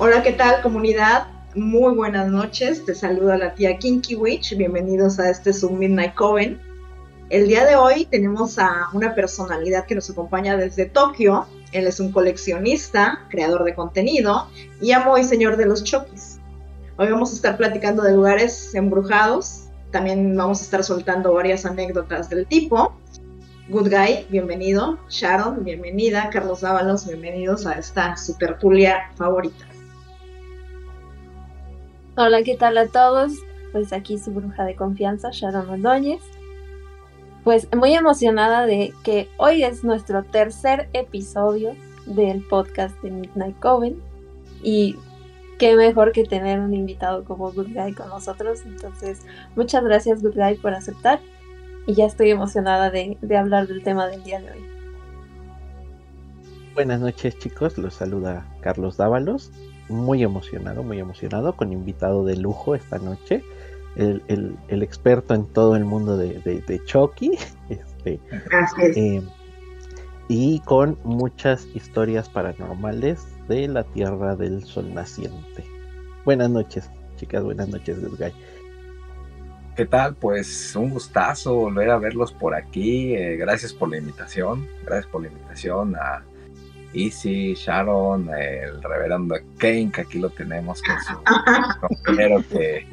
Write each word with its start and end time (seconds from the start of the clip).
Hola, 0.00 0.22
¿qué 0.22 0.30
tal 0.30 0.62
comunidad? 0.62 1.26
Muy 1.56 1.92
buenas 1.92 2.30
noches, 2.30 2.84
te 2.84 2.94
saluda 2.94 3.36
la 3.36 3.54
tía 3.54 3.78
Kinky 3.78 4.14
Witch, 4.14 4.56
bienvenidos 4.56 5.18
a 5.18 5.28
este 5.28 5.52
Zoom 5.52 5.76
Midnight 5.76 6.14
Coven. 6.14 6.60
El 7.30 7.48
día 7.48 7.64
de 7.64 7.74
hoy 7.74 8.04
tenemos 8.04 8.60
a 8.60 8.90
una 8.92 9.16
personalidad 9.16 9.86
que 9.86 9.96
nos 9.96 10.08
acompaña 10.08 10.56
desde 10.56 10.86
Tokio, 10.86 11.48
él 11.72 11.88
es 11.88 11.98
un 11.98 12.12
coleccionista, 12.12 13.26
creador 13.28 13.64
de 13.64 13.74
contenido 13.74 14.46
y 14.80 14.92
amo 14.92 15.18
y 15.18 15.24
señor 15.24 15.56
de 15.56 15.66
los 15.66 15.82
chokis. 15.82 16.38
Hoy 16.96 17.10
vamos 17.10 17.32
a 17.32 17.34
estar 17.34 17.56
platicando 17.56 18.04
de 18.04 18.14
lugares 18.14 18.72
embrujados, 18.76 19.64
también 19.90 20.36
vamos 20.36 20.60
a 20.60 20.62
estar 20.62 20.84
soltando 20.84 21.34
varias 21.34 21.66
anécdotas 21.66 22.30
del 22.30 22.46
tipo. 22.46 22.94
Good 23.68 23.90
Guy, 23.90 24.26
bienvenido. 24.30 24.98
Sharon, 25.10 25.64
bienvenida. 25.64 26.30
Carlos 26.32 26.60
Dávalos, 26.60 27.04
bienvenidos 27.04 27.66
a 27.66 27.72
esta 27.72 28.16
su 28.16 28.34
tertulia 28.34 29.10
favorita. 29.16 29.67
Hola, 32.20 32.42
¿qué 32.42 32.56
tal 32.56 32.76
a 32.78 32.88
todos? 32.88 33.30
Pues 33.70 33.92
aquí 33.92 34.18
su 34.18 34.32
bruja 34.32 34.64
de 34.64 34.74
confianza, 34.74 35.28
Sharon 35.30 35.70
Ordóñez. 35.70 36.20
Pues 37.44 37.68
muy 37.72 37.94
emocionada 37.94 38.66
de 38.66 38.92
que 39.04 39.28
hoy 39.36 39.62
es 39.62 39.84
nuestro 39.84 40.24
tercer 40.24 40.88
episodio 40.94 41.76
del 42.06 42.44
podcast 42.48 43.00
de 43.02 43.12
Midnight 43.12 43.56
Coven. 43.60 44.02
Y 44.64 44.96
qué 45.60 45.76
mejor 45.76 46.10
que 46.10 46.24
tener 46.24 46.58
un 46.58 46.74
invitado 46.74 47.22
como 47.22 47.52
Good 47.52 47.68
Guy 47.72 47.92
con 47.92 48.08
nosotros. 48.08 48.62
Entonces, 48.66 49.20
muchas 49.54 49.84
gracias 49.84 50.20
Good 50.20 50.34
Guy 50.34 50.56
por 50.56 50.74
aceptar. 50.74 51.20
Y 51.86 51.94
ya 51.94 52.06
estoy 52.06 52.30
emocionada 52.30 52.90
de, 52.90 53.16
de 53.20 53.36
hablar 53.36 53.68
del 53.68 53.84
tema 53.84 54.08
del 54.08 54.24
día 54.24 54.40
de 54.40 54.50
hoy. 54.50 54.64
Buenas 56.74 56.98
noches 56.98 57.38
chicos, 57.38 57.78
los 57.78 57.94
saluda 57.94 58.44
Carlos 58.60 58.96
Dávalos 58.96 59.52
muy 59.88 60.22
emocionado, 60.22 60.82
muy 60.82 60.98
emocionado, 60.98 61.56
con 61.56 61.72
invitado 61.72 62.24
de 62.24 62.36
lujo 62.36 62.74
esta 62.74 62.98
noche, 62.98 63.42
el, 63.96 64.22
el, 64.68 64.82
experto 64.82 65.34
en 65.34 65.46
todo 65.46 65.74
el 65.74 65.84
mundo 65.84 66.16
de, 66.16 66.40
de, 66.40 66.84
Chucky, 66.84 67.32
este, 67.68 68.20
eh, 68.94 69.22
y 70.28 70.60
con 70.60 70.98
muchas 71.04 71.66
historias 71.74 72.28
paranormales 72.28 73.26
de 73.48 73.66
la 73.66 73.84
Tierra 73.84 74.36
del 74.36 74.64
Sol 74.64 74.94
Naciente. 74.94 75.64
Buenas 76.24 76.50
noches, 76.50 76.90
chicas, 77.16 77.42
buenas 77.42 77.68
noches, 77.68 78.00
Guy. 78.00 78.32
¿Qué 79.78 79.86
tal? 79.86 80.16
Pues 80.16 80.74
un 80.74 80.90
gustazo 80.90 81.54
volver 81.54 81.90
a 81.90 81.98
verlos 81.98 82.32
por 82.32 82.52
aquí. 82.52 83.14
Eh, 83.14 83.36
gracias 83.36 83.72
por 83.72 83.88
la 83.88 83.98
invitación. 83.98 84.66
Gracias 84.84 85.06
por 85.06 85.22
la 85.22 85.28
invitación 85.28 85.94
a, 85.94 86.24
Easy, 86.92 87.54
Sharon, 87.54 88.30
el 88.34 88.82
reverendo 88.82 89.36
Kane, 89.58 89.90
que 89.92 90.02
aquí 90.02 90.18
lo 90.18 90.30
tenemos, 90.30 90.80
que 90.82 90.92
es 90.92 91.04
su 91.04 91.14
compañero 91.80 92.42
que, 92.50 92.86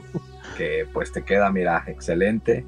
que, 0.57 0.87
pues 0.91 1.11
te 1.11 1.23
queda, 1.23 1.49
mira, 1.51 1.83
excelente. 1.87 2.65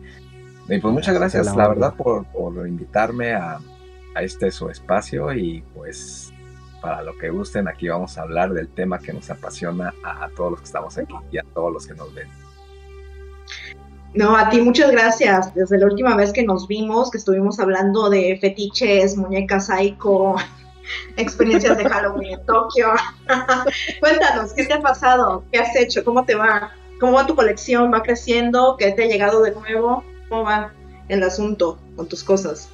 Y 0.70 0.80
pues 0.80 0.94
muchas 0.94 1.16
gracias, 1.16 1.56
la 1.56 1.68
verdad, 1.68 1.96
por, 1.96 2.26
por 2.28 2.68
invitarme 2.68 3.34
a, 3.34 3.60
a, 4.16 4.22
este 4.22 4.52
su 4.52 4.70
espacio 4.70 5.34
y 5.34 5.64
pues 5.74 6.34
para 6.82 7.02
lo 7.02 7.18
que 7.18 7.30
gusten, 7.30 7.68
aquí 7.68 7.88
vamos 7.88 8.18
a 8.18 8.22
hablar 8.22 8.54
del 8.54 8.68
tema 8.68 9.00
que 9.00 9.14
nos 9.14 9.30
apasiona 9.30 9.94
a, 10.04 10.26
a 10.26 10.30
todos 10.30 10.52
los 10.52 10.60
que 10.62 10.66
estamos 10.66 10.98
aquí 10.98 11.16
y 11.32 11.38
a 11.38 11.44
todos 11.54 11.74
los 11.74 11.88
que 11.88 11.94
nos 11.94 12.14
ven. 12.14 12.28
No, 14.14 14.36
a 14.36 14.50
ti 14.50 14.62
muchas 14.62 14.92
gracias. 14.92 15.54
Desde 15.54 15.78
la 15.78 15.86
última 15.86 16.16
vez 16.16 16.34
que 16.34 16.44
nos 16.44 16.68
vimos, 16.68 17.12
que 17.12 17.18
estuvimos 17.18 17.60
hablando 17.60 18.10
de 18.10 18.38
fetiches, 18.40 19.18
muñecas 19.18 19.68
psycho, 19.68 20.36
experiencias 21.18 21.78
de 21.78 21.88
Halloween 21.88 22.40
en 22.40 22.46
Tokio. 22.46 22.90
Cuéntanos, 24.00 24.54
¿qué 24.54 24.66
te 24.66 24.74
ha 24.74 24.82
pasado? 24.82 25.44
¿Qué 25.52 25.60
has 25.60 25.76
hecho? 25.76 26.04
¿Cómo 26.04 26.26
te 26.26 26.36
va? 26.36 26.72
¿Cómo 27.00 27.14
va 27.14 27.26
tu 27.26 27.36
colección? 27.36 27.94
¿Va 27.94 28.02
creciendo? 28.02 28.76
¿Qué 28.78 28.92
te 28.92 29.04
ha 29.04 29.08
llegado 29.08 29.42
de 29.44 29.52
nuevo? 29.52 30.04
¿Cómo 30.30 30.44
va 30.44 30.74
el 31.10 31.24
asunto 31.24 31.80
con 31.96 32.08
tus 32.08 32.24
cosas? 32.24 32.70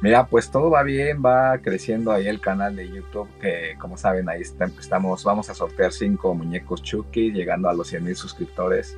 Mira, 0.00 0.26
pues 0.26 0.50
todo 0.50 0.68
va 0.68 0.82
bien, 0.82 1.22
va 1.24 1.58
creciendo 1.58 2.10
ahí 2.10 2.26
el 2.26 2.40
canal 2.40 2.74
de 2.74 2.88
YouTube, 2.88 3.28
que 3.40 3.76
como 3.78 3.96
saben, 3.96 4.28
ahí 4.28 4.40
estamos, 4.40 5.22
vamos 5.22 5.48
a 5.48 5.54
sortear 5.54 5.92
cinco 5.92 6.34
muñecos 6.34 6.82
Chucky, 6.82 7.30
llegando 7.30 7.68
a 7.68 7.72
los 7.72 7.86
100 7.86 8.02
mil 8.02 8.16
suscriptores 8.16 8.96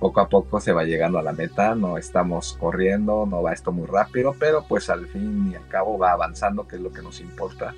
poco 0.00 0.20
a 0.20 0.28
poco 0.28 0.60
se 0.60 0.72
va 0.72 0.84
llegando 0.84 1.18
a 1.18 1.22
la 1.22 1.32
meta, 1.32 1.74
no 1.74 1.98
estamos 1.98 2.56
corriendo, 2.58 3.26
no 3.26 3.42
va 3.42 3.52
esto 3.52 3.70
muy 3.70 3.86
rápido, 3.86 4.34
pero 4.38 4.64
pues 4.66 4.90
al 4.90 5.06
fin 5.06 5.52
y 5.52 5.54
al 5.54 5.68
cabo 5.68 5.98
va 5.98 6.12
avanzando, 6.12 6.66
que 6.66 6.76
es 6.76 6.82
lo 6.82 6.90
que 6.90 7.02
nos 7.02 7.20
importa. 7.20 7.74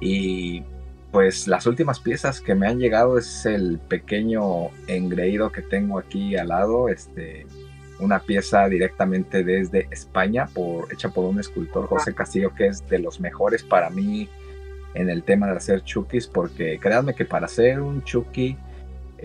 Y 0.00 0.64
pues 1.12 1.46
las 1.46 1.66
últimas 1.66 2.00
piezas 2.00 2.40
que 2.40 2.56
me 2.56 2.66
han 2.66 2.78
llegado 2.80 3.18
es 3.18 3.46
el 3.46 3.78
pequeño 3.78 4.70
engreído 4.88 5.52
que 5.52 5.62
tengo 5.62 5.98
aquí 5.98 6.36
al 6.36 6.48
lado, 6.48 6.88
este, 6.88 7.46
una 8.00 8.18
pieza 8.20 8.68
directamente 8.68 9.44
desde 9.44 9.86
España, 9.90 10.48
por, 10.52 10.92
hecha 10.92 11.10
por 11.10 11.26
un 11.26 11.38
escultor, 11.38 11.86
José 11.86 12.14
Castillo, 12.14 12.54
que 12.54 12.66
es 12.66 12.88
de 12.88 12.98
los 12.98 13.20
mejores 13.20 13.62
para 13.62 13.90
mí 13.90 14.28
en 14.94 15.10
el 15.10 15.22
tema 15.22 15.46
de 15.48 15.56
hacer 15.56 15.84
chukis, 15.84 16.26
porque 16.26 16.78
créanme 16.80 17.14
que 17.14 17.24
para 17.24 17.46
hacer 17.46 17.80
un 17.80 18.02
chuki 18.02 18.56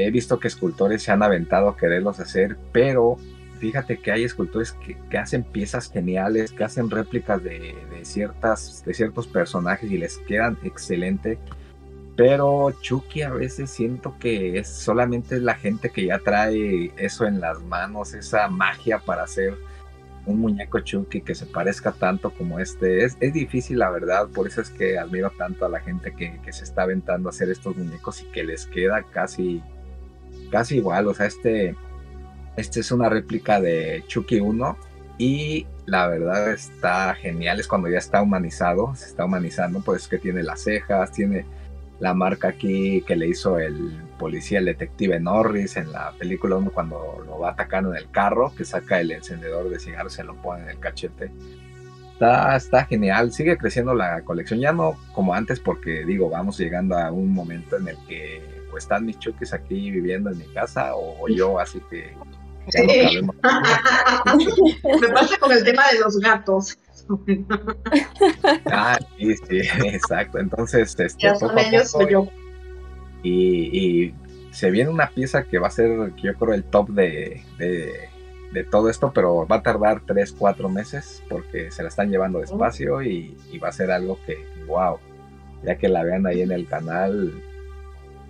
he 0.06 0.12
visto 0.12 0.40
que 0.40 0.48
escultores 0.48 1.04
se 1.04 1.12
han 1.12 1.24
aventado 1.24 1.70
a 1.70 1.78
quererlos 1.78 2.20
hacer, 2.20 2.58
pero 2.72 3.18
fíjate 3.60 3.98
que 3.98 4.12
hay 4.12 4.24
escultores 4.24 4.72
que, 4.72 5.18
hacen 5.18 5.44
piezas 5.44 5.92
geniales, 5.92 6.52
que 6.52 6.64
hacen 6.64 6.90
réplicas 6.90 7.44
de, 7.44 7.76
ciertas, 8.04 8.84
de 8.86 8.94
ciertos 8.94 9.28
personajes 9.28 9.92
y 9.92 9.98
les 9.98 10.18
quedan 10.20 10.58
excelente. 10.64 11.38
Pero 12.16 12.72
Chucky 12.82 13.22
a 13.22 13.32
veces 13.32 13.70
siento 13.70 14.16
que 14.20 14.60
es 14.60 14.68
solamente 14.68 15.40
la 15.40 15.56
gente 15.56 15.90
que 15.90 16.06
ya 16.06 16.20
trae 16.20 16.92
eso 16.98 17.26
en 17.26 17.40
las 17.40 17.62
manos, 17.62 18.14
esa 18.14 18.50
magia 18.50 19.00
para 19.00 19.24
hacer 19.24 19.56
un 20.26 20.40
muñeco 20.40 20.80
Chucky 20.80 21.22
que 21.22 21.34
se 21.34 21.46
parezca 21.46 21.92
tanto 21.94 22.32
como 22.32 22.60
este. 22.60 23.06
Es, 23.06 23.18
es 23.20 23.34
difícil, 23.34 23.80
la 23.80 23.90
verdad, 23.90 24.28
por 24.28 24.48
eso 24.48 24.62
es 24.62 24.70
que 24.70 24.98
admiro 24.98 25.32
tanto 25.38 25.66
a 25.66 25.70
la 25.70 25.80
gente 25.80 26.14
que, 26.14 26.40
que 26.44 26.52
se 26.52 26.66
está 26.66 26.84
aventando 26.84 27.30
a 27.30 27.32
hacer 27.32 27.50
estos 27.50 27.76
muñecos 27.78 28.22
y 28.22 28.26
que 28.26 28.44
les 28.44 28.66
queda 28.66 29.04
casi 29.04 29.64
casi 30.50 30.78
igual, 30.78 31.08
o 31.08 31.14
sea, 31.14 31.26
este, 31.26 31.76
este 32.58 32.80
es 32.82 32.92
una 32.92 33.10
réplica 33.10 33.62
de 33.62 34.04
Chucky 34.08 34.40
1 34.40 34.78
y 35.18 35.68
la 35.86 36.08
verdad 36.08 36.52
está 36.52 37.14
genial, 37.16 37.60
es 37.60 37.68
cuando 37.68 37.90
ya 37.90 37.98
está 37.98 38.22
humanizado, 38.22 38.94
se 38.96 39.06
está 39.06 39.26
humanizando, 39.26 39.82
pues 39.82 40.08
que 40.08 40.18
tiene 40.18 40.44
las 40.44 40.62
cejas, 40.62 41.12
tiene 41.12 41.46
la 42.00 42.14
marca 42.14 42.50
aquí 42.50 43.02
que 43.06 43.16
le 43.16 43.28
hizo 43.28 43.60
el 43.60 44.02
policía, 44.18 44.60
el 44.60 44.66
detective 44.66 45.20
Norris 45.20 45.76
en 45.78 45.92
la 45.92 46.14
película 46.18 46.56
1 46.56 46.72
cuando 46.72 47.24
lo 47.26 47.40
va 47.40 47.52
atacando 47.52 47.92
en 47.92 47.98
el 47.98 48.10
carro, 48.10 48.54
que 48.56 48.66
saca 48.66 49.02
el 49.02 49.12
encendedor 49.12 49.70
de 49.70 49.80
cigarros 49.80 50.14
y 50.14 50.16
se 50.18 50.24
lo 50.24 50.36
pone 50.36 50.64
en 50.64 50.70
el 50.70 50.80
cachete. 50.80 51.32
Está, 52.14 52.56
está, 52.56 52.86
genial, 52.86 53.32
sigue 53.32 53.58
creciendo 53.58 53.94
la 53.94 54.22
colección, 54.22 54.60
ya 54.60 54.74
no 54.74 54.98
como 55.14 55.34
antes 55.34 55.60
porque 55.60 56.06
digo, 56.06 56.30
vamos 56.30 56.58
llegando 56.58 56.98
a 56.98 57.12
un 57.12 57.34
momento 57.34 57.78
en 57.78 57.88
el 57.90 57.98
que 58.08 58.59
o 58.72 58.78
están 58.78 59.06
mis 59.06 59.20
chuques 59.20 59.54
aquí 59.54 59.92
viviendo 59.92 60.30
en 60.30 60.38
mi 60.38 60.46
casa 60.54 60.96
o, 60.96 61.28
yo, 61.28 61.60
así 61.60 61.82
que 61.90 62.16
ya 62.74 63.22
no 63.22 63.34
Me 65.02 65.08
pasa 65.10 65.38
con 65.38 65.52
el 65.52 65.64
tema 65.64 65.84
de 65.92 66.00
los 66.00 66.20
gatos. 66.20 66.78
ah, 68.72 69.00
sí, 69.18 69.36
sí, 69.36 69.58
exacto. 69.86 70.38
Entonces, 70.38 70.96
este, 71.00 71.32
poco 71.34 71.58
a 71.58 72.10
yo. 72.10 72.28
Y, 73.24 74.06
y, 74.06 74.16
se 74.52 74.72
viene 74.72 74.90
una 74.90 75.10
pieza 75.10 75.44
que 75.44 75.60
va 75.60 75.68
a 75.68 75.72
ser, 75.72 76.14
yo 76.16 76.34
creo, 76.36 76.54
el 76.54 76.64
top 76.64 76.90
de, 76.90 77.44
de, 77.58 78.10
de, 78.52 78.64
todo 78.64 78.90
esto, 78.90 79.12
pero 79.14 79.48
va 79.48 79.58
a 79.58 79.64
tardar 79.64 80.02
3, 80.06 80.34
4 80.38 80.70
meses 80.70 81.24
porque 81.30 81.72
se 81.72 81.84
la 81.84 81.90
están 81.90 82.10
llevando 82.10 82.40
despacio 82.40 83.02
y, 83.02 83.38
y 83.52 83.58
va 83.60 83.70
a 83.70 83.72
ser 83.72 83.92
algo 83.92 84.20
que, 84.26 84.38
wow, 84.68 84.98
ya 85.64 85.78
que 85.78 85.88
la 85.88 86.04
vean 86.04 86.26
ahí 86.26 86.42
en 86.42 86.52
el 86.52 86.68
canal, 86.68 87.44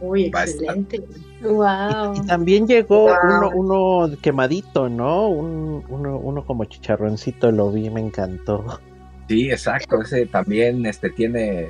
Uy, 0.01 0.25
excelente. 0.25 1.03
Wow. 1.41 2.13
Y, 2.15 2.25
también 2.25 2.67
llegó 2.67 3.05
uno, 3.05 3.51
uno, 3.53 4.17
quemadito, 4.21 4.89
¿no? 4.89 5.29
Un, 5.29 5.83
uno, 5.89 6.17
uno 6.17 6.45
como 6.45 6.65
chicharroncito, 6.65 7.51
lo 7.51 7.71
vi, 7.71 7.89
me 7.89 8.01
encantó. 8.01 8.79
Sí, 9.27 9.51
exacto. 9.51 10.01
Ese 10.01 10.25
también 10.25 10.85
este, 10.85 11.09
tiene 11.09 11.67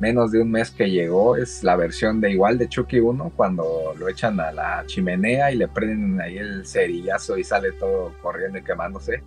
menos 0.00 0.32
de 0.32 0.40
un 0.40 0.50
mes 0.50 0.70
que 0.70 0.90
llegó. 0.90 1.36
Es 1.36 1.62
la 1.62 1.76
versión 1.76 2.20
de 2.20 2.32
igual 2.32 2.58
de 2.58 2.68
Chucky 2.68 2.98
1, 2.98 3.32
cuando 3.36 3.94
lo 3.96 4.08
echan 4.08 4.40
a 4.40 4.50
la 4.50 4.82
chimenea 4.86 5.52
y 5.52 5.56
le 5.56 5.68
prenden 5.68 6.20
ahí 6.20 6.38
el 6.38 6.66
cerillazo 6.66 7.38
y 7.38 7.44
sale 7.44 7.72
todo 7.72 8.12
corriendo 8.20 8.58
y 8.58 8.62
quemándose. 8.62 9.22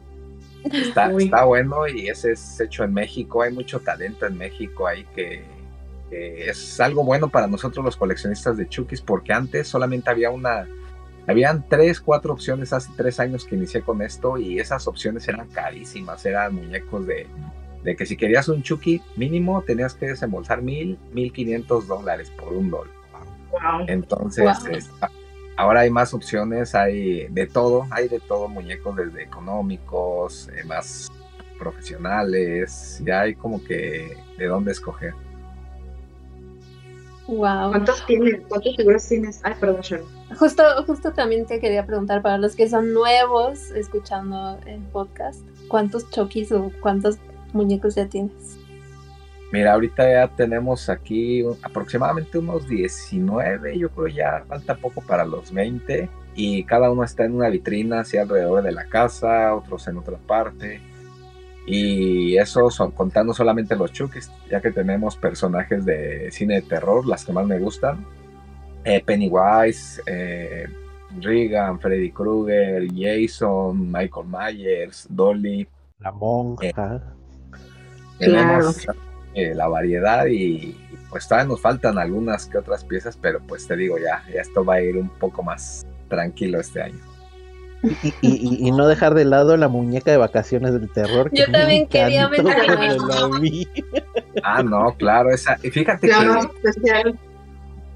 Está, 0.66 1.12
está 1.12 1.46
bueno 1.46 1.88
y 1.88 2.10
ese 2.10 2.32
es 2.32 2.60
hecho 2.60 2.84
en 2.84 2.94
México. 2.94 3.44
Hay 3.44 3.54
mucho 3.54 3.80
talento 3.80 4.26
en 4.26 4.38
México 4.38 4.88
ahí 4.88 5.06
que 5.16 5.46
es 6.12 6.80
algo 6.80 7.04
bueno 7.04 7.30
para 7.30 7.48
nosotros 7.48 7.84
los 7.84 7.98
coleccionistas 7.98 8.58
de 8.58 8.68
Chukis 8.70 9.02
porque 9.02 9.34
antes 9.34 9.68
solamente 9.68 10.10
había 10.10 10.30
una, 10.30 10.68
habían 11.28 11.68
tres, 11.68 12.00
cuatro 12.00 12.34
opciones 12.34 12.74
hace 12.74 12.92
tres 12.96 13.20
años 13.20 13.46
que 13.46 13.56
inicié 13.56 13.82
con 13.82 14.02
esto 14.02 14.38
y 14.38 14.60
esas 14.60 14.88
opciones 14.88 15.28
eran 15.28 15.48
carísimas, 15.48 16.26
eran 16.26 16.56
muñecos 16.56 17.08
de, 17.08 17.28
de 17.84 17.96
que 17.96 18.06
si 18.06 18.18
querías 18.18 18.48
un 18.50 18.64
Chucky 18.64 19.02
mínimo 19.16 19.62
tenías 19.62 19.94
que 19.94 20.08
desembolsar 20.08 20.62
mil, 20.62 20.98
mil 21.12 21.32
quinientos 21.32 21.88
dólares 21.88 22.32
por 22.32 22.54
un 22.54 22.70
dólar. 22.70 22.94
Entonces, 23.88 24.90
ahora 25.56 25.82
hay 25.82 25.90
más 25.90 26.14
opciones, 26.14 26.76
hay 26.76 27.28
de 27.28 27.48
todo, 27.48 27.88
hay 27.92 28.08
de 28.08 28.20
todo, 28.20 28.48
muñecos 28.48 28.96
desde 28.96 29.24
económicos, 29.24 30.50
eh, 30.50 30.64
más 30.66 31.12
profesionales, 31.58 33.02
ya 33.06 33.22
hay 33.22 33.36
como 33.36 33.64
que 33.64 34.18
de 34.38 34.46
dónde 34.48 34.72
escoger. 34.72 35.14
Wow. 37.28 37.72
¿Cuántos 37.72 38.06
tienes? 38.06 38.42
¿Cuántas 38.48 38.76
figuras 38.76 39.08
tienes? 39.08 39.42
Ay, 39.44 39.54
perdón, 39.60 39.82
Justo, 40.38 40.64
justo 40.86 41.14
también 41.14 41.46
te 41.46 41.60
quería 41.60 41.86
preguntar 41.86 42.22
para 42.22 42.38
los 42.38 42.56
que 42.56 42.68
son 42.68 42.94
nuevos 42.94 43.72
escuchando 43.72 44.60
el 44.66 44.82
podcast, 44.92 45.42
¿cuántos 45.68 46.10
chokis 46.10 46.52
o 46.52 46.72
cuántos 46.82 47.18
muñecos 47.54 47.96
ya 47.96 48.08
tienes? 48.08 48.58
Mira, 49.52 49.74
ahorita 49.74 50.12
ya 50.12 50.28
tenemos 50.36 50.90
aquí 50.90 51.44
aproximadamente 51.62 52.40
unos 52.40 52.68
19, 52.68 53.78
yo 53.78 53.90
creo 53.90 54.08
ya 54.08 54.44
falta 54.48 54.76
poco 54.76 55.02
para 55.02 55.24
los 55.24 55.54
20 55.54 56.10
y 56.36 56.64
cada 56.66 56.92
uno 56.92 57.04
está 57.04 57.26
en 57.26 57.36
una 57.36 57.50
vitrina 57.50 58.02
así 58.02 58.18
alrededor 58.18 58.64
de 58.64 58.72
la 58.72 58.86
casa, 58.86 59.56
otros 59.56 59.88
en 59.88 59.98
otra 59.98 60.18
parte. 60.18 60.82
Y 61.66 62.38
eso 62.38 62.70
son 62.70 62.92
contando 62.92 63.34
solamente 63.34 63.76
los 63.76 63.92
Chukis, 63.92 64.32
ya 64.50 64.62
que 64.62 64.72
tenemos 64.72 65.18
personajes 65.18 65.84
de 65.84 66.30
cine 66.32 66.56
de 66.56 66.62
terror, 66.62 67.06
las 67.06 67.26
que 67.26 67.34
más 67.34 67.48
me 67.48 67.58
gustan. 67.58 68.06
Eh, 68.84 69.02
Pennywise, 69.04 70.00
eh, 70.06 70.68
Regan, 71.20 71.80
Freddy 71.80 72.12
Krueger, 72.12 72.88
Jason, 72.94 73.92
Michael 73.92 74.28
Myers, 74.28 75.08
Dolly. 75.10 75.68
La 76.00 76.12
monja. 76.12 77.02
Eh, 78.20 78.28
tenemos 78.28 78.86
la 79.34 79.68
variedad 79.68 80.28
y, 80.28 80.78
pues 81.10 81.28
todavía 81.28 81.50
nos 81.50 81.62
faltan 81.62 81.98
algunas 81.98 82.46
que 82.46 82.60
otras 82.60 82.84
piezas, 82.86 83.18
pero 83.20 83.40
pues 83.40 83.68
te 83.68 83.76
digo 83.76 83.98
ya, 83.98 84.24
ya 84.32 84.42
esto 84.42 84.64
va 84.64 84.76
a 84.76 84.82
ir 84.82 84.98
un 84.98 85.10
poco 85.10 85.42
más 85.42 85.86
tranquilo 86.08 86.60
este 86.60 86.84
año. 86.84 87.15
Y, 88.22 88.72
no 88.72 88.88
dejar 88.88 89.14
de 89.14 89.26
lado 89.26 89.56
la 89.58 89.68
muñeca 89.68 90.12
de 90.12 90.18
vacaciones 90.18 90.74
del 90.74 90.90
terror. 90.90 91.30
Yo 91.34 91.46
también 91.52 91.88
quería 91.88 92.28
mencionar. 92.28 92.80
Ah, 94.44 94.64
no, 94.64 94.94
claro, 94.98 95.32
esa. 95.32 95.58
Fíjate 95.58 96.08
que 96.08 96.16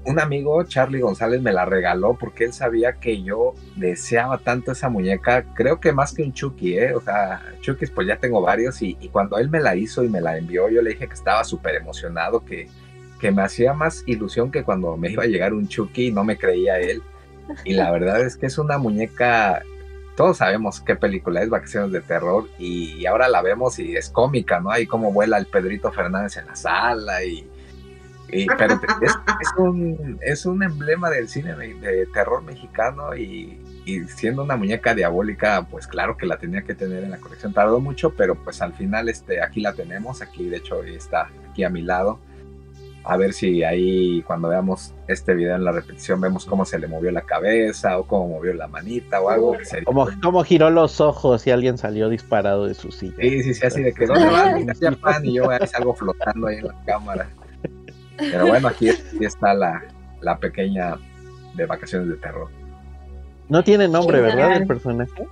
un 0.04 0.18
amigo, 0.18 0.62
Charlie 0.64 1.00
González, 1.00 1.42
me 1.42 1.52
la 1.52 1.64
regaló 1.64 2.16
porque 2.18 2.44
él 2.44 2.52
sabía 2.52 2.94
que 2.94 3.22
yo 3.22 3.54
deseaba 3.76 4.38
tanto 4.38 4.72
esa 4.72 4.88
muñeca. 4.88 5.44
Creo 5.54 5.78
que 5.78 5.92
más 5.92 6.14
que 6.14 6.22
un 6.22 6.32
Chucky, 6.32 6.78
¿eh? 6.78 6.94
O 6.94 7.00
sea, 7.00 7.42
Chucky, 7.60 7.86
pues 7.86 8.06
ya 8.06 8.16
tengo 8.16 8.40
varios. 8.40 8.80
Y, 8.82 8.94
cuando 9.12 9.38
él 9.38 9.50
me 9.50 9.60
la 9.60 9.76
hizo 9.76 10.02
y 10.02 10.08
me 10.08 10.20
la 10.20 10.38
envió, 10.38 10.68
yo 10.70 10.80
le 10.82 10.90
dije 10.90 11.06
que 11.06 11.14
estaba 11.14 11.44
súper 11.44 11.74
emocionado, 11.74 12.44
que, 12.44 12.68
que 13.20 13.30
me 13.30 13.42
hacía 13.42 13.74
más 13.74 14.02
ilusión 14.06 14.50
que 14.50 14.64
cuando 14.64 14.96
me 14.96 15.10
iba 15.10 15.24
a 15.24 15.26
llegar 15.26 15.52
un 15.52 15.68
Chucky 15.68 16.06
y 16.06 16.12
no 16.12 16.24
me 16.24 16.38
creía 16.38 16.78
él. 16.78 17.02
Y 17.64 17.74
la 17.74 17.90
verdad 17.90 18.20
es 18.22 18.36
que 18.36 18.46
es 18.46 18.58
una 18.58 18.78
muñeca 18.78 19.62
todos 20.20 20.36
sabemos 20.36 20.82
qué 20.82 20.96
película 20.96 21.40
es 21.40 21.48
Vacaciones 21.48 21.92
de 21.92 22.02
Terror 22.02 22.46
y 22.58 23.06
ahora 23.06 23.26
la 23.26 23.40
vemos 23.40 23.78
y 23.78 23.96
es 23.96 24.10
cómica, 24.10 24.60
¿no? 24.60 24.70
Ahí 24.70 24.86
como 24.86 25.14
vuela 25.14 25.38
el 25.38 25.46
Pedrito 25.46 25.90
Fernández 25.92 26.36
en 26.36 26.46
la 26.46 26.56
sala 26.56 27.24
y... 27.24 27.48
pero 28.58 28.78
es, 29.00 29.14
un, 29.56 30.18
es 30.20 30.44
un 30.44 30.62
emblema 30.62 31.08
del 31.08 31.26
cine 31.30 31.56
de, 31.56 32.04
terror 32.12 32.42
mexicano 32.42 33.16
y, 33.16 33.58
siendo 34.14 34.44
una 34.44 34.56
muñeca 34.56 34.94
diabólica, 34.94 35.66
pues 35.70 35.86
claro 35.86 36.18
que 36.18 36.26
la 36.26 36.36
tenía 36.36 36.64
que 36.64 36.74
tener 36.74 37.02
en 37.02 37.12
la 37.12 37.16
colección. 37.16 37.54
Tardó 37.54 37.80
mucho, 37.80 38.10
pero 38.10 38.34
pues 38.34 38.60
al 38.60 38.74
final 38.74 39.08
este, 39.08 39.42
aquí 39.42 39.62
la 39.62 39.72
tenemos, 39.72 40.20
aquí 40.20 40.50
de 40.50 40.58
hecho 40.58 40.82
está 40.82 41.30
aquí 41.50 41.64
a 41.64 41.70
mi 41.70 41.80
lado 41.80 42.18
a 43.04 43.16
ver 43.16 43.32
si 43.32 43.62
ahí 43.64 44.22
cuando 44.22 44.48
veamos 44.48 44.94
este 45.08 45.34
video 45.34 45.56
en 45.56 45.64
la 45.64 45.72
repetición 45.72 46.20
vemos 46.20 46.44
cómo 46.44 46.64
se 46.64 46.78
le 46.78 46.86
movió 46.86 47.10
la 47.10 47.22
cabeza 47.22 47.98
o 47.98 48.06
cómo 48.06 48.28
movió 48.28 48.52
la 48.54 48.68
manita 48.68 49.20
o 49.20 49.30
algo. 49.30 49.52
Que 49.52 49.84
como, 49.84 50.08
cómo 50.22 50.44
giró 50.44 50.70
los 50.70 51.00
ojos 51.00 51.46
y 51.46 51.50
alguien 51.50 51.78
salió 51.78 52.08
disparado 52.08 52.66
de 52.66 52.74
su 52.74 52.92
silla. 52.92 53.14
Sí, 53.18 53.42
sí, 53.42 53.54
sí, 53.54 53.66
así 53.66 53.82
de 53.82 53.92
que 53.92 54.06
no 54.06 54.14
va, 54.14 54.60
y 55.22 55.34
yo 55.34 55.44
salgo 55.66 55.94
flotando 55.94 56.46
ahí 56.46 56.56
en 56.56 56.66
la 56.66 56.84
cámara. 56.84 57.28
Pero 58.18 58.46
bueno, 58.46 58.68
aquí, 58.68 58.90
está 59.20 59.54
la, 59.54 59.82
la 60.20 60.38
pequeña 60.38 60.98
de 61.54 61.66
vacaciones 61.66 62.08
de 62.08 62.16
terror. 62.16 62.48
No 63.48 63.64
tiene 63.64 63.88
nombre, 63.88 64.20
¿verdad? 64.20 64.56
El 64.58 64.66
personaje. 64.66 65.26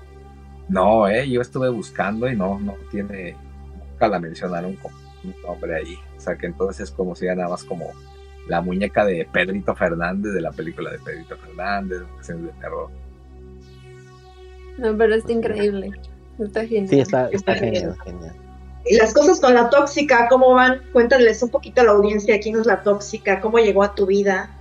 No, 0.68 1.06
eh, 1.06 1.28
yo 1.28 1.40
estuve 1.40 1.68
buscando 1.68 2.28
y 2.28 2.36
no, 2.36 2.58
no 2.58 2.74
tiene, 2.90 3.36
nunca 3.90 4.08
la 4.08 4.18
mencionaron 4.18 4.74
como 4.76 4.97
un 5.24 5.34
nombre 5.42 5.76
ahí. 5.76 5.96
O 6.16 6.20
sea 6.20 6.36
que 6.36 6.46
entonces 6.46 6.88
es 6.88 6.90
como 6.90 7.14
si 7.14 7.26
era 7.26 7.34
nada 7.34 7.50
más 7.50 7.64
como 7.64 7.92
la 8.46 8.60
muñeca 8.60 9.04
de 9.04 9.28
Pedrito 9.30 9.74
Fernández 9.74 10.32
de 10.32 10.40
la 10.40 10.52
película 10.52 10.90
de 10.90 10.98
Pedrito 10.98 11.36
Fernández, 11.36 12.00
de 12.26 12.48
terror. 12.60 12.90
No, 14.78 14.96
pero 14.96 15.14
está 15.14 15.32
increíble. 15.32 15.90
Está 16.38 16.66
genial. 16.66 16.88
Sí, 16.88 17.00
está, 17.00 17.28
está 17.30 17.54
genial, 17.54 17.96
genial. 18.04 18.34
Y 18.86 18.96
las 18.96 19.12
cosas 19.12 19.40
con 19.40 19.54
la 19.54 19.68
tóxica, 19.68 20.28
¿cómo 20.28 20.54
van? 20.54 20.80
Cuéntales 20.92 21.42
un 21.42 21.50
poquito 21.50 21.80
a 21.80 21.84
la 21.84 21.90
audiencia 21.90 22.40
quién 22.40 22.58
es 22.58 22.66
la 22.66 22.82
tóxica, 22.82 23.40
cómo 23.40 23.58
llegó 23.58 23.82
a 23.82 23.94
tu 23.94 24.06
vida. 24.06 24.56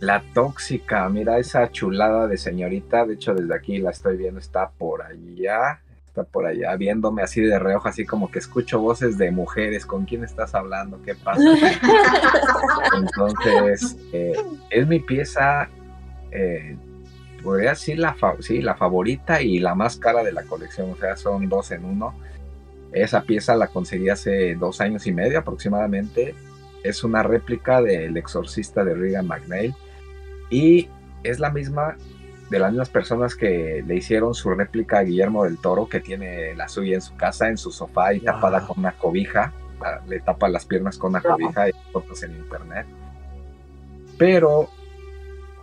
La 0.00 0.22
tóxica, 0.34 1.08
mira 1.08 1.38
esa 1.38 1.70
chulada 1.70 2.26
de 2.26 2.36
señorita, 2.36 3.06
de 3.06 3.14
hecho 3.14 3.34
desde 3.34 3.54
aquí 3.54 3.78
la 3.78 3.90
estoy 3.90 4.16
viendo, 4.16 4.40
está 4.40 4.70
por 4.70 5.02
allá 5.02 5.80
está 6.10 6.24
por 6.24 6.44
allá 6.44 6.74
viéndome 6.74 7.22
así 7.22 7.40
de 7.40 7.58
reojo, 7.58 7.88
así 7.88 8.04
como 8.04 8.30
que 8.30 8.40
escucho 8.40 8.80
voces 8.80 9.16
de 9.16 9.30
mujeres, 9.30 9.86
¿con 9.86 10.04
quién 10.04 10.24
estás 10.24 10.56
hablando? 10.56 11.00
¿Qué 11.04 11.14
pasa? 11.14 11.40
Entonces, 12.96 13.96
eh, 14.12 14.32
es 14.70 14.88
mi 14.88 14.98
pieza, 14.98 15.68
eh, 16.32 16.76
podría 17.44 17.70
decir 17.70 18.00
la, 18.00 18.16
sí, 18.40 18.60
la 18.60 18.74
favorita 18.74 19.40
y 19.40 19.60
la 19.60 19.76
más 19.76 19.98
cara 19.98 20.24
de 20.24 20.32
la 20.32 20.42
colección, 20.42 20.90
o 20.90 20.96
sea, 20.96 21.16
son 21.16 21.48
dos 21.48 21.70
en 21.70 21.84
uno. 21.84 22.12
Esa 22.92 23.22
pieza 23.22 23.54
la 23.54 23.68
conseguí 23.68 24.08
hace 24.08 24.56
dos 24.56 24.80
años 24.80 25.06
y 25.06 25.12
medio 25.12 25.38
aproximadamente. 25.38 26.34
Es 26.82 27.04
una 27.04 27.22
réplica 27.22 27.80
del 27.82 28.16
exorcista 28.16 28.82
de 28.82 28.94
Regan 28.94 29.28
McNeil 29.28 29.74
y 30.50 30.88
es 31.22 31.38
la 31.38 31.50
misma 31.50 31.96
de 32.50 32.58
las 32.58 32.72
mismas 32.72 32.90
personas 32.90 33.36
que 33.36 33.82
le 33.86 33.96
hicieron 33.96 34.34
su 34.34 34.50
réplica 34.50 34.98
a 34.98 35.02
Guillermo 35.04 35.44
del 35.44 35.58
Toro, 35.58 35.88
que 35.88 36.00
tiene 36.00 36.54
la 36.56 36.68
suya 36.68 36.96
en 36.96 37.00
su 37.00 37.16
casa, 37.16 37.48
en 37.48 37.56
su 37.56 37.70
sofá 37.70 38.12
y 38.12 38.20
tapada 38.20 38.66
con 38.66 38.80
una 38.80 38.92
cobija. 38.92 39.52
Le 40.08 40.20
tapa 40.20 40.48
las 40.48 40.66
piernas 40.66 40.98
con 40.98 41.10
una 41.10 41.22
cobija 41.22 41.68
y 41.68 41.72
fotos 41.92 42.22
en 42.24 42.32
internet. 42.36 42.86
Pero 44.18 44.68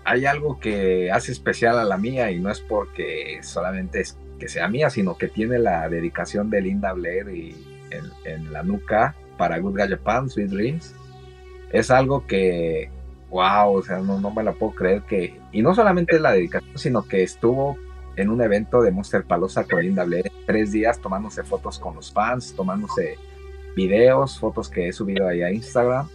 hay 0.06 0.26
algo 0.26 0.60
que 0.60 1.12
hace 1.12 1.34
especial 1.34 1.78
a 1.78 1.84
la 1.84 1.98
mía 1.98 2.32
y 2.32 2.40
no 2.40 2.50
es 2.50 2.62
porque 2.62 3.40
solamente 3.44 4.00
es 4.00 4.18
que 4.40 4.48
sea 4.48 4.70
mía, 4.70 4.90
sino 4.90 5.18
que 5.18 5.28
tiene 5.28 5.60
la 5.60 5.90
dedicación 5.90 6.50
de 6.50 6.62
Linda 6.62 6.94
Blair 6.94 7.28
y 7.30 7.56
en, 8.26 8.52
la 8.52 8.64
nuca 8.64 9.16
para 9.38 9.60
Good 9.60 9.78
Guy 9.78 9.90
Japan, 9.90 10.30
Sweet 10.30 10.50
Dreams. 10.50 10.96
Es 11.72 11.92
algo 11.92 12.26
que 12.26 12.90
wow, 13.30 13.74
o 13.74 13.84
sea, 13.84 14.00
no, 14.00 14.32
me 14.32 14.44
la 14.44 14.54
puedo 14.54 14.74
creer 14.74 15.02
que, 15.04 15.40
y 15.52 15.62
no 15.62 15.76
solamente 15.76 16.20
la 16.20 16.32
dedicación, 16.32 16.78
sino 16.78 17.04
que 17.04 17.24
estuvo 17.24 17.78
en 18.16 18.30
un 18.30 18.42
evento 18.42 18.82
de 18.82 18.92
Monster 18.92 19.24
Palosa 19.24 19.64
con 19.66 19.82
Linda 19.82 20.04
Blair, 20.04 20.32
tres 20.46 20.72
días 20.72 21.00
tomándose 21.00 21.44
fotos 21.44 21.78
con 21.78 21.96
los 21.96 22.12
fans, 22.12 22.54
tomándose 22.56 23.18
videos, 23.76 24.40
fotos 24.40 24.70
que 24.70 24.88
he 24.88 24.94
subido 24.94 25.28
ahí 25.28 25.44
a 25.44 25.52
Instagram. 25.52 26.08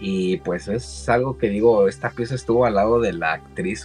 Y 0.00 0.38
pues 0.38 0.66
es 0.66 1.08
algo 1.08 1.38
que 1.38 1.48
digo, 1.48 1.86
esta 1.86 2.10
pieza 2.10 2.34
estuvo 2.34 2.66
al 2.66 2.74
lado 2.74 3.00
de 3.00 3.12
la 3.12 3.34
actriz 3.34 3.84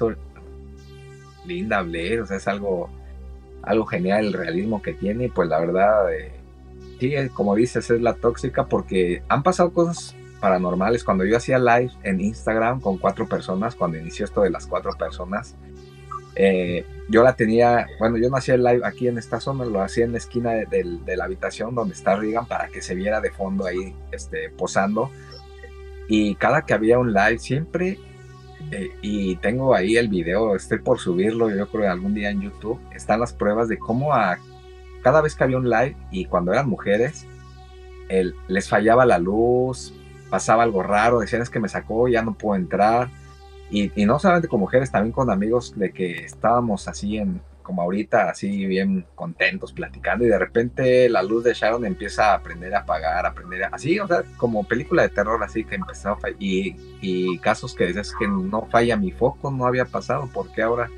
Linda 1.45 1.81
Blair, 1.83 2.21
o 2.21 2.25
sea, 2.25 2.37
es 2.37 2.47
algo, 2.47 2.89
algo 3.61 3.85
genial 3.85 4.25
el 4.25 4.33
realismo 4.33 4.81
que 4.81 4.93
tiene. 4.93 5.25
Y 5.25 5.29
pues 5.29 5.47
la 5.47 5.59
verdad, 5.59 6.11
eh, 6.11 6.31
sí, 6.99 7.13
como 7.35 7.55
dices, 7.55 7.91
es 7.91 8.01
la 8.01 8.15
tóxica 8.15 8.65
porque 8.65 9.21
han 9.29 9.43
pasado 9.43 9.71
cosas 9.71 10.15
paranormales, 10.39 11.03
cuando 11.03 11.25
yo 11.25 11.37
hacía 11.37 11.59
live 11.59 11.91
en 12.03 12.21
Instagram 12.21 12.79
con 12.79 12.97
cuatro 12.97 13.27
personas, 13.27 13.75
cuando 13.75 13.97
inició 13.97 14.25
esto 14.25 14.41
de 14.41 14.49
las 14.49 14.67
cuatro 14.67 14.91
personas, 14.97 15.55
eh, 16.35 16.85
yo 17.09 17.23
la 17.23 17.35
tenía, 17.35 17.87
bueno, 17.99 18.17
yo 18.17 18.29
no 18.29 18.37
hacía 18.37 18.55
el 18.55 18.63
live 18.63 18.81
aquí 18.83 19.07
en 19.07 19.17
esta 19.17 19.39
zona, 19.39 19.65
lo 19.65 19.81
hacía 19.81 20.05
en 20.05 20.11
la 20.11 20.19
esquina 20.19 20.51
de, 20.51 21.15
la 21.15 21.23
habitación 21.23 21.73
donde 21.73 21.95
está 21.95 22.15
Regan 22.15 22.45
para 22.45 22.67
que 22.67 22.81
se 22.81 22.93
viera 22.93 23.21
de 23.21 23.31
fondo 23.31 23.65
ahí 23.65 23.95
este, 24.11 24.49
posando. 24.51 25.09
Y 26.07 26.35
cada 26.35 26.61
que 26.61 26.73
había 26.73 26.99
un 26.99 27.11
live, 27.11 27.39
siempre, 27.39 27.97
eh, 28.71 28.89
y 29.01 29.35
tengo 29.37 29.73
ahí 29.73 29.97
el 29.97 30.09
video, 30.09 30.55
estoy 30.55 30.79
por 30.79 30.99
subirlo, 30.99 31.49
yo 31.49 31.67
creo 31.69 31.91
algún 31.91 32.13
día 32.13 32.29
en 32.29 32.41
YouTube, 32.41 32.79
están 32.93 33.19
las 33.19 33.33
pruebas 33.33 33.67
de 33.67 33.79
cómo 33.79 34.13
a 34.13 34.37
cada 35.01 35.21
vez 35.21 35.35
que 35.35 35.43
había 35.43 35.57
un 35.57 35.69
live 35.69 35.95
y 36.11 36.25
cuando 36.25 36.51
eran 36.51 36.69
mujeres, 36.69 37.25
el, 38.09 38.35
les 38.47 38.69
fallaba 38.69 39.05
la 39.05 39.17
luz, 39.17 39.93
pasaba 40.29 40.63
algo 40.63 40.83
raro, 40.83 41.19
decían 41.19 41.41
es 41.41 41.49
que 41.49 41.59
me 41.59 41.69
sacó, 41.69 42.07
ya 42.07 42.21
no 42.21 42.33
puedo 42.33 42.55
entrar. 42.55 43.09
Y, 43.69 43.91
no 44.05 44.17
solamente 44.17 44.47
con 44.47 44.61
mujeres, 44.61 44.91
también 44.91 45.11
con 45.11 45.29
amigos 45.29 45.73
de 45.75 45.91
que 45.91 46.23
estábamos 46.23 46.87
así 46.87 47.17
en, 47.17 47.41
como 47.63 47.81
ahorita, 47.81 48.29
así 48.29 48.65
bien 48.65 49.05
contentos, 49.13 49.73
platicando, 49.73 50.23
y 50.23 50.29
de 50.29 50.39
repente 50.39 51.09
la 51.09 51.21
luz 51.21 51.43
de 51.43 51.53
Sharon 51.53 51.85
empieza 51.85 52.31
a 52.31 52.35
aprender 52.35 52.73
a 52.75 52.79
apagar, 52.79 53.25
a 53.25 53.29
aprender 53.29 53.65
a, 53.65 53.67
así, 53.67 53.99
o 53.99 54.07
sea, 54.07 54.23
como 54.37 54.63
película 54.63 55.01
de 55.01 55.09
terror, 55.09 55.43
así 55.43 55.65
que 55.65 55.75
empezó 55.75 56.11
a 56.11 56.17
fallar, 56.17 56.37
y, 56.41 56.77
y 57.01 57.39
casos 57.39 57.75
que 57.75 57.87
dices 57.87 58.13
que 58.17 58.27
no 58.27 58.67
falla 58.71 58.95
mi 58.95 59.11
foco, 59.11 59.51
no 59.51 59.65
había 59.65 59.85
pasado, 59.85 60.29
porque 60.33 60.61
ahora... 60.61 60.89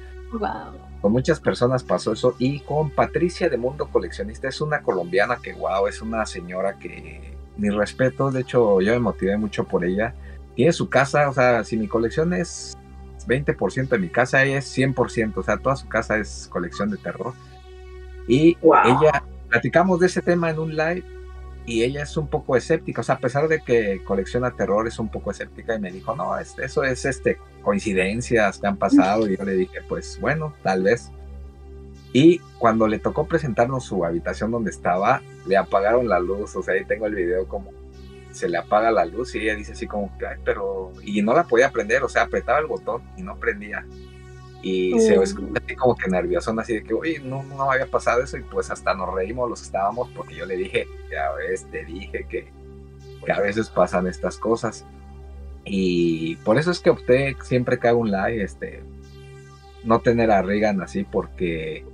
Con 1.01 1.13
muchas 1.13 1.39
personas 1.39 1.83
pasó 1.83 2.11
eso 2.11 2.35
y 2.39 2.59
con 2.59 2.89
Patricia 2.89 3.49
de 3.49 3.57
Mundo 3.57 3.87
Coleccionista 3.87 4.49
es 4.49 4.59
una 4.59 4.81
colombiana 4.81 5.37
que 5.41 5.53
wow, 5.53 5.87
es 5.87 6.01
una 6.01 6.25
señora 6.25 6.77
que 6.77 7.28
mi 7.59 7.69
respeto, 7.69 8.31
de 8.31 8.41
hecho 8.41 8.81
yo 8.81 8.93
me 8.93 8.99
motivé 8.99 9.37
mucho 9.37 9.65
por 9.65 9.85
ella. 9.85 10.13
Tiene 10.55 10.73
su 10.73 10.89
casa, 10.89 11.29
o 11.29 11.33
sea, 11.33 11.63
si 11.63 11.77
mi 11.77 11.87
colección 11.87 12.33
es 12.33 12.77
20% 13.27 13.89
de 13.89 13.99
mi 13.99 14.09
casa, 14.09 14.43
ella 14.43 14.57
es 14.57 14.77
100%, 14.77 15.33
o 15.35 15.43
sea, 15.43 15.57
toda 15.57 15.75
su 15.75 15.87
casa 15.87 16.17
es 16.17 16.49
colección 16.51 16.89
de 16.89 16.97
terror. 16.97 17.33
Y 18.27 18.57
ella, 18.61 19.23
platicamos 19.49 19.99
de 19.99 20.07
ese 20.07 20.21
tema 20.21 20.49
en 20.49 20.59
un 20.59 20.75
live 20.75 21.03
y 21.65 21.83
ella 21.83 22.03
es 22.03 22.17
un 22.17 22.27
poco 22.27 22.55
escéptica, 22.55 23.01
o 23.01 23.03
sea, 23.03 23.15
a 23.15 23.19
pesar 23.19 23.47
de 23.47 23.61
que 23.61 24.03
colecciona 24.03 24.51
terror, 24.51 24.87
es 24.87 24.99
un 24.99 25.09
poco 25.09 25.31
escéptica 25.31 25.75
y 25.75 25.79
me 25.79 25.91
dijo, 25.91 26.15
no, 26.15 26.37
eso 26.37 26.83
es 26.83 27.05
este, 27.05 27.37
coincidencias 27.61 28.59
que 28.59 28.67
han 28.67 28.77
pasado 28.77 29.27
y 29.27 29.37
yo 29.37 29.43
le 29.43 29.53
dije, 29.53 29.79
pues 29.87 30.19
bueno, 30.19 30.53
tal 30.63 30.83
vez. 30.83 31.11
Y 32.11 32.39
cuando 32.57 32.87
le 32.87 32.99
tocó 32.99 33.27
presentarnos 33.27 33.85
su 33.85 34.03
habitación 34.03 34.51
donde 34.51 34.71
estaba, 34.71 35.21
le 35.45 35.57
apagaron 35.57 36.07
la 36.07 36.19
luz, 36.19 36.55
o 36.55 36.63
sea, 36.63 36.73
ahí 36.73 36.85
tengo 36.85 37.05
el 37.05 37.15
video 37.15 37.47
como 37.47 37.71
se 38.31 38.47
le 38.47 38.57
apaga 38.57 38.91
la 38.91 39.05
luz 39.05 39.35
y 39.35 39.39
ella 39.39 39.55
dice 39.55 39.73
así 39.73 39.87
como 39.87 40.15
que, 40.17 40.27
ay, 40.27 40.37
pero, 40.43 40.91
y 41.03 41.21
no 41.21 41.33
la 41.33 41.43
podía 41.43 41.71
prender, 41.71 42.03
o 42.03 42.09
sea, 42.09 42.23
apretaba 42.23 42.59
el 42.59 42.67
botón 42.67 43.01
y 43.17 43.23
no 43.23 43.37
prendía. 43.37 43.85
Y 44.61 44.99
se 44.99 45.15
escucha 45.15 45.61
así 45.63 45.75
como 45.75 45.95
que 45.95 46.09
nervioso, 46.09 46.53
así 46.59 46.73
de 46.73 46.83
que, 46.83 46.93
uy, 46.93 47.21
no, 47.23 47.43
no 47.43 47.71
había 47.71 47.85
pasado 47.85 48.21
eso 48.21 48.37
y 48.37 48.41
pues 48.41 48.69
hasta 48.69 48.93
nos 48.93 49.13
reímos 49.13 49.49
los 49.49 49.61
que 49.61 49.67
estábamos 49.67 50.09
porque 50.15 50.35
yo 50.35 50.45
le 50.45 50.57
dije, 50.57 50.85
ya 51.09 51.31
ves, 51.31 51.65
te 51.71 51.85
dije 51.85 52.25
que, 52.29 52.51
que 53.25 53.31
a 53.31 53.39
veces 53.39 53.69
pasan 53.69 54.07
estas 54.07 54.37
cosas. 54.37 54.85
Y 55.63 56.35
por 56.37 56.57
eso 56.57 56.71
es 56.71 56.79
que 56.79 56.89
opté 56.89 57.37
siempre 57.43 57.79
que 57.79 57.87
hago 57.87 57.99
un 57.99 58.11
live, 58.11 58.43
este, 58.43 58.83
no 59.85 59.99
tener 59.99 60.29
a 60.29 60.41
Regan 60.41 60.81
así 60.81 61.03
porque 61.03 61.85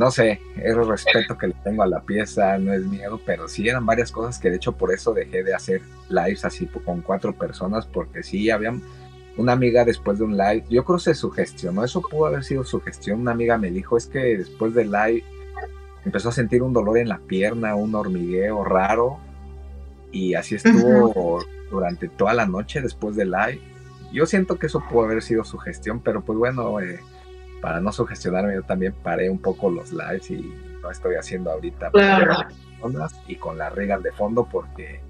no 0.00 0.10
sé, 0.10 0.40
es 0.56 0.74
el 0.74 0.88
respeto 0.88 1.36
que 1.36 1.48
le 1.48 1.54
tengo 1.62 1.82
a 1.82 1.86
la 1.86 2.00
pieza, 2.00 2.56
no 2.56 2.72
es 2.72 2.86
miedo, 2.86 3.20
pero 3.26 3.46
sí 3.48 3.68
eran 3.68 3.84
varias 3.84 4.10
cosas 4.10 4.38
que 4.38 4.48
de 4.48 4.56
hecho 4.56 4.72
por 4.72 4.94
eso 4.94 5.12
dejé 5.12 5.44
de 5.44 5.54
hacer 5.54 5.82
lives 6.08 6.46
así 6.46 6.66
con 6.66 7.02
cuatro 7.02 7.34
personas, 7.34 7.84
porque 7.84 8.22
sí 8.22 8.48
habían 8.48 8.80
una 9.36 9.52
amiga 9.52 9.84
después 9.84 10.16
de 10.16 10.24
un 10.24 10.38
live, 10.38 10.64
yo 10.70 10.86
creo 10.86 10.96
que 10.96 11.04
se 11.04 11.14
sugestionó, 11.14 11.84
eso 11.84 12.00
pudo 12.00 12.24
haber 12.24 12.44
sido 12.44 12.64
sugestión, 12.64 13.20
una 13.20 13.32
amiga 13.32 13.58
me 13.58 13.70
dijo 13.70 13.98
es 13.98 14.06
que 14.06 14.38
después 14.38 14.72
del 14.72 14.90
live 14.90 15.22
empezó 16.06 16.30
a 16.30 16.32
sentir 16.32 16.62
un 16.62 16.72
dolor 16.72 16.96
en 16.96 17.10
la 17.10 17.18
pierna, 17.18 17.74
un 17.74 17.94
hormigueo 17.94 18.64
raro, 18.64 19.18
y 20.10 20.32
así 20.32 20.54
estuvo 20.54 21.44
durante 21.70 22.08
toda 22.08 22.32
la 22.32 22.46
noche 22.46 22.80
después 22.80 23.16
del 23.16 23.32
live. 23.32 23.60
Yo 24.14 24.24
siento 24.24 24.58
que 24.58 24.66
eso 24.66 24.82
pudo 24.90 25.04
haber 25.04 25.20
sido 25.20 25.44
sugestión, 25.44 26.00
pero 26.00 26.22
pues 26.22 26.38
bueno, 26.38 26.80
eh, 26.80 27.00
para 27.60 27.80
no 27.80 27.92
sugestionarme, 27.92 28.54
yo 28.54 28.62
también 28.62 28.94
paré 29.02 29.28
un 29.30 29.38
poco 29.38 29.70
los 29.70 29.92
lives 29.92 30.30
y 30.30 30.54
no 30.82 30.90
estoy 30.90 31.16
haciendo 31.16 31.50
ahorita 31.50 31.90
y 33.26 33.36
con 33.36 33.58
la 33.58 33.68
regan 33.68 34.02
de 34.02 34.12
fondo 34.12 34.48
porque 34.50 35.00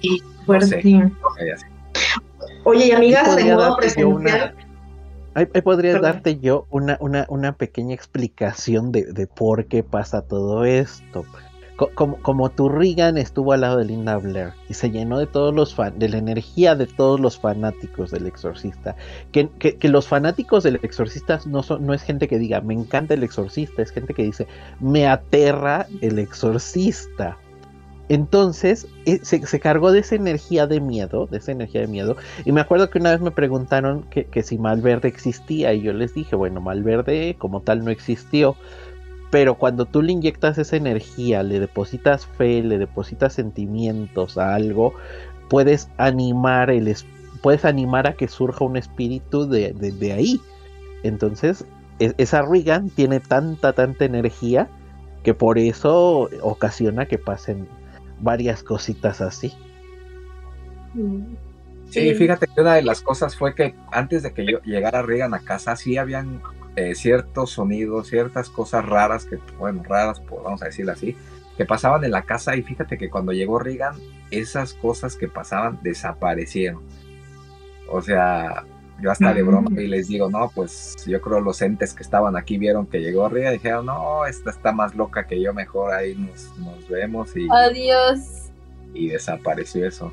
y 0.00 0.22
Oye, 2.64 2.94
amigas, 2.94 3.36
en 3.36 3.54
modo 3.54 3.76
presencial. 3.76 4.54
Ahí, 5.34 5.46
podría 5.46 5.98
darte 6.00 6.38
yo 6.38 6.66
una, 6.70 6.96
una, 7.00 7.26
una 7.28 7.52
pequeña 7.52 7.94
explicación 7.94 8.90
de, 8.90 9.04
de 9.12 9.26
por 9.26 9.66
qué 9.66 9.82
pasa 9.82 10.22
todo 10.22 10.64
esto 10.64 11.24
como, 11.86 12.16
como 12.22 12.50
tu 12.50 12.68
Regan 12.68 13.16
estuvo 13.18 13.52
al 13.52 13.60
lado 13.60 13.78
de 13.78 13.84
Linda 13.84 14.16
Blair 14.16 14.52
y 14.68 14.74
se 14.74 14.90
llenó 14.90 15.18
de 15.18 15.26
todos 15.26 15.54
los 15.54 15.74
fan, 15.74 15.98
de 15.98 16.08
la 16.08 16.18
energía 16.18 16.74
de 16.74 16.86
todos 16.86 17.20
los 17.20 17.38
fanáticos 17.38 18.10
del 18.10 18.26
exorcista. 18.26 18.96
Que, 19.30 19.48
que, 19.48 19.88
los 19.88 20.08
fanáticos 20.08 20.64
del 20.64 20.80
exorcista 20.82 21.40
no, 21.46 21.62
son, 21.62 21.86
no 21.86 21.94
es 21.94 22.02
gente 22.02 22.26
que 22.26 22.38
diga 22.38 22.60
me 22.60 22.74
encanta 22.74 23.14
el 23.14 23.22
exorcista, 23.22 23.82
es 23.82 23.92
gente 23.92 24.12
que 24.12 24.24
dice 24.24 24.48
me 24.80 25.06
aterra 25.06 25.86
el 26.00 26.18
exorcista. 26.18 27.38
Entonces 28.08 28.88
eh, 29.04 29.20
se, 29.22 29.46
se, 29.46 29.60
cargó 29.60 29.92
de 29.92 30.00
esa 30.00 30.14
energía 30.14 30.66
de 30.66 30.80
miedo, 30.80 31.26
de 31.26 31.38
esa 31.38 31.52
energía 31.52 31.82
de 31.82 31.88
miedo. 31.88 32.16
Y 32.44 32.52
me 32.52 32.60
acuerdo 32.60 32.90
que 32.90 32.98
una 32.98 33.10
vez 33.10 33.20
me 33.20 33.30
preguntaron 33.30 34.02
que, 34.04 34.24
que 34.24 34.42
si 34.42 34.58
Malverde 34.58 35.08
existía 35.08 35.74
y 35.74 35.82
yo 35.82 35.92
les 35.92 36.14
dije, 36.14 36.34
bueno, 36.34 36.60
Malverde 36.60 37.36
como 37.38 37.60
tal 37.60 37.84
no 37.84 37.90
existió 37.90 38.56
pero 39.30 39.56
cuando 39.56 39.84
tú 39.84 40.02
le 40.02 40.12
inyectas 40.12 40.58
esa 40.58 40.76
energía, 40.76 41.42
le 41.42 41.60
depositas 41.60 42.26
fe, 42.26 42.62
le 42.62 42.78
depositas 42.78 43.34
sentimientos 43.34 44.38
a 44.38 44.54
algo, 44.54 44.94
puedes 45.48 45.90
animar 45.98 46.70
el 46.70 46.94
puedes 47.42 47.64
animar 47.64 48.06
a 48.06 48.14
que 48.14 48.26
surja 48.26 48.64
un 48.64 48.76
espíritu 48.76 49.48
de, 49.48 49.72
de, 49.72 50.12
ahí. 50.12 50.40
Entonces, 51.02 51.64
e, 52.00 52.12
esa 52.18 52.42
Regan 52.42 52.90
tiene 52.90 53.20
tanta, 53.20 53.72
tanta 53.72 54.04
energía 54.04 54.68
que 55.22 55.34
por 55.34 55.58
eso 55.58 56.28
ocasiona 56.42 57.06
que 57.06 57.18
pasen 57.18 57.68
varias 58.20 58.62
cositas 58.62 59.20
así. 59.20 59.52
Sí, 61.90 62.14
fíjate 62.14 62.46
que 62.46 62.60
una 62.60 62.74
de 62.74 62.82
las 62.82 63.02
cosas 63.02 63.36
fue 63.36 63.54
que 63.54 63.74
antes 63.92 64.22
de 64.22 64.32
que 64.32 64.44
yo 64.44 64.60
llegara 64.62 65.02
Regan 65.02 65.34
a 65.34 65.40
casa, 65.40 65.76
sí 65.76 65.96
habían 65.96 66.40
eh, 66.78 66.94
ciertos 66.94 67.50
sonidos, 67.50 68.06
ciertas 68.06 68.48
cosas 68.48 68.86
raras, 68.86 69.24
que, 69.24 69.40
bueno, 69.58 69.82
raras, 69.82 70.20
pues, 70.20 70.44
vamos 70.44 70.62
a 70.62 70.66
decirlo 70.66 70.92
así, 70.92 71.16
que 71.56 71.64
pasaban 71.64 72.04
en 72.04 72.12
la 72.12 72.22
casa 72.22 72.54
y 72.54 72.62
fíjate 72.62 72.96
que 72.96 73.10
cuando 73.10 73.32
llegó 73.32 73.58
Reagan, 73.58 73.96
esas 74.30 74.74
cosas 74.74 75.16
que 75.16 75.26
pasaban 75.26 75.80
desaparecieron. 75.82 76.84
O 77.90 78.00
sea, 78.00 78.64
yo 79.00 79.10
hasta 79.10 79.34
de 79.34 79.42
broma 79.42 79.68
y 79.80 79.88
les 79.88 80.06
digo, 80.06 80.30
no, 80.30 80.52
pues 80.54 80.94
yo 81.04 81.20
creo 81.20 81.40
los 81.40 81.60
entes 81.62 81.94
que 81.94 82.04
estaban 82.04 82.36
aquí 82.36 82.58
vieron 82.58 82.86
que 82.86 83.00
llegó 83.00 83.28
Reagan 83.28 83.54
y 83.54 83.56
dijeron, 83.56 83.86
no, 83.86 84.24
esta 84.24 84.50
está 84.50 84.70
más 84.70 84.94
loca 84.94 85.26
que 85.26 85.42
yo, 85.42 85.52
mejor 85.52 85.92
ahí 85.92 86.14
nos, 86.14 86.56
nos 86.58 86.88
vemos 86.88 87.36
y... 87.36 87.48
Adiós. 87.50 88.52
Y 88.94 89.08
desapareció 89.08 89.84
eso. 89.84 90.12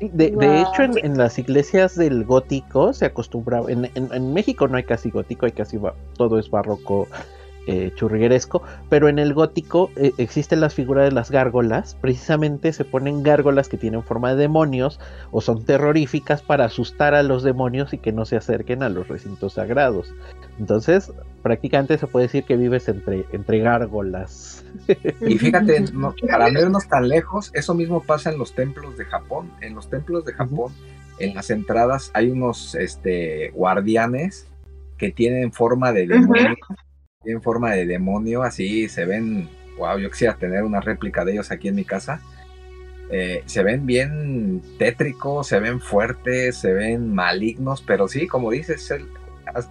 De, 0.00 0.26
hecho, 0.60 0.82
en, 0.82 1.16
las 1.16 1.38
iglesias 1.38 1.96
del 1.96 2.24
gótico 2.24 2.92
se 2.92 3.06
acostumbraba. 3.06 3.70
En, 3.70 3.90
en, 3.94 4.34
México 4.34 4.68
no 4.68 4.76
hay 4.76 4.84
casi 4.84 5.10
gótico, 5.10 5.46
hay 5.46 5.52
casi 5.52 5.78
todo 6.16 6.38
es 6.38 6.50
barroco 6.50 7.08
eh, 7.68 7.90
churrigueresco, 7.96 8.62
pero 8.88 9.08
en 9.08 9.18
el 9.18 9.34
gótico 9.34 9.90
eh, 9.96 10.12
existen 10.18 10.60
las 10.60 10.74
figuras 10.74 11.08
de 11.08 11.10
las 11.10 11.32
gárgolas. 11.32 11.96
Precisamente 12.00 12.72
se 12.72 12.84
ponen 12.84 13.24
gárgolas 13.24 13.68
que 13.68 13.76
tienen 13.76 14.04
forma 14.04 14.30
de 14.30 14.42
demonios 14.42 15.00
o 15.32 15.40
son 15.40 15.64
terroríficas 15.64 16.42
para 16.42 16.66
asustar 16.66 17.14
a 17.14 17.24
los 17.24 17.42
demonios 17.42 17.92
y 17.92 17.98
que 17.98 18.12
no 18.12 18.24
se 18.24 18.36
acerquen 18.36 18.84
a 18.84 18.88
los 18.88 19.08
recintos 19.08 19.54
sagrados. 19.54 20.14
Entonces, 20.60 21.12
prácticamente 21.42 21.98
se 21.98 22.06
puede 22.06 22.26
decir 22.26 22.44
que 22.44 22.56
vives 22.56 22.88
entre, 22.88 23.24
entre 23.32 23.58
gárgolas. 23.58 24.55
Y 25.20 25.38
fíjate, 25.38 25.84
para 26.30 26.50
no 26.50 26.60
irnos 26.60 26.88
tan 26.88 27.08
lejos, 27.08 27.50
eso 27.54 27.74
mismo 27.74 28.02
pasa 28.02 28.30
en 28.30 28.38
los 28.38 28.54
templos 28.54 28.96
de 28.96 29.04
Japón. 29.04 29.50
En 29.60 29.74
los 29.74 29.90
templos 29.90 30.24
de 30.24 30.32
Japón, 30.32 30.72
en 31.18 31.34
las 31.34 31.50
entradas 31.50 32.10
hay 32.14 32.30
unos 32.30 32.74
este, 32.74 33.50
guardianes 33.50 34.46
que 34.98 35.10
tienen 35.10 35.52
forma 35.52 35.92
de 35.92 36.06
demonio. 36.06 36.56
Tienen 37.22 37.42
forma 37.42 37.72
de 37.72 37.86
demonio, 37.86 38.42
así 38.42 38.88
se 38.88 39.04
ven. 39.04 39.48
Wow, 39.78 39.98
yo 39.98 40.10
quisiera 40.10 40.36
tener 40.36 40.62
una 40.62 40.80
réplica 40.80 41.24
de 41.24 41.32
ellos 41.32 41.50
aquí 41.50 41.68
en 41.68 41.74
mi 41.74 41.84
casa. 41.84 42.20
Eh, 43.10 43.42
se 43.46 43.62
ven 43.62 43.86
bien 43.86 44.62
tétricos, 44.78 45.46
se 45.46 45.60
ven 45.60 45.80
fuertes, 45.80 46.56
se 46.56 46.72
ven 46.72 47.14
malignos, 47.14 47.82
pero 47.82 48.08
sí, 48.08 48.26
como 48.26 48.50
dices, 48.50 48.92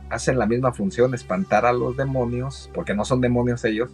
hacen 0.10 0.40
la 0.40 0.46
misma 0.46 0.72
función, 0.72 1.14
espantar 1.14 1.66
a 1.66 1.74
los 1.74 1.98
demonios, 1.98 2.70
porque 2.74 2.94
no 2.94 3.04
son 3.04 3.22
demonios 3.22 3.66
ellos, 3.66 3.92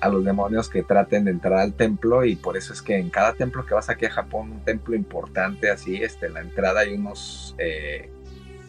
a 0.00 0.08
los 0.08 0.24
demonios 0.24 0.68
que 0.68 0.82
traten 0.82 1.24
de 1.24 1.30
entrar 1.30 1.60
al 1.60 1.72
templo 1.72 2.24
y 2.24 2.36
por 2.36 2.56
eso 2.56 2.72
es 2.72 2.82
que 2.82 2.96
en 2.96 3.10
cada 3.10 3.32
templo 3.34 3.64
que 3.64 3.74
vas 3.74 3.88
aquí 3.88 4.04
a 4.04 4.10
Japón, 4.10 4.52
un 4.52 4.60
templo 4.60 4.94
importante 4.94 5.70
así, 5.70 6.02
este, 6.02 6.26
en 6.26 6.34
la 6.34 6.40
entrada 6.40 6.80
hay 6.80 6.94
unos 6.94 7.54
eh, 7.58 8.10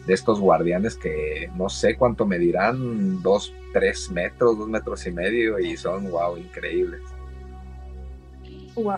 de 0.06 0.14
estos 0.14 0.40
guardianes 0.40 0.96
que 0.96 1.50
no 1.54 1.68
sé 1.68 1.96
cuánto 1.96 2.26
medirán, 2.26 3.22
dos, 3.22 3.52
tres 3.72 4.10
metros, 4.10 4.58
dos 4.58 4.68
metros 4.68 5.06
y 5.06 5.12
medio 5.12 5.58
y 5.58 5.76
son, 5.76 6.10
wow, 6.10 6.36
increíbles. 6.36 7.02
Wow. 8.74 8.96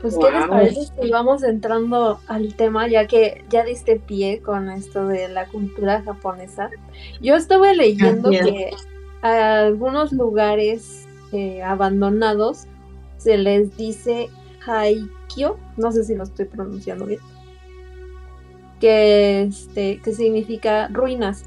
Pues, 0.00 0.16
¿qué 0.16 0.30
les 0.30 0.46
parece 0.46 0.80
si 1.00 1.10
vamos 1.10 1.42
entrando 1.42 2.20
al 2.26 2.54
tema, 2.54 2.88
ya 2.88 3.06
que 3.06 3.44
ya 3.50 3.64
diste 3.64 3.96
pie 3.96 4.40
con 4.40 4.70
esto 4.70 5.06
de 5.06 5.28
la 5.28 5.46
cultura 5.46 6.02
japonesa? 6.02 6.70
Yo 7.20 7.36
estuve 7.36 7.74
leyendo 7.74 8.30
que 8.30 8.70
a 9.20 9.66
algunos 9.66 10.12
lugares 10.12 11.06
eh, 11.32 11.62
abandonados 11.62 12.66
se 13.16 13.36
les 13.36 13.76
dice 13.76 14.30
haikyo, 14.66 15.58
no 15.76 15.92
sé 15.92 16.04
si 16.04 16.14
lo 16.14 16.24
estoy 16.24 16.46
pronunciando 16.46 17.06
bien, 17.06 17.20
que, 18.80 19.42
este, 19.42 19.98
que 19.98 20.12
significa 20.12 20.88
ruinas. 20.88 21.44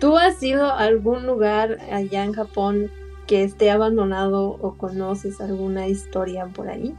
¿Tú 0.00 0.16
has 0.16 0.42
ido 0.42 0.64
a 0.64 0.78
algún 0.78 1.26
lugar 1.26 1.78
allá 1.92 2.24
en 2.24 2.32
Japón 2.32 2.90
que 3.26 3.44
esté 3.44 3.70
abandonado 3.70 4.56
o 4.60 4.74
conoces 4.76 5.40
alguna 5.40 5.86
historia 5.86 6.46
por 6.46 6.68
ahí? 6.68 6.94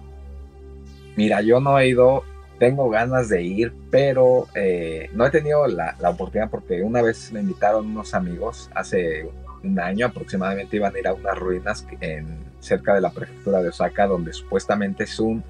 Mira, 1.17 1.41
yo 1.41 1.59
no 1.59 1.77
he 1.77 1.89
ido, 1.89 2.23
tengo 2.59 2.89
ganas 2.89 3.27
de 3.27 3.43
ir, 3.43 3.73
pero 3.89 4.47
eh, 4.55 5.09
no 5.13 5.25
he 5.25 5.31
tenido 5.31 5.67
la, 5.67 5.97
la, 5.99 6.11
oportunidad 6.11 6.49
porque 6.49 6.83
una 6.83 7.01
vez 7.01 7.33
me 7.33 7.41
invitaron 7.41 7.87
unos 7.87 8.13
amigos 8.13 8.69
hace 8.73 9.29
un 9.63 9.79
año 9.79 10.07
aproximadamente 10.07 10.77
iban 10.77 10.95
a 10.95 10.99
ir 10.99 11.07
a 11.07 11.13
unas 11.13 11.37
ruinas 11.37 11.85
en, 11.99 12.51
cerca 12.61 12.93
de 12.93 13.01
la 13.01 13.11
prefectura 13.11 13.61
de 13.61 13.69
Osaka 13.69 14.07
donde 14.07 14.33
supuestamente 14.33 15.03
es 15.03 15.19
un 15.19 15.43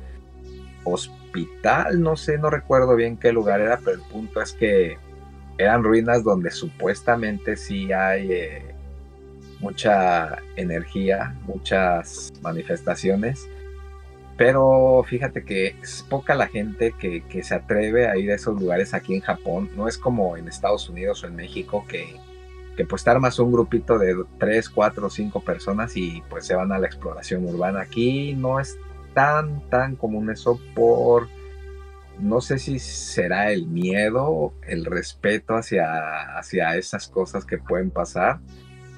hospital, 0.84 2.02
no 2.02 2.16
sé, 2.16 2.38
no 2.38 2.50
recuerdo 2.50 2.96
bien 2.96 3.18
qué 3.18 3.32
lugar 3.32 3.62
era, 3.62 3.78
pero 3.78 3.92
el 3.92 4.02
punto 4.02 4.42
es 4.42 4.54
que 4.54 4.98
eran 5.58 5.84
ruinas 5.84 6.24
donde 6.24 6.50
supuestamente 6.50 7.56
sí 7.56 7.94
hay 7.94 8.32
eh, 8.32 8.76
mucha 9.60 10.40
energía, 10.56 11.36
muchas 11.46 12.34
manifestaciones, 12.42 13.48
pero 14.38 15.04
fíjate 15.08 15.44
que 15.44 15.76
es 15.84 16.04
poca 16.10 16.34
la 16.34 16.48
gente 16.48 16.96
que, 16.98 17.22
que, 17.28 17.44
se 17.44 17.54
atreve 17.54 18.08
a 18.08 18.18
ir 18.18 18.32
a 18.32 18.36
esos 18.36 18.60
lugares 18.60 18.96
aquí 18.96 19.14
en 19.14 19.22
Japón, 19.22 19.70
no 19.76 19.88
es 19.88 20.00
como 20.00 20.36
en 20.36 20.48
Estados 20.48 20.90
Unidos 20.90 21.24
o 21.24 21.28
en 21.28 21.36
México 21.36 21.86
que, 21.88 22.16
que 22.76 22.86
pues 22.86 23.04
te 23.04 23.10
armas 23.10 23.38
un 23.40 23.52
grupito 23.52 23.98
de 23.98 24.16
3, 24.40 24.70
4, 24.70 25.10
5 25.10 25.40
personas 25.42 25.96
y 25.98 26.24
pues 26.30 26.46
se 26.46 26.56
van 26.56 26.72
a 26.72 26.80
la 26.80 26.88
exploración 26.88 27.46
urbana. 27.46 27.82
Aquí 27.82 28.34
no 28.36 28.60
es 28.60 28.78
tan, 29.14 29.68
tan 29.70 29.96
común 29.96 30.30
eso 30.30 30.60
por, 30.76 31.28
no 32.20 32.42
sé 32.42 32.60
si 32.60 32.80
será 32.80 33.52
el 33.52 33.68
miedo, 33.68 34.54
el 34.68 34.86
respeto 34.86 35.56
hacia, 35.56 36.38
hacia 36.38 36.76
esas 36.78 37.08
cosas 37.08 37.46
que 37.46 37.58
pueden 37.58 37.92
pasar 37.92 38.40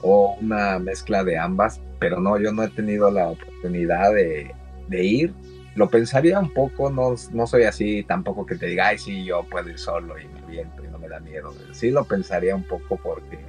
o 0.04 0.38
una 0.42 0.78
mezcla 0.80 1.24
de 1.24 1.38
ambas, 1.38 1.82
pero 2.00 2.20
no, 2.20 2.38
yo 2.38 2.52
no 2.52 2.64
he 2.64 2.70
tenido 2.70 3.10
la 3.10 3.30
oportunidad 3.30 4.14
de, 4.14 4.54
ir. 4.92 5.34
Lo 5.76 5.90
pensaría 5.90 6.40
un 6.40 6.54
poco, 6.54 6.92
no, 6.92 7.16
no 7.32 7.48
soy 7.48 7.64
así 7.64 8.04
tampoco 8.04 8.46
que 8.46 8.56
te 8.56 8.68
diga, 8.68 8.90
ay, 8.90 9.00
sí, 9.00 9.26
yo 9.26 9.44
puedo 9.50 9.70
ir 9.70 9.80
solo 9.80 10.20
y 10.20 10.28
me 10.28 10.42
viento 10.42 10.84
y 10.84 10.88
no 10.90 11.00
me 11.00 11.08
da 11.08 11.20
miedo. 11.20 11.52
Sí 11.72 11.90
lo 11.90 12.04
pensaría 12.04 12.56
un 12.56 12.64
poco 12.64 12.98
porque 12.98 13.40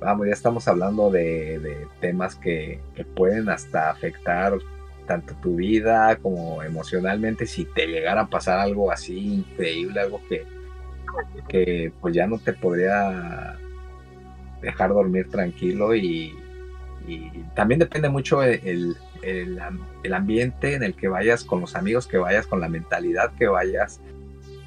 vamos, 0.00 0.26
ya 0.26 0.32
estamos 0.32 0.68
hablando 0.68 1.10
de, 1.10 1.86
temas 2.00 2.34
que, 2.36 2.80
pueden 3.14 3.48
hasta 3.48 3.90
afectar 3.90 4.54
tanto 5.06 5.34
tu 5.42 5.56
vida 5.56 6.16
como 6.16 6.62
emocionalmente 6.62 7.46
si 7.46 7.66
te 7.66 7.86
llegara 7.86 8.22
a 8.22 8.30
pasar 8.30 8.58
algo 8.58 8.90
así 8.90 9.34
increíble, 9.34 10.00
algo 10.00 10.20
que, 10.28 10.46
que 11.48 11.92
pues 12.00 12.14
ya 12.14 12.26
no 12.26 12.38
te 12.38 12.52
podría 12.54 13.58
dejar 14.62 14.90
dormir 14.90 15.28
tranquilo 15.28 15.94
y, 15.94 16.34
también 17.54 17.78
depende 17.78 18.08
mucho 18.08 18.42
el, 18.42 18.96
el, 19.20 20.14
ambiente 20.14 20.74
en 20.74 20.82
el 20.82 20.94
que 20.94 21.08
vayas, 21.08 21.44
con 21.44 21.60
los 21.60 21.76
amigos 21.76 22.06
que 22.06 22.16
vayas, 22.16 22.46
con 22.46 22.60
la 22.60 22.68
mentalidad 22.70 23.30
que 23.34 23.46
vayas. 23.46 24.00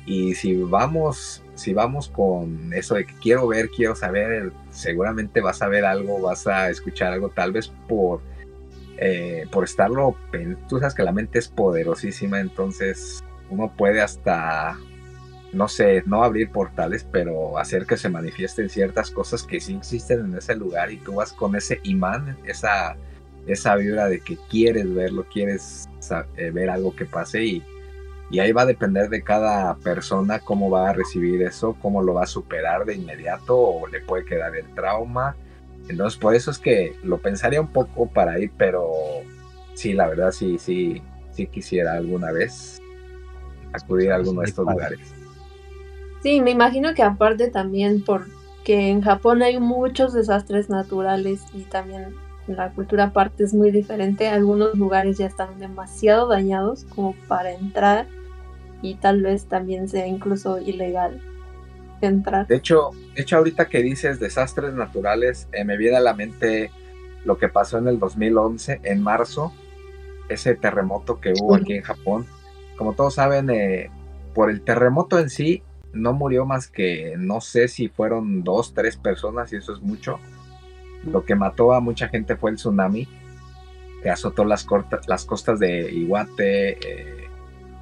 Y 0.06 0.36
si 0.36 0.56
vamos 0.56 1.42
si 1.58 1.74
vamos 1.74 2.08
con 2.08 2.72
eso 2.72 2.96
de 2.96 3.06
que 3.06 3.14
quiero 3.16 3.48
ver, 3.48 3.70
quiero 3.70 3.96
saber, 3.96 4.52
seguramente 4.70 5.42
vas 5.42 5.62
a 5.62 5.68
ver 5.68 5.86
algo, 5.86 6.22
vas 6.22 6.46
a 6.46 6.70
escuchar 6.70 7.14
algo, 7.14 7.30
tal 7.30 7.52
vez 7.52 7.74
por, 7.88 8.22
eh, 8.98 9.46
por 9.52 9.64
estarlo, 9.64 10.16
tú 10.70 10.80
sabes 10.80 10.94
que 10.94 11.04
la 11.04 11.12
mente 11.12 11.40
es 11.40 11.48
poderosísima, 11.48 12.40
entonces 12.40 13.24
uno 13.50 13.74
puede 13.76 14.02
hasta, 14.02 14.78
no 15.52 15.68
sé, 15.68 16.04
no 16.06 16.24
abrir 16.24 16.52
portales, 16.52 17.08
pero 17.12 17.58
hacer 17.58 17.88
que 17.88 17.98
se 17.98 18.10
manifiesten 18.10 18.70
ciertas 18.70 19.10
cosas 19.10 19.42
que 19.42 19.60
sí 19.60 19.76
existen 19.76 20.26
en 20.26 20.38
ese 20.38 20.56
lugar 20.56 20.92
y 20.92 20.98
tú 20.98 21.16
vas 21.16 21.34
con 21.34 21.56
ese 21.56 21.80
imán, 21.84 22.38
esa, 22.46 22.96
esa 23.48 23.76
vibra 23.78 24.08
de 24.10 24.20
que 24.20 24.38
quieres 24.48 24.94
verlo, 24.94 25.26
quieres 25.34 25.90
eh, 26.36 26.52
ver 26.52 26.70
algo 26.70 26.96
que 26.96 27.06
pase 27.06 27.44
y 27.44 27.64
y 28.30 28.40
ahí 28.40 28.52
va 28.52 28.64
a 28.64 28.66
depender 28.66 29.10
de 29.10 29.24
cada 29.24 29.76
persona 29.76 30.40
cómo 30.40 30.70
va 30.70 30.90
a 30.90 30.94
recibir 30.94 31.42
eso, 31.44 31.78
cómo 31.82 32.02
lo 32.02 32.16
va 32.16 32.24
a 32.24 32.28
superar 32.28 32.86
de 32.86 32.96
inmediato 32.96 33.58
o 33.58 33.88
le 33.88 34.02
puede 34.02 34.26
quedar 34.26 34.56
el 34.56 34.66
trauma. 34.74 35.36
Entonces, 35.88 36.20
por 36.20 36.36
eso 36.36 36.52
es 36.52 36.60
que 36.60 36.96
lo 37.04 37.20
pensaría 37.20 37.62
un 37.62 37.72
poco 37.72 38.08
para 38.08 38.38
ir, 38.40 38.52
pero 38.58 38.92
sí, 39.76 39.94
la 39.94 40.08
verdad, 40.08 40.32
sí, 40.32 40.58
sí, 40.60 41.02
sí 41.32 41.48
quisiera 41.48 41.94
alguna 41.94 42.32
vez 42.32 42.82
acudir 43.72 44.12
a 44.12 44.16
alguno 44.16 44.42
de 44.42 44.48
estos 44.48 44.66
lugares. 44.66 45.00
Sí, 46.22 46.42
me 46.42 46.52
imagino 46.52 46.94
que 46.94 47.04
aparte 47.04 47.50
también 47.50 48.04
porque 48.04 48.90
en 48.90 49.02
Japón 49.02 49.42
hay 49.42 49.60
muchos 49.60 50.12
desastres 50.12 50.70
naturales 50.70 51.42
y 51.54 51.62
también 51.62 52.16
la 52.48 52.72
cultura 52.72 53.06
aparte 53.06 53.46
es 53.46 53.54
muy 53.54 53.72
diferente. 53.72 54.28
Algunos 54.28 54.76
lugares 54.76 55.18
ya 55.18 55.28
están 55.28 55.60
demasiado 55.60 56.28
dañados 56.28 56.86
como 56.96 57.14
para 57.30 57.54
entrar 57.54 58.08
y 58.82 58.96
tal 58.96 59.22
vez 59.22 59.46
también 59.46 59.88
sea 59.88 60.08
incluso 60.08 60.60
ilegal 60.60 61.22
entrar. 62.02 62.48
De 62.48 62.56
hecho, 62.56 62.92
de 63.16 63.22
hecho 63.22 63.38
ahorita 63.38 63.68
que 63.68 63.82
dices 63.82 64.20
desastres 64.20 64.74
naturales, 64.74 65.48
eh, 65.52 65.64
me 65.64 65.78
viene 65.78 65.98
a 65.98 66.02
la 66.02 66.14
mente 66.14 66.72
lo 67.26 67.38
que 67.38 67.50
pasó 67.50 67.78
en 67.78 67.88
el 67.88 68.00
2011, 68.00 68.82
en 68.84 69.02
marzo, 69.02 69.52
ese 70.30 70.56
terremoto 70.56 71.20
que 71.20 71.34
hubo 71.40 71.56
aquí 71.56 71.74
en 71.74 71.84
Japón. 71.84 72.26
Como 72.78 72.94
todos 72.94 73.16
saben, 73.16 73.50
eh, 73.50 73.90
por 74.34 74.50
el 74.50 74.62
terremoto 74.62 75.20
en 75.20 75.30
sí, 75.30 75.64
no 75.94 76.14
murió 76.14 76.46
más 76.46 76.68
que, 76.68 77.16
no 77.18 77.42
sé 77.42 77.68
si 77.68 77.90
fueron 77.90 78.44
dos, 78.44 78.74
tres 78.74 78.98
personas, 78.98 79.52
y 79.52 79.58
eso 79.58 79.74
es 79.74 79.82
mucho. 79.82 80.20
Lo 81.04 81.26
que 81.26 81.36
mató 81.36 81.74
a 81.74 81.80
mucha 81.80 82.08
gente 82.08 82.36
fue 82.36 82.52
el 82.52 82.58
tsunami, 82.58 83.08
que 84.04 84.10
azotó 84.10 84.46
las, 84.46 84.66
las 85.08 85.26
costas 85.26 85.60
de 85.60 85.92
Iwate, 85.92 86.70
eh, 86.72 87.27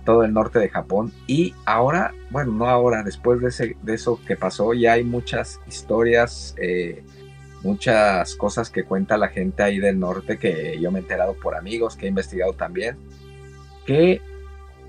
todo 0.05 0.23
el 0.23 0.31
norte 0.31 0.59
de 0.59 0.69
Japón. 0.69 1.11
Y 1.27 1.53
ahora, 1.65 2.13
bueno, 2.29 2.53
no 2.53 2.69
ahora, 2.69 3.03
después 3.03 3.41
de, 3.41 3.49
ese, 3.49 3.75
de 3.81 3.93
eso 3.93 4.19
que 4.25 4.37
pasó, 4.37 4.73
ya 4.73 4.93
hay 4.93 5.03
muchas 5.03 5.59
historias, 5.67 6.55
eh, 6.57 7.03
muchas 7.63 8.35
cosas 8.35 8.69
que 8.69 8.83
cuenta 8.83 9.17
la 9.17 9.27
gente 9.27 9.63
ahí 9.63 9.79
del 9.79 9.99
norte 9.99 10.37
que 10.37 10.79
yo 10.79 10.91
me 10.91 10.99
he 10.99 11.01
enterado 11.01 11.33
por 11.33 11.55
amigos, 11.55 11.97
que 11.97 12.05
he 12.05 12.09
investigado 12.09 12.53
también, 12.53 12.95
que 13.85 14.21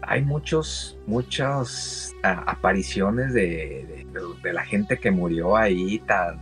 hay 0.03 0.23
muchos, 0.23 0.99
muchas 1.07 2.15
apariciones 2.23 3.33
de, 3.33 4.07
de, 4.43 4.53
la 4.53 4.65
gente 4.65 4.99
que 4.99 5.11
murió 5.11 5.57
ahí 5.57 5.99
tan, 6.01 6.39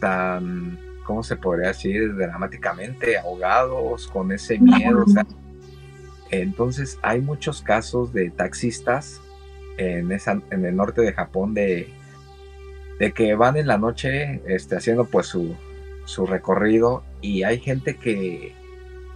tan, 0.00 0.78
¿cómo 1.04 1.22
se 1.22 1.36
podría 1.36 1.68
decir? 1.68 2.14
Dramáticamente 2.16 3.18
ahogados, 3.18 4.08
con 4.08 4.32
ese 4.32 4.58
miedo. 4.58 5.04
O 5.04 5.08
sea, 5.08 5.26
entonces 6.30 6.98
hay 7.02 7.20
muchos 7.20 7.62
casos 7.62 8.12
de 8.12 8.30
taxistas 8.30 9.20
en, 9.78 10.10
el 10.10 10.76
norte 10.76 11.02
de 11.02 11.12
Japón 11.12 11.54
de, 11.54 11.88
que 13.14 13.34
van 13.34 13.56
en 13.56 13.66
la 13.66 13.78
noche 13.78 14.42
este, 14.46 14.76
haciendo 14.76 15.04
pues 15.04 15.26
su, 15.26 15.54
su 16.04 16.26
recorrido 16.26 17.04
y 17.20 17.44
hay 17.44 17.60
gente 17.60 17.96
que, 17.96 18.54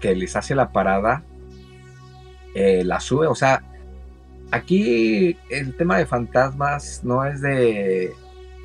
que 0.01 0.15
les 0.15 0.37
hace 0.37 0.55
la 0.55 0.73
parada, 0.73 1.25
eh, 2.55 2.85
la 2.85 3.01
sube, 3.01 3.27
o 3.27 3.35
sea, 3.35 3.63
aquí 4.51 5.37
el 5.49 5.77
tema 5.77 5.99
de 5.99 6.07
fantasmas 6.07 7.03
no 7.03 7.25
es 7.25 7.41
de, 7.41 8.13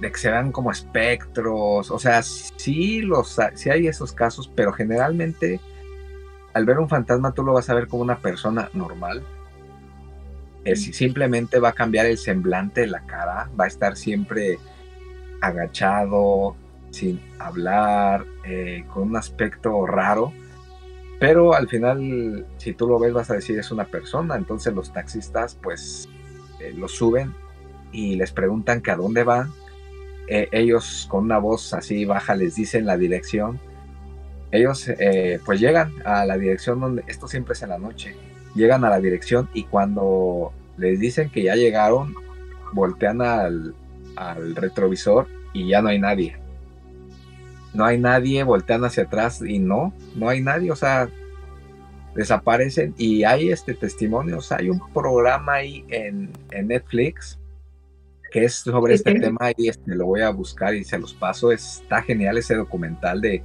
de 0.01 0.11
que 0.11 0.17
se 0.17 0.29
vean 0.29 0.51
como 0.51 0.71
espectros, 0.71 1.89
o 1.89 1.99
sea, 1.99 2.21
sí, 2.21 3.01
los, 3.01 3.37
sí 3.55 3.69
hay 3.69 3.87
esos 3.87 4.11
casos, 4.13 4.51
pero 4.53 4.71
generalmente 4.73 5.59
al 6.57 6.65
ver 6.65 6.79
un 6.79 6.89
fantasma 6.89 7.33
tú 7.33 7.43
lo 7.43 7.53
vas 7.53 7.69
a 7.69 7.75
ver 7.75 7.87
como 7.87 8.01
una 8.01 8.17
persona 8.17 8.69
normal. 8.73 9.23
Es, 10.65 10.83
simplemente 10.83 11.59
va 11.59 11.69
a 11.69 11.73
cambiar 11.73 12.07
el 12.07 12.17
semblante 12.17 12.81
de 12.81 12.87
la 12.87 13.01
cara, 13.01 13.49
va 13.57 13.65
a 13.65 13.67
estar 13.67 13.95
siempre 13.95 14.57
agachado, 15.39 16.55
sin 16.89 17.21
hablar, 17.37 18.25
eh, 18.43 18.85
con 18.91 19.03
un 19.03 19.15
aspecto 19.15 19.85
raro. 19.85 20.33
Pero 21.19 21.53
al 21.53 21.67
final, 21.67 22.45
si 22.57 22.73
tú 22.73 22.87
lo 22.87 22.99
ves, 22.99 23.13
vas 23.13 23.29
a 23.29 23.35
decir 23.35 23.57
es 23.59 23.71
una 23.71 23.85
persona. 23.85 24.35
Entonces 24.35 24.73
los 24.73 24.91
taxistas 24.91 25.55
pues 25.61 26.09
eh, 26.59 26.73
lo 26.75 26.87
suben 26.87 27.35
y 27.91 28.15
les 28.15 28.31
preguntan 28.31 28.81
que 28.81 28.89
a 28.89 28.95
dónde 28.95 29.23
van. 29.23 29.53
Eh, 30.27 30.49
ellos 30.51 31.07
con 31.09 31.25
una 31.25 31.37
voz 31.37 31.73
así 31.73 32.03
baja 32.03 32.35
les 32.35 32.55
dicen 32.55 32.85
la 32.85 32.97
dirección 32.97 33.59
ellos 34.51 34.87
eh, 34.87 35.39
pues 35.45 35.59
llegan 35.59 35.93
a 36.05 36.25
la 36.25 36.37
dirección 36.37 36.79
donde, 36.79 37.03
esto 37.07 37.27
siempre 37.27 37.53
es 37.53 37.61
en 37.63 37.69
la 37.69 37.77
noche, 37.77 38.15
llegan 38.55 38.85
a 38.85 38.89
la 38.89 38.99
dirección 38.99 39.49
y 39.53 39.63
cuando 39.63 40.53
les 40.77 40.99
dicen 40.99 41.29
que 41.29 41.43
ya 41.43 41.55
llegaron, 41.55 42.15
voltean 42.73 43.21
al, 43.21 43.73
retrovisor 44.55 45.27
y 45.53 45.67
ya 45.67 45.81
no 45.81 45.89
hay 45.89 45.99
nadie. 45.99 46.37
No 47.73 47.85
hay 47.85 47.99
nadie, 47.99 48.43
voltean 48.43 48.83
hacia 48.83 49.03
atrás 49.03 49.43
y 49.45 49.59
no, 49.59 49.93
no 50.15 50.29
hay 50.29 50.41
nadie, 50.41 50.71
o 50.71 50.75
sea, 50.75 51.07
desaparecen 52.15 52.95
y 52.97 53.23
hay 53.23 53.51
este 53.51 53.75
testimonio, 53.75 54.39
o 54.39 54.41
sea, 54.41 54.57
hay 54.57 54.69
un 54.69 54.81
programa 54.91 55.53
ahí 55.53 55.85
en, 55.89 56.31
en 56.49 56.67
Netflix 56.67 57.37
que 58.31 58.45
es 58.45 58.55
sobre 58.55 58.95
este 58.95 59.19
tema 59.19 59.51
y 59.55 59.69
este, 59.69 59.95
lo 59.95 60.05
voy 60.07 60.21
a 60.21 60.29
buscar 60.29 60.73
y 60.75 60.83
se 60.83 60.97
los 60.97 61.13
paso. 61.13 61.51
Está 61.51 62.01
genial 62.01 62.37
ese 62.37 62.55
documental 62.55 63.21
de, 63.21 63.41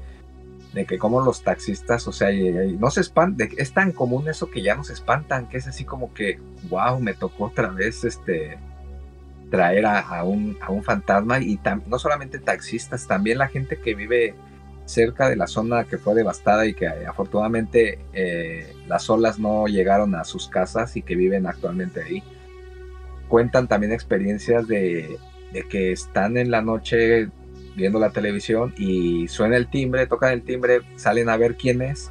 de 0.72 0.86
que 0.86 0.98
como 0.98 1.20
los 1.20 1.42
taxistas, 1.42 2.06
o 2.08 2.12
sea, 2.12 2.30
no 2.78 2.90
se 2.90 3.02
espantan, 3.02 3.48
es 3.56 3.72
tan 3.72 3.92
común 3.92 4.28
eso 4.28 4.50
que 4.50 4.62
ya 4.62 4.74
no 4.74 4.84
se 4.84 4.94
espantan, 4.94 5.48
que 5.48 5.58
es 5.58 5.66
así 5.66 5.84
como 5.84 6.14
que, 6.14 6.38
wow, 6.70 6.98
me 6.98 7.14
tocó 7.14 7.44
otra 7.44 7.68
vez 7.68 8.04
este 8.04 8.58
traer 9.50 9.84
a, 9.84 10.24
un, 10.24 10.56
a 10.62 10.70
un 10.72 10.82
fantasma 10.82 11.38
y 11.38 11.60
no 11.86 11.98
solamente 11.98 12.38
taxistas, 12.38 13.06
también 13.06 13.36
la 13.36 13.48
gente 13.48 13.78
que 13.78 13.94
vive 13.94 14.34
cerca 14.86 15.28
de 15.28 15.36
la 15.36 15.46
zona 15.46 15.84
que 15.84 15.98
fue 15.98 16.14
devastada 16.14 16.66
y 16.66 16.72
que 16.72 16.86
eh, 16.86 17.06
afortunadamente 17.06 17.98
eh, 18.14 18.74
las 18.88 19.08
olas 19.10 19.38
no 19.38 19.66
llegaron 19.66 20.14
a 20.14 20.24
sus 20.24 20.48
casas 20.48 20.96
y 20.96 21.02
que 21.02 21.16
viven 21.16 21.46
actualmente 21.46 22.02
ahí. 22.02 22.22
Cuentan 23.28 23.68
también 23.68 23.92
experiencias 23.92 24.66
de, 24.66 25.18
de 25.52 25.62
que 25.68 25.92
están 25.92 26.38
en 26.38 26.50
la 26.50 26.62
noche 26.62 27.28
viendo 27.74 27.98
la 27.98 28.10
televisión 28.10 28.74
y 28.76 29.28
suena 29.28 29.56
el 29.56 29.68
timbre, 29.68 30.06
tocan 30.06 30.32
el 30.32 30.42
timbre, 30.42 30.80
salen 30.96 31.28
a 31.28 31.36
ver 31.36 31.56
quién 31.56 31.82
es. 31.82 32.10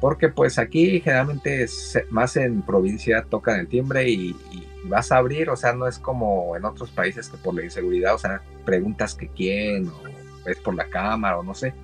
Porque 0.00 0.28
pues 0.28 0.58
aquí 0.58 1.00
generalmente 1.00 1.66
más 2.08 2.36
en 2.36 2.62
provincia 2.62 3.26
tocan 3.28 3.60
el 3.60 3.68
timbre 3.68 4.08
y, 4.08 4.36
vas 4.84 5.12
a 5.12 5.18
abrir, 5.18 5.50
o 5.50 5.56
sea, 5.56 5.74
no 5.74 5.86
es 5.86 5.98
como 5.98 6.56
en 6.56 6.64
otros 6.64 6.90
países 6.90 7.28
que 7.28 7.36
por 7.36 7.54
la 7.54 7.62
inseguridad, 7.62 8.14
o 8.14 8.18
sea, 8.18 8.40
preguntas 8.64 9.14
que 9.14 9.28
quién, 9.28 9.88
o 9.88 10.48
es 10.48 10.58
por 10.58 10.74
la 10.74 10.88
cámara, 10.88 11.38
o 11.38 11.42
no 11.42 11.54
sé. 11.54 11.74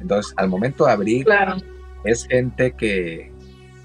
Entonces, 0.00 0.32
al 0.36 0.48
momento 0.48 0.86
de 0.86 0.92
abrir, 0.92 1.26
es 2.04 2.26
gente 2.26 2.72
que, 2.72 3.32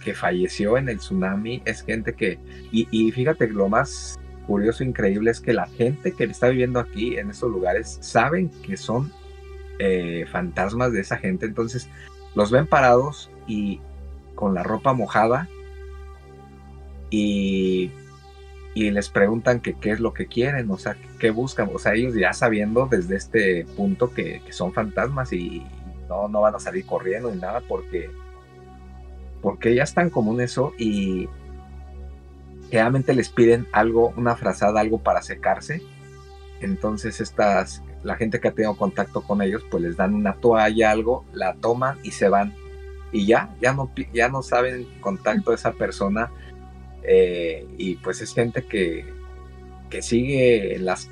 que 0.04 0.14
falleció 0.14 0.78
en 0.78 0.88
el 0.88 1.00
tsunami, 1.00 1.64
es 1.66 1.82
gente 1.82 2.14
que, 2.14 2.38
y, 2.72 2.88
y 2.92 3.12
fíjate, 3.12 3.48
lo 3.48 3.70
más 3.70 4.20
curioso, 4.48 4.84
increíble 4.84 5.32
es 5.32 5.40
que 5.40 5.54
la 5.54 5.68
gente 5.68 6.12
que 6.14 6.26
está 6.26 6.50
viviendo 6.50 6.80
aquí 6.80 7.18
en 7.18 7.30
estos 7.30 7.50
lugares 7.50 7.98
saben 8.02 8.50
que 8.66 8.78
son 8.78 9.12
eh, 9.80 10.26
fantasmas 10.32 10.92
de 10.92 11.02
esa 11.02 11.18
gente, 11.18 11.46
entonces 11.46 11.90
los 12.36 12.52
ven 12.52 12.68
parados 12.68 13.32
y 13.48 13.80
con 14.36 14.54
la 14.54 14.64
ropa 14.64 14.94
mojada 14.94 15.48
y, 17.10 17.92
y 18.74 18.92
les 18.92 19.10
preguntan 19.10 19.60
que 19.60 19.76
qué 19.76 19.92
es 19.92 20.00
lo 20.00 20.14
que 20.14 20.28
quieren, 20.28 20.70
o 20.72 20.78
sea, 20.78 20.98
qué 21.20 21.30
buscan, 21.30 21.70
o 21.74 21.80
sea, 21.80 21.94
ellos 21.94 22.16
ya 22.16 22.34
sabiendo 22.34 22.88
desde 22.88 23.16
este 23.16 23.66
punto 23.78 24.14
que, 24.14 24.42
que 24.46 24.54
son 24.54 24.74
fantasmas 24.74 25.32
y 25.34 25.66
no, 26.10 26.28
no 26.28 26.42
van 26.42 26.56
a 26.56 26.60
salir 26.60 26.86
corriendo 26.86 27.32
ni 27.32 27.40
nada 27.40 27.62
porque 27.68 28.10
porque 29.42 29.76
ya 29.76 29.84
es 29.84 29.94
tan 29.94 30.10
común 30.10 30.40
eso 30.40 30.74
y 30.78 31.28
generalmente 32.74 33.14
les 33.14 33.30
piden 33.30 33.68
algo, 33.72 34.16
una 34.18 34.36
frazada, 34.36 34.80
algo 34.80 34.98
para 34.98 35.22
secarse. 35.22 35.84
Entonces 36.60 37.22
estas, 37.22 37.84
la 38.02 38.16
gente 38.16 38.40
que 38.40 38.48
ha 38.48 38.52
tenido 38.52 38.76
contacto 38.76 39.22
con 39.22 39.44
ellos, 39.44 39.64
pues 39.70 39.84
les 39.84 39.96
dan 39.96 40.16
una 40.16 40.34
toalla, 40.38 40.90
algo, 40.90 41.24
la 41.34 41.54
toman 41.54 42.00
y 42.02 42.10
se 42.10 42.30
van. 42.30 42.56
Y 43.12 43.28
ya, 43.28 43.56
ya 43.62 43.74
no, 43.74 43.92
ya 44.12 44.30
no 44.30 44.42
saben 44.42 44.88
contacto 45.02 45.52
de 45.52 45.58
esa 45.58 45.74
persona. 45.74 46.32
Eh, 47.04 47.68
y 47.78 47.98
pues 47.98 48.22
es 48.22 48.34
gente 48.34 48.64
que, 48.64 49.06
que 49.92 50.02
sigue 50.02 50.74
en 50.74 50.86
las 50.86 51.12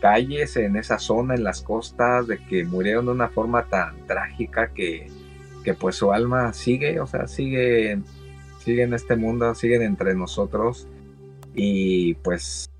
calles, 0.00 0.56
en 0.56 0.76
esa 0.76 0.98
zona, 0.98 1.34
en 1.34 1.44
las 1.44 1.60
costas, 1.60 2.26
de 2.26 2.38
que 2.38 2.64
murieron 2.64 3.04
de 3.04 3.12
una 3.12 3.28
forma 3.28 3.64
tan 3.64 4.06
trágica 4.06 4.68
que, 4.68 5.08
que 5.62 5.74
pues 5.74 5.94
su 5.94 6.10
alma 6.10 6.54
sigue, 6.54 7.00
o 7.00 7.06
sea, 7.06 7.26
sigue, 7.26 8.00
sigue 8.60 8.84
en 8.84 8.94
este 8.94 9.14
mundo, 9.14 9.54
siguen 9.54 9.82
entre 9.82 10.14
nosotros 10.14 10.88
y 11.54 12.14
pues 12.14 12.70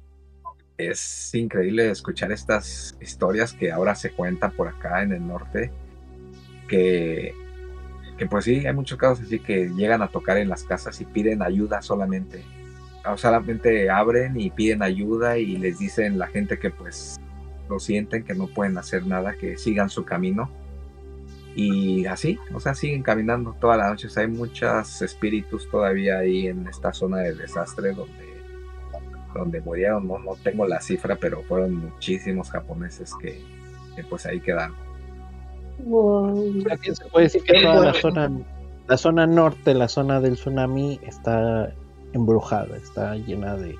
es 0.79 1.35
increíble 1.35 1.91
escuchar 1.91 2.33
estas 2.33 2.97
historias 3.01 3.53
que 3.53 3.73
ahora 3.73 3.95
se 3.95 4.13
cuentan 4.13 4.53
por 4.53 4.69
acá 4.69 5.03
en 5.03 5.13
el 5.13 5.27
norte, 5.27 5.71
que, 6.69 7.35
que 8.17 8.27
pues 8.27 8.45
sí, 8.45 8.67
hay 8.67 8.75
muchos 8.75 8.99
casos 8.99 9.27
así 9.27 9.39
que 9.39 9.69
llegan 9.69 10.03
a 10.03 10.09
tocar 10.09 10.39
en 10.39 10.49
las 10.49 10.65
casas 10.65 11.01
y 11.01 11.05
piden 11.05 11.43
ayuda 11.43 11.83
solamente. 11.83 12.43
O 13.05 13.17
solamente 13.17 13.91
abren 13.91 14.39
y 14.41 14.51
piden 14.51 14.83
ayuda 14.83 15.37
y 15.37 15.57
les 15.57 15.79
dicen 15.79 16.19
la 16.19 16.29
gente 16.29 16.59
que 16.59 16.71
pues 16.71 17.19
lo 17.69 17.81
sienten, 17.81 18.23
que 18.23 18.35
no 18.35 18.47
pueden 18.47 18.79
hacer 18.79 19.07
nada, 19.07 19.35
que 19.35 19.59
sigan 19.59 19.91
su 19.91 20.05
camino. 20.05 20.51
Y 21.55 22.07
así, 22.07 22.39
o 22.55 22.61
sea, 22.61 22.75
siguen 22.75 23.03
caminando 23.03 23.55
toda 23.61 23.77
la 23.77 23.91
noche. 23.91 24.09
hay 24.17 24.29
muchos 24.29 25.03
espíritus 25.03 25.69
todavía 25.69 26.19
ahí 26.19 26.47
en 26.47 26.67
esta 26.67 26.93
zona 26.93 27.19
de 27.19 27.35
desastre 27.35 27.93
donde 27.93 28.32
donde 29.35 29.61
murieron, 29.61 30.07
no, 30.07 30.19
no 30.19 30.35
tengo 30.43 30.67
la 30.67 30.81
cifra, 30.81 31.17
pero 31.17 31.43
fueron 31.43 31.77
muchísimos 31.77 32.51
japoneses 32.51 33.13
que, 33.21 33.41
pues 34.09 34.27
ahí 34.27 34.41
quedaron. 34.41 34.77
se 35.79 37.05
puede 37.11 37.25
decir 37.25 37.43
que 37.43 37.63
toda 37.63 37.87
la 37.87 37.95
zona, 37.95 38.31
la 38.89 38.97
zona 38.97 39.27
norte, 39.27 39.75
la 39.75 39.89
zona 39.89 40.21
del 40.21 40.35
tsunami, 40.35 41.01
está 41.07 41.73
embrujada, 42.13 42.77
está 42.77 43.15
llena 43.17 43.57
de, 43.57 43.77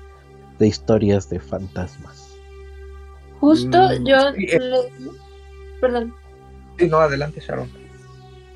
historias 0.59 1.29
de 1.29 1.39
fantasmas. 1.39 2.33
Justo 3.41 3.77
mm, 3.77 4.05
yo 4.05 4.29
eh. 4.29 4.89
Perdón. 5.81 6.13
Sí, 6.79 6.87
no, 6.87 6.99
adelante, 6.99 7.41
Sharon. 7.41 7.69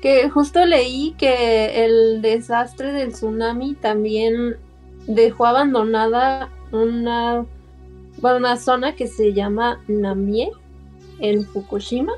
Que 0.00 0.30
justo 0.30 0.64
leí 0.64 1.14
que 1.18 1.84
el 1.84 2.22
desastre 2.22 2.92
del 2.92 3.12
tsunami 3.12 3.74
también 3.74 4.56
dejó 5.06 5.44
abandonada 5.44 6.48
una, 6.72 7.44
una 8.22 8.56
zona 8.56 8.94
que 8.94 9.06
se 9.06 9.32
llama 9.32 9.80
Namie 9.88 10.50
en 11.20 11.44
Fukushima, 11.44 12.12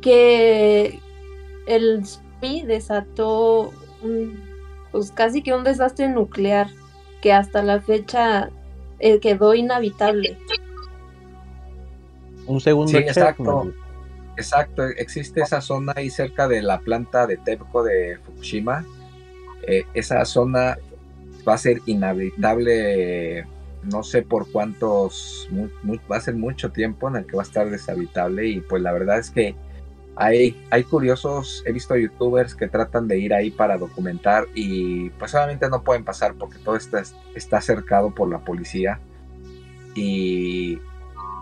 que 0.00 1.00
el 1.66 2.02
tsunami 2.02 2.62
desató 2.62 3.72
pues 4.92 5.12
casi 5.12 5.42
que 5.42 5.54
un 5.54 5.64
desastre 5.64 6.08
nuclear 6.08 6.68
que 7.20 7.32
hasta 7.32 7.62
la 7.62 7.80
fecha 7.80 8.50
eh, 8.98 9.20
quedó 9.20 9.54
inhabitable. 9.54 10.36
Un 12.46 12.60
segundo. 12.60 12.98
exacto. 12.98 13.72
Exacto, 14.36 14.84
existe 14.86 15.42
esa 15.42 15.60
zona 15.60 15.92
ahí 15.96 16.08
cerca 16.08 16.48
de 16.48 16.62
la 16.62 16.80
planta 16.80 17.26
de 17.26 17.36
TEPCO 17.36 17.82
de 17.82 18.18
Fukushima. 18.24 18.86
Eh, 19.66 19.84
esa 19.92 20.24
zona 20.24 20.78
va 21.46 21.54
a 21.54 21.58
ser 21.58 21.80
inhabitable, 21.86 23.46
no 23.82 24.02
sé 24.02 24.22
por 24.22 24.50
cuántos, 24.50 25.48
va 26.10 26.16
a 26.16 26.20
ser 26.20 26.34
mucho 26.34 26.70
tiempo 26.70 27.08
en 27.08 27.16
el 27.16 27.26
que 27.26 27.36
va 27.36 27.42
a 27.42 27.46
estar 27.46 27.70
deshabitable 27.70 28.46
y 28.46 28.60
pues 28.60 28.82
la 28.82 28.92
verdad 28.92 29.18
es 29.18 29.30
que 29.30 29.54
hay, 30.16 30.60
hay 30.70 30.84
curiosos, 30.84 31.62
he 31.66 31.72
visto 31.72 31.96
youtubers 31.96 32.54
que 32.54 32.68
tratan 32.68 33.08
de 33.08 33.18
ir 33.18 33.32
ahí 33.32 33.50
para 33.50 33.78
documentar 33.78 34.46
y 34.54 35.10
pues 35.10 35.34
obviamente 35.34 35.68
no 35.70 35.82
pueden 35.82 36.04
pasar 36.04 36.34
porque 36.34 36.58
todo 36.58 36.76
está, 36.76 37.02
está 37.34 37.60
cercado 37.60 38.14
por 38.14 38.28
la 38.28 38.40
policía 38.40 39.00
y 39.94 40.78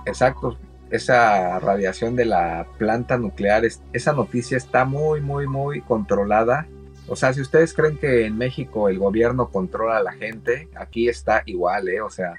exacto, 0.07 0.57
esa 0.91 1.59
radiación 1.59 2.17
de 2.17 2.25
la 2.25 2.67
planta 2.79 3.19
nuclear, 3.19 3.65
esa 3.93 4.13
noticia 4.13 4.57
está 4.57 4.85
muy, 4.85 5.21
muy, 5.21 5.47
muy 5.47 5.81
controlada 5.83 6.67
o 7.09 7.17
sea, 7.17 7.33
si 7.33 7.41
ustedes 7.41 7.73
creen 7.73 7.97
que 7.97 8.27
en 8.27 8.37
México 8.37 8.89
el 8.89 8.99
gobierno 8.99 9.49
controla 9.51 9.99
a 9.99 10.03
la 10.03 10.13
gente, 10.13 10.69
aquí 10.75 11.09
está 11.09 11.43
igual, 11.47 11.89
¿eh? 11.89 12.01
O 12.03 12.11
sea, 12.11 12.35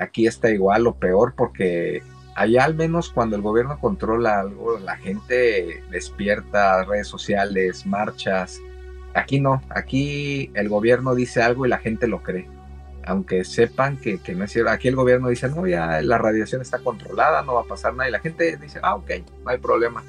aquí 0.00 0.26
está 0.26 0.50
igual 0.50 0.86
o 0.86 0.94
peor 0.94 1.34
porque 1.36 2.02
allá 2.36 2.64
al 2.64 2.74
menos 2.74 3.10
cuando 3.10 3.36
el 3.36 3.42
gobierno 3.42 3.78
controla 3.80 4.40
algo, 4.40 4.78
la 4.78 4.96
gente 4.96 5.82
despierta, 5.90 6.84
redes 6.84 7.08
sociales, 7.08 7.84
marchas. 7.84 8.60
Aquí 9.14 9.40
no, 9.40 9.62
aquí 9.70 10.50
el 10.54 10.68
gobierno 10.68 11.14
dice 11.14 11.42
algo 11.42 11.66
y 11.66 11.68
la 11.68 11.78
gente 11.78 12.06
lo 12.06 12.22
cree. 12.22 12.48
Aunque 13.06 13.44
sepan 13.44 13.98
que, 13.98 14.18
que 14.18 14.34
no 14.34 14.44
es 14.44 14.52
cierto, 14.52 14.70
aquí 14.70 14.88
el 14.88 14.96
gobierno 14.96 15.28
dice, 15.28 15.48
no, 15.48 15.66
ya 15.66 16.00
la 16.00 16.16
radiación 16.16 16.62
está 16.62 16.78
controlada, 16.78 17.42
no 17.42 17.54
va 17.54 17.62
a 17.62 17.64
pasar 17.64 17.94
nada. 17.94 18.08
Y 18.08 18.12
la 18.12 18.20
gente 18.20 18.56
dice, 18.56 18.78
ah, 18.82 18.94
ok, 18.94 19.10
no 19.44 19.50
hay 19.50 19.58
problema 19.58 20.02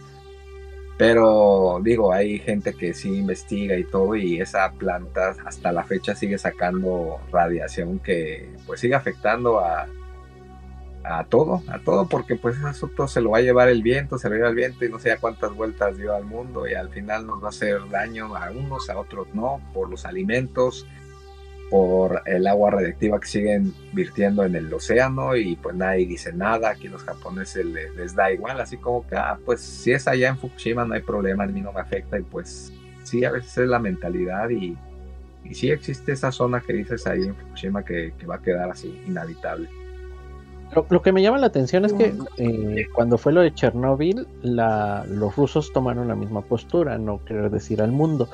pero 0.98 1.80
digo, 1.82 2.14
hay 2.14 2.40
gente 2.40 2.74
que 2.74 2.94
sí 2.94 3.18
investiga 3.18 3.78
y 3.78 3.84
todo 3.84 4.16
y 4.16 4.40
esa 4.40 4.72
planta 4.72 5.36
hasta 5.46 5.72
la 5.72 5.84
fecha 5.84 6.16
sigue 6.16 6.38
sacando 6.38 7.20
radiación 7.32 8.00
que 8.00 8.50
pues 8.66 8.80
sigue 8.80 8.96
afectando 8.96 9.60
a, 9.60 9.88
a 11.04 11.26
todo, 11.26 11.62
a 11.68 11.80
todo 11.80 12.08
porque 12.08 12.36
pues 12.36 12.64
asunto 12.64 13.08
se 13.10 13.20
lo 13.20 13.32
va 13.32 13.40
a 13.40 13.42
llevar 13.42 13.68
el 13.68 13.84
viento, 13.84 14.18
se 14.18 14.30
lo 14.30 14.36
lleva 14.36 14.50
el 14.50 14.56
viento 14.56 14.86
y 14.86 14.90
no 14.90 15.00
sé 15.00 15.12
a 15.12 15.18
cuántas 15.18 15.54
vueltas 15.54 15.98
dio 15.98 16.16
al 16.16 16.24
mundo 16.24 16.68
y 16.68 16.74
al 16.74 16.90
final 16.90 17.28
nos 17.28 17.42
va 17.42 17.48
a 17.48 17.50
hacer 17.50 17.90
daño 17.90 18.36
a 18.36 18.50
unos, 18.52 18.90
a 18.90 18.98
otros 18.98 19.28
no, 19.34 19.60
por 19.74 19.90
los 19.90 20.06
alimentos, 20.06 20.88
por 21.70 22.22
el 22.26 22.48
agua 22.48 22.72
radiactiva 22.72 23.20
que 23.20 23.28
siguen 23.28 23.74
virtiendo 23.94 24.44
en 24.44 24.56
el 24.56 24.72
océano 24.74 25.36
y 25.36 25.56
pues 25.56 25.76
nadie 25.76 26.06
dice 26.06 26.32
nada, 26.32 26.70
aquí 26.70 26.88
los 26.88 27.04
japoneses 27.04 27.66
les, 27.66 28.16
da 28.16 28.32
igual, 28.32 28.60
así 28.60 28.78
como 28.78 29.06
que, 29.08 29.16
ah, 29.16 29.38
pues 29.46 29.62
si 29.62 29.92
es 29.92 30.08
allá 30.08 30.30
en 30.30 30.38
Fukushima 30.38 30.86
no 30.86 30.94
hay 30.94 31.02
problema, 31.02 31.44
a 31.44 31.48
mí 31.48 31.62
no 31.62 31.72
me 31.72 31.82
afecta 31.82 32.20
y 32.20 32.24
pues 32.24 32.72
sí, 33.04 33.26
a 33.26 33.32
veces 33.32 33.58
es 33.58 33.68
la 33.68 33.80
mentalidad 33.80 34.50
y, 34.50 34.78
y 35.44 35.56
sí 35.56 35.72
existe 35.72 36.12
esa 36.12 36.32
zona 36.32 36.62
que 36.62 36.74
dices 36.74 37.08
ahí 37.08 37.24
en 37.24 37.36
Fukushima 37.36 37.84
que, 37.84 38.14
va 38.30 38.36
a 38.36 38.42
quedar 38.42 38.70
así 38.70 39.02
inhabitable. 39.08 39.68
Lo, 40.90 41.02
que 41.02 41.12
me 41.12 41.22
llama 41.22 41.38
la 41.38 41.48
atención 41.48 41.86
es 41.86 41.94
que 41.94 42.14
eh, 42.38 42.88
cuando 42.94 43.18
fue 43.18 43.32
lo 43.34 43.42
de 43.42 43.54
Chernóbil, 43.54 44.28
los 44.44 45.36
rusos 45.36 45.72
tomaron 45.74 46.08
la 46.08 46.16
misma 46.16 46.42
postura, 46.42 46.98
no 46.98 47.24
querer 47.24 47.50
decir 47.50 47.82
al 47.82 47.92
mundo. 47.92 48.30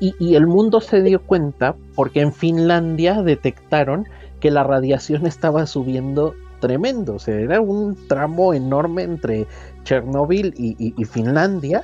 Y, 0.00 0.34
el 0.34 0.46
mundo 0.46 0.80
se 0.80 1.02
dio 1.02 1.22
cuenta 1.22 1.74
porque 1.94 2.20
en 2.20 2.32
Finlandia 2.32 3.22
detectaron 3.22 4.06
que 4.40 4.50
la 4.50 4.64
radiación 4.64 5.26
estaba 5.26 5.66
subiendo 5.66 6.34
tremendo. 6.60 7.14
O 7.14 7.18
sea, 7.18 7.34
era 7.36 7.60
un 7.60 7.96
tramo 8.08 8.52
enorme 8.52 9.02
entre 9.02 9.46
Chernóbil 9.84 10.54
y 10.56 11.04
Finlandia 11.04 11.82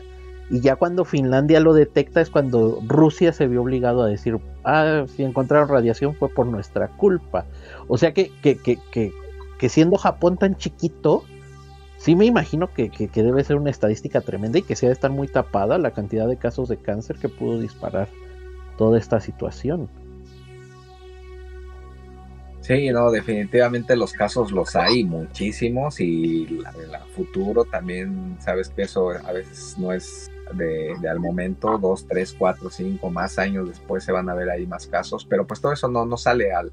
y 0.52 0.60
ya 0.60 0.76
cuando 0.76 1.06
Finlandia 1.06 1.60
lo 1.60 1.72
detecta 1.72 2.20
es 2.20 2.28
cuando 2.28 2.78
Rusia 2.86 3.32
se 3.32 3.46
vio 3.46 3.62
obligado 3.62 4.02
a 4.02 4.06
decir, 4.06 4.38
ah, 4.64 5.04
si 5.16 5.22
encontraron 5.22 5.66
radiación 5.66 6.14
fue 6.14 6.28
por 6.28 6.46
nuestra 6.46 6.88
culpa. 6.88 7.46
O 7.88 7.96
sea 7.96 8.12
que, 8.12 8.30
que, 8.42 8.58
que, 8.58 8.78
que, 8.90 9.14
siendo 9.68 9.96
Japón 9.96 10.36
tan 10.36 10.56
chiquito, 10.56 11.24
sí 11.98 12.16
me 12.16 12.26
imagino 12.26 12.68
que, 12.72 12.90
debe 13.14 13.44
ser 13.44 13.56
una 13.56 13.70
estadística 13.70 14.20
tremenda 14.20 14.58
y 14.58 14.62
que 14.62 14.76
sea 14.76 14.88
de 14.88 14.94
estar 14.94 15.10
muy 15.10 15.28
tapada 15.28 15.78
la 15.78 15.92
cantidad 15.92 16.26
de 16.28 16.36
casos 16.36 16.68
de 16.68 16.76
cáncer 16.76 17.16
que 17.16 17.28
pudo 17.28 17.60
disparar 17.60 18.08
toda 18.76 18.98
esta 18.98 19.20
situación. 19.20 19.88
Sí, 22.60 22.90
no, 22.90 23.10
definitivamente 23.10 23.96
los 23.96 24.12
casos 24.12 24.52
los 24.52 24.76
hay 24.76 25.02
muchísimos 25.02 26.00
y 26.00 26.44
el 26.44 26.96
futuro 27.14 27.64
también, 27.64 28.36
sabes 28.40 28.68
que 28.68 28.82
eso 28.82 29.10
a 29.10 29.32
veces 29.32 29.76
no 29.78 29.92
es 29.92 30.30
de, 30.54 30.94
al 31.08 31.18
momento, 31.18 31.76
dos, 31.78 32.06
tres, 32.06 32.34
cuatro, 32.38 32.70
cinco 32.70 33.10
más 33.10 33.38
años 33.38 33.68
después 33.68 34.04
se 34.04 34.12
van 34.12 34.28
a 34.28 34.34
ver 34.34 34.50
ahí 34.50 34.66
más 34.66 34.86
casos, 34.86 35.24
pero 35.24 35.46
pues 35.46 35.60
todo 35.60 35.72
eso 35.72 35.88
no, 35.88 36.04
no 36.06 36.16
sale 36.16 36.52
al... 36.52 36.72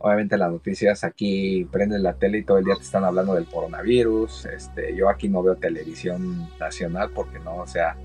Obviamente 0.00 0.38
las 0.38 0.52
noticias 0.52 1.02
aquí 1.02 1.66
prenden 1.72 2.04
la 2.04 2.14
tele 2.14 2.38
y 2.38 2.44
todo 2.44 2.58
el 2.58 2.64
día 2.64 2.76
te 2.76 2.82
están 2.82 3.04
hablando 3.04 3.34
del 3.34 3.46
coronavirus. 3.46 4.46
Este, 4.46 4.94
yo 4.94 5.08
aquí 5.08 5.28
no 5.28 5.42
veo 5.42 5.56
televisión 5.56 6.48
nacional 6.60 7.10
porque 7.12 7.40
no, 7.40 7.56
o 7.56 7.66
sea, 7.66 7.96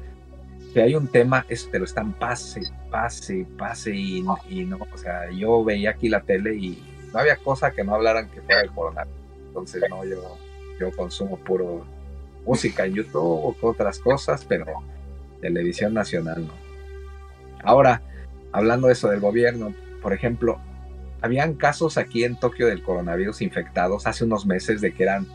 si 0.73 0.79
hay 0.79 0.95
un 0.95 1.07
tema, 1.07 1.45
eso 1.49 1.69
te 1.69 1.77
lo 1.77 1.85
están 1.85 2.13
pase, 2.13 2.61
pase, 2.89 3.45
pase 3.57 3.95
y, 3.95 4.25
y 4.49 4.65
no, 4.65 4.79
o 4.91 4.97
sea, 4.97 5.29
yo 5.29 5.63
veía 5.63 5.91
aquí 5.91 6.09
la 6.09 6.21
tele 6.21 6.55
y 6.55 6.83
no 7.13 7.19
había 7.19 7.37
cosa 7.37 7.71
que 7.71 7.83
no 7.83 7.93
hablaran 7.93 8.27
que 8.29 8.41
fuera 8.41 8.61
el 8.61 8.71
coronavirus. 8.71 9.21
Entonces, 9.47 9.83
no, 9.87 10.03
yo, 10.03 10.35
yo 10.79 10.91
consumo 10.95 11.37
puro 11.37 11.85
música 12.43 12.85
en 12.85 12.95
YouTube 12.95 13.23
o 13.23 13.55
otras 13.61 13.99
cosas, 13.99 14.43
pero 14.45 14.65
televisión 15.41 15.93
nacional 15.93 16.47
no. 16.47 16.53
Ahora, 17.63 18.01
hablando 18.51 18.87
de 18.87 18.93
eso 18.93 19.09
del 19.09 19.19
gobierno, 19.19 19.75
por 20.01 20.11
ejemplo, 20.11 20.59
habían 21.23 21.55
casos 21.55 21.97
aquí 21.97 22.25
en 22.25 22.37
Tokio 22.37 22.67
del 22.67 22.83
coronavirus 22.83 23.41
infectados 23.41 24.05
hace 24.05 24.25
unos 24.25 24.45
meses 24.45 24.81
de 24.81 24.93
que 24.93 25.03
eran 25.03 25.25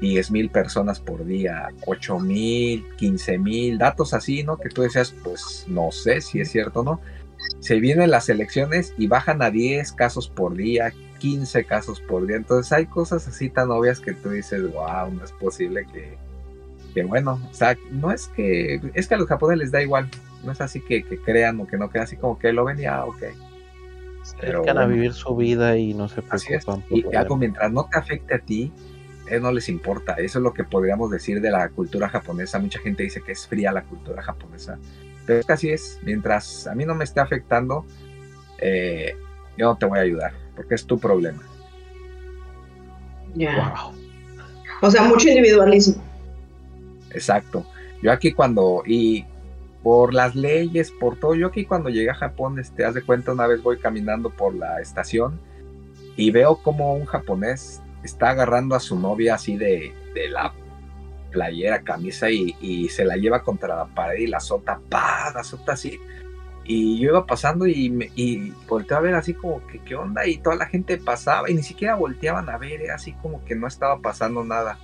10 0.00 0.30
mil 0.30 0.48
personas 0.48 1.00
por 1.00 1.26
día, 1.26 1.68
8 1.86 2.18
mil, 2.18 2.84
15 2.96 3.38
mil, 3.38 3.76
datos 3.76 4.14
así, 4.14 4.42
¿no? 4.42 4.56
Que 4.56 4.70
tú 4.70 4.82
decías, 4.82 5.14
pues 5.22 5.66
no 5.68 5.92
sé 5.92 6.22
si 6.22 6.40
es 6.40 6.50
cierto 6.50 6.80
o 6.80 6.84
no. 6.84 7.00
Se 7.60 7.78
vienen 7.78 8.10
las 8.10 8.30
elecciones 8.30 8.94
y 8.96 9.06
bajan 9.06 9.42
a 9.42 9.50
10 9.50 9.92
casos 9.92 10.30
por 10.30 10.56
día, 10.56 10.94
15 11.18 11.64
casos 11.64 12.00
por 12.00 12.26
día. 12.26 12.36
Entonces 12.36 12.72
hay 12.72 12.86
cosas 12.86 13.28
así 13.28 13.50
tan 13.50 13.70
obvias 13.70 14.00
que 14.00 14.14
tú 14.14 14.30
dices, 14.30 14.72
wow, 14.72 15.12
no 15.12 15.22
es 15.22 15.32
posible 15.32 15.86
que, 15.92 16.16
que 16.94 17.04
bueno, 17.04 17.38
o 17.50 17.54
sea, 17.54 17.76
no 17.90 18.12
es 18.12 18.28
que, 18.28 18.80
es 18.94 19.06
que 19.06 19.14
a 19.14 19.18
los 19.18 19.28
japoneses 19.28 19.58
les 19.58 19.72
da 19.72 19.82
igual, 19.82 20.08
no 20.42 20.52
es 20.52 20.60
así 20.62 20.80
que, 20.80 21.04
crean 21.04 21.60
o 21.60 21.66
que 21.66 21.76
no 21.76 21.90
crean, 21.90 22.04
así 22.04 22.16
como 22.16 22.38
que 22.38 22.50
lo 22.52 22.64
ven 22.64 22.78
ya, 22.78 23.04
ok. 23.04 23.24
Pero 24.40 24.64
a 24.68 24.86
vivir 24.86 25.12
su 25.12 25.34
vida 25.36 25.76
y 25.76 25.94
no 25.94 26.08
se 26.08 26.22
preocupan. 26.22 26.84
Y 26.90 27.14
algo 27.14 27.36
mientras 27.36 27.70
no 27.72 27.88
te 27.90 27.98
afecte 27.98 28.34
a 28.34 28.38
ti, 28.38 28.72
eh, 29.28 29.40
no 29.40 29.52
les 29.52 29.68
importa. 29.68 30.14
Eso 30.14 30.38
es 30.38 30.42
lo 30.42 30.52
que 30.52 30.64
podríamos 30.64 31.10
decir 31.10 31.40
de 31.40 31.50
la 31.50 31.68
cultura 31.70 32.08
japonesa. 32.08 32.58
Mucha 32.58 32.80
gente 32.80 33.02
dice 33.02 33.22
que 33.22 33.32
es 33.32 33.46
fría 33.46 33.72
la 33.72 33.82
cultura 33.82 34.22
japonesa. 34.22 34.78
Pero 35.26 35.40
es 35.40 35.46
que 35.46 35.52
así 35.52 35.70
es. 35.70 35.98
Mientras 36.02 36.66
a 36.66 36.74
mí 36.74 36.84
no 36.84 36.94
me 36.94 37.04
esté 37.04 37.20
afectando, 37.20 37.84
eh, 38.58 39.16
yo 39.56 39.66
no 39.66 39.76
te 39.76 39.86
voy 39.86 39.98
a 39.98 40.02
ayudar, 40.02 40.32
porque 40.56 40.74
es 40.74 40.86
tu 40.86 40.98
problema. 40.98 41.42
Ya. 43.34 43.74
O 44.80 44.90
sea, 44.90 45.02
mucho 45.02 45.28
individualismo. 45.28 46.02
Exacto. 47.10 47.66
Yo 48.02 48.12
aquí 48.12 48.32
cuando, 48.32 48.82
y 48.86 49.24
por 49.82 50.14
las 50.14 50.34
leyes, 50.34 50.90
por 50.90 51.16
todo, 51.16 51.34
yo 51.34 51.48
aquí 51.48 51.64
cuando 51.64 51.88
llegué 51.88 52.10
a 52.10 52.14
Japón, 52.14 52.58
este, 52.58 52.84
haz 52.84 52.94
de 52.94 53.02
cuenta, 53.02 53.32
una 53.32 53.46
vez 53.46 53.62
voy 53.62 53.78
caminando 53.78 54.30
por 54.30 54.54
la 54.54 54.80
estación 54.80 55.40
y 56.16 56.30
veo 56.30 56.56
como 56.56 56.94
un 56.94 57.06
japonés 57.06 57.80
está 58.02 58.30
agarrando 58.30 58.74
a 58.74 58.80
su 58.80 58.98
novia 58.98 59.34
así 59.34 59.56
de, 59.56 59.92
la 60.30 60.52
playera, 61.30 61.82
camisa 61.82 62.30
y, 62.30 62.88
se 62.88 63.04
la 63.04 63.16
lleva 63.16 63.42
contra 63.42 63.76
la 63.76 63.86
pared 63.86 64.20
y 64.20 64.26
la 64.26 64.38
azota, 64.38 64.80
pa, 64.88 65.30
la 65.32 65.40
azota 65.40 65.72
así. 65.72 65.98
Y 66.64 66.98
yo 66.98 67.10
iba 67.10 67.26
pasando 67.26 67.66
y, 67.66 68.52
a 68.90 69.00
ver 69.00 69.14
así 69.14 69.34
como 69.34 69.66
que 69.66 69.78
qué 69.80 69.94
onda 69.94 70.26
y 70.26 70.38
toda 70.38 70.56
la 70.56 70.66
gente 70.66 70.98
pasaba 70.98 71.50
y 71.50 71.54
ni 71.54 71.62
siquiera 71.62 71.94
volteaban 71.94 72.48
a 72.50 72.58
ver, 72.58 72.90
así 72.90 73.12
como 73.22 73.44
que 73.44 73.54
no 73.54 73.66
estaba 73.66 74.00
pasando 74.00 74.44
nada 74.44 74.78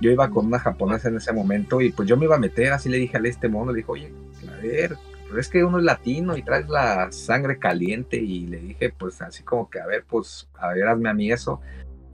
yo 0.00 0.10
iba 0.10 0.30
con 0.30 0.46
una 0.46 0.58
japonesa 0.58 1.08
en 1.08 1.16
ese 1.16 1.32
momento 1.32 1.80
y 1.80 1.92
pues 1.92 2.08
yo 2.08 2.16
me 2.16 2.24
iba 2.24 2.36
a 2.36 2.40
meter, 2.40 2.72
así 2.72 2.88
le 2.88 2.98
dije 2.98 3.16
a 3.16 3.20
este 3.24 3.48
mono, 3.48 3.72
le 3.72 3.78
dijo, 3.78 3.92
oye, 3.92 4.12
a 4.48 4.62
ver, 4.62 4.96
pero 5.30 5.40
es 5.40 5.48
que 5.48 5.62
uno 5.62 5.78
es 5.78 5.84
latino 5.84 6.36
y 6.36 6.42
traes 6.42 6.68
la 6.68 7.12
sangre 7.12 7.58
caliente 7.58 8.16
y 8.16 8.48
le 8.48 8.58
dije, 8.58 8.90
pues 8.90 9.22
así 9.22 9.44
como 9.44 9.70
que, 9.70 9.78
a 9.78 9.86
ver, 9.86 10.04
pues, 10.08 10.48
a 10.58 10.72
ver, 10.72 10.88
hazme 10.88 11.08
a 11.08 11.14
mí 11.14 11.30
eso. 11.30 11.60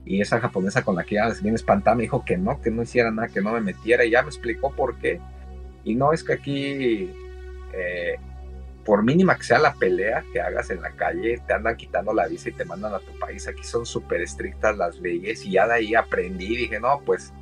Y 0.05 0.21
esa 0.21 0.39
japonesa 0.39 0.83
con 0.83 0.95
la 0.95 1.03
que 1.03 1.15
ya 1.15 1.27
bien 1.41 1.55
espantada 1.55 1.95
me 1.95 2.03
dijo 2.03 2.23
que 2.23 2.37
no, 2.37 2.61
que 2.61 2.69
no 2.69 2.83
hiciera 2.83 3.09
nada, 3.09 3.27
que 3.27 3.41
no 3.41 3.53
me 3.53 3.61
metiera 3.61 4.05
y 4.05 4.11
ya 4.11 4.21
me 4.21 4.29
explicó 4.29 4.71
por 4.71 4.97
qué. 4.97 5.19
Y 5.83 5.95
no 5.95 6.13
es 6.13 6.23
que 6.23 6.33
aquí, 6.33 7.11
eh, 7.73 8.17
por 8.85 9.03
mínima 9.03 9.35
que 9.35 9.43
sea 9.43 9.57
la 9.57 9.73
pelea 9.73 10.23
que 10.31 10.39
hagas 10.39 10.69
en 10.69 10.81
la 10.83 10.91
calle, 10.91 11.41
te 11.45 11.53
andan 11.53 11.75
quitando 11.75 12.13
la 12.13 12.27
visa 12.27 12.49
y 12.49 12.53
te 12.53 12.65
mandan 12.65 12.93
a 12.93 12.99
tu 12.99 13.17
país. 13.17 13.47
Aquí 13.47 13.63
son 13.63 13.85
súper 13.85 14.21
estrictas 14.21 14.77
las 14.77 14.99
leyes 14.99 15.43
y 15.43 15.51
ya 15.53 15.67
de 15.67 15.73
ahí 15.73 15.95
aprendí 15.95 16.55
dije, 16.55 16.79
no, 16.79 17.01
pues 17.03 17.33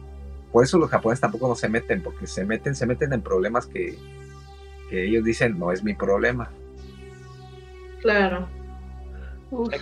por 0.55 0.63
eso 0.63 0.77
los 0.77 0.89
japoneses 0.89 1.19
tampoco 1.19 1.49
no 1.49 1.55
se 1.55 1.67
meten, 1.67 2.01
porque 2.01 2.27
se 2.27 2.45
meten, 2.45 2.75
se 2.75 2.85
meten 2.85 3.11
en 3.11 3.21
problemas 3.21 3.65
que, 3.65 3.97
ellos 4.89 5.25
dicen 5.25 5.59
no 5.59 5.73
es 5.73 5.83
mi 5.83 5.93
problema. 5.93 6.49
Claro. 7.99 8.47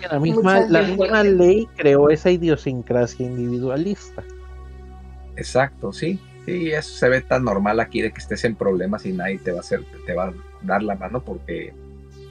la 0.10 0.20
misma, 0.20 0.62
la 0.62 0.82
misma 0.82 1.22
ley 1.22 1.70
creó 1.78 2.10
esa 2.10 2.32
idiosincrasia 2.32 3.24
individualista. 3.24 4.24
Exacto, 5.36 5.94
sí. 5.94 6.20
Sí, 6.48 6.72
eso 6.72 6.98
se 6.98 7.08
ve 7.08 7.22
tan 7.22 7.44
normal 7.44 7.80
aquí 7.80 8.02
de 8.02 8.12
que 8.12 8.18
estés 8.18 8.44
en 8.44 8.56
problemas 8.56 9.06
y 9.06 9.14
nadie 9.14 9.38
te 9.38 9.52
va 9.52 9.58
a 9.58 9.62
hacer, 9.62 9.86
te 10.08 10.16
va 10.16 10.30
a 10.30 10.34
dar 10.64 10.82
la 10.82 10.96
mano 10.96 11.22
porque 11.24 11.72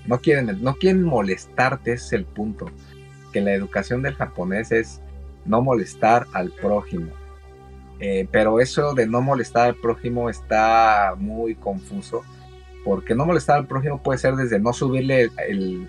no 0.08 0.18
quieren, 0.18 0.60
no 0.60 0.74
quieren 0.74 1.04
molestarte, 1.04 1.92
ese 1.92 2.06
es 2.06 2.12
el 2.14 2.24
punto. 2.24 2.66
Que 3.32 3.40
la 3.40 3.52
educación 3.52 4.02
del 4.02 4.16
japonés 4.16 4.72
es 4.72 5.00
no 5.44 5.62
molestar 5.62 6.26
al 6.32 6.50
prójimo. 6.50 7.21
Eh, 8.04 8.26
pero 8.32 8.58
eso 8.58 8.94
de 8.94 9.06
no 9.06 9.22
molestar 9.22 9.68
al 9.68 9.76
prójimo 9.76 10.28
está 10.28 11.14
muy 11.16 11.54
confuso, 11.54 12.24
porque 12.84 13.14
no 13.14 13.24
molestar 13.24 13.58
al 13.58 13.68
prójimo 13.68 14.02
puede 14.02 14.18
ser 14.18 14.34
desde 14.34 14.58
no 14.58 14.72
subirle 14.72 15.30
el, 15.46 15.88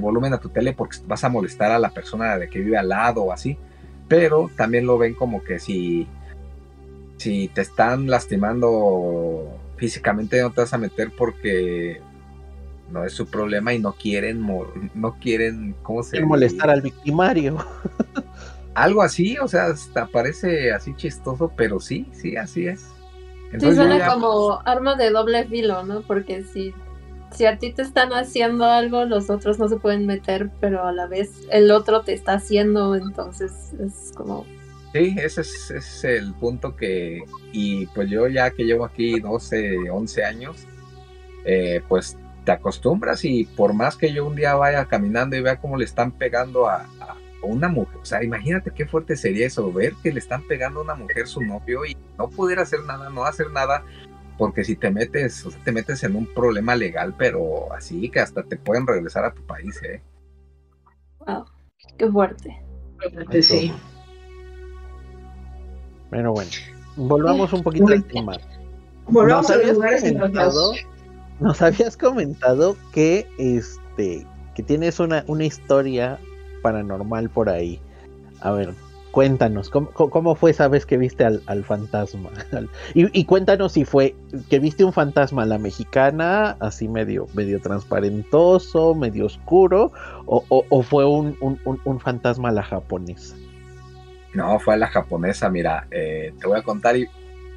volumen 0.00 0.32
a 0.32 0.38
tu 0.38 0.50
tele 0.50 0.72
porque 0.72 0.98
vas 1.08 1.24
a 1.24 1.28
molestar 1.28 1.72
a 1.72 1.80
la 1.80 1.90
persona 1.90 2.38
de 2.38 2.48
que 2.48 2.60
vive 2.60 2.76
al 2.76 2.90
lado 2.90 3.24
o 3.24 3.32
así, 3.32 3.58
pero 4.06 4.52
también 4.56 4.86
lo 4.86 4.98
ven 4.98 5.14
como 5.14 5.42
que 5.42 5.58
si, 5.58 6.06
si 7.16 7.48
te 7.48 7.62
están 7.62 8.08
lastimando 8.08 9.58
físicamente 9.76 10.40
no 10.40 10.52
te 10.52 10.60
vas 10.60 10.72
a 10.74 10.78
meter 10.78 11.10
porque 11.10 12.00
no 12.92 13.04
es 13.04 13.14
su 13.14 13.26
problema 13.26 13.74
y 13.74 13.80
no 13.80 13.94
quieren 13.94 14.46
no 14.94 15.18
quieren 15.18 15.74
cómo 15.82 16.04
se 16.04 16.24
molestar 16.24 16.70
al 16.70 16.82
victimario 16.82 17.56
algo 18.74 19.02
así, 19.02 19.36
o 19.38 19.48
sea, 19.48 19.66
hasta 19.66 20.06
parece 20.06 20.72
así 20.72 20.94
chistoso, 20.94 21.52
pero 21.56 21.80
sí, 21.80 22.08
sí, 22.12 22.36
así 22.36 22.66
es. 22.66 22.86
sí, 23.58 23.74
suena 23.74 24.06
como 24.06 24.60
arma 24.64 24.94
de 24.96 25.10
doble 25.10 25.44
filo, 25.44 25.84
¿no? 25.84 26.02
Porque 26.02 26.42
si, 26.44 26.74
si 27.32 27.46
a 27.46 27.58
ti 27.58 27.72
te 27.72 27.82
están 27.82 28.12
haciendo 28.12 28.64
algo, 28.64 29.04
los 29.04 29.30
otros 29.30 29.58
no 29.58 29.68
se 29.68 29.76
pueden 29.76 30.06
meter, 30.06 30.50
pero 30.60 30.84
a 30.84 30.92
la 30.92 31.06
vez 31.06 31.30
el 31.50 31.70
otro 31.70 32.02
te 32.02 32.12
está 32.12 32.34
haciendo, 32.34 32.94
entonces 32.94 33.74
es 33.80 34.12
como... 34.14 34.46
Sí, 34.92 35.16
ese 35.18 35.40
es, 35.40 36.04
el 36.04 36.34
punto 36.34 36.76
que, 36.76 37.22
y 37.50 37.86
pues 37.86 38.10
yo 38.10 38.28
ya 38.28 38.50
que 38.50 38.64
llevo 38.64 38.84
aquí 38.84 39.20
12, 39.20 39.88
11 39.90 40.24
años, 40.24 40.66
eh, 41.46 41.80
pues 41.88 42.18
te 42.44 42.52
acostumbras 42.52 43.24
y 43.24 43.44
por 43.44 43.72
más 43.72 43.96
que 43.96 44.12
yo 44.12 44.26
un 44.26 44.36
día 44.36 44.54
vaya 44.54 44.84
caminando 44.84 45.34
y 45.34 45.40
vea 45.40 45.60
cómo 45.60 45.78
le 45.78 45.86
están 45.86 46.12
pegando 46.12 46.68
a, 46.68 46.86
una 47.42 47.68
mujer, 47.68 47.98
o 48.00 48.04
sea, 48.04 48.22
imagínate 48.22 48.70
qué 48.70 48.86
fuerte 48.86 49.16
sería 49.16 49.46
eso, 49.46 49.72
ver 49.72 49.94
que 50.02 50.12
le 50.12 50.18
están 50.18 50.46
pegando 50.46 50.80
a 50.80 50.84
una 50.84 50.94
mujer 50.94 51.26
su 51.26 51.40
novio 51.42 51.84
y 51.84 51.96
no 52.18 52.28
poder 52.28 52.58
hacer 52.58 52.80
nada, 52.84 53.10
no 53.10 53.24
hacer 53.24 53.50
nada, 53.50 53.84
porque 54.38 54.64
si 54.64 54.76
te 54.76 54.90
metes, 54.90 55.44
o 55.46 55.50
sea, 55.50 55.62
te 55.62 55.72
metes 55.72 56.02
en 56.04 56.16
un 56.16 56.26
problema 56.26 56.74
legal, 56.74 57.14
pero 57.16 57.72
así 57.72 58.08
que 58.08 58.20
hasta 58.20 58.42
te 58.42 58.56
pueden 58.56 58.86
regresar 58.86 59.24
a 59.24 59.32
tu 59.32 59.42
país, 59.42 59.80
¿eh? 59.82 60.02
Wow, 61.26 61.44
qué 61.96 62.10
fuerte. 62.10 62.62
sí. 63.40 63.72
Pero 66.10 66.32
bueno, 66.32 66.50
volvamos 66.96 67.52
un 67.52 67.62
poquito 67.62 67.88
al 67.88 68.04
tema. 68.04 68.36
Volvamos 69.06 69.48
Nos 69.48 69.50
a 69.50 69.56
los 69.56 69.62
habías 69.62 69.76
lugares 69.76 70.02
comentado-. 70.02 70.72
Nos 71.40 71.62
habías 71.62 71.96
comentado 71.96 72.76
que 72.92 73.26
este 73.38 74.26
que 74.54 74.62
tienes 74.62 75.00
una, 75.00 75.24
una 75.28 75.44
historia 75.44 76.18
paranormal 76.62 77.28
por 77.30 77.48
ahí. 77.50 77.80
A 78.40 78.52
ver, 78.52 78.74
cuéntanos, 79.12 79.68
¿cómo, 79.70 79.90
cómo- 79.92 80.34
fue 80.34 80.50
esa 80.52 80.68
vez 80.68 80.86
que 80.86 80.96
viste 80.96 81.24
al, 81.24 81.42
al 81.46 81.64
fantasma? 81.64 82.30
Y, 82.94 83.24
cuéntanos 83.24 83.72
si 83.72 83.84
fue 83.84 84.14
que 84.48 84.58
viste 84.58 84.84
un 84.84 84.92
fantasma 84.92 85.42
a 85.42 85.46
la 85.46 85.58
mexicana, 85.58 86.56
así 86.60 86.88
medio, 86.88 87.26
medio 87.34 87.60
transparentoso, 87.60 88.94
medio 88.94 89.26
oscuro, 89.26 89.92
o, 90.26 90.44
o- 90.48 90.82
fue 90.82 91.04
un, 91.04 91.36
un- 91.40 91.58
un- 91.64 91.80
un 91.84 92.00
fantasma 92.00 92.48
a 92.48 92.52
la 92.52 92.62
japonesa. 92.62 93.36
No, 94.34 94.58
fue 94.58 94.74
a 94.74 94.76
la 94.78 94.86
japonesa, 94.88 95.50
mira, 95.50 95.86
eh, 95.90 96.32
te 96.40 96.46
voy 96.46 96.58
a 96.58 96.62
contar. 96.62 96.96
y 96.96 97.06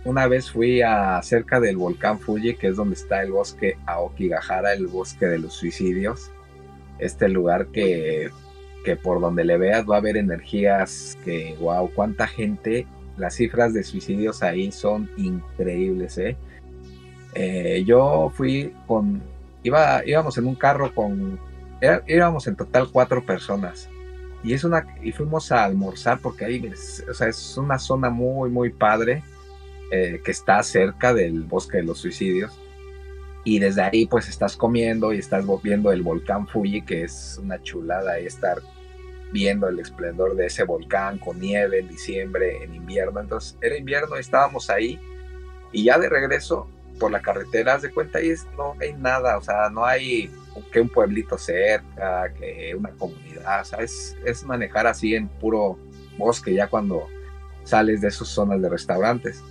Una 0.03 0.27
vez 0.27 0.51
fui 0.51 0.81
a 0.81 1.21
cerca 1.23 1.59
del 1.61 1.77
volcán 1.77 2.19
Fuji, 2.19 2.55
que 2.55 2.67
es 2.67 2.75
donde 2.75 2.95
está 2.95 3.23
el 3.23 3.31
bosque 3.31 3.77
Aokigahara, 3.85 4.73
el 4.73 4.87
bosque 4.87 5.25
de 5.25 5.39
los 5.39 5.53
suicidios. 5.53 6.31
Este 6.99 7.29
lugar 7.29 7.67
que, 7.67 8.29
que 8.85 8.95
por 8.95 9.19
donde 9.19 9.43
le 9.43 9.57
veas 9.57 9.85
va 9.89 9.95
a 9.95 9.97
haber 9.97 10.15
energías 10.15 11.17
que, 11.25 11.57
wow, 11.59 11.91
cuánta 11.93 12.27
gente. 12.27 12.87
Las 13.17 13.35
cifras 13.35 13.73
de 13.73 13.83
suicidios 13.83 14.43
ahí 14.43 14.71
son 14.71 15.09
increíbles, 15.17 16.17
¿eh? 16.17 16.37
Eh, 17.33 17.83
yo 17.85 18.31
fui 18.33 18.73
con, 18.87 19.21
iba, 19.63 20.05
íbamos 20.05 20.37
en 20.37 20.47
un 20.47 20.55
carro 20.55 20.93
con, 20.93 21.39
íbamos 22.07 22.47
en 22.47 22.55
total 22.55 22.89
cuatro 22.91 23.25
personas 23.25 23.89
y 24.45 24.53
es 24.53 24.63
una 24.63 24.85
y 25.01 25.11
fuimos 25.11 25.51
a 25.51 25.63
almorzar 25.63 26.19
porque 26.19 26.45
ahí 26.45 26.71
o 27.09 27.13
sea, 27.13 27.27
es 27.27 27.57
una 27.57 27.79
zona 27.79 28.09
muy 28.09 28.49
muy 28.49 28.69
padre 28.69 29.23
eh, 29.91 30.21
que 30.23 30.31
está 30.31 30.61
cerca 30.63 31.13
del 31.13 31.43
bosque 31.43 31.77
de 31.77 31.83
los 31.83 31.99
suicidios 31.99 32.57
y 33.43 33.59
desde 33.59 33.81
ahí 33.81 34.05
pues 34.05 34.29
estás 34.29 34.55
comiendo 34.55 35.13
y 35.13 35.17
estás 35.17 35.43
viendo 35.63 35.91
el 35.91 36.03
volcán 36.03 36.47
Fuji 36.47 36.83
que 36.83 37.03
es 37.03 37.39
una 37.41 37.61
chulada 37.61 38.17
estar 38.19 38.59
viendo 39.39 39.67
el 39.67 39.79
esplendor 39.79 40.35
de 40.37 40.45
ese 40.45 40.63
volcán 40.63 41.19
con 41.19 41.39
nieve 41.39 41.79
en 41.79 41.89
diciembre 41.89 42.63
en 42.63 42.73
invierno 42.73 43.19
entonces 43.19 43.57
era 43.61 43.77
invierno 43.77 44.15
estábamos 44.15 44.69
ahí 44.69 44.97
y 45.73 45.83
ya 45.83 45.99
de 45.99 46.07
regreso 46.07 46.69
por 46.99 47.11
la 47.11 47.21
carretera 47.21 47.77
de 47.77 47.91
cuenta 47.91 48.19
ahí 48.19 48.29
es- 48.29 48.47
no 48.57 48.75
hay 48.79 48.93
nada 48.93 49.37
o 49.37 49.41
sea 49.41 49.69
no 49.69 49.83
hay 49.85 50.31
que 50.71 50.79
un 50.79 50.87
pueblito 50.87 51.37
cerca, 51.37 52.33
que 52.33 52.73
una 52.75 52.89
comunidad, 52.91 53.59
o 53.59 53.65
sea, 53.65 53.79
es, 53.79 54.15
es 54.23 54.45
manejar 54.45 54.87
así 54.87 55.13
en 55.13 55.27
puro 55.27 55.77
bosque 56.17 56.53
ya 56.53 56.67
cuando 56.69 57.07
sales 57.65 57.99
de 57.99 58.07
esas 58.07 58.29
zonas 58.29 58.61
de 58.61 58.69
restaurantes. 58.69 59.43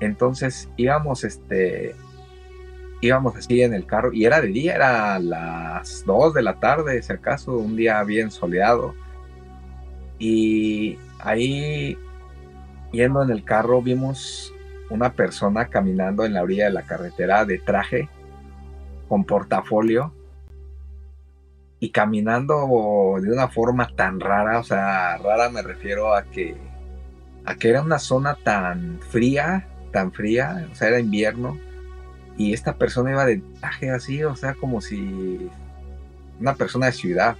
Entonces 0.00 0.68
íbamos, 0.76 1.22
este, 1.22 1.94
íbamos 3.00 3.36
así 3.36 3.62
en 3.62 3.74
el 3.74 3.86
carro 3.86 4.12
y 4.12 4.24
era 4.24 4.40
de 4.40 4.48
día, 4.48 4.74
era 4.74 5.18
las 5.18 6.04
2 6.04 6.34
de 6.34 6.42
la 6.42 6.54
tarde, 6.54 7.02
si 7.02 7.12
acaso, 7.12 7.56
un 7.56 7.76
día 7.76 8.02
bien 8.04 8.30
soleado. 8.30 8.94
Y 10.18 10.98
ahí, 11.18 11.96
yendo 12.92 13.22
en 13.22 13.30
el 13.30 13.44
carro, 13.44 13.80
vimos 13.80 14.52
una 14.90 15.12
persona 15.14 15.68
caminando 15.68 16.24
en 16.24 16.34
la 16.34 16.42
orilla 16.42 16.66
de 16.66 16.72
la 16.72 16.82
carretera 16.82 17.44
de 17.44 17.58
traje 17.58 18.08
con 19.08 19.24
portafolio 19.24 20.12
y 21.78 21.90
caminando 21.90 23.16
de 23.20 23.32
una 23.32 23.48
forma 23.48 23.88
tan 23.96 24.20
rara, 24.20 24.58
o 24.58 24.64
sea, 24.64 25.16
rara 25.16 25.48
me 25.48 25.62
refiero 25.62 26.14
a 26.14 26.24
que 26.24 26.56
a 27.46 27.54
que 27.54 27.70
era 27.70 27.80
una 27.80 27.98
zona 27.98 28.34
tan 28.34 29.00
fría, 29.08 29.66
tan 29.90 30.12
fría, 30.12 30.68
o 30.70 30.74
sea, 30.74 30.88
era 30.88 31.00
invierno 31.00 31.58
y 32.40 32.54
esta 32.54 32.76
persona 32.76 33.10
iba 33.10 33.26
de 33.26 33.42
traje 33.60 33.90
así, 33.90 34.24
o 34.24 34.34
sea, 34.34 34.54
como 34.54 34.80
si 34.80 35.50
una 36.40 36.54
persona 36.54 36.86
de 36.86 36.92
ciudad. 36.92 37.36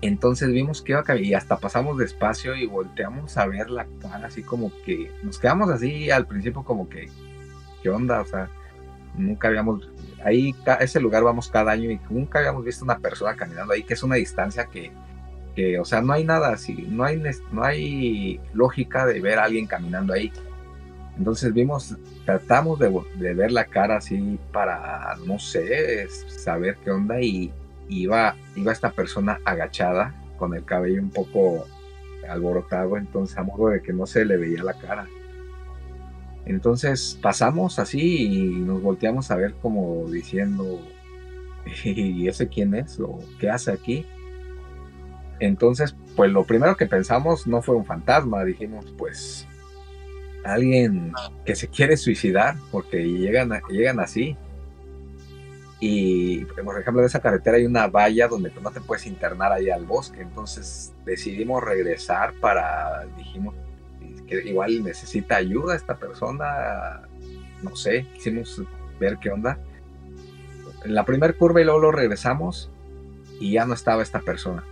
Entonces 0.00 0.50
vimos 0.52 0.82
que 0.82 0.92
iba 0.92 1.00
a 1.00 1.04
cami- 1.04 1.24
y 1.24 1.34
hasta 1.34 1.56
pasamos 1.56 1.98
despacio 1.98 2.54
y 2.54 2.66
volteamos 2.66 3.36
a 3.36 3.46
ver 3.46 3.70
la 3.70 3.86
cara 4.00 4.26
así 4.26 4.42
como 4.42 4.70
que 4.84 5.10
nos 5.22 5.38
quedamos 5.38 5.70
así 5.70 6.10
al 6.10 6.26
principio 6.26 6.62
como 6.62 6.88
que 6.88 7.08
qué 7.82 7.88
onda, 7.90 8.20
o 8.20 8.24
sea, 8.26 8.48
nunca 9.16 9.48
habíamos 9.48 9.88
ahí 10.22 10.52
ca- 10.64 10.74
ese 10.76 11.00
lugar 11.00 11.24
vamos 11.24 11.48
cada 11.48 11.72
año 11.72 11.90
y 11.90 11.98
nunca 12.10 12.38
habíamos 12.40 12.64
visto 12.64 12.84
una 12.84 12.98
persona 12.98 13.34
caminando 13.36 13.72
ahí 13.72 13.82
que 13.82 13.94
es 13.94 14.02
una 14.02 14.16
distancia 14.16 14.66
que, 14.66 14.92
que 15.56 15.78
o 15.80 15.84
sea 15.84 16.00
no 16.02 16.12
hay 16.12 16.24
nada 16.24 16.50
así 16.52 16.74
no 16.90 17.02
hay 17.04 17.20
no 17.50 17.64
hay 17.64 18.40
lógica 18.52 19.06
de 19.06 19.20
ver 19.20 19.38
a 19.38 19.44
alguien 19.44 19.66
caminando 19.66 20.12
ahí 20.12 20.30
entonces 21.18 21.52
vimos 21.52 21.96
tratamos 22.24 22.78
de, 22.78 23.34
ver 23.34 23.52
la 23.52 23.64
cara 23.64 23.96
así 23.96 24.38
para 24.52 25.16
no 25.26 25.38
sé 25.38 26.08
saber 26.08 26.76
qué 26.84 26.90
onda 26.90 27.20
y 27.20 27.52
iba 27.88 28.36
iba 28.54 28.72
esta 28.72 28.92
persona 28.92 29.40
agachada 29.44 30.14
con 30.36 30.54
el 30.54 30.64
cabello 30.64 31.02
un 31.02 31.10
poco 31.10 31.66
alborotado 32.28 32.96
entonces 32.96 33.36
a 33.36 33.42
modo 33.42 33.68
de 33.68 33.82
que 33.82 33.92
no 33.92 34.06
se 34.06 34.24
le 34.24 34.36
veía 34.36 34.62
la 34.62 34.74
cara 34.74 35.06
entonces 36.48 37.18
pasamos 37.20 37.78
así 37.78 38.24
y 38.24 38.48
nos 38.56 38.80
volteamos 38.82 39.30
a 39.30 39.36
ver 39.36 39.54
como 39.60 40.08
diciendo, 40.10 40.80
¿y 41.84 42.26
ese 42.26 42.48
quién 42.48 42.74
es? 42.74 42.98
¿O 43.00 43.18
qué 43.38 43.50
hace 43.50 43.70
aquí? 43.70 44.06
Entonces, 45.40 45.94
pues 46.16 46.32
lo 46.32 46.44
primero 46.44 46.76
que 46.76 46.86
pensamos 46.86 47.46
no 47.46 47.60
fue 47.60 47.76
un 47.76 47.84
fantasma, 47.84 48.44
dijimos, 48.44 48.86
pues 48.96 49.46
alguien 50.48 51.12
que 51.44 51.54
se 51.54 51.68
quiere 51.68 51.96
suicidar, 51.96 52.56
porque 52.70 53.04
llegan, 53.04 53.52
a- 53.52 53.62
llegan 53.70 54.00
así. 54.00 54.36
Y 55.80 56.44
por 56.46 56.80
ejemplo, 56.80 57.02
en 57.02 57.06
esa 57.06 57.20
carretera 57.20 57.56
hay 57.56 57.64
una 57.66 57.86
valla 57.86 58.26
donde 58.26 58.50
tú 58.50 58.60
no 58.60 58.70
te 58.72 58.80
puedes 58.80 59.06
internar 59.06 59.52
ahí 59.52 59.70
al 59.70 59.84
bosque. 59.84 60.20
Entonces 60.22 60.92
decidimos 61.04 61.62
regresar 61.62 62.34
para, 62.40 63.06
dijimos, 63.16 63.54
que 64.26 64.42
igual 64.48 64.82
necesita 64.82 65.36
ayuda 65.36 65.76
esta 65.76 65.96
persona, 65.96 67.02
no 67.62 67.76
sé, 67.76 68.06
quisimos 68.14 68.60
ver 68.98 69.18
qué 69.18 69.30
onda. 69.30 69.58
En 70.84 70.94
la 70.94 71.04
primera 71.04 71.32
curva 71.32 71.60
y 71.60 71.64
luego 71.64 71.78
lo 71.80 71.92
regresamos 71.92 72.70
y 73.40 73.52
ya 73.52 73.64
no 73.64 73.74
estaba 73.74 74.02
esta 74.02 74.20
persona. 74.20 74.64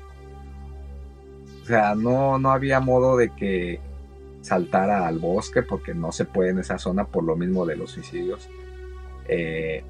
O 1.63 1.67
sea, 1.67 1.95
no, 1.95 2.39
no 2.39 2.51
había 2.51 2.81
modo 2.81 3.17
de 3.17 3.31
que 3.31 3.81
saltara 4.47 5.09
al 5.09 5.19
bosque 5.19 5.63
porque 5.63 5.93
no 5.93 6.13
se 6.13 6.25
puede 6.25 6.51
en 6.51 6.61
esa 6.61 6.79
zona 6.79 7.05
por 7.07 7.25
lo 7.25 7.35
mismo 7.35 7.67
de 7.67 7.77
los 7.77 7.91
suicidios. 7.91 8.49
Eh, 9.29 9.83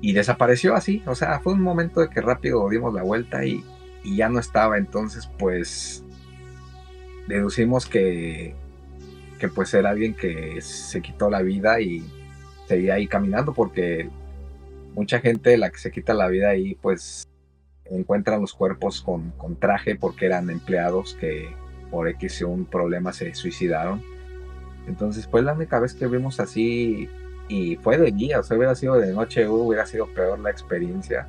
y 0.00 0.12
desapareció 0.12 0.74
así, 0.74 1.02
o 1.06 1.14
sea, 1.14 1.38
fue 1.38 1.52
un 1.52 1.62
momento 1.62 2.00
de 2.00 2.10
que 2.10 2.20
rápido 2.20 2.68
dimos 2.68 2.92
la 2.92 3.02
vuelta 3.02 3.44
y, 3.44 3.64
ya 4.04 4.28
no 4.28 4.38
estaba. 4.38 4.76
Entonces, 4.76 5.30
pues 5.38 6.04
deducimos 7.26 7.86
que 7.86 8.54
que 9.38 9.48
pues 9.48 9.72
era 9.74 9.90
alguien 9.90 10.14
que 10.14 10.60
se 10.60 11.00
quitó 11.00 11.30
la 11.30 11.42
vida 11.42 11.80
y 11.80 12.04
seguía 12.68 12.94
ahí 12.94 13.06
caminando 13.06 13.52
porque 13.52 14.10
mucha 14.94 15.20
gente 15.20 15.56
la 15.56 15.70
que 15.70 15.78
se 15.78 15.90
quita 15.90 16.14
la 16.14 16.28
vida 16.28 16.50
ahí 16.50 16.76
pues 16.76 17.26
encuentran 17.86 18.40
los 18.40 18.54
cuerpos 18.54 19.02
con, 19.02 19.30
con 19.32 19.56
traje 19.56 19.96
porque 19.96 20.26
eran 20.26 20.50
empleados 20.50 21.14
que 21.14 21.48
por 21.94 22.08
X 22.08 22.42
o 22.42 22.48
un 22.48 22.64
problema 22.64 23.12
se 23.12 23.32
suicidaron. 23.34 24.02
Entonces 24.88 25.28
pues 25.28 25.44
la 25.44 25.52
única 25.52 25.78
vez 25.78 25.94
que 25.94 26.08
vimos 26.08 26.40
así 26.40 27.08
y 27.48 27.76
fue 27.76 27.96
de 27.98 28.10
día, 28.10 28.40
o 28.40 28.42
sea, 28.42 28.56
hubiera 28.56 28.74
sido 28.74 28.96
de 28.96 29.12
noche, 29.12 29.46
hubiera 29.46 29.86
sido 29.86 30.06
peor 30.08 30.40
la 30.40 30.50
experiencia. 30.50 31.28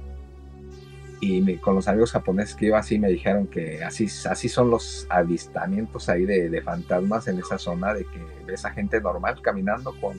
Y 1.21 1.41
me- 1.41 1.57
con 1.61 1.75
los 1.75 1.87
amigos 1.87 2.11
japoneses 2.11 2.55
que 2.55 2.65
iba 2.65 2.79
así 2.79 2.97
me 2.97 3.09
dijeron 3.09 3.45
que 3.47 3.83
así, 3.83 4.07
así 4.29 4.49
son 4.49 4.69
los 4.71 5.05
avistamientos 5.09 6.09
ahí 6.09 6.25
de, 6.25 6.49
de 6.49 6.61
fantasmas 6.61 7.27
en 7.27 7.37
esa 7.39 7.57
zona, 7.59 7.93
de 7.93 8.05
que 8.05 8.19
ves 8.47 8.65
a 8.65 8.71
gente 8.71 8.99
normal 8.99 9.39
caminando 9.41 9.93
con 10.01 10.17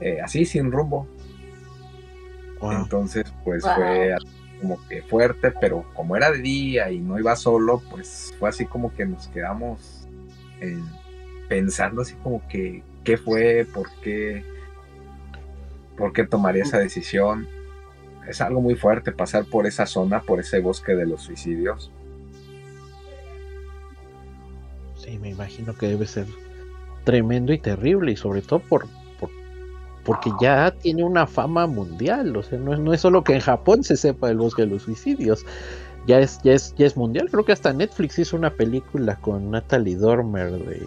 eh, 0.00 0.18
así 0.22 0.44
sin 0.44 0.70
rumbo. 0.70 1.06
Wow. 2.60 2.72
Entonces, 2.72 3.24
pues 3.44 3.62
Wow. 3.64 3.72
fue 3.74 4.14
como 4.60 4.78
que 4.88 5.02
fuerte, 5.02 5.52
pero 5.60 5.84
como 5.94 6.16
era 6.16 6.30
de 6.30 6.38
día 6.38 6.90
y 6.90 6.98
no 7.00 7.18
iba 7.18 7.36
solo, 7.36 7.82
pues 7.90 8.34
fue 8.38 8.48
así 8.48 8.66
como 8.66 8.92
que 8.94 9.06
nos 9.06 9.28
quedamos 9.28 10.08
eh, 10.60 10.78
pensando 11.48 12.02
así 12.02 12.14
como 12.14 12.46
que 12.48 12.82
qué 13.04 13.16
fue, 13.16 13.66
por 13.72 13.88
qué, 14.02 14.44
por 15.96 16.12
qué 16.12 16.26
tomaría 16.26 16.64
esa 16.64 16.78
decisión. 16.78 17.46
Es 18.28 18.40
algo 18.40 18.60
muy 18.60 18.74
fuerte 18.74 19.12
pasar 19.12 19.44
por 19.44 19.66
esa 19.66 19.86
zona, 19.86 20.20
por 20.20 20.40
ese 20.40 20.58
bosque 20.60 20.94
de 20.94 21.06
los 21.06 21.22
suicidios. 21.22 21.92
Sí, 24.96 25.18
me 25.18 25.30
imagino 25.30 25.74
que 25.76 25.86
debe 25.86 26.06
ser 26.06 26.26
tremendo 27.04 27.52
y 27.52 27.58
terrible, 27.58 28.10
y 28.10 28.16
sobre 28.16 28.42
todo 28.42 28.58
por, 28.58 28.88
por 28.88 28.95
porque 30.06 30.30
ya 30.40 30.70
tiene 30.70 31.04
una 31.04 31.26
fama 31.26 31.66
mundial. 31.66 32.36
O 32.36 32.42
sea, 32.42 32.58
no 32.58 32.72
es, 32.72 32.78
no 32.78 32.94
es 32.94 33.00
solo 33.00 33.24
que 33.24 33.34
en 33.34 33.40
Japón 33.40 33.82
se 33.82 33.96
sepa 33.96 34.30
el 34.30 34.38
bosque 34.38 34.62
de 34.62 34.68
los 34.68 34.82
suicidios. 34.82 35.44
Ya 36.06 36.20
es, 36.20 36.40
ya 36.44 36.52
es, 36.52 36.72
ya 36.76 36.86
es 36.86 36.96
mundial. 36.96 37.28
Creo 37.28 37.44
que 37.44 37.52
hasta 37.52 37.72
Netflix 37.72 38.18
hizo 38.20 38.36
una 38.36 38.50
película 38.50 39.16
con 39.16 39.50
Natalie 39.50 39.96
Dormer 39.96 40.52
de 40.52 40.86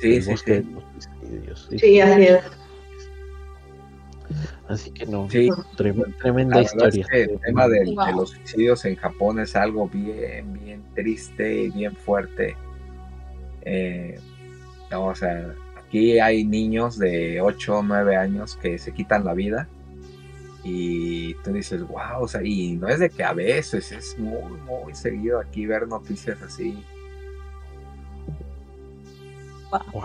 Sí, 0.00 0.22
sí, 0.22 0.34
sí. 0.36 1.78
Sí, 1.78 2.00
así 2.00 2.22
es. 2.22 2.40
Así 4.68 4.90
que 4.92 5.04
no, 5.04 5.28
sí, 5.28 5.50
tremenda, 5.76 6.62
historia. 6.62 7.04
el 7.12 7.40
tema 7.40 7.66
de, 7.66 7.84
los 8.14 8.30
suicidios 8.30 8.84
en 8.84 8.94
Japón 8.94 9.40
es 9.40 9.56
algo 9.56 9.88
bien, 9.88 10.52
bien 10.52 10.84
triste 10.94 11.64
y 11.64 11.70
bien 11.70 11.96
fuerte. 11.96 12.56
Eh, 13.62 14.18
no, 14.92 15.06
o 15.06 15.14
sea, 15.14 15.54
aquí 15.90 16.20
hay 16.20 16.44
niños 16.44 16.96
de 16.98 17.40
8 17.40 17.78
o 17.78 17.82
9 17.82 18.16
años 18.16 18.56
que 18.62 18.78
se 18.78 18.94
quitan 18.94 19.24
la 19.24 19.34
vida 19.34 19.68
y 20.62 21.34
tú 21.42 21.52
dices, 21.52 21.82
wow, 21.82 22.22
o 22.22 22.28
sea, 22.28 22.42
y 22.44 22.76
no 22.76 22.86
es 22.86 23.00
de 23.00 23.10
que 23.10 23.24
a 23.24 23.32
veces, 23.32 23.90
es 23.90 24.16
muy, 24.16 24.52
muy 24.60 24.94
seguido 24.94 25.40
aquí 25.40 25.66
ver 25.66 25.88
noticias 25.88 26.40
así. 26.42 26.84
Wow. 29.92 30.02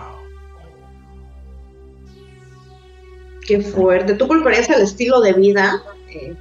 Qué 3.46 3.60
fuerte. 3.60 4.14
¿Tú 4.14 4.26
culparías 4.26 4.68
el 4.70 4.82
estilo 4.82 5.20
de 5.20 5.34
vida 5.34 5.84
eh, 6.08 6.34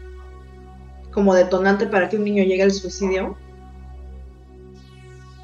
como 1.11 1.35
detonante 1.35 1.85
para 1.85 2.09
que 2.09 2.17
un 2.17 2.23
niño 2.23 2.43
llegue 2.43 2.63
al 2.63 2.71
suicidio? 2.71 3.37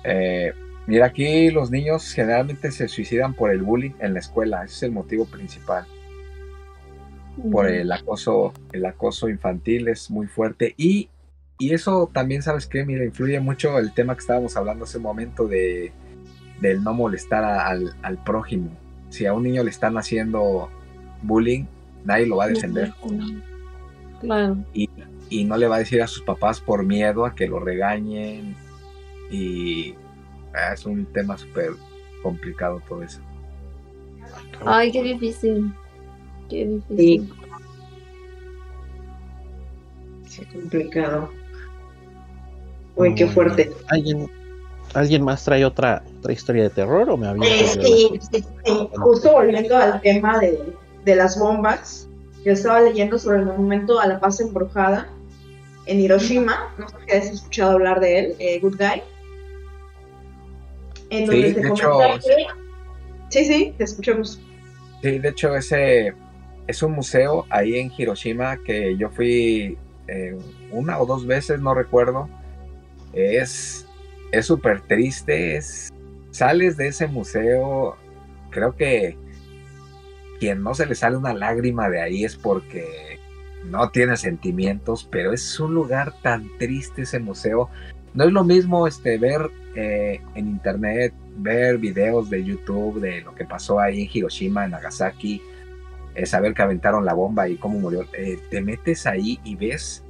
Eh, 0.06 0.54
mira, 0.92 1.06
aquí 1.06 1.50
los 1.52 1.72
niños 1.72 2.12
generalmente 2.12 2.70
se 2.70 2.90
suicidan 2.90 3.34
por 3.34 3.50
el 3.50 3.62
bullying 3.62 3.94
en 4.00 4.14
la 4.14 4.20
escuela. 4.20 4.66
Ese 4.66 4.76
es 4.76 4.84
el 4.84 4.92
motivo 4.92 5.26
principal. 5.26 5.86
Por 7.50 7.70
el 7.70 7.90
acoso, 7.94 8.52
el 8.74 8.86
acoso 8.86 9.30
infantil 9.30 9.88
es 9.88 10.12
muy 10.12 10.28
fuerte. 10.28 10.74
Y, 10.76 11.10
y 11.60 11.74
eso 11.74 12.12
también, 12.14 12.42
¿sabes 12.42 12.68
qué? 12.68 12.86
Mira, 12.86 13.06
influye 13.06 13.40
mucho 13.40 13.80
el 13.80 13.94
tema 13.94 14.16
que 14.16 14.20
estábamos 14.20 14.58
hablando 14.58 14.84
hace 14.84 14.98
un 14.98 15.04
momento 15.04 15.48
de 15.48 15.94
del 16.60 16.84
no 16.84 16.94
molestar 16.94 17.46
al, 17.46 17.96
al 18.04 18.22
prójimo. 18.22 18.70
Si 19.10 19.26
a 19.26 19.34
un 19.34 19.44
niño 19.44 19.64
le 19.64 19.70
están 19.72 19.98
haciendo 19.98 20.70
bullying, 21.22 21.66
nadie 22.04 22.28
lo 22.28 22.36
va 22.36 22.46
a 22.46 22.48
defender. 22.50 22.94
Claro. 24.20 24.58
Y, 24.74 24.90
no 25.46 25.56
le 25.56 25.68
va 25.68 25.78
a 25.78 25.80
decir 25.80 26.02
a 26.02 26.08
sus 26.08 26.24
papás 26.24 26.60
por 26.60 26.86
miedo 26.86 27.26
a 27.26 27.34
que 27.34 27.48
lo 27.48 27.60
regañen. 27.60 28.56
Y 29.32 29.96
es 30.74 30.86
un 30.86 31.06
tema 31.08 31.38
súper 31.38 31.72
complicado 32.24 32.82
todo 32.88 33.04
eso. 33.04 33.20
Ay, 34.66 34.92
qué 34.92 35.04
difícil. 35.04 35.74
Qué 36.50 36.66
difícil. 36.66 37.34
Sí. 40.28 40.46
complicado. 40.46 41.30
Uy, 42.96 43.16
qué 43.16 43.28
fuerte. 43.28 43.72
¿Alguien, 43.90 44.30
¿Alguien 44.94 45.24
más 45.24 45.44
trae 45.44 45.66
otra, 45.66 46.04
otra 46.20 46.34
historia 46.34 46.64
de 46.64 46.70
terror 46.70 47.10
o 47.10 47.18
me 47.18 47.28
había 47.28 47.64
eh, 47.64 47.68
sí, 47.68 48.20
sí, 48.32 48.46
Justo 48.94 49.32
volviendo 49.32 49.76
al 49.76 50.02
tema 50.02 50.40
de, 50.40 50.74
de 51.06 51.16
las 51.16 51.40
bombas. 51.40 52.08
Yo 52.46 52.54
estaba 52.54 52.82
leyendo 52.82 53.20
sobre 53.20 53.40
el 53.40 53.46
monumento 53.46 54.00
a 54.00 54.08
la 54.08 54.20
paz 54.20 54.40
embrujada 54.40 55.08
en 55.86 56.00
Hiroshima. 56.00 56.74
No 56.78 56.88
sé 56.90 56.96
si 57.06 57.12
has 57.12 57.26
escuchado 57.26 57.72
hablar 57.74 58.00
de 58.00 58.20
él, 58.20 58.36
eh, 58.40 58.60
Good 58.60 58.78
Guy. 58.78 59.02
En 61.12 61.26
donde 61.26 61.54
se 61.54 61.68
hecho, 61.68 62.00
Sí, 63.30 63.46
sí, 63.46 63.74
te 63.78 63.84
escuchamos. 63.84 64.42
Sí, 65.02 65.20
de 65.20 65.30
hecho, 65.30 65.56
ese 65.56 66.14
es 66.68 66.84
un 66.84 66.94
museo 66.94 67.46
ahí 67.50 67.78
en 67.78 67.92
Hiroshima 67.96 68.58
que 68.58 68.98
yo 68.98 69.10
fui 69.10 69.78
eh, 70.08 70.38
una 70.72 71.00
o 71.00 71.06
dos 71.06 71.26
veces, 71.26 71.60
no 71.60 71.74
recuerdo. 71.74 72.30
Es 73.14 73.86
súper 74.42 74.82
triste. 74.82 75.58
Es, 75.58 75.92
sales 76.32 76.78
de 76.78 76.88
ese 76.88 77.08
museo, 77.08 77.98
creo 78.50 78.76
que 78.76 79.18
quien 80.40 80.64
no 80.64 80.74
se 80.74 80.86
le 80.86 80.96
sale 80.96 81.18
una 81.18 81.34
lágrima 81.34 81.90
de 81.90 82.02
ahí 82.02 82.24
es 82.24 82.36
porque 82.36 83.20
no 83.66 83.90
tiene 83.92 84.18
sentimientos, 84.18 85.08
pero 85.10 85.34
es 85.34 85.60
un 85.60 85.74
lugar 85.74 86.14
tan 86.22 86.50
triste 86.58 87.04
ese 87.04 87.20
museo. 87.20 87.70
No 88.14 88.24
es 88.24 88.32
lo 88.32 88.44
mismo 88.44 88.88
este, 88.88 89.18
ver 89.18 89.52
eh, 89.76 90.22
en 90.36 90.48
internet, 90.48 91.14
ver 91.38 91.78
videos 91.78 92.30
de 92.30 92.44
YouTube 92.44 93.00
de 93.00 93.22
lo 93.22 93.34
que 93.36 93.46
pasó 93.46 93.80
ahí 93.80 94.04
en 94.04 94.10
Hiroshima, 94.12 94.66
en 94.66 94.72
Nagasaki, 94.72 95.42
eh, 96.16 96.26
saber 96.26 96.54
que 96.54 96.62
aventaron 96.62 97.06
la 97.06 97.14
bomba 97.14 97.48
y 97.48 97.56
cómo 97.56 97.80
murió. 97.80 98.06
Eh, 98.14 98.40
te 98.50 98.62
metes 98.62 99.06
ahí 99.08 99.40
y 99.44 99.56
ves, 99.56 100.04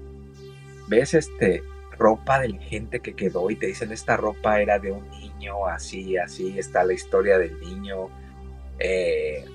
ves 0.87 1.13
este 1.13 1.63
ropa 1.97 2.39
de 2.39 2.53
gente 2.53 2.99
que 2.99 3.13
quedó 3.13 3.49
y 3.51 3.55
te 3.55 3.67
dicen 3.67 3.91
esta 3.91 4.17
ropa 4.17 4.59
era 4.59 4.79
de 4.79 4.91
un 4.91 5.07
niño, 5.09 5.67
así, 5.67 6.17
así 6.17 6.57
está 6.57 6.83
la 6.83 6.93
historia 6.93 7.37
del 7.37 7.59
niño. 7.59 8.09
Eh, 8.79 9.45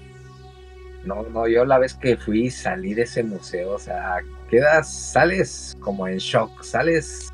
no, 1.04 1.24
no, 1.24 1.48
yo 1.48 1.64
la 1.64 1.78
vez 1.78 1.94
que 1.94 2.16
fui 2.16 2.50
salí 2.50 2.94
de 2.94 3.02
ese 3.02 3.24
museo, 3.24 3.72
o 3.72 3.78
sea, 3.78 4.18
quedas, 4.48 4.92
sales 5.12 5.76
como 5.80 6.06
en 6.06 6.18
shock, 6.18 6.62
sales 6.62 7.32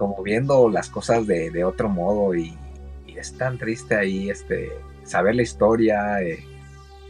como 0.00 0.22
viendo 0.22 0.70
las 0.70 0.88
cosas 0.88 1.26
de, 1.26 1.62
otro 1.62 1.90
modo 1.90 2.34
y, 2.34 2.56
es 3.06 3.36
tan 3.36 3.58
triste 3.58 3.94
ahí 3.94 4.30
este, 4.30 4.72
saber 5.04 5.34
la 5.34 5.42
historia. 5.42 6.22
Eh, 6.22 6.42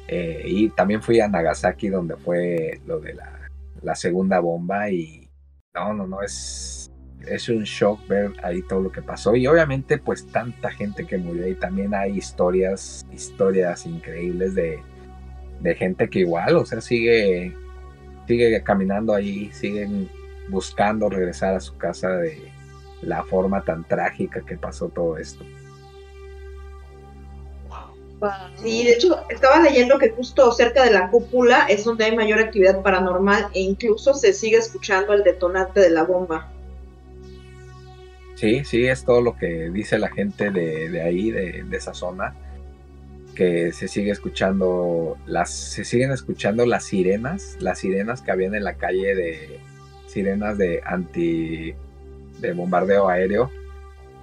eh, 0.09 0.43
y 0.45 0.68
también 0.70 1.01
fui 1.01 1.20
a 1.20 1.28
Nagasaki 1.28 1.88
donde 1.88 2.16
fue 2.16 2.80
lo 2.84 2.99
de 2.99 3.14
la, 3.14 3.49
la, 3.80 3.95
segunda 3.95 4.41
bomba 4.41 4.91
y 4.91 5.30
no, 5.72 5.95
no, 5.95 6.09
no, 6.09 6.20
es, 6.20 6.91
es 7.28 7.49
un 7.49 7.62
shock 7.62 8.09
ver 8.09 8.32
ahí 8.43 8.61
todo 8.62 8.80
lo 8.80 8.91
que 8.91 9.03
pasó 9.03 9.36
y 9.36 9.47
obviamente 9.47 9.99
pues 9.99 10.26
tanta 10.26 10.72
gente 10.72 11.07
que 11.07 11.16
murió 11.16 11.47
y 11.47 11.55
también 11.55 11.95
hay 11.95 12.16
historias, 12.16 13.07
historias 13.12 13.86
increíbles 13.86 14.57
de, 14.57 14.82
de 15.61 15.74
gente 15.76 16.11
que 16.11 16.20
igual, 16.20 16.57
o 16.57 16.66
sea, 16.66 16.80
sigue, 16.80 17.55
sigue 18.26 18.61
caminando 18.64 19.14
ahí, 19.14 19.49
siguen 19.53 20.09
buscando 20.49 21.09
regresar 21.09 21.55
a 21.55 21.61
su 21.61 21.76
casa 21.76 22.16
de 22.16 22.51
la 23.03 23.25
forma 23.25 23.63
tan 23.63 23.85
trágica 23.85 24.43
que 24.43 24.57
pasó 24.57 24.89
todo 24.89 25.17
esto. 25.17 25.45
Sí, 28.63 28.85
de 28.85 28.93
hecho, 28.93 29.19
estaba 29.31 29.61
leyendo 29.61 29.99
que 29.99 30.11
justo 30.11 30.53
cerca 30.53 30.85
de 30.85 30.91
la 30.91 31.09
cúpula 31.09 31.67
es 31.71 31.85
donde 31.85 32.05
hay 32.05 32.15
mayor 32.15 32.39
actividad 32.39 32.83
paranormal 32.83 33.49
e 33.55 33.61
incluso 33.61 34.13
se 34.13 34.35
sigue 34.35 34.59
escuchando 34.59 35.15
el 35.15 35.25
detonante 35.25 35.81
de 35.81 35.89
la 35.89 36.03
bomba. 36.03 36.53
Sí, 38.35 38.63
sí, 38.65 38.87
es 38.87 39.05
todo 39.05 39.23
lo 39.23 39.37
que 39.37 39.71
dice 39.71 39.99
la 39.99 40.11
gente 40.11 40.51
de, 40.51 40.91
de 40.91 41.03
ahí, 41.03 41.31
de, 41.31 41.63
de 41.63 41.77
esa 41.77 41.95
zona 41.95 42.35
que 43.35 43.73
se 43.73 43.89
sigue 43.89 44.11
escuchando 44.11 45.17
las 45.27 45.51
se 45.51 45.85
siguen 45.85 46.11
escuchando 46.11 46.67
las 46.67 46.85
sirenas, 46.85 47.57
las 47.61 47.79
sirenas 47.79 48.23
que 48.23 48.33
habían 48.33 48.55
en 48.55 48.65
la 48.65 48.75
calle 48.75 49.15
de 49.15 49.61
sirenas 50.07 50.59
de 50.59 50.83
anti 50.85 51.75
de 52.41 52.53
bombardeo 52.53 53.09
aéreo, 53.09 53.51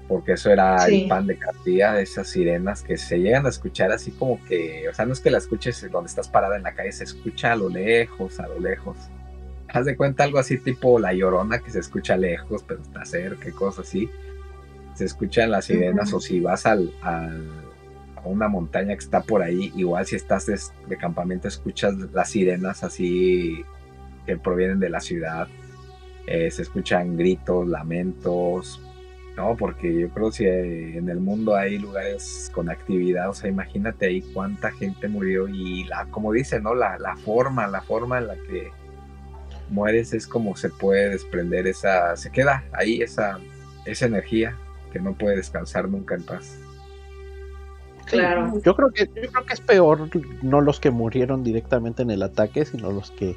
porque 0.08 0.34
eso 0.34 0.50
era 0.50 0.86
el 0.86 1.08
pan 1.08 1.28
de 1.28 1.38
cada 1.38 1.94
de 1.94 2.04
esas 2.04 2.30
sirenas 2.30 2.82
que 2.82 2.98
se 2.98 3.20
llegan 3.20 3.46
a 3.46 3.50
escuchar 3.50 3.92
así 3.92 4.12
como 4.12 4.44
que, 4.46 4.88
o 4.90 4.94
sea, 4.94 5.06
no 5.06 5.14
es 5.14 5.20
que 5.20 5.32
la 5.32 5.38
escuches 5.38 5.86
donde 5.92 6.08
estás 6.08 6.30
parada 6.30 6.56
en 6.56 6.64
la 6.64 6.74
calle, 6.74 6.92
se 6.92 7.04
escucha 7.04 7.52
a 7.52 7.56
lo 7.56 7.70
lejos, 7.70 8.40
a 8.40 8.48
lo 8.48 8.60
lejos. 8.60 8.98
Haz 9.68 9.86
de 9.86 9.98
cuenta 9.98 10.24
algo 10.24 10.40
así 10.40 10.58
tipo 10.58 10.98
la 10.98 11.14
llorona 11.14 11.60
que 11.60 11.72
se 11.72 11.80
escucha 11.80 12.16
lejos, 12.16 12.64
pero 12.66 12.82
está 12.82 13.06
cerca, 13.06 13.52
cosas 13.52 13.88
así. 13.88 14.10
Se 14.96 15.06
escuchan 15.06 15.52
las 15.52 15.66
sirenas, 15.66 16.14
o 16.14 16.22
si 16.22 16.40
vas 16.40 16.66
al 16.66 16.90
una 18.28 18.48
montaña 18.48 18.94
que 18.96 19.04
está 19.04 19.22
por 19.22 19.42
ahí, 19.42 19.72
igual 19.76 20.06
si 20.06 20.16
estás 20.16 20.46
de, 20.46 20.98
campamento 20.98 21.48
escuchas 21.48 21.96
las 22.14 22.30
sirenas 22.30 22.84
así 22.84 23.64
que 24.26 24.38
provienen 24.38 24.80
de 24.80 24.90
la 24.90 25.00
ciudad, 25.00 25.48
eh, 26.28 26.52
se 26.52 26.62
escuchan 26.62 27.18
gritos, 27.18 27.68
lamentos, 27.68 28.82
¿no? 29.38 29.56
Porque 29.56 30.02
yo 30.02 30.10
creo 30.10 30.30
que 30.30 30.98
en 30.98 31.10
el 31.10 31.20
mundo 31.20 31.56
hay 31.56 31.78
lugares 31.78 32.52
con 32.54 32.70
actividad, 32.70 33.30
o 33.30 33.34
sea, 33.34 33.50
imagínate 33.50 34.08
ahí 34.08 34.22
cuánta 34.34 34.72
gente 34.72 35.08
murió 35.08 35.48
y 35.48 35.86
la, 35.86 36.06
como 36.08 36.34
dice, 36.34 36.60
¿no? 36.60 36.76
La, 36.76 37.00
la 37.00 37.16
forma, 37.16 37.66
la 37.68 37.82
forma 37.82 38.18
en 38.18 38.28
la 38.28 38.36
que 38.36 38.72
mueres 39.70 40.14
es 40.14 40.28
como 40.28 40.56
se 40.58 40.70
puede 40.70 41.10
desprender 41.10 41.66
esa, 41.66 42.16
se 42.18 42.32
queda 42.32 42.64
ahí 42.74 43.02
esa, 43.02 43.40
esa 43.86 44.06
energía 44.06 44.58
que 44.92 45.00
no 45.00 45.14
puede 45.14 45.38
descansar 45.38 45.88
nunca 45.88 46.16
en 46.16 46.24
paz. 46.24 46.60
Claro. 48.06 48.62
Yo 48.64 48.76
creo 48.76 48.90
que 48.92 49.06
yo 49.06 49.30
creo 49.32 49.46
que 49.46 49.54
es 49.54 49.62
peor 49.62 50.10
no 50.42 50.62
los 50.62 50.80
que 50.80 50.92
murieron 50.92 51.44
directamente 51.44 52.04
en 52.04 52.12
el 52.12 52.24
ataque, 52.24 52.66
sino 52.66 52.92
los 52.92 53.12
que 53.12 53.36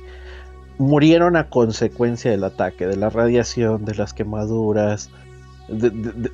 murieron 0.81 1.37
a 1.37 1.51
consecuencia 1.51 2.31
del 2.31 2.43
ataque, 2.43 2.87
de 2.87 2.97
la 2.97 3.11
radiación, 3.11 3.85
de 3.85 3.95
las 3.95 4.15
quemaduras, 4.15 5.11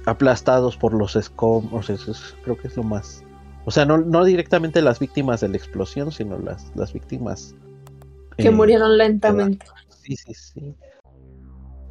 aplastados 0.06 0.76
por 0.76 0.94
los 0.94 1.16
escombros. 1.16 1.90
Eso 1.90 2.12
creo 2.44 2.56
que 2.56 2.68
es 2.68 2.76
lo 2.76 2.84
más. 2.84 3.24
O 3.64 3.72
sea, 3.72 3.84
no, 3.84 3.98
no 3.98 4.24
directamente 4.24 4.80
las 4.82 5.00
víctimas 5.00 5.40
de 5.40 5.48
la 5.48 5.56
explosión, 5.56 6.12
sino 6.12 6.38
las, 6.38 6.70
las 6.76 6.92
víctimas 6.92 7.56
que 8.38 8.46
eh, 8.46 8.50
murieron 8.52 8.96
lentamente. 8.96 9.66
Sí, 9.88 10.14
sí, 10.14 10.32
sí. 10.32 10.74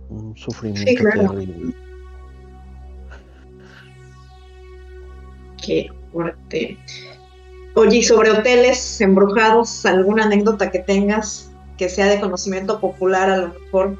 Un 0.07 0.37
sufrimiento 0.37 1.03
terrible. 1.03 1.75
Qué 5.61 5.89
fuerte. 6.13 6.77
Oye, 7.75 7.97
y 7.97 8.03
sobre 8.03 8.31
hoteles 8.31 9.01
embrujados, 9.01 9.85
¿alguna 9.85 10.23
anécdota 10.23 10.71
que 10.71 10.79
tengas 10.79 11.51
que 11.77 11.89
sea 11.89 12.07
de 12.07 12.19
conocimiento 12.19 12.79
popular 12.79 13.29
a 13.29 13.37
lo 13.37 13.59
mejor? 13.59 13.97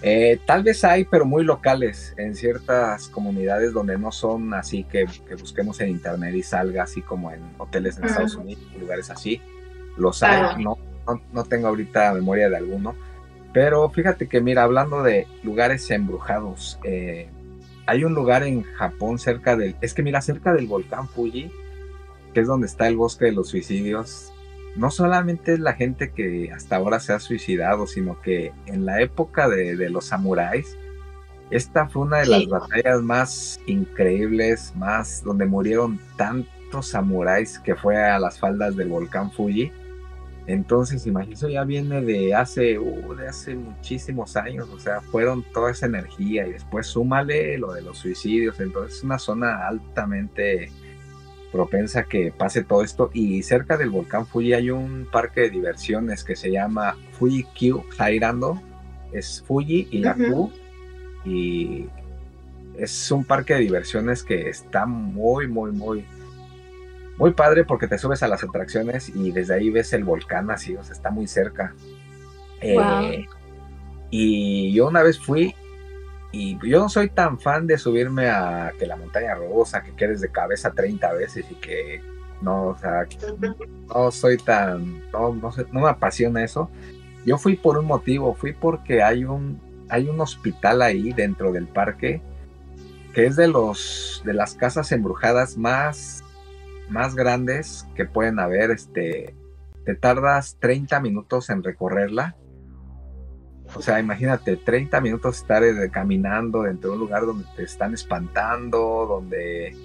Eh, 0.00 0.38
tal 0.46 0.62
vez 0.62 0.84
hay, 0.84 1.04
pero 1.04 1.24
muy 1.24 1.42
locales, 1.42 2.14
en 2.16 2.36
ciertas 2.36 3.08
comunidades 3.08 3.72
donde 3.72 3.98
no 3.98 4.12
son 4.12 4.54
así 4.54 4.84
que, 4.84 5.06
busquemos 5.40 5.80
en 5.80 5.88
internet 5.90 6.34
y 6.34 6.42
salga 6.42 6.84
así 6.84 7.02
como 7.02 7.32
en 7.32 7.40
hoteles 7.58 7.98
en 7.98 8.04
Estados 8.04 8.36
Unidos, 8.36 8.62
lugares 8.78 9.10
así. 9.10 9.42
Los 9.96 10.22
hay, 10.22 10.62
no, 10.62 10.78
no, 11.32 11.44
tengo 11.44 11.66
ahorita 11.68 12.12
memoria 12.14 12.48
de 12.48 12.56
alguno. 12.56 12.94
Pero 13.52 13.90
fíjate 13.90 14.28
que, 14.28 14.40
mira, 14.40 14.62
hablando 14.62 15.02
de 15.02 15.26
lugares 15.42 15.90
embrujados, 15.90 16.78
eh, 16.84 17.28
hay 17.86 18.04
un 18.04 18.14
lugar 18.14 18.44
en 18.44 18.62
Japón 18.62 19.18
cerca 19.18 19.56
del, 19.56 19.74
es 19.80 19.94
que 19.94 20.02
mira, 20.02 20.20
cerca 20.20 20.52
del 20.52 20.66
volcán 20.68 21.08
Fuji, 21.08 21.50
que 22.34 22.40
es 22.40 22.46
donde 22.46 22.66
está 22.68 22.86
el 22.86 22.96
bosque 22.96 23.24
de 23.24 23.32
los 23.32 23.48
suicidios, 23.48 24.32
no 24.78 24.92
solamente 24.92 25.54
es 25.54 25.58
la 25.60 25.72
gente 25.72 26.12
que 26.12 26.52
hasta 26.52 26.76
ahora 26.76 27.00
se 27.00 27.12
ha 27.12 27.18
suicidado, 27.18 27.88
sino 27.88 28.20
que 28.22 28.52
en 28.66 28.86
la 28.86 29.02
época 29.02 29.48
de, 29.48 29.90
los 29.90 30.06
samuráis, 30.06 30.78
esta 31.50 31.88
fue 31.88 32.02
una 32.02 32.18
de 32.18 32.26
las 32.26 32.46
batallas 32.46 33.02
más 33.02 33.60
increíbles, 33.66 34.72
más 34.76 35.24
donde 35.24 35.46
murieron 35.46 35.98
tantos 36.16 36.88
samuráis 36.88 37.58
que 37.58 37.74
fue 37.74 37.96
a 37.96 38.20
las 38.20 38.38
faldas 38.38 38.76
del 38.76 38.88
volcán 38.88 39.32
Fuji. 39.32 39.72
Entonces, 40.46 41.06
imagínense, 41.06 41.50
ya 41.50 41.64
viene 41.64 42.00
de 42.00 42.34
hace, 42.34 42.78
uh, 42.78 43.14
de 43.16 43.28
hace 43.28 43.56
muchísimos 43.56 44.36
años, 44.36 44.68
o 44.70 44.78
sea, 44.78 45.00
fueron 45.00 45.42
toda 45.52 45.72
esa 45.72 45.86
energía 45.86 46.46
y 46.46 46.52
después 46.52 46.86
súmale 46.86 47.58
lo 47.58 47.72
de 47.72 47.82
los 47.82 47.98
suicidios, 47.98 48.60
entonces 48.60 48.98
es 48.98 49.02
una 49.02 49.18
zona 49.18 49.66
altamente 49.66 50.70
propensa 51.52 52.04
que 52.04 52.32
pase 52.36 52.62
todo 52.62 52.82
esto. 52.82 53.10
Y 53.12 53.42
cerca 53.42 53.76
del 53.76 53.90
volcán 53.90 54.26
Fuji 54.26 54.54
hay 54.54 54.70
un 54.70 55.06
parque 55.10 55.42
de 55.42 55.50
diversiones 55.50 56.24
que 56.24 56.36
se 56.36 56.50
llama 56.50 56.96
Fuji 57.12 57.44
Q 57.44 57.84
Hairando, 57.98 58.60
es 59.12 59.42
Fuji 59.46 59.88
y 59.90 59.98
la 59.98 60.14
Q. 60.14 60.52
Y 61.24 61.86
es 62.76 63.10
un 63.10 63.24
parque 63.24 63.54
de 63.54 63.60
diversiones 63.60 64.22
que 64.22 64.48
está 64.48 64.86
muy, 64.86 65.48
muy, 65.48 65.72
muy, 65.72 66.04
muy 67.18 67.32
padre 67.32 67.64
porque 67.64 67.88
te 67.88 67.98
subes 67.98 68.22
a 68.22 68.28
las 68.28 68.44
atracciones 68.44 69.08
y 69.14 69.32
desde 69.32 69.54
ahí 69.54 69.70
ves 69.70 69.92
el 69.92 70.04
volcán 70.04 70.50
así, 70.50 70.76
o 70.76 70.84
sea, 70.84 70.94
está 70.94 71.10
muy 71.10 71.26
cerca. 71.26 71.74
Eh, 72.60 73.26
y 74.10 74.72
yo 74.72 74.88
una 74.88 75.02
vez 75.02 75.18
fui 75.18 75.54
y 76.38 76.56
yo 76.68 76.78
no 76.78 76.88
soy 76.88 77.10
tan 77.10 77.40
fan 77.40 77.66
de 77.66 77.76
subirme 77.78 78.28
a 78.28 78.72
que 78.78 78.86
la 78.86 78.94
montaña 78.94 79.34
rosa, 79.34 79.82
que 79.82 79.92
quedes 79.96 80.20
de 80.20 80.30
cabeza 80.30 80.70
30 80.70 81.12
veces 81.14 81.44
y 81.50 81.54
que 81.56 82.00
no, 82.40 82.68
o 82.68 82.78
sea, 82.78 83.08
no 83.88 84.10
soy 84.12 84.36
tan, 84.36 85.02
no, 85.10 85.34
no, 85.34 85.50
no 85.72 85.80
me 85.80 85.88
apasiona 85.88 86.44
eso. 86.44 86.70
Yo 87.26 87.38
fui 87.38 87.56
por 87.56 87.76
un 87.76 87.86
motivo, 87.86 88.34
fui 88.34 88.52
porque 88.52 89.02
hay 89.02 89.24
un, 89.24 89.60
hay 89.88 90.08
un 90.08 90.20
hospital 90.20 90.82
ahí 90.82 91.12
dentro 91.12 91.50
del 91.50 91.66
parque 91.66 92.22
que 93.12 93.26
es 93.26 93.34
de 93.34 93.48
los 93.48 94.22
de 94.24 94.32
las 94.32 94.54
casas 94.54 94.92
embrujadas 94.92 95.56
más 95.56 96.22
más 96.88 97.16
grandes 97.16 97.84
que 97.96 98.04
pueden 98.04 98.38
haber, 98.38 98.70
este, 98.70 99.34
te 99.84 99.94
tardas 99.96 100.56
30 100.60 101.00
minutos 101.00 101.50
en 101.50 101.64
recorrerla. 101.64 102.36
O 103.74 103.82
sea, 103.82 104.00
imagínate, 104.00 104.56
30 104.56 105.00
minutos 105.00 105.38
estar 105.38 105.62
eh, 105.62 105.90
caminando 105.90 106.62
dentro 106.62 106.90
de 106.90 106.96
un 106.96 107.00
lugar 107.00 107.26
donde 107.26 107.44
te 107.54 107.64
están 107.64 107.94
espantando, 107.94 109.06
donde 109.06 109.76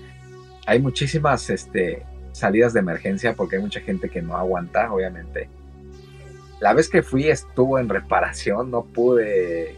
hay 0.66 0.80
muchísimas 0.80 1.50
este, 1.50 2.06
salidas 2.32 2.74
de 2.74 2.80
emergencia 2.80 3.34
porque 3.34 3.58
hay 3.58 3.62
mucha 3.62 3.82
gente 3.82 4.10
que 4.10 4.22
no 4.22 4.38
aguanta, 4.38 4.92
obviamente. 4.92 5.50
La 6.60 6.74
vez 6.74 6.90
que 6.90 7.04
fui 7.04 7.28
estuvo 7.28 7.78
en 7.78 7.90
reparación, 7.90 8.72
no 8.72 8.84
pude 8.84 9.76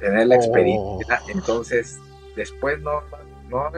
tener 0.00 0.26
la 0.28 0.36
experiencia, 0.36 1.20
oh. 1.24 1.30
entonces 1.30 1.98
después 2.36 2.80
no, 2.80 3.02
no, 3.48 3.70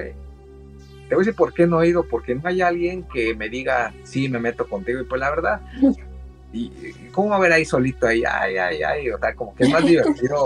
te 1.08 1.14
voy 1.14 1.22
a 1.22 1.26
decir 1.26 1.34
por 1.34 1.52
qué 1.52 1.66
no 1.66 1.82
he 1.82 1.88
ido, 1.88 2.04
porque 2.08 2.34
no 2.34 2.42
hay 2.44 2.62
alguien 2.62 3.04
que 3.04 3.34
me 3.34 3.48
diga, 3.48 3.92
sí, 4.04 4.28
me 4.28 4.38
meto 4.38 4.66
contigo. 4.66 5.00
Y 5.00 5.04
pues 5.04 5.20
la 5.20 5.30
verdad, 5.30 5.60
y, 6.54 6.92
¿cómo 7.10 7.30
va 7.30 7.36
a 7.36 7.40
ver 7.40 7.52
ahí 7.52 7.64
solito 7.64 8.06
ahí? 8.06 8.22
Ay, 8.24 8.56
ay, 8.56 8.82
ay, 8.82 9.10
o 9.10 9.18
sea, 9.18 9.34
como 9.34 9.54
que 9.54 9.64
es 9.64 9.70
más 9.70 9.84
divertido. 9.84 10.44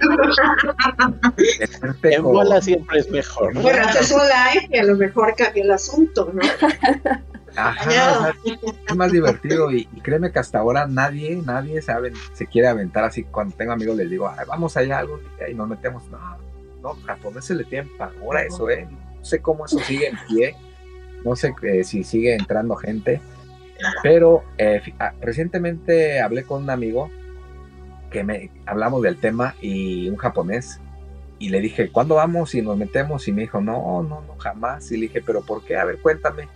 en 2.02 2.22
bola 2.22 2.62
siempre 2.62 3.00
es 3.00 3.10
mejor. 3.10 3.52
Bueno, 3.54 3.86
haces 3.86 4.10
un 4.10 4.22
live 4.22 4.68
y 4.70 4.78
a 4.78 4.84
lo 4.84 4.96
mejor 4.96 5.34
cambia 5.36 5.62
el 5.62 5.70
asunto, 5.70 6.32
¿no? 6.32 6.40
Ajá, 7.56 8.34
es 8.88 8.96
más 8.96 9.12
divertido 9.12 9.70
y, 9.70 9.84
créeme 10.02 10.32
que 10.32 10.38
hasta 10.38 10.60
ahora 10.60 10.86
nadie, 10.86 11.36
nadie 11.44 11.82
sabe, 11.82 12.12
se 12.32 12.46
quiere 12.46 12.68
aventar 12.68 13.04
así. 13.04 13.24
Cuando 13.24 13.54
tengo 13.54 13.72
amigos 13.72 13.96
les 13.96 14.08
digo, 14.08 14.32
vamos 14.46 14.76
allá 14.78 15.00
algún 15.00 15.20
día 15.36 15.50
y 15.50 15.54
nos 15.54 15.68
metemos. 15.68 16.08
No, 16.08 16.38
no, 16.82 16.96
japoneses 17.04 17.56
le 17.56 17.64
tienen 17.64 17.90
ahora 17.98 18.44
eso, 18.44 18.70
¿eh? 18.70 18.88
No 18.90 19.24
sé 19.24 19.40
cómo 19.40 19.66
eso 19.66 19.78
sigue 19.80 20.08
en 20.08 20.16
pie, 20.26 20.56
no 21.22 21.36
sé 21.36 21.52
eh, 21.62 21.84
si 21.84 22.02
sigue 22.02 22.34
entrando 22.34 22.76
gente, 22.76 23.20
pero 24.02 24.44
eh, 24.58 24.82
ah, 24.98 25.12
recientemente 25.20 26.20
hablé 26.20 26.44
con 26.44 26.62
un 26.62 26.70
amigo 26.70 27.10
que 28.10 28.24
me 28.24 28.50
hablamos 28.66 29.02
del 29.02 29.18
tema 29.18 29.54
y 29.60 30.08
un 30.08 30.16
japonés 30.16 30.80
y 31.38 31.48
le 31.48 31.60
dije, 31.60 31.90
¿cuándo 31.90 32.16
vamos 32.16 32.54
y 32.54 32.62
nos 32.62 32.76
metemos? 32.76 33.26
Y 33.28 33.32
me 33.32 33.42
dijo, 33.42 33.60
no, 33.60 34.02
no, 34.02 34.20
no, 34.20 34.36
jamás. 34.38 34.90
Y 34.92 34.96
le 34.96 35.02
dije, 35.02 35.22
¿pero 35.24 35.40
por 35.40 35.64
qué? 35.64 35.76
A 35.76 35.84
ver, 35.86 35.98
cuéntame. 35.98 36.48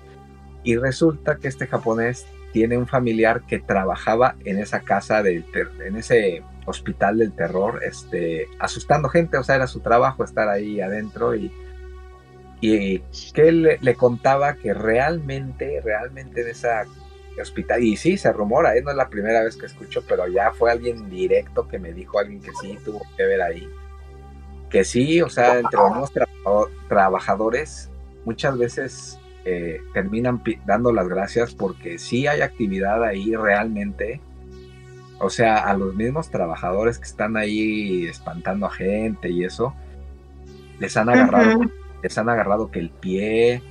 Y 0.62 0.76
resulta 0.76 1.36
que 1.36 1.48
este 1.48 1.66
japonés 1.66 2.26
tiene 2.52 2.76
un 2.76 2.86
familiar 2.86 3.42
que 3.46 3.58
trabajaba 3.58 4.36
en 4.44 4.58
esa 4.58 4.80
casa 4.80 5.22
del 5.22 5.44
en 5.84 5.96
ese 5.96 6.42
hospital 6.66 7.18
del 7.18 7.32
terror, 7.32 7.80
este, 7.82 8.46
asustando 8.58 9.08
gente, 9.08 9.38
o 9.38 9.42
sea, 9.42 9.56
era 9.56 9.66
su 9.66 9.80
trabajo 9.80 10.24
estar 10.24 10.48
ahí 10.48 10.80
adentro 10.80 11.34
y 11.34 11.50
y 12.66 13.00
que 13.34 13.48
él 13.48 13.78
le, 13.78 13.94
contaba 13.94 14.54
que 14.54 14.72
realmente, 14.72 15.82
realmente 15.84 16.40
en 16.40 16.48
esa 16.48 16.86
hospital, 17.40 17.82
y 17.82 17.96
sí, 17.96 18.16
se 18.16 18.32
rumora, 18.32 18.76
¿eh? 18.76 18.82
no 18.82 18.90
es 18.90 18.96
la 18.96 19.08
primera 19.08 19.42
vez 19.42 19.56
que 19.56 19.66
escucho, 19.66 20.02
pero 20.08 20.28
ya 20.28 20.52
fue 20.52 20.70
alguien 20.70 21.08
directo 21.08 21.68
que 21.68 21.78
me 21.78 21.92
dijo, 21.92 22.18
alguien 22.18 22.40
que 22.40 22.52
sí 22.60 22.78
tuvo 22.84 23.02
que 23.16 23.24
ver 23.24 23.42
ahí, 23.42 23.68
que 24.70 24.84
sí, 24.84 25.20
o 25.20 25.28
sea, 25.28 25.58
entre 25.58 25.80
unos 25.80 26.12
trabajadores 26.88 27.90
muchas 28.24 28.56
veces 28.58 29.18
eh, 29.44 29.80
terminan 29.92 30.42
dando 30.66 30.92
las 30.92 31.08
gracias 31.08 31.54
porque 31.54 31.98
sí 31.98 32.26
hay 32.26 32.40
actividad 32.40 33.04
ahí 33.04 33.34
realmente. 33.36 34.20
O 35.20 35.30
sea, 35.30 35.58
a 35.58 35.76
los 35.76 35.94
mismos 35.94 36.30
trabajadores 36.30 36.98
que 36.98 37.04
están 37.04 37.36
ahí 37.36 38.06
espantando 38.06 38.66
a 38.66 38.70
gente 38.70 39.30
y 39.30 39.44
eso, 39.44 39.74
les 40.80 40.96
han 40.96 41.08
agarrado 41.08 41.60
les 42.04 42.18
han 42.18 42.28
agarrado 42.28 42.70
que 42.70 42.80
el 42.80 42.90
pie, 42.90 43.62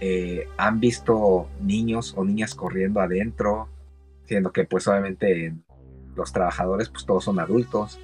eh, 0.00 0.48
han 0.56 0.80
visto 0.80 1.48
niños 1.60 2.14
o 2.16 2.24
niñas 2.24 2.54
corriendo 2.54 3.00
adentro, 3.00 3.68
siendo 4.26 4.52
que 4.52 4.64
pues 4.64 4.86
obviamente 4.88 5.54
los 6.16 6.32
trabajadores 6.32 6.88
pues 6.88 7.04
todos 7.04 7.24
son 7.24 7.38
adultos 7.38 7.98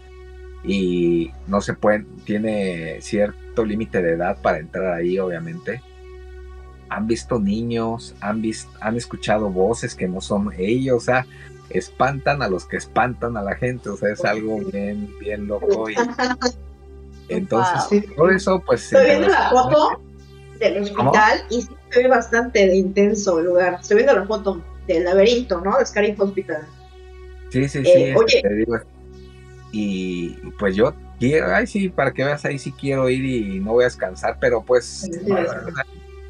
y 0.62 1.30
no 1.46 1.60
se 1.60 1.74
pueden, 1.74 2.06
tiene 2.24 3.00
cierto 3.00 3.64
límite 3.64 4.02
de 4.02 4.12
edad 4.12 4.40
para 4.40 4.58
entrar 4.58 4.94
ahí 4.94 5.18
obviamente. 5.18 5.82
Han 6.88 7.06
visto 7.06 7.38
niños, 7.38 8.16
han, 8.20 8.42
visto, 8.42 8.70
han 8.80 8.96
escuchado 8.96 9.48
voces 9.48 9.94
que 9.94 10.08
no 10.08 10.20
son 10.20 10.50
ellos, 10.58 10.96
o 10.96 11.00
sea, 11.00 11.24
espantan 11.70 12.42
a 12.42 12.48
los 12.48 12.64
que 12.64 12.76
espantan 12.76 13.36
a 13.36 13.42
la 13.42 13.54
gente, 13.54 13.90
o 13.90 13.96
sea, 13.96 14.12
es 14.12 14.24
algo 14.24 14.58
bien, 14.58 15.08
bien 15.20 15.46
loco 15.46 15.88
y 15.88 15.94
entonces, 17.28 18.04
por 18.16 18.32
eso, 18.32 18.60
pues... 18.66 18.92
Estoy 18.92 19.06
viendo 19.06 19.28
la 19.28 19.50
foto 19.50 20.09
del 20.60 20.82
hospital 20.82 21.42
y 21.50 21.62
sí 21.62 21.68
se 21.90 22.02
ve 22.02 22.08
bastante 22.08 22.76
intenso 22.76 23.38
el 23.38 23.46
lugar. 23.46 23.78
Estoy 23.80 23.96
viendo 23.96 24.14
la 24.14 24.26
foto 24.26 24.62
del 24.86 25.04
laberinto, 25.04 25.60
¿no? 25.60 25.78
De 25.78 25.86
Scaring 25.86 26.14
Hospital. 26.18 26.62
Sí, 27.50 27.68
sí, 27.68 27.84
sí. 27.84 27.90
Eh, 27.90 28.14
oye. 28.16 28.42
Te 28.42 28.54
digo. 28.54 28.78
Y 29.72 30.30
pues 30.58 30.76
yo 30.76 30.94
quiero, 31.18 31.54
ay, 31.54 31.66
sí, 31.66 31.88
para 31.88 32.12
que 32.12 32.24
veas 32.24 32.44
ahí 32.44 32.58
sí 32.58 32.72
quiero 32.72 33.08
ir 33.08 33.24
y 33.24 33.60
no 33.60 33.72
voy 33.72 33.84
a 33.84 33.86
descansar, 33.86 34.36
pero 34.40 34.62
pues... 34.62 35.08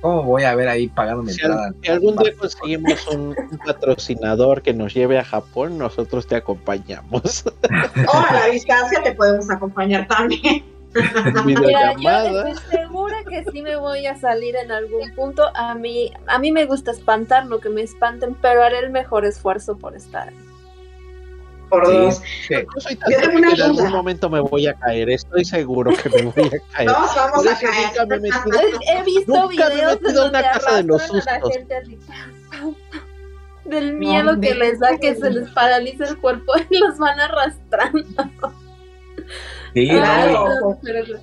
¿Cómo 0.01 0.23
voy 0.23 0.45
a 0.45 0.55
ver 0.55 0.67
ahí 0.69 0.89
pagando 0.89 1.23
mi 1.23 1.31
entrada? 1.31 1.75
Si 1.83 1.91
algún 1.91 2.17
día 2.17 2.35
conseguimos 2.35 3.07
un, 3.09 3.37
patrocinador 3.67 4.63
que 4.63 4.73
nos 4.73 4.95
lleve 4.95 5.19
a 5.19 5.25
Japón, 5.25 5.77
nosotros 5.77 6.27
te 6.27 6.37
acompañamos. 6.37 7.45
O 8.13 8.17
a 8.17 8.33
la 8.33 8.47
distancia 8.47 9.03
te 9.03 9.13
podemos 9.13 9.51
acompañar 9.51 10.07
también. 10.09 10.65
Mira, 11.45 11.95
yo 12.01 12.55
segura 12.71 12.90
que 13.31 13.45
sí 13.51 13.63
me 13.63 13.77
voy 13.77 14.07
a 14.07 14.17
salir 14.17 14.57
en 14.57 14.71
algún 14.71 15.11
punto. 15.15 15.45
A 15.55 15.75
mí, 15.75 16.13
a 16.27 16.39
mí 16.39 16.53
me 16.53 16.67
gusta 16.67 16.91
espantar, 16.91 17.47
lo 17.47 17.61
que 17.61 17.71
me 17.71 17.81
espanten, 17.83 18.35
pero 18.43 18.63
haré 18.63 18.81
el 18.81 18.91
mejor 18.91 19.25
esfuerzo 19.25 19.79
por 19.79 19.97
estar. 19.97 20.33
Por 21.71 21.87
Sí, 21.87 21.93
dos. 21.97 22.23
que- 22.49 22.67
Yo 22.75 22.81
soy 22.81 22.97
tan 22.97 23.11
Yo 23.13 23.19
tengo 23.21 23.39
una 23.39 23.49
que 23.49 23.55
en 23.55 23.63
algún 23.63 23.91
momento 23.93 24.29
me 24.29 24.41
voy 24.41 24.67
a 24.67 24.75
caer, 24.75 25.09
estoy 25.09 25.45
seguro 25.45 25.93
que 26.03 26.09
me 26.11 26.23
voy 26.23 26.47
a 26.49 26.59
caer. 26.77 26.89
Todos 26.93 27.15
vamos 27.15 27.47
a 27.47 27.51
nunca 27.53 27.71
me 27.71 27.79
he 27.79 27.93
caer. 27.95 28.21
metido. 28.21 28.81
He 28.89 29.03
visto 29.05 29.33
Nunca 29.33 29.69
me 29.69 29.73
he 29.73 29.77
videos 29.77 29.99
en 30.05 30.15
donde 30.15 30.39
una 30.39 30.43
casa 30.53 30.77
de 30.77 30.83
los 30.83 31.01
a 31.01 31.05
la 31.15 31.41
sustos. 31.41 31.53
gente. 31.55 31.99
Del 33.65 33.93
miedo 33.95 34.35
No, 34.35 34.41
que 34.41 34.55
les 34.55 34.81
da 34.81 34.99
que 34.99 35.15
se 35.15 35.31
les 35.31 35.49
paraliza 35.51 36.05
el 36.09 36.19
cuerpo 36.19 36.53
y 36.71 36.79
los 36.79 36.99
van 36.99 37.21
arrastrando. 37.21 38.25
sí, 39.75 39.89
Claro. 39.91 40.33
no, 40.61 40.71
y- 40.73 40.77
Pero- 40.83 41.21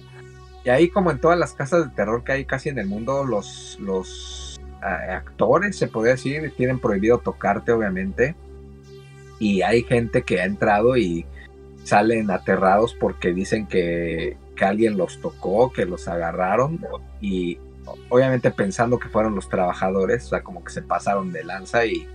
Y 0.67 0.69
ahí, 0.69 0.89
como 0.89 1.11
en 1.11 1.19
todas 1.19 1.39
las 1.39 1.53
casas 1.53 1.85
de 1.85 1.95
terror 1.95 2.25
que 2.25 2.33
hay 2.33 2.43
casi 2.43 2.67
en 2.67 2.77
el 2.77 2.87
mundo, 2.87 3.23
los, 3.23 3.77
los 3.79 4.59
actores, 4.81 5.77
se 5.77 5.87
podría 5.87 6.15
decir, 6.15 6.53
tienen 6.57 6.79
prohibido 6.79 7.19
tocarte, 7.19 7.71
obviamente. 7.71 8.35
Y 9.39 9.61
hay 9.61 9.83
gente 9.83 10.23
que 10.23 10.41
ha 10.41 10.43
entrado 10.43 10.97
y 10.97 11.25
salen 11.85 12.29
aterrados 12.29 12.93
porque 12.93 13.33
dicen 13.33 13.65
que, 13.65 14.35
que 14.57 14.65
alguien 14.65 14.97
los 14.97 15.21
tocó, 15.21 15.71
que 15.71 15.85
los 15.85 16.09
agarraron. 16.09 16.81
Y 17.21 17.59
obviamente 18.09 18.51
pensando 18.51 18.99
que 18.99 19.07
fueron 19.07 19.35
los 19.35 19.47
trabajadores, 19.47 20.25
o 20.25 20.29
sea, 20.31 20.43
como 20.43 20.65
que 20.65 20.73
se 20.73 20.81
pasaron 20.81 21.31
de 21.31 21.45
lanza 21.45 21.85
y 21.85 22.05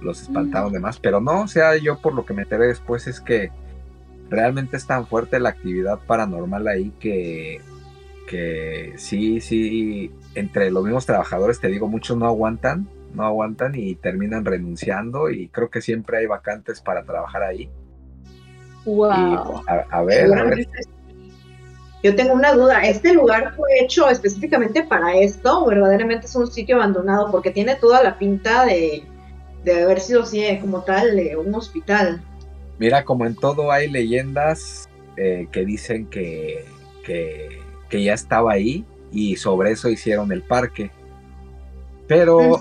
los 0.00 0.22
espantaron 0.22 0.72
de 0.72 0.80
más. 0.80 0.98
Pero 0.98 1.20
no, 1.20 1.42
o 1.42 1.48
sea, 1.48 1.76
yo 1.76 1.98
por 2.00 2.14
lo 2.14 2.24
que 2.24 2.32
me 2.32 2.44
enteré 2.44 2.68
después 2.68 3.06
es 3.06 3.20
que 3.20 3.50
realmente 4.30 4.78
es 4.78 4.86
tan 4.86 5.06
fuerte 5.06 5.38
la 5.38 5.50
actividad 5.50 5.98
paranormal 6.06 6.68
ahí 6.68 6.90
que 6.98 7.60
que 8.28 8.94
sí, 8.98 9.40
sí, 9.40 10.12
entre 10.34 10.70
los 10.70 10.84
mismos 10.84 11.06
trabajadores, 11.06 11.60
te 11.60 11.68
digo, 11.68 11.88
muchos 11.88 12.16
no 12.18 12.26
aguantan, 12.26 12.88
no 13.14 13.24
aguantan 13.24 13.74
y 13.76 13.96
terminan 13.96 14.44
renunciando 14.44 15.30
y 15.30 15.48
creo 15.50 15.70
que 15.70 15.82
siempre 15.82 16.18
hay 16.18 16.26
vacantes 16.26 16.80
para 16.82 17.04
trabajar 17.04 17.42
ahí. 17.44 17.74
Y 19.10 19.36
Wow. 19.36 19.62
a, 19.66 19.86
a 19.90 20.02
ver, 20.04 20.32
a 20.38 20.44
ver, 20.44 20.68
Yo 22.02 22.14
tengo 22.16 22.34
una 22.34 22.52
duda, 22.52 22.82
¿este 22.86 23.12
lugar 23.12 23.54
fue 23.56 23.68
hecho 23.82 24.08
específicamente 24.08 24.84
para 24.84 25.16
esto 25.16 25.64
o 25.64 25.66
verdaderamente 25.68 26.26
es 26.26 26.34
un 26.36 26.46
sitio 26.50 26.76
abandonado? 26.76 27.30
Porque 27.30 27.50
tiene 27.50 27.76
toda 27.76 28.02
la 28.02 28.18
pinta 28.18 28.64
de, 28.66 29.10
de 29.64 29.82
haber 29.82 30.00
sido 30.00 30.22
así, 30.22 30.44
eh, 30.44 30.60
como 30.60 30.84
tal, 30.84 31.20
un 31.38 31.54
hospital. 31.54 32.24
mira, 32.78 33.04
como 33.04 33.26
en 33.26 33.36
todo 33.36 33.72
hay 33.72 33.90
leyendas 33.90 34.88
eh, 35.16 35.48
que 35.52 35.64
dicen 35.64 36.08
que, 36.08 36.76
que, 37.02 37.67
que 37.88 38.02
ya 38.02 38.14
estaba 38.14 38.52
ahí 38.52 38.84
y 39.10 39.36
sobre 39.36 39.70
eso 39.72 39.88
hicieron 39.88 40.32
el 40.32 40.42
parque. 40.42 40.90
Pero 42.06 42.60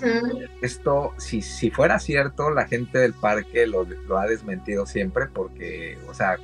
esto, 0.61 1.13
si, 1.17 1.41
si 1.41 1.71
fuera 1.71 1.99
cierto, 1.99 2.49
la 2.49 2.67
gente 2.67 2.99
del 2.99 3.13
parque 3.13 3.65
lo, 3.65 3.85
lo 3.85 4.17
ha 4.17 4.27
desmentido 4.27 4.85
siempre 4.85 5.27
porque, 5.27 5.97
o 6.09 6.13
sea, 6.13 6.37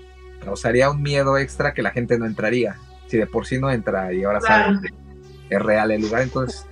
causaría 0.43 0.89
un 0.89 1.01
miedo 1.01 1.37
extra 1.37 1.73
que 1.73 1.81
la 1.81 1.91
gente 1.91 2.17
no 2.17 2.25
entraría. 2.25 2.77
Si 3.07 3.17
de 3.17 3.27
por 3.27 3.45
sí 3.45 3.59
no 3.59 3.69
entra 3.69 4.13
y 4.13 4.23
ahora 4.23 4.39
Claro. 4.39 4.75
saben 4.75 4.81
que 4.81 5.55
es 5.55 5.61
real 5.61 5.91
el 5.91 6.01
lugar, 6.01 6.21
entonces 6.21 6.65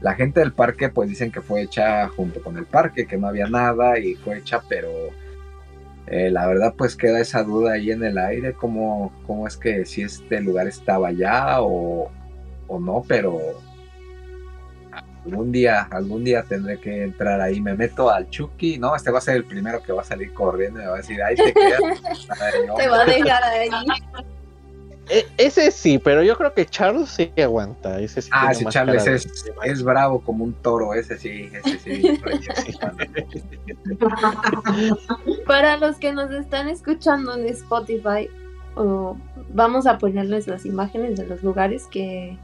la 0.00 0.14
gente 0.14 0.40
del 0.40 0.52
parque 0.52 0.88
pues 0.88 1.08
dicen 1.08 1.30
que 1.30 1.40
fue 1.40 1.62
hecha 1.62 2.08
junto 2.08 2.42
con 2.42 2.56
el 2.58 2.66
parque, 2.66 3.06
que 3.06 3.16
no 3.16 3.28
había 3.28 3.46
nada 3.46 3.98
y 4.00 4.16
fue 4.16 4.38
hecha, 4.38 4.60
pero 4.68 4.88
eh, 6.10 6.30
la 6.30 6.46
verdad 6.46 6.74
pues 6.76 6.96
queda 6.96 7.20
esa 7.20 7.42
duda 7.42 7.72
ahí 7.72 7.90
en 7.90 8.02
el 8.02 8.18
aire, 8.18 8.54
cómo, 8.54 9.12
cómo 9.26 9.46
es 9.46 9.56
que 9.56 9.84
si 9.84 10.02
este 10.02 10.40
lugar 10.40 10.66
estaba 10.66 11.08
allá 11.08 11.60
o, 11.60 12.10
o 12.66 12.80
no, 12.80 13.04
pero 13.06 13.38
algún 15.24 15.52
día, 15.52 15.88
algún 15.90 16.24
día 16.24 16.42
tendré 16.42 16.78
que 16.78 17.02
entrar 17.02 17.40
ahí, 17.40 17.60
me 17.60 17.74
meto 17.74 18.10
al 18.10 18.28
Chucky, 18.30 18.78
no, 18.78 18.94
este 18.96 19.10
va 19.10 19.18
a 19.18 19.22
ser 19.22 19.36
el 19.36 19.44
primero 19.44 19.82
que 19.82 19.92
va 19.92 20.02
a 20.02 20.04
salir 20.04 20.32
corriendo 20.32 20.80
y 20.80 20.82
me 20.82 20.88
va 20.88 20.94
a 20.94 20.98
decir, 20.98 21.22
ahí 21.22 21.34
te 21.34 21.52
quedas. 21.52 21.80
Ay. 22.40 22.52
Te 22.76 22.88
va 22.88 23.02
a 23.02 23.04
dejar 23.04 23.44
ahí. 23.44 23.68
E- 25.10 25.26
ese 25.38 25.70
sí, 25.70 25.98
pero 25.98 26.22
yo 26.22 26.36
creo 26.36 26.52
que 26.54 26.66
Charles 26.66 27.08
sí 27.10 27.32
aguanta. 27.42 28.00
Ese 28.00 28.22
sí 28.22 28.30
Ah, 28.32 28.52
sí, 28.54 28.64
Charles 28.66 29.06
es, 29.06 29.44
de- 29.44 29.52
es 29.64 29.82
bravo 29.82 30.20
como 30.20 30.44
un 30.44 30.52
toro, 30.54 30.94
ese 30.94 31.16
sí, 31.18 31.48
ese 31.64 31.78
sí. 31.78 32.20
Para 35.46 35.76
los 35.76 35.96
que 35.96 36.12
nos 36.12 36.30
están 36.30 36.68
escuchando 36.68 37.34
en 37.34 37.46
Spotify, 37.46 38.28
oh, 38.76 39.16
vamos 39.52 39.86
a 39.86 39.98
ponerles 39.98 40.46
las 40.46 40.64
imágenes 40.66 41.16
de 41.16 41.26
los 41.26 41.42
lugares 41.42 41.86
que, 41.86 42.36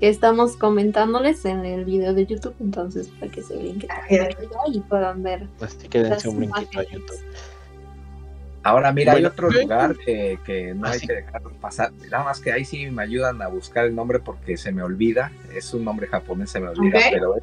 que 0.00 0.08
estamos 0.08 0.56
comentándoles 0.56 1.44
en 1.44 1.64
el 1.64 1.84
video 1.84 2.14
de 2.14 2.26
YouTube, 2.26 2.54
entonces 2.60 3.08
para 3.20 3.30
que 3.30 3.42
se 3.42 3.56
brinquen 3.56 3.88
y 4.72 4.80
puedan 4.80 5.22
ver. 5.22 5.48
Así 5.60 5.88
que 5.88 6.02
dense 6.02 6.28
un 6.28 6.38
brinquito 6.38 6.80
a. 6.80 6.84
YouTube. 6.84 7.20
Ahora 8.64 8.92
mira, 8.92 9.12
hay 9.12 9.24
otro 9.26 9.50
lugar 9.50 9.94
que, 9.94 10.38
que 10.44 10.74
no 10.74 10.86
Ah, 10.86 10.90
hay 10.92 11.00
sí. 11.00 11.06
que 11.06 11.12
dejar 11.12 11.42
pasar. 11.60 11.92
Nada 12.10 12.24
más 12.24 12.40
que 12.40 12.50
ahí 12.50 12.64
sí 12.64 12.90
me 12.90 13.02
ayudan 13.02 13.40
a 13.42 13.48
buscar 13.48 13.84
el 13.84 13.94
nombre 13.94 14.20
porque 14.20 14.56
se 14.56 14.72
me 14.72 14.82
olvida. 14.82 15.30
Es 15.54 15.74
un 15.74 15.84
nombre 15.84 16.06
japonés, 16.06 16.50
se 16.50 16.60
me 16.60 16.68
olvida, 16.68 16.98
pero 17.12 17.36
es, 17.36 17.42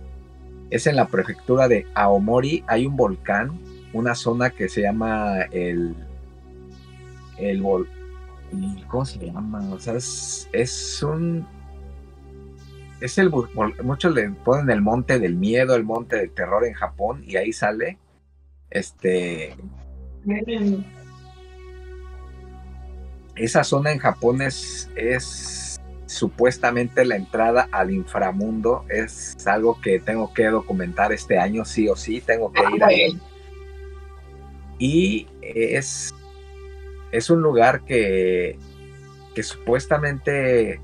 es 0.72 0.88
en 0.88 0.96
la 0.96 1.08
prefectura 1.08 1.68
de 1.68 1.86
Aomori. 1.94 2.64
Hay 2.66 2.88
un 2.88 2.96
volcán, 2.98 3.52
una 3.94 4.16
zona 4.16 4.50
que 4.50 4.68
se 4.68 4.82
llama 4.82 5.42
el. 5.52 5.96
El 7.38 7.62
vol. 7.62 7.88
¿Cómo 8.88 9.06
se 9.06 9.20
llama? 9.28 9.60
O 9.72 9.80
sea, 9.80 9.94
es, 9.94 10.50
es 10.52 11.04
un. 11.04 11.46
Es 13.00 13.20
el. 13.20 13.32
Muchos 13.84 14.14
le 14.16 14.30
ponen 14.32 14.70
el 14.72 14.82
monte 14.82 15.20
del 15.20 15.36
miedo, 15.36 15.76
el 15.76 15.84
monte 15.84 16.16
del 16.18 16.32
terror 16.32 16.66
en 16.66 16.74
Japón, 16.74 17.24
y 17.28 17.36
ahí 17.38 17.54
sale. 17.54 18.00
Este. 18.72 19.56
Esa 23.44 23.64
zona 23.64 23.92
en 23.92 23.98
Japón 23.98 24.42
es, 24.42 24.90
es 24.96 25.82
supuestamente 26.06 27.06
la 27.06 27.16
entrada 27.16 27.68
al 27.72 27.92
inframundo. 27.92 28.86
Es 28.88 29.36
algo 29.48 29.80
que 29.82 30.00
tengo 30.00 30.32
que 30.34 30.46
documentar 30.46 31.12
este 31.12 31.40
año, 31.40 31.66
sí 31.66 31.90
o 31.90 31.96
sí, 31.96 32.22
tengo 32.22 32.52
que 32.52 32.62
ir 32.76 32.84
ahí. 32.84 33.20
Y 34.78 35.28
es, 35.42 36.14
es 37.12 37.30
un 37.32 37.42
lugar 37.42 37.82
que, 37.82 38.60
que 39.34 39.42
supuestamente 39.42 40.80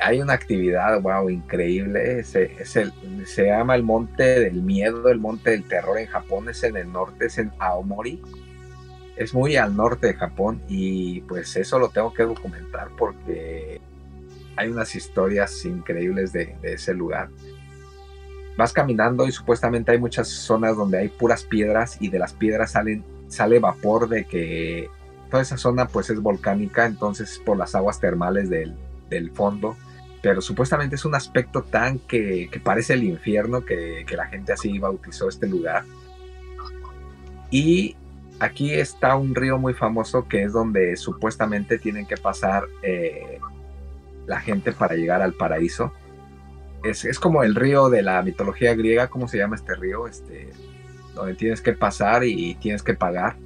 hay 0.00 0.20
una 0.20 0.32
actividad, 0.32 1.00
wow, 1.00 1.30
increíble. 1.30 2.24
Se, 2.24 2.52
es 2.60 2.74
el, 2.74 2.92
se 3.26 3.46
llama 3.46 3.76
el 3.76 3.84
Monte 3.84 4.40
del 4.40 4.62
Miedo, 4.62 5.08
el 5.08 5.20
Monte 5.20 5.50
del 5.50 5.64
Terror 5.64 5.98
en 5.98 6.06
Japón, 6.06 6.48
es 6.48 6.64
en 6.64 6.76
el 6.76 6.90
norte, 6.90 7.26
es 7.26 7.38
en 7.38 7.52
Aomori 7.60 8.20
es 9.16 9.32
muy 9.32 9.56
al 9.56 9.74
norte 9.74 10.08
de 10.08 10.14
Japón 10.14 10.62
y 10.68 11.22
pues 11.22 11.56
eso 11.56 11.78
lo 11.78 11.88
tengo 11.88 12.12
que 12.12 12.22
documentar 12.22 12.90
porque 12.96 13.80
hay 14.56 14.68
unas 14.68 14.94
historias 14.94 15.64
increíbles 15.64 16.32
de, 16.32 16.56
de, 16.60 16.74
ese 16.74 16.94
lugar. 16.94 17.30
Vas 18.56 18.72
caminando 18.72 19.26
y 19.26 19.32
supuestamente 19.32 19.92
hay 19.92 19.98
muchas 19.98 20.28
zonas 20.28 20.76
donde 20.76 20.98
hay 20.98 21.08
puras 21.08 21.44
piedras 21.44 21.96
y 22.00 22.08
de 22.08 22.18
las 22.18 22.32
piedras 22.32 22.72
salen, 22.72 23.04
sale 23.28 23.58
vapor 23.58 24.08
de 24.08 24.24
que 24.24 24.88
toda 25.30 25.42
esa 25.42 25.56
zona 25.56 25.88
pues 25.88 26.10
es 26.10 26.20
volcánica, 26.20 26.86
entonces 26.86 27.40
por 27.44 27.56
las 27.56 27.74
aguas 27.74 28.00
termales 28.00 28.48
del, 28.48 28.74
del 29.08 29.30
fondo. 29.30 29.76
Pero 30.22 30.40
supuestamente 30.40 30.96
es 30.96 31.04
un 31.04 31.14
aspecto 31.14 31.62
tan 31.62 31.98
que, 32.00 32.48
que 32.50 32.60
parece 32.60 32.94
el 32.94 33.04
infierno 33.04 33.64
que, 33.64 34.04
que 34.06 34.16
la 34.16 34.26
gente 34.26 34.52
así 34.52 34.78
bautizó 34.78 35.28
este 35.28 35.46
lugar. 35.46 35.84
Y 37.50 37.96
aquí 38.40 38.74
está 38.74 39.16
un 39.16 39.34
río 39.34 39.58
muy 39.58 39.74
famoso 39.74 40.26
que 40.28 40.42
es 40.42 40.52
donde 40.52 40.96
supuestamente 40.96 41.78
tienen 41.78 42.06
que 42.06 42.16
pasar 42.16 42.64
eh, 42.82 43.38
la 44.26 44.40
gente 44.40 44.72
para 44.72 44.94
llegar 44.94 45.22
al 45.22 45.34
paraíso. 45.34 45.92
Es, 46.84 47.04
es, 47.04 47.18
como 47.18 47.42
el 47.42 47.54
río 47.54 47.88
de 47.88 48.02
la 48.02 48.22
mitología 48.22 48.74
griega, 48.74 49.08
¿cómo 49.08 49.28
se 49.28 49.38
llama 49.38 49.56
este 49.56 49.74
río? 49.74 50.06
Este, 50.06 50.50
donde 51.14 51.34
tienes 51.34 51.60
que 51.60 51.72
pasar 51.72 52.24
y 52.24 52.54
tienes 52.56 52.82
que 52.82 52.94
pagar 52.94 53.36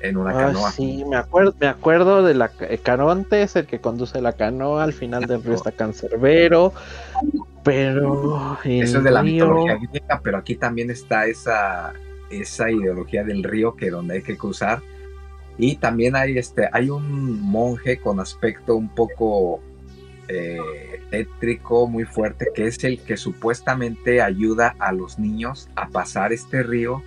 en 0.00 0.16
una 0.16 0.30
ah, 0.30 0.46
canoa. 0.46 0.70
Sí, 0.70 1.04
me 1.08 1.16
acuerdo, 1.16 1.54
me 1.58 1.66
acuerdo 1.66 2.22
de 2.22 2.34
la 2.34 2.50
eh, 2.60 2.78
Caronte, 2.78 3.42
es 3.42 3.56
el 3.56 3.66
que 3.66 3.80
conduce 3.80 4.20
la 4.20 4.34
canoa, 4.34 4.84
al 4.84 4.92
final 4.92 5.26
del 5.26 5.42
río 5.42 5.54
está 5.54 5.72
Cancerbero, 5.72 6.72
pero 7.62 8.58
eso 8.64 8.98
es 8.98 9.04
de 9.04 9.10
la 9.10 9.22
río... 9.22 9.46
mitología 9.46 9.78
griega, 9.90 10.20
pero 10.22 10.38
aquí 10.38 10.56
también 10.56 10.90
está 10.90 11.26
esa 11.26 11.94
esa 12.30 12.70
ideología 12.70 13.24
del 13.24 13.42
río 13.42 13.76
que 13.76 13.90
donde 13.90 14.14
hay 14.14 14.22
que 14.22 14.36
cruzar. 14.36 14.82
Y 15.56 15.76
también 15.76 16.16
hay 16.16 16.36
este 16.38 16.68
hay 16.72 16.90
un 16.90 17.40
monje 17.40 17.98
con 17.98 18.18
aspecto 18.18 18.74
un 18.74 18.88
poco 18.88 19.60
eh, 20.28 20.58
muy 21.88 22.04
fuerte 22.04 22.46
que 22.54 22.66
es 22.66 22.82
el 22.82 23.00
que 23.00 23.16
supuestamente 23.16 24.20
ayuda 24.20 24.74
a 24.78 24.92
los 24.92 25.18
niños 25.18 25.68
a 25.76 25.88
pasar 25.88 26.32
este 26.32 26.62
río 26.62 27.02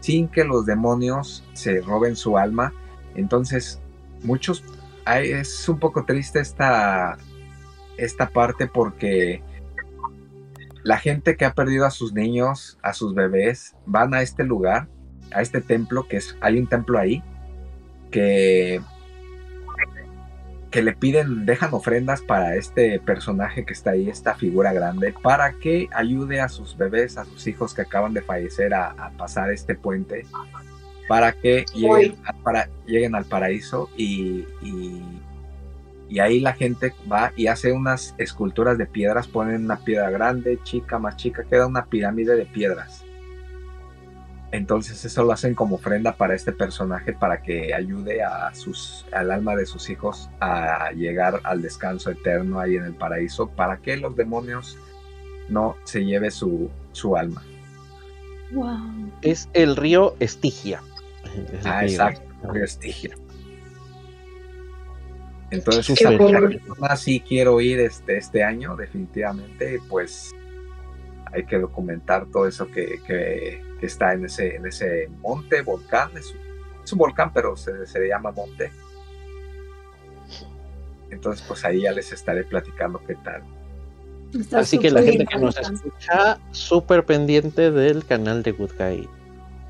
sin 0.00 0.28
que 0.28 0.44
los 0.44 0.66
demonios 0.66 1.44
se 1.54 1.80
roben 1.80 2.14
su 2.14 2.36
alma. 2.36 2.72
Entonces 3.14 3.80
muchos 4.22 4.62
hay, 5.04 5.30
es 5.30 5.68
un 5.68 5.78
poco 5.78 6.04
triste 6.04 6.40
esta 6.40 7.16
esta 7.96 8.28
parte 8.28 8.66
porque 8.66 9.42
la 10.88 10.96
gente 10.96 11.36
que 11.36 11.44
ha 11.44 11.52
perdido 11.52 11.84
a 11.84 11.90
sus 11.90 12.14
niños, 12.14 12.78
a 12.82 12.94
sus 12.94 13.14
bebés, 13.14 13.76
van 13.84 14.14
a 14.14 14.22
este 14.22 14.42
lugar 14.42 14.88
a 15.32 15.42
este 15.42 15.60
templo, 15.60 16.08
que 16.08 16.16
es, 16.16 16.34
hay 16.40 16.58
un 16.58 16.66
templo 16.66 16.98
ahí, 16.98 17.22
que, 18.10 18.80
que 20.70 20.80
le 20.80 20.94
piden, 20.94 21.44
dejan 21.44 21.74
ofrendas 21.74 22.22
para 22.22 22.56
este 22.56 23.00
personaje 23.00 23.66
que 23.66 23.74
está 23.74 23.90
ahí, 23.90 24.08
esta 24.08 24.34
figura 24.34 24.72
grande, 24.72 25.12
para 25.22 25.52
que 25.58 25.90
ayude 25.92 26.40
a 26.40 26.48
sus 26.48 26.74
bebés, 26.74 27.18
a 27.18 27.26
sus 27.26 27.46
hijos 27.46 27.74
que 27.74 27.82
acaban 27.82 28.14
de 28.14 28.22
fallecer 28.22 28.72
a, 28.72 29.12
pasar 29.18 29.52
este 29.52 29.74
puente, 29.74 30.24
para 31.06 31.32
que 31.32 31.66
lleguen, 31.74 32.16
para, 32.42 32.70
lleguen 32.86 33.14
al 33.14 33.26
paraíso 33.26 33.90
y, 33.94 34.46
y, 34.62 35.02
y, 36.08 36.18
ahí 36.18 36.40
la 36.40 36.52
gente 36.52 36.94
va 37.10 37.32
y 37.36 37.46
hace 37.46 37.72
unas 37.72 38.14
esculturas 38.18 38.78
de 38.78 38.86
piedras, 38.86 39.26
ponen 39.26 39.64
una 39.64 39.78
piedra 39.78 40.10
grande, 40.10 40.58
chica, 40.62 40.98
más 40.98 41.16
chica, 41.16 41.44
queda 41.44 41.66
una 41.66 41.86
pirámide 41.86 42.36
de 42.36 42.46
piedras 42.46 43.04
entonces 44.50 45.04
eso 45.04 45.24
lo 45.24 45.32
hacen 45.32 45.54
como 45.54 45.76
ofrenda 45.76 46.14
para 46.14 46.34
este 46.34 46.52
personaje 46.52 47.12
para 47.12 47.42
que 47.42 47.74
ayude 47.74 48.22
a 48.22 48.54
sus, 48.54 49.04
al 49.12 49.30
alma 49.30 49.54
de 49.54 49.66
sus 49.66 49.90
hijos 49.90 50.30
a 50.40 50.90
llegar 50.92 51.40
al 51.44 51.60
descanso 51.60 52.10
eterno 52.10 52.58
ahí 52.58 52.76
en 52.76 52.84
el 52.84 52.94
paraíso 52.94 53.48
para 53.48 53.76
que 53.78 53.98
los 53.98 54.16
demonios 54.16 54.78
no 55.50 55.76
se 55.84 56.04
lleve 56.04 56.30
su, 56.30 56.70
su 56.92 57.16
alma. 57.16 57.42
Wow. 58.52 59.10
Es 59.20 59.50
el 59.52 59.76
río 59.76 60.14
Estigia. 60.18 60.80
ah, 61.64 61.84
exacto, 61.84 62.22
el 62.44 62.54
río 62.54 62.64
Estigia. 62.64 63.14
Entonces, 65.50 65.86
sí 66.96 67.20
quiero 67.20 67.60
ir 67.60 67.80
este, 67.80 68.18
este 68.18 68.42
año, 68.42 68.76
definitivamente, 68.76 69.80
pues 69.88 70.34
hay 71.32 71.44
que 71.44 71.58
documentar 71.58 72.26
todo 72.26 72.46
eso 72.46 72.70
que, 72.70 73.00
que 73.06 73.62
que 73.78 73.86
está 73.86 74.12
en 74.12 74.24
ese, 74.24 74.56
en 74.56 74.66
ese 74.66 75.08
monte, 75.20 75.62
volcán, 75.62 76.10
es 76.16 76.34
un, 76.92 76.98
volcán, 76.98 77.32
pero 77.32 77.56
se, 77.56 77.86
se, 77.86 78.06
llama 78.08 78.32
monte. 78.32 78.72
Entonces, 81.10 81.44
pues 81.46 81.64
ahí 81.64 81.82
ya 81.82 81.92
les 81.92 82.12
estaré 82.12 82.44
platicando 82.44 83.00
qué 83.06 83.14
tal. 83.16 83.42
Así 84.52 84.78
que 84.78 84.90
la 84.90 85.02
gente 85.02 85.24
que 85.24 85.38
nos 85.38 85.58
escucha, 85.58 86.38
súper 86.50 87.04
pendiente 87.04 87.70
del 87.70 88.04
canal 88.04 88.42
de 88.42 88.52
Good 88.52 88.72
Guy 88.78 89.08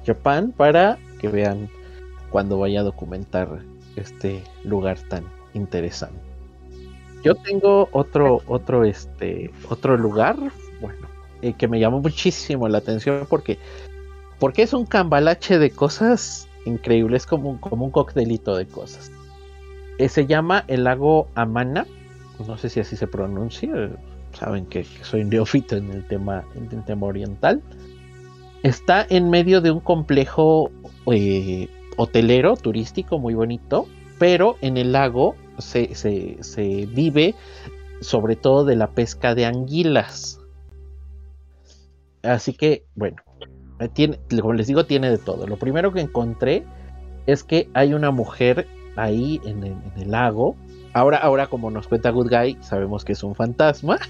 Japan 0.04 0.52
para 0.52 0.98
que 1.20 1.28
vean 1.28 1.68
cuando 2.30 2.58
vaya 2.58 2.80
a 2.80 2.82
documentar 2.82 3.60
este 3.94 4.42
lugar 4.64 4.98
tan 5.08 5.24
interesante. 5.55 6.20
Yo 7.24 7.34
tengo 7.34 7.88
otro, 7.92 8.42
otro, 8.46 8.84
este, 8.84 9.51
otro 9.68 9.96
lugar, 9.96 10.36
bueno, 10.80 11.09
eh, 11.42 11.55
que 11.55 11.68
me 11.68 11.80
llamó 11.80 12.01
muchísimo 12.01 12.68
la 12.68 12.78
atención 12.78 13.26
porque 13.28 13.59
porque 14.38 14.62
es 14.62 14.72
un 14.72 14.86
cambalache 14.86 15.59
de 15.59 15.70
cosas 15.70 16.49
increíbles, 16.64 17.26
como 17.26 17.51
un, 17.51 17.59
como 17.59 17.84
un 17.84 17.90
coctelito 17.90 18.57
de 18.57 18.66
cosas. 18.66 19.11
Eh, 19.99 20.09
se 20.09 20.26
llama 20.26 20.64
el 20.68 20.84
lago 20.84 21.28
Amana, 21.34 21.86
no 22.46 22.57
sé 22.57 22.68
si 22.68 22.78
así 22.78 22.96
se 22.96 23.09
pronuncia, 23.09 23.90
saben 24.32 24.66
que, 24.66 24.84
soy 25.03 25.24
neófito 25.24 25.76
en 25.76 25.90
el 25.90 26.07
tema, 26.07 26.44
en 26.55 26.68
el 26.70 26.84
tema 26.84 27.07
oriental. 27.07 27.62
Está 28.62 29.07
en 29.09 29.30
medio 29.30 29.61
de 29.61 29.70
un 29.70 29.80
complejo 29.80 30.70
eh, 31.12 31.68
hotelero, 31.96 32.57
turístico, 32.57 33.18
muy 33.18 33.34
bonito, 33.34 33.88
pero 34.18 34.56
en 34.60 34.76
el 34.76 34.92
lago 34.92 35.34
se, 35.58 35.94
se 35.94 36.86
vive 36.86 37.34
sobre 38.00 38.36
todo 38.36 38.64
de 38.64 38.76
la 38.76 38.88
pesca 38.88 39.34
de 39.34 39.46
anguilas. 39.46 40.40
Así 42.22 42.52
que, 42.52 42.84
bueno, 42.94 43.16
eh, 43.80 43.88
tiene, 43.88 44.18
como 44.40 44.52
les 44.52 44.66
digo, 44.66 44.84
tiene 44.84 45.10
de 45.10 45.18
todo. 45.18 45.46
Lo 45.46 45.56
primero 45.56 45.92
que 45.92 46.00
encontré 46.00 46.64
es 47.26 47.44
que 47.44 47.68
hay 47.74 47.94
una 47.94 48.10
mujer 48.10 48.66
ahí 48.96 49.40
en 49.44 49.64
el, 49.64 50.10
lago. 50.10 50.56
Ahora, 50.92 51.18
ahora, 51.18 51.46
como 51.46 51.70
nos 51.70 51.86
cuenta 51.86 52.10
Good 52.10 52.30
Guy, 52.30 52.58
sabemos 52.60 53.04
que 53.04 53.12
es 53.12 53.22
un 53.22 53.34
fantasma. 53.34 53.98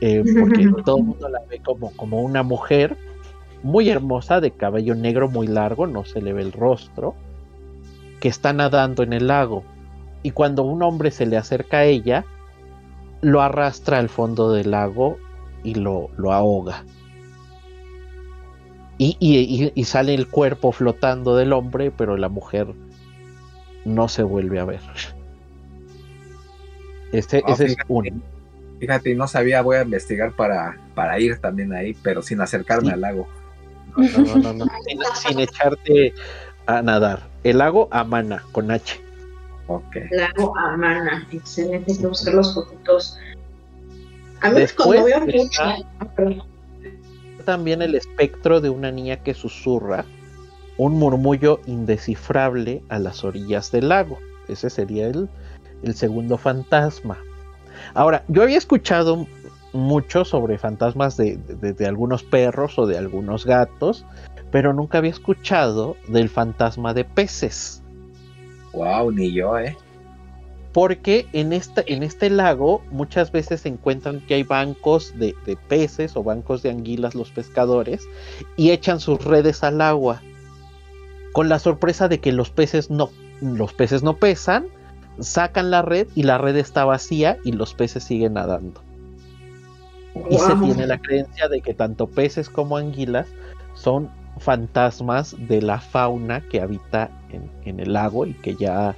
Eh, 0.00 0.22
porque 0.38 0.64
todo 0.84 0.98
el 0.98 1.02
mundo 1.02 1.28
la 1.28 1.40
ve 1.50 1.58
como, 1.58 1.90
como 1.96 2.20
una 2.22 2.44
mujer 2.44 2.96
muy 3.64 3.88
hermosa, 3.88 4.40
de 4.40 4.52
cabello 4.52 4.94
negro 4.94 5.28
muy 5.28 5.48
largo, 5.48 5.88
no 5.88 6.04
se 6.04 6.22
le 6.22 6.32
ve 6.32 6.42
el 6.42 6.52
rostro, 6.52 7.16
que 8.20 8.28
está 8.28 8.52
nadando 8.52 9.02
en 9.02 9.12
el 9.12 9.28
lago. 9.28 9.64
Y 10.22 10.32
cuando 10.32 10.62
un 10.62 10.82
hombre 10.82 11.10
se 11.10 11.26
le 11.26 11.36
acerca 11.36 11.78
a 11.78 11.84
ella, 11.84 12.24
lo 13.20 13.40
arrastra 13.40 13.98
al 13.98 14.08
fondo 14.08 14.52
del 14.52 14.72
lago 14.72 15.18
y 15.62 15.74
lo, 15.74 16.10
lo 16.16 16.32
ahoga. 16.32 16.84
Y, 19.00 19.84
sale 19.84 20.12
el 20.14 20.26
cuerpo 20.26 20.72
flotando 20.72 21.36
del 21.36 21.52
hombre, 21.52 21.92
pero 21.92 22.16
la 22.16 22.28
mujer 22.28 22.66
no 23.84 24.08
se 24.08 24.24
vuelve 24.24 24.58
a 24.58 24.64
ver. 24.64 24.80
Este, 27.12 27.42
ese 27.46 27.66
es 27.66 27.76
uno. 27.86 28.10
Fíjate, 28.80 29.14
no 29.14 29.28
sabía, 29.28 29.62
voy 29.62 29.76
a 29.76 29.82
investigar 29.82 30.32
para, 30.32 30.78
para 30.94 31.18
ir 31.20 31.38
también 31.38 31.72
ahí, 31.72 31.96
pero 32.02 32.22
sin 32.22 32.40
acercarme 32.40 32.90
al 32.90 33.00
lago. 33.00 33.28
No, 33.96 34.36
no, 34.36 34.52
no, 34.52 34.66
sin, 35.14 35.38
echarte 35.38 36.12
a 36.66 36.82
nadar. 36.82 37.22
El 37.44 37.58
lago 37.58 37.88
Amana, 37.90 38.44
con 38.52 38.70
H. 38.70 39.00
Ok. 39.66 39.96
Lago 40.10 40.56
Amana, 40.58 41.26
excelente, 41.32 41.92
hay 41.92 41.98
que 41.98 42.06
buscar 42.06 42.34
los 42.34 42.54
fotitos. 42.54 43.18
A 44.40 44.50
mí 44.50 44.62
cuando 44.76 45.04
veo 45.04 45.20
mucho 45.20 45.62
también 47.44 47.80
el 47.80 47.94
espectro 47.94 48.60
de 48.60 48.68
una 48.68 48.92
niña 48.92 49.22
que 49.22 49.32
susurra 49.32 50.04
un 50.76 50.98
murmullo 50.98 51.60
indescifrable 51.64 52.82
a 52.90 52.98
las 52.98 53.24
orillas 53.24 53.70
del 53.72 53.88
lago. 53.88 54.18
Ese 54.48 54.68
sería 54.68 55.06
el, 55.06 55.30
el 55.82 55.94
segundo 55.94 56.36
fantasma. 56.36 57.16
Ahora, 57.94 58.22
yo 58.28 58.42
había 58.42 58.58
escuchado 58.58 59.26
mucho 59.72 60.26
sobre 60.26 60.58
fantasmas 60.58 61.16
de, 61.16 61.36
de, 61.38 61.86
algunos 61.86 62.22
perros 62.22 62.78
o 62.78 62.86
de 62.86 62.98
algunos 62.98 63.46
gatos, 63.46 64.04
pero 64.50 64.72
nunca 64.72 64.98
había 64.98 65.10
escuchado 65.10 65.96
del 66.08 66.28
fantasma 66.28 66.94
de 66.94 67.04
peces. 67.04 67.82
Wow, 68.72 69.10
ni 69.12 69.32
yo, 69.32 69.58
eh 69.58 69.76
porque 70.72 71.26
en, 71.32 71.52
esta, 71.52 71.82
en 71.86 72.02
este 72.04 72.30
lago 72.30 72.82
muchas 72.90 73.32
veces 73.32 73.62
se 73.62 73.68
encuentran 73.68 74.20
que 74.20 74.34
hay 74.34 74.42
bancos 74.42 75.12
de, 75.18 75.34
peces 75.66 76.16
o 76.16 76.22
bancos 76.22 76.62
de 76.62 76.70
anguilas 76.70 77.14
los 77.14 77.30
pescadores 77.30 78.06
y 78.56 78.70
echan 78.70 79.00
sus 79.00 79.24
redes 79.24 79.64
al 79.64 79.80
agua 79.80 80.22
con 81.32 81.48
la 81.48 81.58
sorpresa 81.58 82.06
de 82.06 82.20
que 82.20 82.30
los 82.30 82.50
peces 82.50 82.90
no, 82.90 83.10
los 83.40 83.72
peces 83.72 84.02
no 84.04 84.18
pesan, 84.18 84.66
sacan 85.18 85.70
la 85.70 85.82
red 85.82 86.06
y 86.14 86.22
la 86.22 86.38
red 86.38 86.56
está 86.56 86.84
vacía 86.84 87.38
y 87.44 87.52
los 87.52 87.74
peces 87.74 88.04
siguen 88.04 88.34
nadando. 88.34 88.80
Y 90.30 90.38
se 90.38 90.54
tiene 90.54 90.86
la 90.86 90.98
creencia 90.98 91.48
de 91.48 91.60
que 91.60 91.74
tanto 91.74 92.06
peces 92.06 92.48
como 92.48 92.76
anguilas 92.76 93.26
son 93.74 94.10
fantasmas 94.38 95.36
de 95.48 95.62
la 95.62 95.80
fauna 95.80 96.40
que 96.48 96.60
habita 96.60 97.10
en, 97.30 97.50
en 97.64 97.80
el 97.80 97.92
lago 97.92 98.26
y 98.26 98.34
que 98.34 98.54
ya 98.54 98.96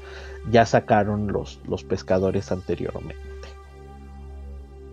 ya 0.49 0.67
sacaron 0.67 1.33
los, 1.33 1.61
los 1.67 1.85
pescadores 1.85 2.51
anteriormente. 2.53 3.17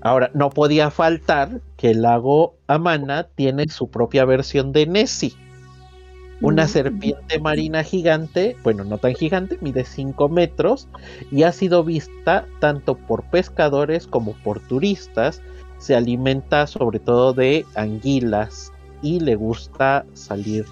Ahora, 0.01 0.29
no 0.33 0.49
podía 0.49 0.91
faltar 0.91 1.61
que 1.75 1.91
el 1.91 2.03
lago 2.03 2.55
Amana 2.67 3.27
tiene 3.35 3.67
su 3.69 3.89
propia 3.89 4.25
versión 4.25 4.71
de 4.71 4.85
Nessie. 4.85 5.33
Una 6.39 6.65
mm. 6.65 6.67
serpiente 6.67 7.39
marina 7.39 7.83
gigante, 7.83 8.55
bueno, 8.63 8.83
no 8.83 8.99
tan 8.99 9.15
gigante, 9.15 9.57
mide 9.61 9.85
5 9.85 10.29
metros 10.29 10.87
y 11.31 11.43
ha 11.43 11.51
sido 11.51 11.83
vista 11.83 12.45
tanto 12.59 12.95
por 12.95 13.23
pescadores 13.23 14.05
como 14.05 14.33
por 14.43 14.59
turistas. 14.59 15.41
Se 15.79 15.95
alimenta 15.95 16.67
sobre 16.67 16.99
todo 16.99 17.33
de 17.33 17.65
anguilas 17.75 18.71
y 19.01 19.19
le 19.19 19.35
gusta 19.35 20.05
salir 20.13 20.65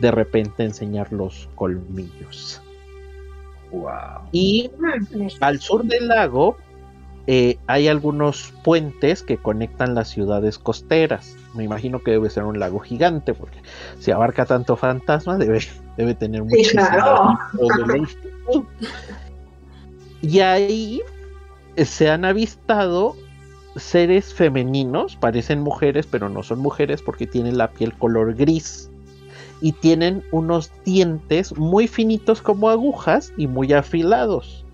de 0.00 0.10
repente 0.10 0.62
a 0.62 0.66
enseñar 0.66 1.12
los 1.12 1.48
colmillos. 1.54 2.60
Y 4.32 4.70
al 5.40 5.60
sur 5.60 5.84
del 5.84 6.08
lago 6.08 6.56
eh, 7.26 7.58
hay 7.66 7.88
algunos 7.88 8.54
puentes 8.62 9.22
que 9.22 9.36
conectan 9.36 9.94
las 9.94 10.08
ciudades 10.08 10.58
costeras. 10.58 11.36
Me 11.54 11.64
imagino 11.64 12.02
que 12.02 12.12
debe 12.12 12.30
ser 12.30 12.44
un 12.44 12.60
lago 12.60 12.78
gigante, 12.78 13.34
porque 13.34 13.58
si 13.98 14.12
abarca 14.12 14.46
tanto 14.46 14.76
fantasma, 14.76 15.36
debe, 15.36 15.60
debe 15.96 16.14
tener 16.14 16.44
mucho. 16.44 16.56
Y 20.22 20.40
ahí 20.40 21.02
se 21.76 22.10
han 22.10 22.24
avistado 22.24 23.14
seres 23.76 24.34
femeninos, 24.34 25.16
parecen 25.16 25.60
mujeres, 25.60 26.06
pero 26.10 26.28
no 26.28 26.42
son 26.42 26.58
mujeres 26.58 27.02
porque 27.02 27.26
tienen 27.26 27.58
la 27.58 27.70
piel 27.70 27.94
color 27.94 28.34
gris 28.34 28.90
y 29.60 29.72
tienen 29.72 30.22
unos 30.32 30.70
dientes 30.84 31.56
muy 31.56 31.88
finitos 31.88 32.42
como 32.42 32.68
agujas 32.68 33.32
y 33.36 33.46
muy 33.46 33.72
afilados. 33.72 34.64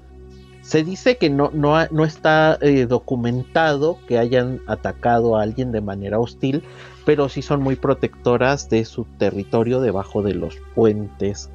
Se 0.63 0.85
dice 0.85 1.17
que 1.17 1.29
no, 1.29 1.51
no, 1.53 1.75
no 1.91 2.05
está 2.05 2.57
eh, 2.61 2.87
documentado 2.87 3.99
que 4.07 4.19
hayan 4.19 4.61
atacado 4.67 5.37
a 5.37 5.43
alguien 5.43 5.73
de 5.73 5.81
manera 5.81 6.21
hostil, 6.21 6.63
pero 7.05 7.29
sí 7.29 7.43
son 7.43 7.63
muy 7.63 7.75
protectoras 7.75 8.71
de 8.71 8.85
su 8.85 9.05
territorio 9.19 9.81
debajo 9.81 10.23
de 10.23 10.35
los 10.35 10.57
puentes 10.75 11.51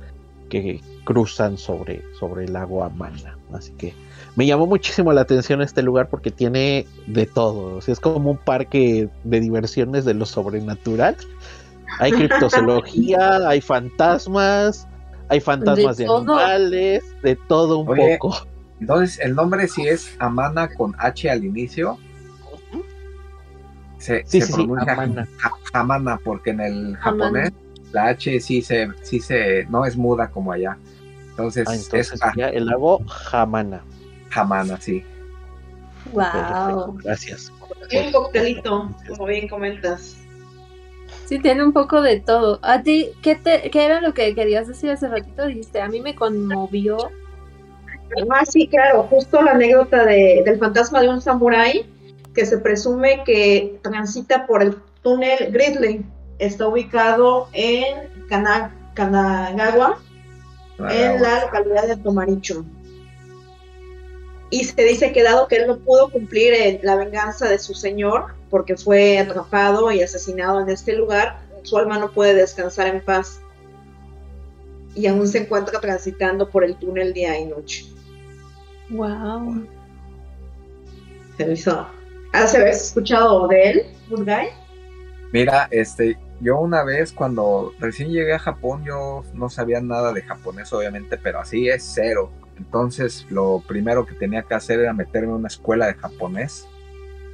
que 0.49 0.81
cruzan 1.05 1.57
sobre, 1.57 2.03
sobre 2.19 2.45
el 2.45 2.53
lago 2.53 2.83
Amana. 2.83 3.37
Así 3.53 3.71
que 3.71 3.93
me 4.37 4.45
llamó 4.45 4.67
muchísimo 4.67 5.11
la 5.13 5.21
atención 5.21 5.63
este 5.63 5.81
lugar 5.81 6.09
porque 6.09 6.29
tiene 6.29 6.85
de 7.07 7.25
todo. 7.25 7.79
es 7.79 7.99
como 7.99 8.29
un 8.29 8.37
parque 8.37 9.09
de 9.23 9.39
diversiones 9.39 10.05
de 10.05 10.13
lo 10.13 10.27
sobrenatural. 10.27 11.17
Hay 11.97 12.11
criptozoología, 12.11 13.37
hay 13.49 13.61
fantasmas, 13.61 14.87
hay 15.29 15.39
fantasmas 15.39 15.97
de, 15.97 16.05
animales, 16.05 17.03
de 17.23 17.35
todo 17.47 17.79
un 17.79 17.87
poco. 17.87 18.45
Entonces, 18.79 19.19
el 19.21 19.33
nombre 19.33 19.67
sí 19.67 19.87
es 19.87 20.15
Amana 20.19 20.69
con 20.71 20.93
H 20.99 21.31
al 21.31 21.43
inicio. 21.43 21.97
Se, 23.97 24.23
pronuncia 24.51 25.25
Amana. 25.73 26.19
porque 26.23 26.51
en 26.51 26.59
el 26.59 26.97
japonés 26.97 27.51
la 27.91 28.09
H 28.09 28.39
sí 28.39 28.61
se, 28.61 28.89
sí 29.01 29.19
se, 29.19 29.65
no 29.65 29.83
es 29.83 29.97
muda 29.97 30.29
como 30.29 30.51
allá. 30.51 30.77
Entonces, 31.31 31.67
ah, 31.67 31.75
es 31.97 32.13
el 32.53 32.67
lago 32.67 33.01
Hamana. 33.31 33.81
Hamana, 34.33 34.79
sí. 34.79 35.03
Wow. 36.13 36.97
Gracias. 37.03 37.51
un 37.91 38.11
coctelito, 38.11 38.89
como 39.07 39.25
bien 39.25 39.47
comentas. 39.47 40.17
Sí, 41.25 41.39
tiene 41.39 41.63
un 41.63 41.73
poco 41.73 42.01
de 42.01 42.19
todo. 42.19 42.59
¿A 42.61 42.83
ti 42.83 43.09
qué, 43.21 43.35
te, 43.35 43.69
qué 43.69 43.85
era 43.85 44.01
lo 44.01 44.13
que 44.13 44.33
querías 44.33 44.67
decir 44.67 44.91
hace 44.91 45.07
ratito? 45.07 45.45
Dijiste, 45.45 45.81
a 45.81 45.89
mí 45.89 46.01
me 46.01 46.15
conmovió. 46.15 46.97
Ah, 48.31 48.45
sí, 48.45 48.67
claro, 48.67 49.03
justo 49.03 49.41
la 49.41 49.51
anécdota 49.51 50.05
de, 50.05 50.41
del 50.45 50.57
fantasma 50.57 51.01
de 51.01 51.09
un 51.09 51.21
samurái 51.21 51.85
que 52.33 52.45
se 52.45 52.57
presume 52.59 53.23
que 53.25 53.79
transita 53.81 54.47
por 54.47 54.61
el 54.61 54.77
túnel 55.01 55.51
Gridley. 55.51 56.05
Está 56.39 56.67
ubicado 56.67 57.49
en 57.51 58.07
Kanagawa, 58.93 59.97
en 60.77 61.21
la 61.21 61.41
localidad 61.41 61.87
de 61.87 61.97
Tomaricho. 61.97 62.63
Y 64.49 64.63
se 64.63 64.81
dice 64.83 65.11
que 65.11 65.23
dado 65.23 65.47
que 65.47 65.57
él 65.57 65.67
no 65.67 65.77
pudo 65.79 66.09
cumplir 66.09 66.79
la 66.83 66.95
venganza 66.95 67.49
de 67.49 67.59
su 67.59 67.73
señor, 67.73 68.33
porque 68.49 68.77
fue 68.77 69.19
atrapado 69.19 69.91
y 69.91 70.01
asesinado 70.01 70.61
en 70.61 70.69
este 70.69 70.93
lugar, 70.93 71.39
su 71.63 71.77
alma 71.77 71.99
no 71.99 72.11
puede 72.11 72.33
descansar 72.33 72.87
en 72.87 73.01
paz. 73.01 73.41
Y 74.95 75.05
aún 75.07 75.27
se 75.27 75.39
encuentra 75.39 75.79
transitando 75.79 76.49
por 76.49 76.63
el 76.63 76.75
túnel 76.77 77.13
día 77.13 77.37
y 77.37 77.45
noche. 77.45 77.85
Wow. 78.89 79.67
Se 81.37 81.51
hizo. 81.51 81.87
¿Has 82.33 82.55
escuchado 82.55 83.47
de 83.47 83.69
él, 83.69 83.83
Good 84.09 84.29
Mira, 85.33 85.67
este, 85.71 86.17
yo 86.39 86.59
una 86.59 86.83
vez 86.83 87.11
cuando 87.11 87.73
recién 87.79 88.11
llegué 88.11 88.33
a 88.33 88.39
Japón, 88.39 88.83
yo 88.85 89.23
no 89.33 89.49
sabía 89.49 89.81
nada 89.81 90.13
de 90.13 90.21
japonés, 90.21 90.71
obviamente, 90.71 91.17
pero 91.17 91.39
así 91.39 91.67
es 91.67 91.83
cero. 91.93 92.31
Entonces, 92.57 93.25
lo 93.29 93.63
primero 93.67 94.05
que 94.05 94.15
tenía 94.15 94.43
que 94.43 94.55
hacer 94.55 94.79
era 94.79 94.93
meterme 94.93 95.29
en 95.29 95.35
una 95.35 95.47
escuela 95.47 95.87
de 95.87 95.93
japonés. 95.93 96.67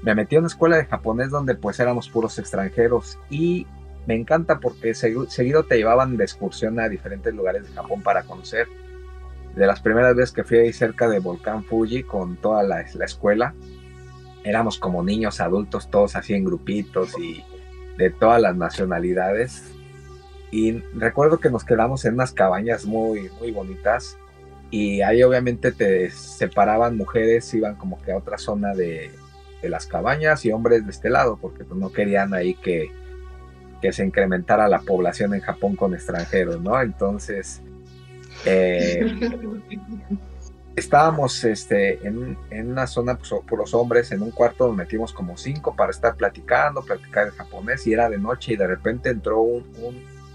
Me 0.02 0.16
metí 0.16 0.36
en 0.36 0.40
una 0.40 0.48
escuela 0.48 0.78
de 0.78 0.86
japonés 0.86 1.30
donde 1.30 1.56
pues 1.56 1.80
éramos 1.80 2.10
puros 2.10 2.38
extranjeros 2.38 3.18
y 3.30 3.66
me 4.06 4.16
encanta 4.16 4.60
porque 4.60 4.94
seguido 4.94 5.64
te 5.64 5.78
llevaban 5.78 6.18
de 6.18 6.26
excursión 6.26 6.80
a 6.80 6.90
diferentes 6.90 7.34
lugares 7.34 7.64
de 7.64 7.74
Japón 7.74 8.02
para 8.02 8.24
conocer. 8.24 8.68
De 9.56 9.66
las 9.66 9.80
primeras 9.80 10.16
veces 10.16 10.34
que 10.34 10.44
fui 10.44 10.58
ahí 10.58 10.74
cerca 10.74 11.08
de 11.08 11.20
Volcán 11.20 11.64
Fuji 11.64 12.04
con 12.04 12.36
toda 12.36 12.64
la, 12.64 12.84
la 12.96 13.06
escuela, 13.06 13.54
éramos 14.44 14.78
como 14.78 15.04
niños 15.04 15.40
adultos, 15.40 15.90
todos 15.90 16.16
así 16.16 16.34
en 16.34 16.44
grupitos 16.44 17.18
y 17.18 17.44
de 17.98 18.10
todas 18.10 18.42
las 18.42 18.56
nacionalidades. 18.56 19.72
Y 20.52 20.74
recuerdo 20.94 21.40
que 21.40 21.50
nos 21.50 21.64
quedamos 21.64 22.04
en 22.06 22.16
unas 22.16 22.34
cabañas 22.34 22.86
muy, 22.86 23.30
muy 23.40 23.52
bonitas. 23.52 24.18
Y 24.74 25.04
ahí 25.04 25.22
obviamente 25.22 25.72
te 25.72 26.10
separaban 26.10 26.98
mujeres, 26.98 27.54
iban 27.54 27.76
como 27.76 28.02
que 28.02 28.12
a 28.12 28.18
otra 28.18 28.40
zona 28.40 28.74
de, 28.74 29.12
de 29.62 29.70
las 29.70 29.86
cabañas 29.86 30.44
y 30.46 30.52
hombres 30.52 30.84
de 30.84 30.90
este 30.90 31.12
lado, 31.12 31.38
porque 31.40 31.64
pues, 31.64 31.80
no 31.80 31.92
querían 31.92 32.34
ahí 32.34 32.56
que, 32.56 32.92
que 33.84 33.94
se 33.94 34.04
incrementara 34.04 34.68
la 34.68 34.80
población 34.80 35.36
en 35.36 35.42
Japón 35.42 35.76
con 35.76 35.94
extranjeros, 35.94 36.60
¿no? 36.60 36.82
Entonces, 36.82 37.62
eh, 38.46 39.16
estábamos 40.76 41.44
este, 41.44 42.00
en, 42.08 42.36
una 42.52 42.88
zona 42.88 43.16
pues, 43.16 43.30
por 43.48 43.60
los 43.60 43.76
hombres, 43.76 44.12
en 44.12 44.24
un 44.24 44.32
cuarto 44.32 44.68
nos 44.68 44.76
metimos 44.76 45.14
como 45.14 45.38
cinco 45.38 45.76
para 45.76 45.92
estar 45.92 46.16
platicando, 46.16 46.82
platicar 46.82 47.28
en 47.28 47.34
japonés 47.34 47.86
y 47.86 47.94
era 47.94 48.10
de 48.10 48.18
noche 48.18 48.54
y 48.54 48.56
de 48.56 48.66
repente 48.66 49.10
entró 49.10 49.42
un, 49.42 49.64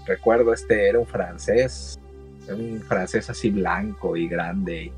recuerdo, 0.05 0.53
este 0.53 0.87
era 0.87 0.97
un 0.97 1.07
francés, 1.07 1.99
un 2.53 2.81
francés 2.81 3.29
así 3.29 3.49
blanco 3.49 4.15
y 4.17 4.27
grande 4.27 4.91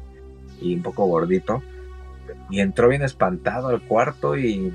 y, 0.62 0.76
un 0.76 0.82
poco 0.82 1.06
gordito 1.06 1.64
y 2.50 2.60
entró 2.60 2.90
bien 2.90 3.02
espantado 3.02 3.70
al 3.70 3.82
cuarto 3.82 4.38
y 4.38 4.74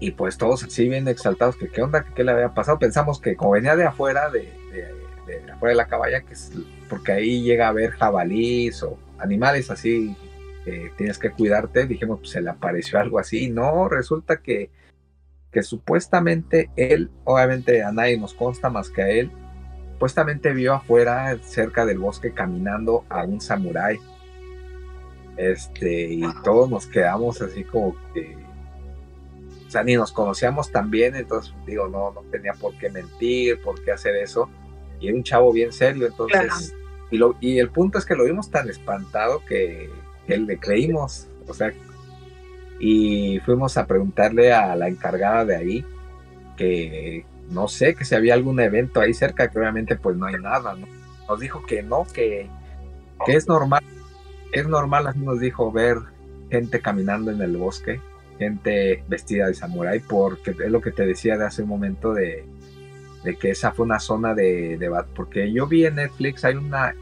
y 0.00 0.10
pues 0.10 0.36
todos 0.36 0.64
así 0.64 0.88
bien 0.88 1.08
exaltados 1.08 1.56
que 1.56 1.68
qué 1.68 1.80
onda, 1.82 2.04
qué 2.14 2.24
le 2.24 2.32
había 2.32 2.52
pasado. 2.52 2.78
Pensamos 2.78 3.20
que 3.20 3.36
como 3.36 3.52
venía 3.52 3.76
de 3.76 3.84
afuera, 3.84 4.28
de, 4.28 4.52
de, 5.26 5.50
afuera 5.50 5.70
de 5.70 5.76
la 5.76 5.86
caballa, 5.86 6.20
que 6.22 6.34
es 6.34 6.52
porque 6.88 7.12
ahí 7.12 7.42
llega 7.42 7.68
a 7.68 7.72
ver 7.72 7.92
jabalís 7.92 8.82
o 8.82 8.98
animales 9.18 9.70
así, 9.70 10.14
tienes 10.96 11.18
que 11.18 11.30
cuidarte, 11.30 11.86
dijimos, 11.86 12.18
pues 12.20 12.30
se 12.30 12.42
le 12.42 12.50
apareció 12.50 12.98
algo 12.98 13.18
así. 13.18 13.48
No, 13.48 13.88
resulta 13.88 14.38
que, 14.38 14.70
que 15.50 15.62
supuestamente 15.62 16.70
él, 16.76 17.10
obviamente 17.24 17.82
a 17.82 17.92
nadie 17.92 18.18
nos 18.18 18.34
consta 18.34 18.68
más 18.68 18.90
que 18.90 19.02
a 19.02 19.08
él, 19.08 19.30
supuestamente 20.04 20.52
vio 20.52 20.74
afuera, 20.74 21.34
cerca 21.44 21.86
del 21.86 21.98
bosque, 21.98 22.32
caminando 22.32 23.06
a 23.08 23.24
un 23.24 23.40
samurái. 23.40 23.98
Este, 25.38 26.12
y 26.12 26.22
todos 26.42 26.68
nos 26.68 26.86
quedamos 26.86 27.40
así 27.40 27.64
como 27.64 27.96
que, 28.12 28.36
o 29.66 29.70
sea, 29.70 29.82
ni 29.82 29.94
nos 29.94 30.12
conocíamos 30.12 30.70
tan 30.70 30.90
bien, 30.90 31.16
entonces 31.16 31.54
digo, 31.66 31.88
no, 31.88 32.12
no 32.12 32.20
tenía 32.30 32.52
por 32.52 32.76
qué 32.76 32.90
mentir, 32.90 33.62
por 33.62 33.82
qué 33.82 33.92
hacer 33.92 34.14
eso. 34.16 34.50
Y 35.00 35.08
era 35.08 35.16
un 35.16 35.22
chavo 35.22 35.54
bien 35.54 35.72
serio, 35.72 36.06
entonces 36.06 36.74
y, 37.40 37.58
el 37.58 37.70
punto 37.70 37.96
es 37.96 38.04
que 38.04 38.14
lo 38.14 38.24
vimos 38.24 38.50
tan 38.50 38.68
espantado 38.68 39.42
que, 39.46 39.88
le 40.28 40.58
creímos, 40.58 41.28
o 41.48 41.54
sea, 41.54 41.72
y 42.78 43.40
fuimos 43.40 43.78
a 43.78 43.86
preguntarle 43.86 44.52
a 44.52 44.76
la 44.76 44.88
encargada 44.88 45.46
de 45.46 45.56
ahí 45.56 45.84
que 46.58 47.24
no 47.50 47.68
sé, 47.68 47.94
que 47.94 48.04
si 48.04 48.14
había 48.14 48.34
algún 48.34 48.60
evento 48.60 49.00
ahí 49.00 49.14
cerca, 49.14 49.48
que 49.48 49.58
obviamente 49.58 49.96
pues 49.96 50.16
no 50.16 50.26
hay 50.26 50.34
nada, 50.34 50.74
¿no? 50.74 50.86
Nos 51.28 51.40
dijo 51.40 51.64
que 51.66 51.82
no, 51.82 52.06
que, 52.12 52.48
que 53.26 53.34
es 53.34 53.48
normal, 53.48 53.82
es 54.52 54.66
normal, 54.68 55.06
así 55.06 55.18
nos 55.18 55.40
dijo, 55.40 55.72
ver 55.72 55.98
gente 56.50 56.80
caminando 56.80 57.30
en 57.30 57.40
el 57.40 57.56
bosque, 57.56 58.00
gente 58.38 59.02
vestida 59.08 59.46
de 59.46 59.54
samurái, 59.54 60.00
porque 60.00 60.50
es 60.50 60.70
lo 60.70 60.80
que 60.80 60.90
te 60.90 61.06
decía 61.06 61.36
de 61.36 61.46
hace 61.46 61.62
un 61.62 61.68
momento 61.68 62.12
de, 62.12 62.44
de 63.24 63.36
que 63.36 63.50
esa 63.50 63.72
fue 63.72 63.86
una 63.86 63.98
zona 63.98 64.34
de 64.34 64.76
debate, 64.78 65.10
porque 65.14 65.52
yo 65.52 65.66
vi 65.66 65.86
en 65.86 65.96
Netflix, 65.96 66.44
hay 66.44 66.54
una 66.54 66.94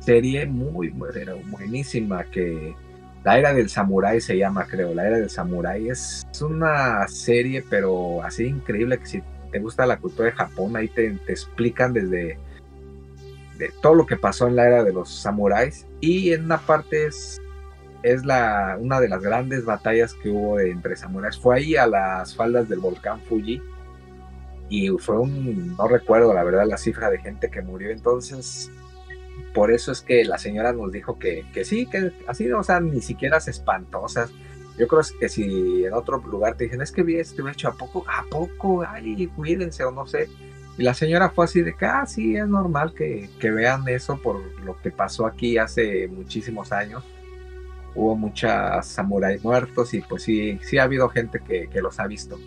serie 0.00 0.46
muy, 0.46 0.88
buenísima 0.88 2.24
que 2.24 2.74
La 3.24 3.38
Era 3.38 3.52
del 3.52 3.68
Samurái 3.68 4.20
se 4.20 4.38
llama, 4.38 4.66
creo, 4.66 4.94
La 4.94 5.06
Era 5.06 5.18
del 5.18 5.30
Samurái 5.30 5.90
es, 5.90 6.26
una 6.40 7.06
serie, 7.08 7.64
pero 7.68 8.22
así 8.22 8.44
increíble 8.44 8.98
que 8.98 9.06
si 9.06 9.22
te 9.46 9.58
gusta 9.58 9.86
la 9.86 9.98
cultura 9.98 10.26
de 10.26 10.36
Japón, 10.36 10.76
ahí 10.76 10.88
te, 10.88 11.06
explican 11.28 11.92
desde 11.92 12.38
de 13.58 13.72
todo 13.80 13.94
lo 13.94 14.06
que 14.06 14.16
pasó 14.16 14.46
en 14.46 14.56
la 14.56 14.66
era 14.66 14.84
de 14.84 14.92
los 14.92 15.10
samuráis 15.10 15.86
y 16.00 16.32
en 16.32 16.44
una 16.44 16.58
parte 16.58 17.06
es 17.06 17.40
es 18.02 18.24
la, 18.24 18.76
una 18.78 19.00
de 19.00 19.08
las 19.08 19.20
grandes 19.22 19.64
batallas 19.64 20.14
que 20.14 20.28
hubo 20.28 20.60
entre 20.60 20.94
samuráis. 20.94 21.38
Fue 21.38 21.56
ahí 21.56 21.76
a 21.76 21.86
las 21.88 22.36
faldas 22.36 22.68
del 22.68 22.78
volcán 22.78 23.20
Fuji 23.22 23.60
y 24.68 24.88
fue 24.90 25.18
un, 25.18 25.74
no 25.76 25.88
recuerdo 25.88 26.32
la 26.32 26.44
verdad 26.44 26.66
la 26.66 26.76
cifra 26.76 27.10
de 27.10 27.18
gente 27.18 27.50
que 27.50 27.62
murió, 27.62 27.90
entonces 27.90 28.70
por 29.54 29.70
eso 29.70 29.90
es 29.90 30.02
que 30.02 30.24
la 30.24 30.38
señora 30.38 30.72
nos 30.72 30.92
dijo 30.92 31.18
que, 31.18 31.44
que 31.52 31.64
sí, 31.64 31.86
que 31.86 32.12
así, 32.26 32.50
o 32.52 32.62
sea, 32.62 32.80
ni 32.80 33.00
siquiera 33.00 33.38
espantosas. 33.38 34.30
Yo 34.78 34.86
creo 34.86 35.02
que 35.18 35.28
si 35.28 35.84
en 35.84 35.92
otro 35.94 36.18
lugar 36.18 36.56
te 36.56 36.64
dicen, 36.64 36.82
es 36.82 36.92
que 36.92 37.02
vi 37.02 37.16
este 37.16 37.42
hecho, 37.50 37.68
¿a 37.68 37.74
poco? 37.74 38.04
¿A 38.06 38.24
poco? 38.30 38.84
Ay, 38.86 39.26
cuídense 39.28 39.84
o 39.84 39.90
no 39.90 40.06
sé. 40.06 40.28
Y 40.78 40.82
la 40.82 40.92
señora 40.92 41.30
fue 41.30 41.46
así 41.46 41.62
de 41.62 41.74
que, 41.74 41.86
ah, 41.86 42.04
sí, 42.06 42.36
es 42.36 42.46
normal 42.46 42.92
que, 42.92 43.30
que 43.40 43.50
vean 43.50 43.88
eso 43.88 44.18
por 44.18 44.42
lo 44.62 44.78
que 44.80 44.90
pasó 44.90 45.26
aquí 45.26 45.56
hace 45.56 46.06
muchísimos 46.08 46.72
años. 46.72 47.02
Hubo 47.94 48.14
muchas 48.14 48.86
samuráis 48.86 49.42
muertos 49.42 49.94
y 49.94 50.02
pues 50.02 50.22
sí, 50.22 50.58
sí 50.62 50.76
ha 50.76 50.82
habido 50.82 51.08
gente 51.08 51.40
que, 51.40 51.68
que 51.68 51.80
los 51.80 51.98
ha 51.98 52.06
visto. 52.06 52.38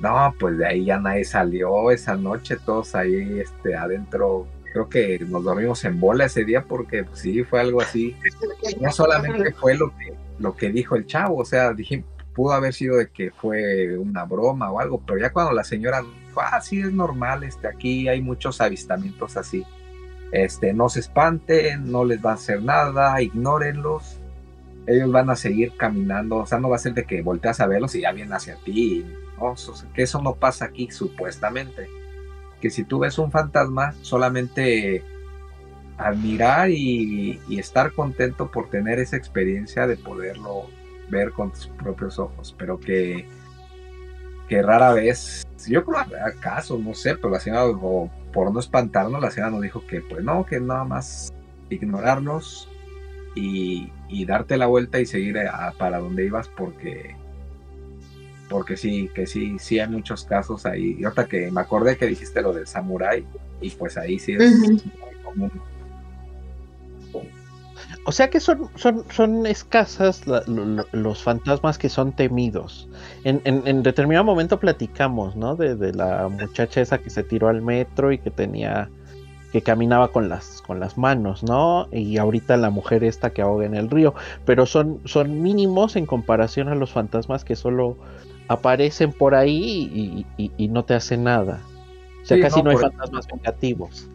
No, 0.00 0.34
pues 0.38 0.56
de 0.58 0.66
ahí 0.66 0.84
ya 0.84 0.98
nadie 0.98 1.24
salió 1.24 1.90
esa 1.90 2.14
noche, 2.16 2.56
todos 2.64 2.94
ahí 2.94 3.40
este, 3.40 3.74
adentro 3.74 4.46
creo 4.72 4.88
que 4.88 5.18
nos 5.28 5.44
dormimos 5.44 5.84
en 5.84 6.00
bola 6.00 6.24
ese 6.24 6.44
día 6.44 6.64
porque 6.64 7.04
pues, 7.04 7.20
sí, 7.20 7.44
fue 7.44 7.60
algo 7.60 7.80
así. 7.80 8.16
No 8.80 8.90
solamente 8.90 9.52
fue 9.52 9.76
lo 9.76 9.90
que, 9.96 10.14
lo 10.42 10.56
que 10.56 10.70
dijo 10.70 10.96
el 10.96 11.06
chavo, 11.06 11.38
o 11.38 11.44
sea, 11.44 11.72
dije, 11.72 12.04
pudo 12.34 12.52
haber 12.52 12.74
sido 12.74 12.96
de 12.96 13.10
que 13.10 13.30
fue 13.30 13.96
una 13.96 14.24
broma 14.24 14.70
o 14.70 14.80
algo, 14.80 15.00
pero 15.06 15.18
ya 15.18 15.32
cuando 15.32 15.52
la 15.52 15.64
señora 15.64 16.02
ah, 16.40 16.60
sí, 16.60 16.80
es 16.80 16.92
normal, 16.92 17.44
este, 17.44 17.68
aquí 17.68 18.08
hay 18.08 18.22
muchos 18.22 18.60
avistamientos 18.60 19.36
así. 19.36 19.64
Este, 20.32 20.72
no 20.72 20.88
se 20.88 21.00
espanten, 21.00 21.90
no 21.90 22.04
les 22.04 22.24
va 22.24 22.30
a 22.30 22.34
hacer 22.34 22.62
nada, 22.62 23.20
ignórenlos. 23.20 24.18
Ellos 24.86 25.12
van 25.12 25.30
a 25.30 25.36
seguir 25.36 25.76
caminando, 25.76 26.38
o 26.38 26.46
sea, 26.46 26.58
no 26.58 26.70
va 26.70 26.76
a 26.76 26.80
ser 26.80 26.94
de 26.94 27.04
que 27.04 27.22
volteas 27.22 27.60
a 27.60 27.66
verlos 27.66 27.94
y 27.94 28.00
ya 28.00 28.12
vienen 28.12 28.32
hacia 28.32 28.56
ti. 28.56 29.04
que 29.94 30.02
eso 30.02 30.22
no 30.22 30.34
pasa 30.34 30.66
aquí, 30.66 30.90
supuestamente. 30.90 31.88
Que 32.60 32.70
si 32.70 32.84
tú 32.84 33.00
ves 33.00 33.18
un 33.18 33.30
fantasma, 33.30 33.94
solamente 34.00 35.04
admirar 36.08 36.70
y, 36.70 37.40
y 37.48 37.58
estar 37.58 37.92
contento 37.92 38.50
por 38.50 38.70
tener 38.70 38.98
esa 38.98 39.16
experiencia 39.16 39.86
de 39.86 39.96
poderlo 39.96 40.66
ver 41.08 41.32
con 41.32 41.52
tus 41.52 41.66
propios 41.66 42.18
ojos, 42.18 42.54
pero 42.58 42.80
que, 42.80 43.26
que 44.48 44.62
rara 44.62 44.92
vez, 44.92 45.46
yo 45.68 45.84
creo 45.84 45.98
acaso, 46.26 46.78
no 46.78 46.94
sé, 46.94 47.16
pero 47.16 47.30
la 47.30 47.40
señora, 47.40 47.64
por 48.32 48.52
no 48.52 48.58
espantarnos, 48.58 49.20
la 49.20 49.30
señora 49.30 49.52
nos 49.52 49.62
dijo 49.62 49.86
que 49.86 50.00
pues 50.00 50.24
no, 50.24 50.46
que 50.46 50.58
nada 50.58 50.84
más 50.84 51.32
ignorarnos 51.68 52.68
y, 53.34 53.92
y 54.08 54.24
darte 54.24 54.56
la 54.56 54.66
vuelta 54.66 55.00
y 55.00 55.06
seguir 55.06 55.36
para 55.78 55.98
donde 55.98 56.26
ibas 56.26 56.48
porque 56.48 57.16
porque 58.48 58.76
sí, 58.76 59.10
que 59.14 59.26
sí, 59.26 59.56
sí 59.58 59.78
hay 59.78 59.88
muchos 59.88 60.24
casos 60.24 60.66
ahí. 60.66 60.96
Y 60.98 61.04
ahorita 61.04 61.26
que 61.26 61.50
me 61.50 61.62
acordé 61.62 61.96
que 61.96 62.06
dijiste 62.06 62.42
lo 62.42 62.52
del 62.52 62.66
samurái, 62.66 63.24
y 63.62 63.70
pues 63.70 63.96
ahí 63.96 64.18
sí 64.18 64.34
es 64.38 64.58
muy 64.58 64.82
común 65.24 65.50
o 68.04 68.12
sea 68.12 68.30
que 68.30 68.40
son, 68.40 68.68
son, 68.74 69.04
son 69.10 69.46
escasas 69.46 70.22
los 70.26 71.22
fantasmas 71.22 71.78
que 71.78 71.88
son 71.88 72.12
temidos. 72.12 72.88
En, 73.22 73.40
en, 73.44 73.82
determinado 73.82 74.24
momento 74.24 74.58
platicamos, 74.58 75.36
¿no? 75.36 75.54
De, 75.54 75.92
la 75.92 76.28
muchacha 76.28 76.80
esa 76.80 76.98
que 76.98 77.10
se 77.10 77.22
tiró 77.22 77.48
al 77.48 77.62
metro 77.62 78.10
y 78.10 78.18
que 78.18 78.30
tenía, 78.30 78.90
que 79.52 79.62
caminaba 79.62 80.08
con 80.08 80.28
las, 80.28 80.62
con 80.62 80.80
las 80.80 80.98
manos, 80.98 81.44
¿no? 81.44 81.86
Y 81.92 82.18
ahorita 82.18 82.56
la 82.56 82.70
mujer 82.70 83.04
esta 83.04 83.30
que 83.30 83.42
ahoga 83.42 83.66
en 83.66 83.74
el 83.74 83.88
río. 83.88 84.14
Pero 84.44 84.66
son, 84.66 85.00
son 85.04 85.40
mínimos 85.40 85.94
en 85.94 86.06
comparación 86.06 86.68
a 86.68 86.74
los 86.74 86.90
fantasmas 86.90 87.44
que 87.44 87.54
solo 87.54 87.96
aparecen 88.48 89.12
por 89.12 89.36
ahí 89.36 90.26
y, 90.36 90.68
no 90.68 90.84
te 90.84 90.94
hacen 90.94 91.22
nada. 91.22 91.60
O 92.22 92.26
sea, 92.26 92.40
casi 92.40 92.62
no, 92.62 92.70
hay 92.70 92.78
fantasmas 92.78 93.26
negativos 93.32 94.08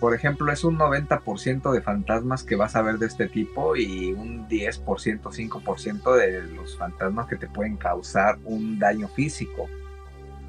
por 0.00 0.14
ejemplo, 0.14 0.52
es 0.52 0.64
un 0.64 0.78
90% 0.78 1.72
de 1.72 1.80
fantasmas 1.80 2.42
que 2.42 2.56
vas 2.56 2.76
a 2.76 2.82
ver 2.82 2.98
de 2.98 3.06
este 3.06 3.28
tipo 3.28 3.76
y 3.76 4.12
un 4.12 4.48
10%, 4.48 4.82
5% 4.84 6.16
de 6.16 6.42
los 6.54 6.76
fantasmas 6.76 7.26
que 7.26 7.36
te 7.36 7.48
pueden 7.48 7.76
causar 7.76 8.38
un 8.44 8.78
daño 8.78 9.08
físico. 9.08 9.68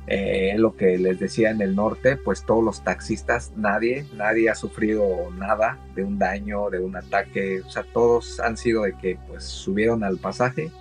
Eh, 0.10 0.56
lo 0.58 0.76
que 0.78 0.98
les 0.98 1.20
decía 1.20 1.50
en 1.50 1.62
el 1.62 1.76
norte, 1.76 2.16
pues 2.16 2.46
todos 2.46 2.64
los 2.64 2.82
taxistas, 2.84 3.52
nadie, 3.58 4.06
nadie 4.16 4.50
ha 4.50 4.56
sufrido 4.56 5.32
nada 5.38 5.78
de 5.96 6.04
un 6.06 6.18
daño, 6.18 6.70
de 6.70 6.80
un 6.80 6.96
ataque, 6.96 7.62
o 7.62 7.70
sea, 7.70 7.84
todos 7.84 8.40
han 8.40 8.56
sido 8.56 8.84
de 8.84 8.94
que 8.94 9.20
pues 9.28 9.44
subieron 9.44 10.06
al 10.06 10.18
pasaje 10.18 10.72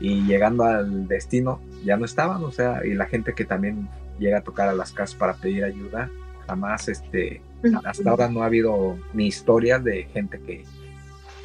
y 0.00 0.26
llegando 0.26 0.64
al 0.64 1.06
destino 1.06 1.60
ya 1.84 1.96
no 1.96 2.04
estaban, 2.04 2.42
o 2.42 2.50
sea, 2.50 2.84
y 2.84 2.94
la 2.94 3.06
gente 3.06 3.34
que 3.34 3.44
también 3.44 3.88
llega 4.18 4.38
a 4.38 4.42
tocar 4.42 4.68
a 4.68 4.74
las 4.74 4.90
casas 4.90 5.14
para 5.14 5.34
pedir 5.34 5.62
ayuda, 5.62 6.10
jamás 6.46 6.88
este 6.88 7.42
hasta 7.84 8.10
ahora 8.10 8.28
no 8.28 8.42
ha 8.42 8.46
habido 8.46 8.98
ni 9.14 9.28
historias 9.28 9.82
de 9.82 10.04
gente 10.04 10.38
que, 10.40 10.64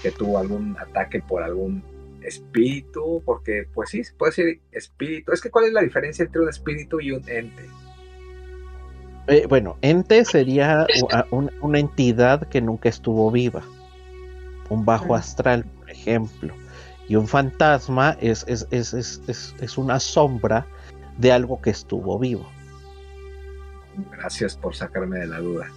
que 0.02 0.12
tuvo 0.12 0.38
algún 0.38 0.76
ataque 0.78 1.22
por 1.22 1.44
algún 1.44 1.82
espíritu, 2.22 3.22
porque 3.26 3.66
pues 3.74 3.90
sí, 3.90 4.02
puede 4.18 4.32
ser 4.34 4.60
espíritu. 4.72 5.32
Es 5.32 5.42
que 5.42 5.50
¿cuál 5.50 5.66
es 5.66 5.74
la 5.74 5.82
diferencia 5.82 6.26
entre 6.26 6.42
un 6.42 6.50
espíritu 6.50 7.00
y 7.00 7.12
un 7.12 7.28
ente? 7.30 7.64
Eh, 9.28 9.46
bueno, 9.48 9.78
ente 9.82 10.26
sería 10.26 10.88
una 11.62 11.80
entidad 11.80 12.48
que 12.48 12.62
nunca 12.62 12.90
estuvo 12.90 13.30
viva. 13.30 13.62
Un 14.70 14.86
bajo 14.86 15.16
astral, 15.16 15.66
por 15.66 15.90
ejemplo. 15.90 16.54
Y 17.08 17.16
un 17.16 17.28
fantasma 17.28 18.18
es, 18.22 18.46
es, 18.48 18.68
es, 18.72 19.22
es, 19.28 19.78
una 19.78 20.00
sombra 20.00 20.66
de 21.18 21.32
algo 21.32 21.62
que 21.62 21.72
estuvo 21.72 22.18
vivo. 22.20 22.48
Gracias 24.12 24.56
por 24.56 24.76
sacarme 24.76 25.20
de 25.20 25.28
la 25.28 25.40
duda. 25.40 25.68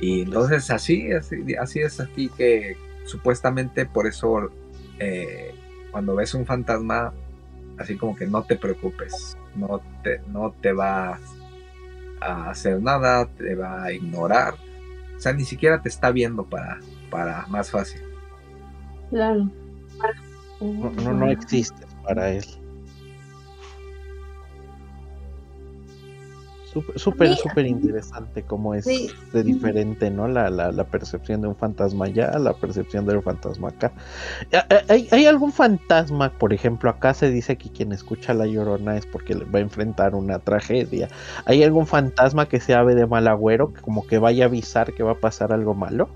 Y 0.00 0.22
entonces 0.22 0.70
así, 0.70 1.12
así, 1.12 1.54
así 1.54 1.80
es 1.80 2.00
aquí 2.00 2.28
que 2.36 2.76
supuestamente 3.04 3.86
por 3.86 4.06
eso 4.06 4.50
eh, 4.98 5.54
cuando 5.90 6.16
ves 6.16 6.34
un 6.34 6.46
fantasma, 6.46 7.12
así 7.78 7.96
como 7.96 8.16
que 8.16 8.26
no 8.26 8.42
te 8.42 8.56
preocupes, 8.56 9.38
no 9.54 9.80
te, 10.02 10.20
no 10.28 10.52
te 10.60 10.72
va 10.72 11.18
a 12.20 12.50
hacer 12.50 12.80
nada, 12.82 13.26
te 13.26 13.54
va 13.54 13.84
a 13.84 13.92
ignorar, 13.92 14.54
o 15.16 15.20
sea, 15.20 15.32
ni 15.32 15.44
siquiera 15.44 15.80
te 15.80 15.88
está 15.88 16.10
viendo 16.10 16.44
para, 16.44 16.80
para 17.10 17.46
más 17.46 17.70
fácil. 17.70 18.00
Claro. 19.10 19.48
No, 20.60 20.90
no, 20.90 21.12
no 21.12 21.30
existes 21.30 21.86
para 22.04 22.30
él. 22.30 22.44
Súper, 26.96 27.36
súper 27.36 27.66
interesante 27.66 28.42
cómo 28.42 28.74
es 28.74 28.84
de 28.84 29.42
diferente, 29.44 30.10
¿no? 30.10 30.26
La, 30.26 30.50
la, 30.50 30.84
percepción 30.84 31.40
de 31.40 31.48
un 31.48 31.54
fantasma 31.54 32.06
allá, 32.06 32.36
la 32.38 32.52
percepción 32.52 33.06
de 33.06 33.16
un 33.16 33.22
fantasma 33.22 33.68
acá. 33.68 33.92
¿Hay, 34.88 35.08
¿Hay, 35.12 35.26
algún 35.26 35.52
fantasma, 35.52 36.30
por 36.30 36.52
ejemplo, 36.52 36.90
acá 36.90 37.14
se 37.14 37.30
dice 37.30 37.56
que 37.56 37.70
quien 37.70 37.92
escucha 37.92 38.34
la 38.34 38.46
llorona 38.46 38.96
es 38.96 39.06
porque 39.06 39.34
va 39.34 39.60
a 39.60 39.62
enfrentar 39.62 40.14
una 40.16 40.40
tragedia? 40.40 41.08
¿Hay 41.44 41.62
algún 41.62 41.86
fantasma 41.86 42.46
que 42.48 42.58
se 42.58 42.74
ave 42.74 42.94
de 42.94 43.06
mal 43.06 43.28
agüero, 43.28 43.72
que 43.72 43.80
como 43.80 44.06
que 44.06 44.18
vaya 44.18 44.44
a 44.44 44.48
avisar 44.48 44.92
que 44.94 45.04
va 45.04 45.12
a 45.12 45.20
pasar 45.20 45.52
algo 45.52 45.74
malo? 45.74 46.08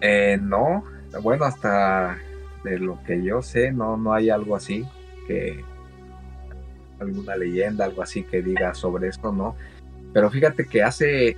Eh, 0.00 0.38
no, 0.40 0.84
bueno, 1.22 1.44
hasta 1.44 2.18
de 2.62 2.78
lo 2.78 3.02
que 3.04 3.22
yo 3.22 3.42
sé, 3.42 3.72
no, 3.72 3.96
no 3.96 4.12
hay 4.12 4.30
algo 4.30 4.54
así 4.54 4.86
que 5.26 5.64
alguna 7.00 7.36
leyenda, 7.36 7.84
algo 7.84 8.02
así 8.02 8.22
que 8.22 8.42
diga 8.42 8.74
sobre 8.74 9.08
esto, 9.08 9.32
¿no? 9.32 9.56
Pero 10.12 10.30
fíjate 10.30 10.66
que 10.66 10.82
hace, 10.82 11.36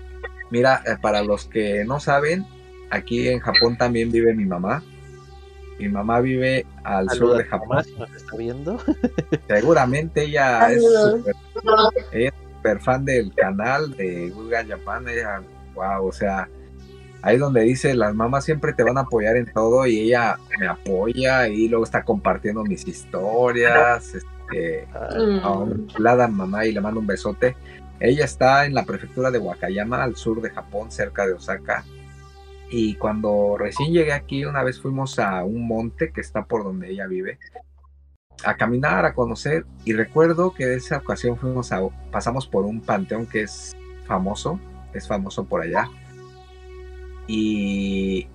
mira, 0.51 0.83
eh, 0.87 0.97
para 1.01 1.23
los 1.23 1.47
que 1.47 1.85
no 1.85 2.01
saben, 2.01 2.47
aquí 2.91 3.29
en 3.29 3.41
Japón 3.41 3.77
también 3.77 4.11
vive 4.11 4.35
mi 4.35 4.45
mamá. 4.45 4.83
Mi 5.79 5.89
mamá 5.89 6.21
vive 6.21 6.67
al 6.85 7.09
sur 7.11 7.37
de 7.37 7.45
Japón. 7.45 7.79
está 8.15 8.37
viendo? 8.37 8.79
Seguramente 9.49 10.25
ella 10.25 10.71
es 10.71 10.83
súper 12.55 12.81
fan 12.81 13.05
del 13.05 13.35
canal 13.35 13.91
de 13.97 14.31
Google 14.31 14.65
Japan. 14.65 15.09
Ella, 15.09 15.43
wow, 15.75 16.07
o 16.07 16.13
sea, 16.13 16.49
ahí 17.23 17.39
donde 17.39 17.63
dice 17.63 17.95
las 17.95 18.15
mamás 18.15 18.45
siempre 18.45 18.73
te 18.73 18.83
van 18.83 18.99
a 18.99 19.03
apoyar 19.03 19.37
en 19.37 19.51
todo 19.53 19.87
y 19.87 20.01
ella 20.01 20.39
me 20.59 20.67
apoya 20.67 21.49
y 21.49 21.69
luego 21.69 21.85
está 21.85 22.05
compartiendo 22.05 22.63
mis 22.63 22.87
historias. 22.87 24.17
Eh, 24.55 24.87
a 24.93 26.29
mamá 26.29 26.67
y 26.67 26.73
le 26.73 26.81
mando 26.81 27.01
un 27.01 27.07
besote. 27.07 27.57
Ella 28.01 28.25
está 28.25 28.67
en 28.67 28.75
la 28.75 28.85
prefectura 28.85 29.31
de 29.31 29.39
Wakayama, 29.39 30.03
al 30.03 30.17
sur 30.17 30.41
de 30.41 30.51
Japón, 30.51 30.91
cerca 30.91 31.27
de 31.27 31.35
Osaka. 31.35 31.85
Y 32.71 32.95
cuando 32.95 33.57
recién 33.59 33.93
llegué 33.93 34.13
aquí, 34.13 34.45
una 34.45 34.63
vez 34.63 34.81
fuimos 34.81 35.19
a 35.19 35.45
un 35.45 35.67
monte 35.67 36.11
que 36.11 36.21
está 36.21 36.47
por 36.47 36.65
donde 36.65 36.91
ella 36.91 37.07
vive, 37.07 37.39
a 38.45 38.57
caminar, 38.57 39.05
a 39.05 39.15
conocer. 39.15 39.67
Y 39.85 39.93
recuerdo 39.93 40.53
que 40.55 40.67
de 40.67 40.77
esa 40.77 40.99
ocasión 40.99 41.37
fuimos 41.37 41.71
a, 41.71 41.81
pasamos 42.11 42.47
por 42.47 42.65
un 42.65 42.81
panteón 42.81 43.27
que 43.27 43.43
es 43.43 43.73
famoso, 44.07 44.59
es 44.95 45.07
famoso 45.07 45.45
por 45.45 45.63
allá. 45.63 45.89
Y 47.29 48.27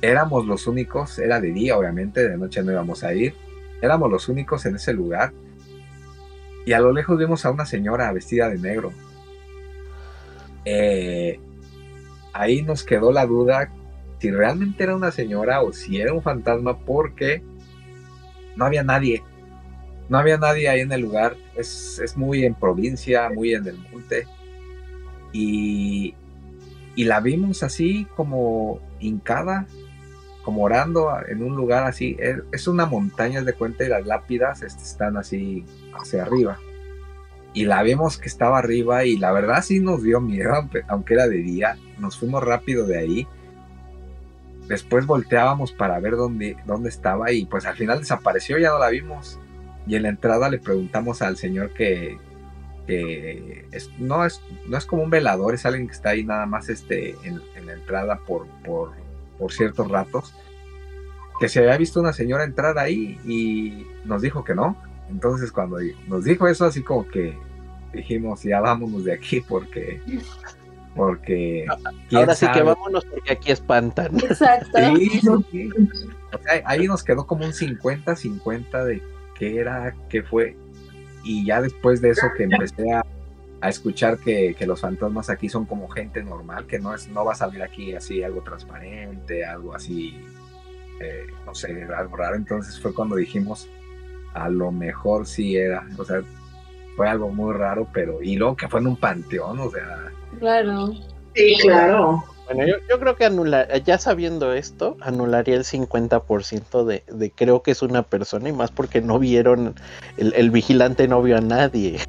éramos 0.00 0.46
los 0.46 0.66
únicos, 0.66 1.18
era 1.18 1.40
de 1.40 1.52
día 1.52 1.76
obviamente, 1.76 2.26
de 2.26 2.38
noche 2.38 2.62
no 2.62 2.72
íbamos 2.72 3.04
a 3.04 3.12
ir 3.12 3.34
Éramos 3.82 4.10
los 4.10 4.28
únicos 4.28 4.66
en 4.66 4.76
ese 4.76 4.92
lugar. 4.92 5.32
Y 6.66 6.72
a 6.72 6.80
lo 6.80 6.92
lejos 6.92 7.18
vimos 7.18 7.44
a 7.44 7.50
una 7.50 7.64
señora 7.64 8.12
vestida 8.12 8.48
de 8.48 8.58
negro. 8.58 8.92
Eh, 10.64 11.40
ahí 12.32 12.62
nos 12.62 12.84
quedó 12.84 13.12
la 13.12 13.26
duda 13.26 13.72
si 14.18 14.30
realmente 14.30 14.82
era 14.82 14.94
una 14.94 15.10
señora 15.10 15.62
o 15.62 15.72
si 15.72 15.98
era 16.00 16.12
un 16.12 16.22
fantasma 16.22 16.78
porque 16.78 17.42
no 18.56 18.66
había 18.66 18.82
nadie. 18.82 19.22
No 20.10 20.18
había 20.18 20.36
nadie 20.36 20.68
ahí 20.68 20.80
en 20.80 20.92
el 20.92 21.00
lugar. 21.00 21.36
Es, 21.56 21.98
es 21.98 22.16
muy 22.16 22.44
en 22.44 22.54
provincia, 22.54 23.30
muy 23.30 23.54
en 23.54 23.66
el 23.66 23.78
monte. 23.90 24.26
Y, 25.32 26.14
y 26.94 27.04
la 27.04 27.20
vimos 27.20 27.62
así 27.62 28.06
como 28.16 28.80
hincada 28.98 29.66
como 30.44 30.62
orando 30.62 31.10
en 31.28 31.42
un 31.42 31.54
lugar 31.56 31.84
así. 31.84 32.16
Es 32.52 32.68
una 32.68 32.86
montaña 32.86 33.42
de 33.42 33.52
cuenta 33.52 33.84
y 33.84 33.88
las 33.88 34.06
lápidas 34.06 34.62
este, 34.62 34.82
están 34.82 35.16
así 35.16 35.64
hacia 35.94 36.22
arriba. 36.22 36.58
y 37.52 37.64
la 37.64 37.82
vimos 37.82 38.16
que 38.16 38.28
estaba 38.28 38.58
arriba 38.58 39.04
y 39.04 39.16
la 39.16 39.32
verdad 39.32 39.62
sí 39.62 39.80
nos 39.80 40.02
dio 40.04 40.20
miedo, 40.20 40.52
aunque 40.88 41.14
era 41.14 41.26
de 41.26 41.38
día. 41.38 41.76
Nos 41.98 42.18
fuimos 42.18 42.44
rápido 42.44 42.86
de 42.86 42.98
ahí. 42.98 43.26
Después 44.68 45.04
volteábamos 45.04 45.72
para 45.72 45.98
ver 45.98 46.14
dónde, 46.14 46.56
dónde 46.64 46.90
estaba 46.90 47.32
y 47.32 47.44
pues 47.46 47.66
al 47.66 47.76
final 47.76 47.98
desapareció, 47.98 48.56
ya 48.58 48.70
no 48.70 48.78
la 48.78 48.88
vimos. 48.88 49.40
Y 49.86 49.96
en 49.96 50.04
la 50.04 50.10
entrada 50.10 50.48
le 50.48 50.58
preguntamos 50.58 51.22
al 51.22 51.36
señor 51.36 51.70
que, 51.74 52.18
no, 53.98 54.24
es, 54.24 54.40
no 54.66 54.76
es 54.76 54.86
como 54.86 55.02
un 55.02 55.10
velador, 55.10 55.54
es 55.54 55.66
alguien 55.66 55.86
que 55.86 55.92
está 55.92 56.10
ahí 56.10 56.24
nada 56.24 56.46
más 56.46 56.68
este, 56.68 57.16
en, 57.24 57.40
la 57.66 57.72
entrada 57.72 58.20
por, 58.26 58.46
por, 58.64 58.92
por 59.40 59.52
ciertos 59.52 59.90
ratos, 59.90 60.34
que 61.40 61.48
se 61.48 61.60
había 61.60 61.76
visto 61.78 61.98
una 61.98 62.12
señora 62.12 62.44
entrar 62.44 62.78
ahí 62.78 63.18
y 63.24 63.86
nos 64.04 64.20
dijo 64.22 64.44
que 64.44 64.54
no, 64.54 64.76
entonces 65.10 65.50
cuando 65.50 65.78
nos 66.06 66.24
dijo 66.24 66.46
eso 66.46 66.66
así 66.66 66.82
como 66.82 67.08
que 67.08 67.36
dijimos 67.92 68.42
ya 68.42 68.60
vámonos 68.60 69.04
de 69.04 69.14
aquí 69.14 69.40
porque 69.40 70.00
porque 70.94 71.66
ahora 72.12 72.34
sí 72.34 72.46
que 72.52 72.62
vámonos 72.62 73.04
porque 73.06 73.32
aquí 73.32 73.52
espantan. 73.52 74.16
Exacto. 74.20 74.78
ahí 76.64 76.86
nos 76.86 77.02
quedó 77.02 77.26
como 77.26 77.46
un 77.46 77.52
50-50 77.52 78.84
de 78.84 79.02
qué 79.38 79.58
era, 79.58 79.94
qué 80.08 80.22
fue. 80.22 80.56
Y 81.24 81.46
ya 81.46 81.62
después 81.62 82.00
de 82.00 82.10
eso 82.10 82.26
que 82.36 82.44
empecé 82.44 82.92
a, 82.92 83.04
escuchar 83.68 84.18
que, 84.18 84.56
los 84.66 84.80
fantasmas 84.80 85.30
aquí 85.30 85.48
son 85.48 85.66
como 85.66 85.88
gente 85.88 86.22
normal, 86.22 86.66
que 86.66 86.78
no 86.78 86.94
es, 86.94 87.08
no 87.08 87.24
va 87.24 87.32
a 87.32 87.36
salir 87.36 87.62
aquí 87.62 87.94
así 87.94 88.22
algo 88.22 88.42
transparente, 88.42 89.44
algo 89.44 89.74
así, 89.74 90.18
eh, 91.00 91.26
no 91.44 91.54
sé, 91.54 91.86
algo 91.96 92.16
raro. 92.16 92.36
Entonces 92.36 92.80
fue 92.80 92.94
cuando 92.94 93.16
dijimos, 93.16 93.68
a 94.34 94.48
lo 94.48 94.72
mejor 94.72 95.26
sí 95.26 95.56
era, 95.56 95.86
o 95.98 96.04
sea, 96.04 96.22
fue 96.96 97.08
algo 97.08 97.28
muy 97.28 97.54
raro, 97.54 97.88
pero 97.92 98.22
y 98.22 98.36
luego 98.36 98.56
que 98.56 98.68
fue 98.68 98.80
en 98.80 98.88
un 98.88 98.96
panteón, 98.96 99.58
o 99.60 99.70
sea. 99.70 100.10
Claro. 100.38 100.92
Sí, 101.34 101.56
claro. 101.60 102.24
Bueno, 102.52 102.74
yo, 102.88 102.98
creo 102.98 103.14
que 103.14 103.24
anular, 103.24 103.68
ya 103.84 103.96
sabiendo 103.98 104.52
esto, 104.52 104.96
anularía 105.00 105.54
el 105.54 105.62
50% 105.62 106.84
de, 106.84 107.04
de 107.06 107.30
creo 107.30 107.62
que 107.62 107.70
es 107.70 107.82
una 107.82 108.02
persona 108.02 108.48
y 108.48 108.52
más 108.52 108.72
porque 108.72 109.00
no 109.00 109.20
vieron, 109.20 109.76
el, 110.16 110.50
vigilante 110.50 111.06
no 111.06 111.22
vio 111.22 111.36
a 111.36 111.40
nadie. 111.40 112.00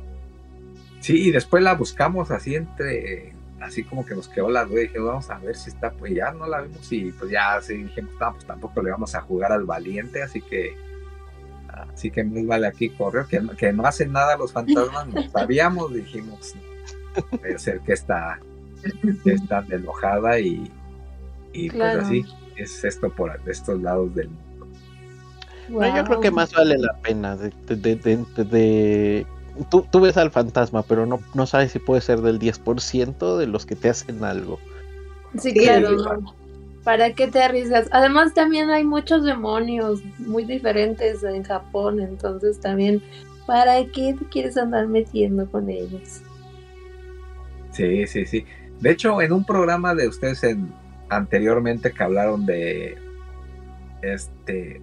Sí, 1.02 1.28
y 1.28 1.32
después 1.32 1.62
la 1.62 1.76
buscamos 1.76 2.32
así 2.32 2.56
entre, 2.56 3.34
así 3.60 3.84
como 3.84 4.06
que 4.06 4.16
nos 4.16 4.30
quedó 4.30 4.50
la 4.50 4.66
duda 4.66 4.82
y 4.82 4.88
dije, 4.88 5.00
vamos 5.00 5.30
a 5.30 5.38
ver 5.40 5.56
si 5.56 5.70
está, 5.70 5.92
pues 5.92 6.14
ya 6.14 6.32
no 6.32 6.48
la 6.48 6.62
vimos 6.62 6.92
y 6.92 7.12
pues 7.12 7.30
ya 7.32 7.56
así 7.56 7.76
dijimos, 7.76 8.14
no, 8.20 8.34
pues 8.34 8.46
tampoco 8.46 8.82
le 8.82 8.92
vamos 8.92 9.14
a 9.16 9.22
jugar 9.22 9.52
al 9.52 9.66
valiente, 9.66 10.22
así 10.24 10.42
que 10.42 10.76
Así 11.94 12.12
que 12.12 12.24
muy 12.24 12.46
vale 12.46 12.68
aquí 12.68 12.90
corrió, 12.90 13.28
que, 13.28 13.42
que 13.58 13.74
no 13.74 13.86
hacen 13.86 14.12
nada 14.12 14.38
los 14.38 14.52
fantasmas, 14.52 15.08
no 15.08 15.22
sabíamos, 15.32 15.94
dijimos, 15.94 16.54
puede 17.30 17.58
ser 17.60 17.80
que 17.82 17.94
está, 17.94 18.40
que 19.24 19.34
está 19.34 19.66
enojada 19.70 20.40
y, 20.40 20.72
y 21.54 21.70
pues 21.70 21.96
así 21.96 22.26
es 22.56 22.84
esto 22.84 23.10
por 23.10 23.40
estos 23.48 23.82
lados 23.82 24.14
del 24.16 24.30
mundo. 24.30 24.68
yo 25.70 26.04
creo 26.04 26.20
que 26.20 26.32
más 26.32 26.54
vale 26.54 26.78
la 26.78 26.94
pena 27.02 27.36
de, 27.36 27.52
de, 27.68 29.26
Tú, 29.70 29.86
tú, 29.90 30.00
ves 30.00 30.18
al 30.18 30.32
fantasma, 30.32 30.84
pero 30.84 31.06
no, 31.06 31.20
no 31.34 31.46
sabes 31.46 31.72
si 31.72 31.80
puede 31.80 32.02
ser 32.02 32.22
del 32.22 32.40
10% 32.40 33.38
de 33.38 33.48
los 33.48 33.66
que 33.66 33.76
te 33.76 33.90
hacen 33.90 34.24
algo. 34.24 34.60
Sí, 35.38 35.54
claro. 35.54 35.98
¿Para 36.84 37.14
qué 37.14 37.28
te 37.28 37.42
arriesgas? 37.42 37.88
Además 37.92 38.34
también 38.34 38.70
hay 38.70 38.84
muchos 38.84 39.24
demonios 39.24 40.02
muy 40.18 40.46
diferentes 40.46 41.24
en 41.24 41.44
Japón, 41.44 42.00
entonces 42.00 42.60
también, 42.60 43.04
¿para 43.46 43.86
qué 43.86 44.16
te 44.18 44.26
quieres 44.26 44.58
andar 44.58 44.88
metiendo 44.88 45.50
con 45.50 45.70
ellos? 45.70 46.22
Sí, 47.72 48.08
sí, 48.08 48.26
sí. 48.26 48.46
De 48.80 48.92
hecho, 48.92 49.22
en 49.22 49.32
un 49.32 49.46
programa 49.46 49.94
de 49.94 50.08
ustedes 50.08 50.44
en, 50.44 50.74
anteriormente 51.10 51.92
que 51.92 52.04
hablaron 52.04 52.46
de 52.46 52.98
este 54.02 54.82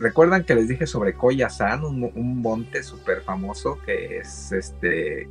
recuerdan 0.00 0.44
que 0.44 0.54
les 0.54 0.68
dije 0.68 0.86
sobre 0.86 1.14
Koyasan, 1.14 1.84
un, 1.84 2.10
un 2.14 2.42
monte 2.42 2.82
súper 2.82 3.22
famoso 3.22 3.78
que 3.84 4.18
es 4.18 4.52
este 4.52 5.28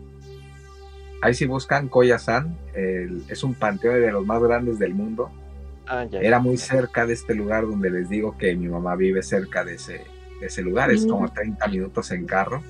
ahí 1.22 1.34
si 1.34 1.46
buscan 1.46 1.90
Koyasan, 1.90 2.58
es 2.74 3.44
un 3.44 3.56
panteón 3.56 4.02
de 4.02 4.12
los 4.12 4.26
más 4.26 4.42
grandes 4.42 4.80
del 4.80 4.94
mundo. 4.94 5.32
Ah, 5.88 6.06
Era 6.12 6.40
muy 6.40 6.58
cerca 6.58 7.06
de 7.06 7.14
este 7.14 7.34
lugar 7.34 7.66
donde 7.66 7.90
les 7.90 8.10
digo 8.10 8.38
que 8.38 8.56
mi 8.56 8.68
mamá 8.68 8.96
vive 8.96 9.24
cerca 9.24 9.64
de 9.64 9.76
ese, 9.76 10.02
ese 10.42 10.62
lugar, 10.62 10.92
es 10.92 11.06
como 11.06 11.30
30 11.30 11.66
minutos 11.68 12.12
en 12.12 12.26
carro. 12.26 12.62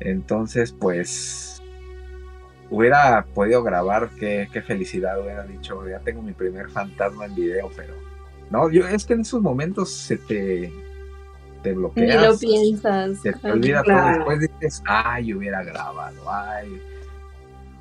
Entonces, 0.00 0.72
pues, 0.72 1.62
hubiera 2.70 3.24
podido 3.34 3.62
grabar, 3.62 4.10
qué, 4.18 4.48
felicidad 4.64 5.20
hubiera 5.20 5.44
dicho, 5.44 5.88
ya 5.88 5.98
tengo 6.00 6.22
mi 6.22 6.32
primer 6.32 6.70
fantasma 6.70 7.26
en 7.26 7.34
video, 7.34 7.70
pero 7.76 7.94
no, 8.50 8.70
yo 8.70 8.86
es 8.86 9.04
que 9.04 9.14
en 9.14 9.20
esos 9.20 9.40
momentos 9.40 9.90
se 9.92 10.16
te, 10.16 10.72
te 11.62 11.72
bloqueas. 11.72 12.20
Ni 12.20 12.26
lo 12.26 12.38
piensas. 12.38 13.20
Se 13.22 13.32
te 13.32 13.50
olvida 13.50 13.82
todo, 13.82 14.06
después 14.08 14.40
dices, 14.40 14.82
ay, 14.86 15.34
hubiera 15.34 15.62
grabado, 15.62 16.18
ay 16.30 16.80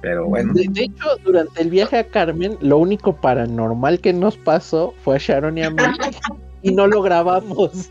pero 0.03 0.27
bueno. 0.27 0.51
De, 0.53 0.83
hecho, 0.83 1.15
durante 1.23 1.61
el 1.61 1.69
viaje 1.69 1.97
a 1.97 2.03
Carmen, 2.03 2.57
lo 2.59 2.77
único 2.77 3.15
paranormal 3.15 4.01
que 4.01 4.11
nos 4.11 4.35
pasó 4.35 4.93
fue 5.01 5.15
a 5.15 5.17
Sharon 5.17 5.57
y 5.57 5.63
a 5.63 5.69
mí 5.69 5.81
y 6.61 6.75
no 6.75 6.87
lo 6.87 7.01
grabamos. 7.01 7.87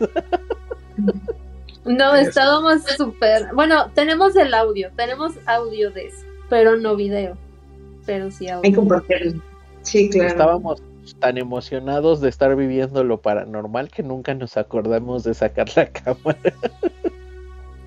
No, 1.85 2.15
estábamos 2.15 2.83
súper. 2.95 3.47
Bueno, 3.55 3.89
tenemos 3.95 4.35
el 4.35 4.53
audio, 4.53 4.91
tenemos 4.95 5.33
audio 5.47 5.89
de 5.89 6.05
eso, 6.05 6.25
pero 6.49 6.77
no 6.77 6.95
video. 6.95 7.35
Pero 8.05 8.29
sí 8.29 8.47
audio. 8.47 8.61
Hay 8.63 9.01
que 9.11 9.35
Sí, 9.81 10.09
claro. 10.09 10.29
Estábamos 10.29 10.83
tan 11.19 11.37
emocionados 11.37 12.21
de 12.21 12.29
estar 12.29 12.55
viviendo 12.55 13.03
lo 13.03 13.21
paranormal 13.21 13.89
que 13.89 14.03
nunca 14.03 14.33
nos 14.33 14.57
acordamos 14.57 15.23
de 15.23 15.33
sacar 15.33 15.67
la 15.75 15.87
cámara. 15.91 16.53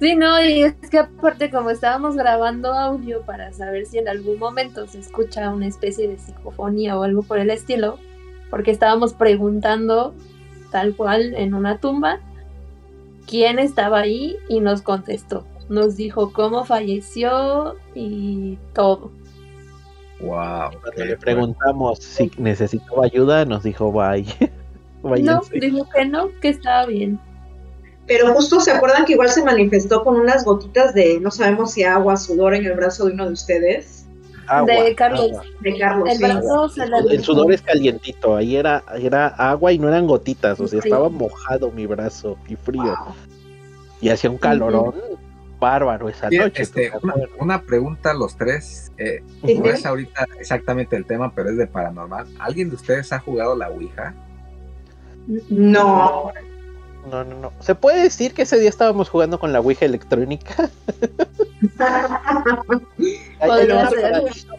Sí, 0.00 0.14
no, 0.14 0.42
y 0.42 0.62
es 0.62 0.74
que 0.90 0.98
aparte 0.98 1.50
como 1.50 1.70
estábamos 1.70 2.16
grabando 2.16 2.74
audio 2.74 3.22
para 3.22 3.52
saber 3.54 3.86
si 3.86 3.98
en 3.98 4.08
algún 4.08 4.38
momento 4.38 4.86
se 4.86 4.98
escucha 4.98 5.50
una 5.50 5.66
especie 5.66 6.06
de 6.06 6.18
psicofonía 6.18 6.98
o 6.98 7.02
algo 7.02 7.22
por 7.22 7.38
el 7.38 7.48
estilo, 7.48 7.98
porque 8.50 8.70
estábamos 8.70 9.14
preguntando 9.14 10.14
tal 10.70 10.94
cual 10.94 11.34
en 11.34 11.54
una 11.54 11.78
tumba 11.78 12.20
quién 13.26 13.58
estaba 13.58 14.00
ahí 14.00 14.36
y 14.48 14.60
nos 14.60 14.82
contestó. 14.82 15.46
Nos 15.70 15.96
dijo 15.96 16.32
cómo 16.32 16.64
falleció 16.66 17.76
y 17.94 18.58
todo. 18.74 19.10
Wow. 20.20 20.70
Cuando 20.82 21.04
le 21.04 21.16
preguntamos 21.16 21.98
si 21.98 22.30
necesitaba 22.38 23.04
ayuda, 23.04 23.44
nos 23.44 23.62
dijo 23.62 23.92
bye. 23.92 24.24
no, 25.22 25.42
dijo 25.52 25.88
que 25.94 26.04
no, 26.06 26.30
que 26.40 26.48
estaba 26.50 26.86
bien. 26.86 27.18
Pero 28.06 28.32
justo 28.34 28.60
se 28.60 28.70
acuerdan 28.70 29.04
que 29.04 29.14
igual 29.14 29.28
se 29.28 29.44
manifestó 29.44 30.04
con 30.04 30.16
unas 30.16 30.44
gotitas 30.44 30.94
de, 30.94 31.18
no 31.20 31.30
sabemos 31.30 31.72
si 31.72 31.82
agua, 31.82 32.16
sudor 32.16 32.54
en 32.54 32.64
el 32.64 32.74
brazo 32.74 33.06
de 33.06 33.14
uno 33.14 33.26
de 33.26 33.32
ustedes. 33.32 34.06
de 34.64 34.94
Carlos. 34.94 35.32
De 35.60 35.76
Carlos. 35.76 36.08
El, 37.10 37.22
sudor 37.24 37.52
es 37.52 37.62
calientito, 37.62 38.36
ahí 38.36 38.56
era, 38.56 38.84
era 38.96 39.26
agua 39.26 39.72
y 39.72 39.78
no 39.78 39.88
eran 39.88 40.06
gotitas, 40.06 40.60
o 40.60 40.68
sea, 40.68 40.78
estaba 40.78 41.08
mojado 41.08 41.72
mi 41.72 41.86
brazo 41.86 42.38
y 42.48 42.54
frío. 42.54 42.94
Y 44.00 44.10
hacía 44.10 44.30
un 44.30 44.38
calorón 44.38 44.94
bárbaro 45.58 46.08
esa 46.08 46.30
noche. 46.30 46.62
Este, 46.62 46.92
una, 47.38 47.62
pregunta 47.62 48.10
a 48.10 48.14
los 48.14 48.36
tres, 48.36 48.92
eh, 48.98 49.22
no 49.42 49.64
es 49.66 49.84
ahorita 49.86 50.26
exactamente 50.38 50.96
el 50.96 51.04
tema, 51.04 51.32
pero 51.34 51.50
es 51.50 51.56
de 51.56 51.66
paranormal. 51.66 52.26
¿Alguien 52.38 52.68
de 52.70 52.76
ustedes 52.76 53.12
ha 53.12 53.18
jugado 53.18 53.56
la 53.56 53.70
Ouija? 53.70 54.14
No. 55.48 56.32
No, 57.10 57.24
no, 57.24 57.38
no. 57.38 57.52
¿Se 57.60 57.74
puede 57.76 58.02
decir 58.02 58.34
que 58.34 58.42
ese 58.42 58.58
día 58.58 58.68
estábamos 58.68 59.08
jugando 59.08 59.38
con 59.38 59.52
la 59.52 59.60
Ouija 59.60 59.84
electrónica? 59.84 60.68
hay, 63.40 63.64
una 63.70 63.90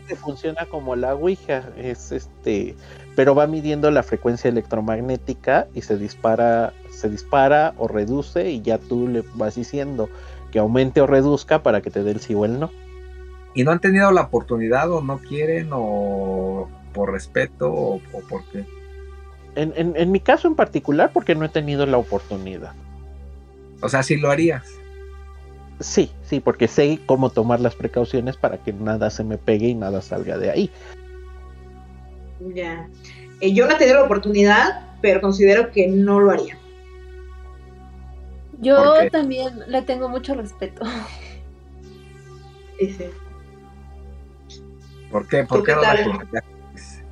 que 0.07 0.15
funciona 0.15 0.65
como 0.65 0.95
la 0.95 1.13
Ouija, 1.13 1.63
es 1.77 2.13
este, 2.13 2.75
pero 3.17 3.35
va 3.35 3.47
midiendo 3.47 3.91
la 3.91 4.01
frecuencia 4.01 4.47
electromagnética 4.49 5.67
y 5.73 5.81
se 5.81 5.97
dispara, 5.97 6.71
se 6.89 7.09
dispara 7.09 7.73
o 7.77 7.89
reduce 7.89 8.49
y 8.49 8.61
ya 8.61 8.77
tú 8.77 9.07
le 9.09 9.23
vas 9.35 9.55
diciendo 9.55 10.09
que 10.51 10.59
aumente 10.59 11.01
o 11.01 11.07
reduzca 11.07 11.63
para 11.63 11.81
que 11.81 11.89
te 11.89 12.03
dé 12.03 12.11
el 12.11 12.19
sí 12.19 12.33
o 12.33 12.45
el 12.45 12.59
no. 12.59 12.71
¿Y 13.53 13.63
no 13.63 13.71
han 13.71 13.79
tenido 13.79 14.11
la 14.11 14.21
oportunidad 14.21 14.91
o 14.91 15.01
no 15.01 15.17
quieren 15.17 15.69
o 15.71 16.69
por 16.93 17.11
respeto 17.11 17.71
o, 17.71 17.95
o 17.95 18.19
por 18.29 18.43
qué? 18.51 18.65
En, 19.57 20.11
mi 20.11 20.19
caso 20.19 20.47
en 20.47 20.53
particular, 20.53 21.09
porque 21.11 21.33
no 21.33 21.43
he 21.43 21.49
tenido 21.49 21.87
la 21.87 21.97
oportunidad. 21.97 22.73
O 23.81 23.89
sea, 23.89 24.03
sí 24.03 24.15
lo 24.15 24.29
harías. 24.29 24.63
Sí, 25.79 26.11
sí, 26.23 26.39
porque 26.39 26.67
sé 26.67 26.99
cómo 27.07 27.31
tomar 27.31 27.59
las 27.59 27.75
precauciones 27.75 28.37
para 28.37 28.57
que 28.57 28.71
nada 28.71 29.09
se 29.09 29.23
me 29.23 29.39
pegue 29.39 29.69
y 29.69 29.73
nada 29.73 30.01
salga 30.01 30.37
de 30.37 30.51
ahí. 30.51 30.71
Ya. 32.53 32.87
Eh, 33.41 33.53
yo 33.53 33.65
no 33.65 33.73
he 33.73 33.77
tenido 33.77 33.97
la 33.97 34.05
oportunidad, 34.05 34.91
pero 35.01 35.21
considero 35.21 35.71
que 35.71 35.87
no 35.87 36.19
lo 36.19 36.31
haría. 36.31 36.57
Yo 38.59 39.09
también 39.11 39.63
le 39.67 39.81
tengo 39.83 40.09
mucho 40.09 40.33
respeto. 40.35 40.85
Sí, 42.79 42.91
sí. 42.91 43.05
¿Por 45.11 45.27
qué? 45.27 45.43
¿Por 45.43 45.59
¿Tú 45.59 45.63
qué 45.63 45.71
qué 45.71 45.75
no 45.75 45.81
la 45.81 46.03
jugarías? 46.03 47.03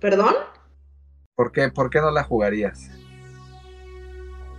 ¿Perdón? 0.00 0.34
¿Por 1.36 1.52
qué, 1.52 1.68
¿Por 1.68 1.90
qué 1.90 2.00
no 2.00 2.10
la 2.10 2.24
jugarías? 2.24 2.90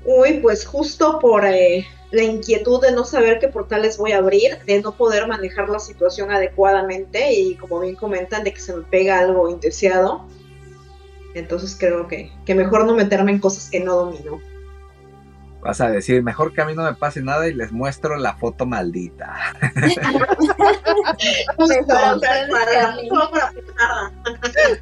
Uy, 0.06 0.40
pues 0.42 0.66
justo 0.66 1.20
por 1.20 1.46
eh, 1.46 1.86
la 2.12 2.24
inquietud 2.24 2.82
de 2.82 2.92
no 2.92 3.06
saber 3.06 3.40
qué 3.40 3.48
portales 3.48 3.98
voy 3.98 4.12
a 4.12 4.18
abrir, 4.18 4.60
de 4.66 4.82
no 4.82 4.96
poder 4.96 5.28
manejar 5.28 5.70
la 5.70 5.80
situación 5.80 6.32
adecuadamente 6.32 7.34
y 7.34 7.56
como 7.56 7.80
bien 7.80 7.96
comentan, 7.96 8.44
de 8.44 8.54
que 8.54 8.60
se 8.60 8.76
me 8.76 8.84
pega 8.84 9.20
algo 9.20 9.50
indeseado. 9.50 10.26
Entonces 11.34 11.76
creo 11.80 12.08
que, 12.08 12.32
que 12.46 12.56
mejor 12.56 12.86
no 12.86 12.94
meterme 12.94 13.32
en 13.32 13.40
cosas 13.40 13.70
que 13.70 13.80
no 13.80 13.96
domino. 13.96 14.40
Vas 15.64 15.80
a 15.80 15.90
decir, 15.90 16.22
mejor 16.22 16.54
que 16.54 16.62
a 16.62 16.66
mí 16.66 16.74
no 16.76 16.84
me 16.84 16.94
pase 16.94 17.22
nada 17.22 17.48
y 17.48 17.54
les 17.54 17.72
muestro 17.72 18.18
la 18.18 18.36
foto 18.36 18.66
maldita. 18.66 19.34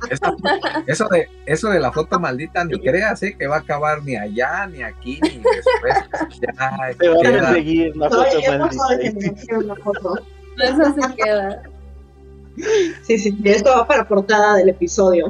Eso, 0.09 0.35
eso 0.87 1.07
de, 1.09 1.29
eso 1.45 1.69
de 1.69 1.79
la 1.79 1.91
foto 1.91 2.19
maldita, 2.19 2.63
ni 2.65 2.79
creas, 2.79 3.21
¿eh? 3.23 3.35
que 3.37 3.47
va 3.47 3.57
a 3.57 3.59
acabar 3.59 4.03
ni 4.03 4.15
allá, 4.15 4.65
ni 4.67 4.81
aquí, 4.81 5.19
ni 5.21 5.41
después. 5.41 5.93
Ya 6.41 6.95
Te 6.97 7.09
va 7.09 7.49
a 7.49 7.53
seguir 7.53 7.95
la 7.95 8.09
foto 8.09 8.39
de 8.39 8.57
maldita. 8.57 9.57
la 9.61 9.75
foto. 9.75 10.19
Eso 10.57 10.95
se 10.95 11.15
queda. 11.15 11.63
Sí, 13.03 13.17
sí, 13.17 13.31
sí, 13.31 13.41
esto 13.45 13.69
va 13.69 13.87
para 13.87 14.07
portada 14.07 14.55
del 14.55 14.69
episodio. 14.69 15.29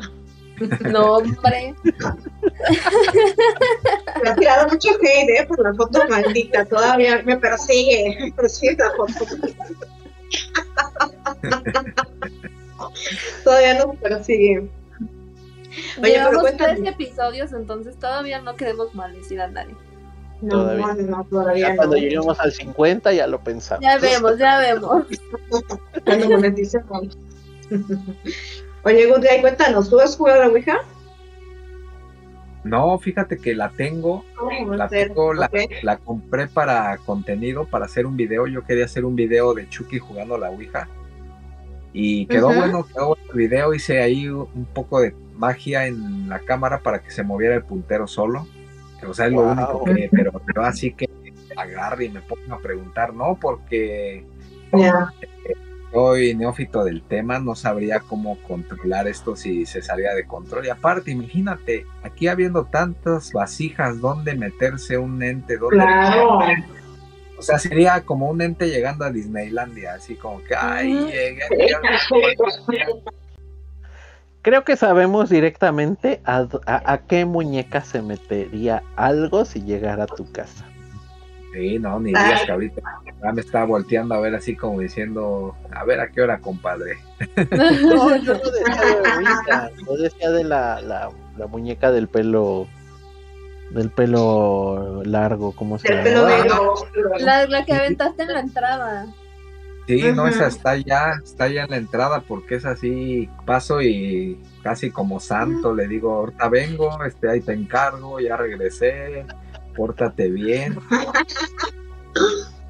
No, 0.91 1.13
hombre. 1.17 1.75
Me 4.23 4.29
ha 4.29 4.35
tirado 4.35 4.67
mucho 4.69 4.89
hate, 5.01 5.29
¿eh? 5.41 5.45
Por 5.47 5.61
la 5.63 5.73
foto 5.73 6.01
maldita. 6.09 6.65
Todavía 6.65 7.21
me 7.23 7.37
persigue. 7.37 8.17
Me 8.19 8.31
persigue 8.31 8.77
la 8.77 8.91
foto. 8.91 9.25
Todavía 13.43 13.73
no 13.79 13.93
me 13.93 13.97
persigue. 13.99 14.59
Oye, 14.59 14.69
pero 16.01 16.07
Llevamos 16.13 16.41
cuéntame. 16.41 16.75
tres 16.75 16.87
episodios, 16.93 17.53
entonces 17.53 17.97
todavía 17.97 18.41
no 18.41 18.55
queremos 18.55 18.93
maldecir 18.93 19.39
a 19.41 19.47
nadie. 19.47 19.75
No, 20.41 20.49
Todavía. 20.63 20.87
no, 20.87 21.17
no, 21.17 21.23
todavía 21.25 21.67
Ya 21.67 21.69
no. 21.69 21.75
cuando 21.77 21.95
lleguemos 21.97 22.39
al 22.39 22.51
50 22.51 23.13
ya 23.13 23.27
lo 23.27 23.39
pensamos. 23.43 23.83
Ya 23.83 23.97
vemos, 23.99 24.37
ya 24.37 24.57
vemos. 24.59 25.05
Cuando 26.03 26.29
moneticemos. 26.29 27.17
Oye, 28.83 29.07
Guy, 29.07 29.41
cuéntanos, 29.41 29.89
¿tú 29.89 29.99
has 29.99 30.15
jugado 30.15 30.41
a 30.41 30.45
la 30.45 30.51
Ouija? 30.51 30.79
No, 32.63 32.97
fíjate 32.99 33.37
que 33.37 33.55
la 33.55 33.69
tengo, 33.69 34.23
¿Cómo 34.35 34.67
va 34.67 34.75
a 34.75 34.77
la 34.77 34.87
tengo, 34.87 35.33
la, 35.33 35.97
compré 35.97 36.47
para 36.47 36.97
contenido, 36.97 37.65
para 37.65 37.85
hacer 37.85 38.05
un 38.05 38.15
video. 38.15 38.45
Yo 38.47 38.63
quería 38.63 38.85
hacer 38.85 39.03
un 39.03 39.15
video 39.15 39.53
de 39.53 39.67
Chucky 39.67 39.99
jugando 39.99 40.35
a 40.35 40.39
la 40.39 40.49
Ouija. 40.51 40.87
Y 41.93 42.25
quedó 42.27 42.47
bueno, 42.47 42.85
quedó 42.85 43.07
bueno 43.07 43.23
el 43.31 43.37
video. 43.37 43.73
Hice 43.73 44.01
ahí 44.01 44.27
un 44.29 44.67
poco 44.73 45.01
de 45.01 45.13
magia 45.35 45.87
en 45.87 46.29
la 46.29 46.39
cámara 46.39 46.79
para 46.79 47.01
que 47.01 47.11
se 47.11 47.23
moviera 47.23 47.55
el 47.55 47.63
puntero 47.63 48.07
solo. 48.07 48.47
O 49.07 49.13
sea, 49.13 49.25
es 49.25 49.31
lo 49.31 49.41
único 49.41 49.83
que, 49.83 50.09
pero, 50.11 50.31
pero 50.45 50.63
así 50.63 50.93
que 50.93 51.09
agarre 51.57 52.05
y 52.05 52.09
me 52.09 52.21
pongo 52.21 52.55
a 52.55 52.59
preguntar, 52.59 53.13
no, 53.13 53.37
porque. 53.41 54.23
Soy 55.91 56.33
neófito 56.35 56.83
del 56.83 57.01
tema, 57.03 57.39
no 57.39 57.55
sabría 57.55 57.99
cómo 57.99 58.37
controlar 58.47 59.07
esto 59.07 59.35
si 59.35 59.65
se 59.65 59.81
salía 59.81 60.13
de 60.13 60.25
control. 60.25 60.65
Y 60.65 60.69
aparte, 60.69 61.11
imagínate, 61.11 61.85
aquí 62.03 62.27
habiendo 62.27 62.65
tantas 62.65 63.31
vasijas, 63.33 63.99
¿dónde 63.99 64.35
meterse 64.35 64.97
un 64.97 65.21
ente? 65.21 65.57
¿Dónde 65.57 65.75
Claro. 65.77 66.39
O 67.37 67.41
sea, 67.41 67.57
sería 67.57 68.01
como 68.01 68.29
un 68.29 68.41
ente 68.41 68.69
llegando 68.69 69.03
a 69.03 69.09
Disneylandia, 69.09 69.95
así 69.95 70.15
como 70.15 70.43
que, 70.43 70.55
ay, 70.55 70.93
llegué 70.93 71.39
Creo 74.43 74.63
que 74.63 74.75
sabemos 74.75 75.29
directamente 75.29 76.21
a, 76.25 76.47
a- 76.65 76.93
a 76.93 76.97
qué 77.05 77.25
muñeca 77.25 77.81
se 77.81 78.01
metería 78.01 78.81
algo 78.95 79.45
si 79.45 79.61
llegara 79.63 80.03
a 80.03 80.07
tu 80.07 80.31
casa. 80.31 80.65
Sí, 81.53 81.79
no, 81.79 81.99
ni 81.99 82.09
digas 82.09 82.43
que 82.45 82.51
ahorita 82.51 82.81
ya 83.23 83.31
me 83.33 83.41
estaba 83.41 83.65
volteando 83.65 84.15
a 84.15 84.19
ver 84.19 84.33
así 84.35 84.55
como 84.55 84.79
diciendo, 84.79 85.55
a 85.71 85.83
ver 85.83 85.99
a 85.99 86.09
qué 86.09 86.21
hora, 86.21 86.39
compadre. 86.39 86.97
No, 87.51 88.15
yo 88.23 88.33
no 88.33 88.39
decía 88.51 88.81
de 88.85 89.17
Ouija, 89.17 89.69
yo 89.85 89.97
decía 89.97 90.31
de 90.31 90.43
la, 90.45 90.81
la, 90.81 91.09
la 91.37 91.47
muñeca 91.47 91.91
del 91.91 92.07
pelo 92.07 92.67
del 93.71 93.89
pelo 93.89 95.01
largo, 95.03 95.53
¿cómo 95.53 95.77
se 95.77 95.93
Del 95.93 96.03
pelo 96.03 96.27
llama? 96.27 96.37
negro. 96.43 96.73
La, 97.19 97.47
la 97.47 97.65
que 97.65 97.73
aventaste 97.73 98.23
en 98.23 98.33
la 98.33 98.39
entrada. 98.39 99.07
Sí, 99.87 100.03
no, 100.13 100.27
esa 100.27 100.47
está 100.47 100.77
ya, 100.77 101.13
está 101.23 101.47
ya 101.47 101.63
en 101.63 101.71
la 101.71 101.77
entrada 101.77 102.21
porque 102.25 102.55
es 102.55 102.65
así, 102.65 103.29
paso 103.45 103.81
y 103.81 104.39
casi 104.63 104.91
como 104.91 105.19
santo 105.19 105.73
le 105.73 105.87
digo, 105.87 106.13
ahorita 106.13 106.49
vengo, 106.49 107.03
este, 107.03 107.29
ahí 107.29 107.41
te 107.41 107.53
encargo, 107.53 108.19
ya 108.19 108.37
regresé, 108.37 109.25
pórtate 109.75 110.29
bien. 110.29 110.77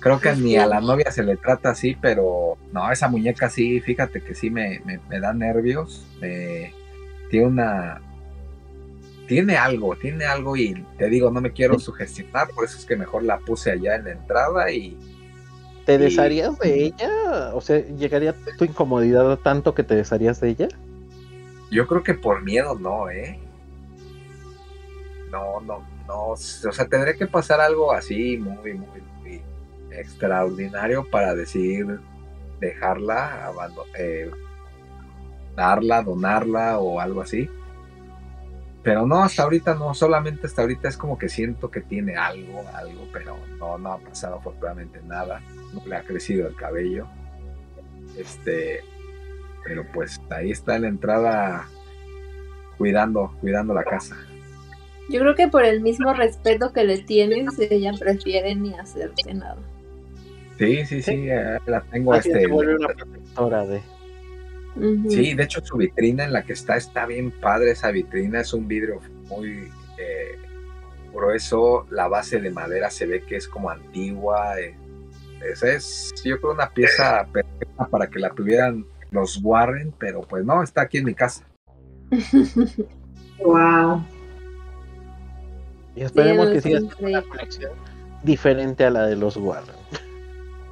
Creo 0.00 0.20
que 0.20 0.34
ni 0.34 0.56
a 0.56 0.66
la 0.66 0.80
novia 0.80 1.12
se 1.12 1.22
le 1.22 1.36
trata 1.36 1.70
así, 1.70 1.96
pero 2.00 2.58
no, 2.72 2.90
esa 2.90 3.06
muñeca 3.08 3.48
sí, 3.48 3.80
fíjate 3.80 4.20
que 4.20 4.34
sí 4.34 4.50
me, 4.50 4.80
me, 4.84 4.98
me 5.08 5.20
da 5.20 5.32
nervios. 5.32 6.04
me- 6.20 6.74
tiene 7.30 7.46
una. 7.46 8.02
Tiene 9.28 9.56
algo, 9.56 9.94
tiene 9.96 10.24
algo 10.24 10.56
y 10.56 10.84
te 10.98 11.08
digo, 11.08 11.30
no 11.30 11.40
me 11.40 11.52
quiero 11.52 11.78
sugestionar, 11.78 12.48
por 12.48 12.64
eso 12.64 12.76
es 12.76 12.84
que 12.84 12.96
mejor 12.96 13.22
la 13.22 13.38
puse 13.38 13.70
allá 13.70 13.94
en 13.94 14.04
la 14.04 14.10
entrada 14.12 14.70
y 14.72 14.98
¿Te 15.86 15.94
Y- 15.94 15.98
desharías 15.98 16.58
de 16.58 16.84
ella? 16.84 17.54
O 17.54 17.60
sea, 17.60 17.78
¿llegaría 17.78 18.34
tu 18.58 18.64
incomodidad 18.64 19.38
tanto 19.38 19.74
que 19.74 19.84
te 19.84 19.94
desharías 19.94 20.40
de 20.40 20.48
ella? 20.50 20.68
yo 21.70 21.86
creo 21.86 22.02
que 22.02 22.12
por 22.12 22.42
miedo 22.42 22.78
no, 22.78 23.08
¿eh? 23.08 23.38
No, 25.32 25.60
no, 25.62 25.82
no, 26.06 26.28
o 26.28 26.36
sea, 26.36 26.86
tendría 26.86 27.14
que 27.14 27.26
pasar 27.26 27.58
algo 27.58 27.90
así 27.90 28.36
muy, 28.36 28.74
muy, 28.74 29.00
muy 29.22 29.42
extraordinario 29.90 31.08
para 31.10 31.34
decidir 31.34 31.98
dejarla, 32.60 33.50
eh, 33.98 34.30
darla, 35.56 36.02
donarla 36.02 36.78
o 36.78 37.00
algo 37.00 37.22
así. 37.22 37.48
Pero 38.82 39.06
no, 39.06 39.22
hasta 39.22 39.44
ahorita 39.44 39.74
no, 39.74 39.94
solamente 39.94 40.46
hasta 40.46 40.62
ahorita 40.62 40.88
es 40.88 40.98
como 40.98 41.16
que 41.16 41.30
siento 41.30 41.70
que 41.70 41.80
tiene 41.80 42.16
algo, 42.16 42.62
algo, 42.74 43.08
pero 43.10 43.36
no, 43.58 43.78
no 43.78 43.92
ha 43.92 43.98
pasado 43.98 44.36
afortunadamente 44.36 45.00
nada, 45.02 45.40
no 45.72 45.82
le 45.86 45.96
ha 45.96 46.02
crecido 46.02 46.46
el 46.46 46.56
cabello. 46.56 47.06
Este, 48.18 48.80
pero 49.64 49.86
pues 49.94 50.20
ahí 50.30 50.50
está 50.50 50.78
la 50.78 50.88
entrada 50.88 51.68
cuidando, 52.76 53.34
cuidando 53.40 53.72
la 53.72 53.84
casa. 53.84 54.16
Yo 55.12 55.20
creo 55.20 55.34
que 55.34 55.48
por 55.48 55.62
el 55.62 55.82
mismo 55.82 56.14
respeto 56.14 56.72
que 56.72 56.84
le 56.84 56.98
tienes, 56.98 57.58
ella 57.58 57.92
prefiere 57.98 58.54
ni 58.54 58.72
hacerte 58.72 59.34
nada. 59.34 59.58
Sí, 60.58 60.86
sí, 60.86 61.02
sí, 61.02 61.28
eh, 61.28 61.58
la 61.66 61.82
tengo 61.82 62.14
este. 62.14 62.32
se 62.32 62.46
vuelve 62.46 62.76
una 62.76 62.88
protectora 62.88 63.66
de. 63.66 63.82
Sí, 65.10 65.34
de 65.34 65.42
hecho 65.42 65.62
su 65.62 65.76
vitrina 65.76 66.24
en 66.24 66.32
la 66.32 66.44
que 66.44 66.54
está 66.54 66.76
está 66.78 67.04
bien 67.04 67.30
padre 67.30 67.72
esa 67.72 67.90
vitrina, 67.90 68.40
es 68.40 68.54
un 68.54 68.66
vidrio 68.66 69.00
muy 69.28 69.70
eh, 69.98 70.38
grueso, 71.12 71.86
la 71.90 72.08
base 72.08 72.40
de 72.40 72.48
madera 72.48 72.88
se 72.88 73.04
ve 73.04 73.22
que 73.22 73.36
es 73.36 73.46
como 73.46 73.68
antigua, 73.68 74.58
eh, 74.58 74.74
esa 75.52 75.72
es 75.74 76.14
yo 76.24 76.40
creo 76.40 76.54
una 76.54 76.70
pieza 76.70 77.26
perfecta 77.30 77.86
para 77.86 78.06
que 78.06 78.18
la 78.18 78.30
tuvieran 78.30 78.86
los 79.10 79.40
Warren, 79.42 79.92
pero 79.98 80.22
pues 80.22 80.42
no, 80.42 80.62
está 80.62 80.82
aquí 80.82 80.98
en 80.98 81.04
mi 81.04 81.14
casa. 81.14 81.46
Wow. 83.44 84.04
Y 85.94 86.02
esperemos 86.02 86.48
Sí, 86.48 86.52
que 86.54 86.60
siga 86.62 86.78
siendo 86.80 86.96
una 87.00 87.22
colección 87.22 87.72
diferente 88.22 88.84
a 88.84 88.90
la 88.90 89.06
de 89.06 89.16
los 89.16 89.36
Warren. 89.36 89.74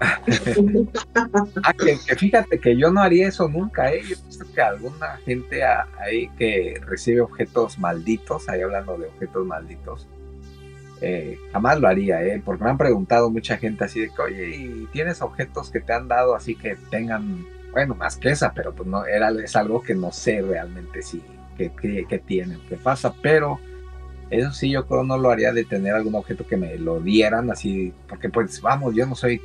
Ah, 1.62 1.74
que, 1.74 1.98
que 2.06 2.16
fíjate 2.16 2.58
que 2.58 2.74
yo 2.76 2.90
no 2.90 3.02
haría 3.02 3.28
eso 3.28 3.48
nunca, 3.48 3.92
¿eh? 3.92 4.00
Yo 4.02 4.16
he 4.16 4.26
visto 4.26 4.46
que 4.54 4.60
alguna 4.62 5.16
gente 5.26 5.62
a- 5.62 5.86
ahí 5.98 6.28
que 6.38 6.80
recibe 6.86 7.20
objetos 7.20 7.78
malditos, 7.78 8.48
ahí 8.48 8.62
hablando 8.62 8.96
de 8.96 9.08
objetos 9.08 9.46
malditos, 9.46 10.08
eh, 11.02 11.38
jamás 11.52 11.78
lo 11.80 11.88
haría, 11.88 12.22
¿eh? 12.24 12.40
Porque 12.42 12.64
me 12.64 12.70
han 12.70 12.78
preguntado 12.78 13.30
mucha 13.30 13.58
gente 13.58 13.84
así 13.84 14.00
de 14.00 14.08
que, 14.10 14.22
oye, 14.22 14.48
¿y 14.56 14.88
tienes 14.92 15.20
objetos 15.20 15.70
que 15.70 15.80
te 15.80 15.92
han 15.92 16.08
dado 16.08 16.34
así 16.34 16.54
que 16.54 16.76
tengan, 16.90 17.44
bueno, 17.72 17.94
más 17.94 18.16
que 18.16 18.30
esa, 18.30 18.52
pero 18.54 18.72
pues 18.74 18.88
no, 18.88 19.04
era, 19.04 19.30
es 19.44 19.54
algo 19.56 19.82
que 19.82 19.94
no 19.94 20.12
sé 20.12 20.40
realmente 20.40 21.02
si, 21.02 21.22
que, 21.58 21.72
que, 21.74 22.06
que 22.06 22.18
tienen, 22.18 22.58
qué 22.70 22.76
pasa, 22.76 23.12
pero 23.22 23.60
eso 24.30 24.52
sí 24.52 24.70
yo 24.70 24.86
creo 24.86 25.04
no 25.04 25.18
lo 25.18 25.30
haría 25.30 25.52
de 25.52 25.64
tener 25.64 25.94
algún 25.94 26.14
objeto 26.14 26.46
que 26.46 26.56
me 26.56 26.76
lo 26.78 27.00
dieran 27.00 27.50
así, 27.50 27.92
porque 28.08 28.28
pues 28.28 28.60
vamos, 28.60 28.94
yo 28.94 29.06
no 29.06 29.14
soy 29.14 29.40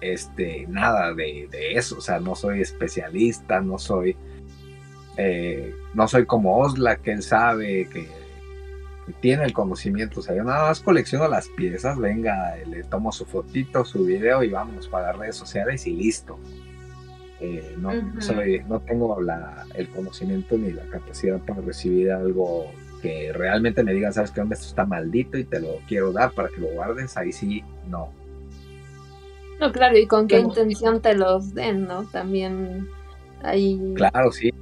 este 0.00 0.66
nada 0.68 1.14
de, 1.14 1.48
de 1.50 1.74
eso, 1.74 1.96
o 1.98 2.00
sea, 2.00 2.20
no 2.20 2.34
soy 2.34 2.60
especialista, 2.60 3.60
no 3.60 3.78
soy 3.78 4.16
eh, 5.16 5.74
no 5.94 6.06
soy 6.08 6.26
como 6.26 6.58
Osla 6.58 6.96
que 6.96 7.12
él 7.12 7.22
sabe 7.22 7.88
que, 7.88 8.08
tiene 9.20 9.44
el 9.44 9.52
conocimiento. 9.52 10.18
O 10.18 10.22
sea, 10.22 10.34
yo 10.34 10.42
nada 10.42 10.68
más 10.68 10.80
colecciono 10.80 11.28
las 11.28 11.48
piezas, 11.50 11.96
venga, 11.96 12.56
le 12.66 12.82
tomo 12.82 13.12
su 13.12 13.24
fotito, 13.24 13.84
su 13.84 14.04
video 14.04 14.42
y 14.42 14.48
vamos 14.48 14.88
para 14.88 15.08
las 15.08 15.18
redes 15.18 15.36
sociales 15.36 15.86
y 15.86 15.92
listo. 15.92 16.40
Eh, 17.38 17.76
no, 17.78 17.92
soy, 18.20 18.64
no 18.68 18.80
tengo 18.80 19.20
la, 19.20 19.64
el 19.74 19.88
conocimiento 19.90 20.58
ni 20.58 20.72
la 20.72 20.82
capacidad 20.86 21.38
para 21.38 21.60
recibir 21.60 22.10
algo 22.10 22.66
que 23.06 23.32
realmente 23.32 23.84
me 23.84 23.94
digan, 23.94 24.12
sabes 24.12 24.32
que 24.32 24.40
esto 24.40 24.54
está 24.54 24.84
maldito 24.84 25.38
y 25.38 25.44
te 25.44 25.60
lo 25.60 25.78
quiero 25.86 26.10
dar 26.12 26.32
para 26.32 26.48
que 26.48 26.60
lo 26.60 26.66
guardes, 26.68 27.16
ahí 27.16 27.32
sí, 27.32 27.62
no. 27.88 28.10
No, 29.60 29.70
claro, 29.70 29.96
y 29.96 30.08
con 30.08 30.26
qué 30.26 30.40
intención 30.40 31.00
te 31.00 31.14
los 31.14 31.54
den, 31.54 31.86
¿no? 31.86 32.02
También 32.04 32.88
ahí. 33.42 33.94
Claro, 33.94 34.32
sí. 34.32 34.52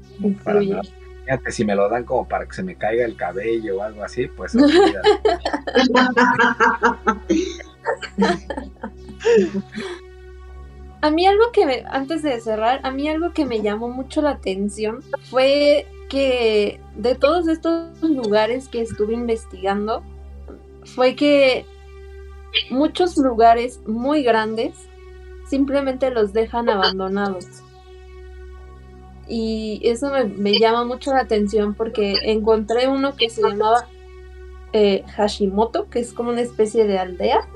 Fíjate, 1.25 1.53
si 1.53 1.65
me 1.65 1.75
lo 1.75 1.89
dan 1.89 2.05
como 2.05 2.29
para 2.29 2.45
que 2.45 2.53
se 2.53 2.63
me 2.63 2.77
caiga 2.77 3.07
el 3.07 3.17
cabello 3.17 3.79
o 3.79 3.83
algo 3.83 4.05
así, 4.05 4.27
pues. 4.27 4.55
a 11.01 11.11
mí 11.11 11.27
algo 11.27 11.51
que, 11.51 11.65
me, 11.65 11.83
antes 11.89 12.23
de 12.23 12.39
cerrar, 12.41 12.81
a 12.83 12.91
mí 12.91 13.09
algo 13.09 13.33
que 13.33 13.47
me 13.47 13.63
llamó 13.63 13.89
mucho 13.89 14.21
la 14.21 14.29
atención 14.31 15.01
fue 15.31 15.87
que 16.09 16.81
de 16.97 17.15
todos 17.15 17.49
estos 17.49 18.01
lugares 18.03 18.69
que 18.69 18.81
estuve 18.81 19.15
investigando, 19.15 20.03
fue 20.85 21.15
que 21.17 21.65
muchos 22.71 23.17
lugares 23.17 23.81
muy 23.87 24.23
grandes 24.23 24.75
simplemente 25.47 26.11
los 26.11 26.33
dejan 26.33 26.69
abandonados. 26.69 27.47
Y 29.27 29.81
eso 29.85 30.11
me, 30.37 30.59
llama 30.59 30.85
mucho 30.85 31.13
la 31.13 31.21
atención 31.21 31.75
porque 31.75 32.17
encontré 32.25 32.89
uno 32.89 33.17
que 33.17 33.31
se 33.31 33.43
llamaba 33.43 33.89
eh, 34.73 35.03
Hashimoto, 35.17 35.89
que 35.89 36.01
es 36.01 36.13
como 36.13 36.31
una 36.31 36.43
especie 36.43 36.87
de 36.87 36.99
aldea, 36.99 37.49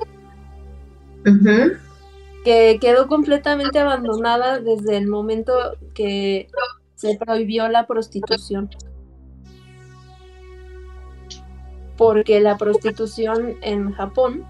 que 2.44 2.78
quedó 2.80 3.06
completamente 3.06 3.78
abandonada 3.78 4.60
desde 4.60 4.96
el 4.96 5.08
momento 5.08 5.52
que 5.94 6.48
se 6.98 7.16
prohibió 7.16 7.68
la 7.68 7.86
prostitución. 7.86 8.68
Porque 11.96 12.40
la 12.40 12.58
prostitución 12.58 13.54
en 13.62 13.92
Japón 13.92 14.44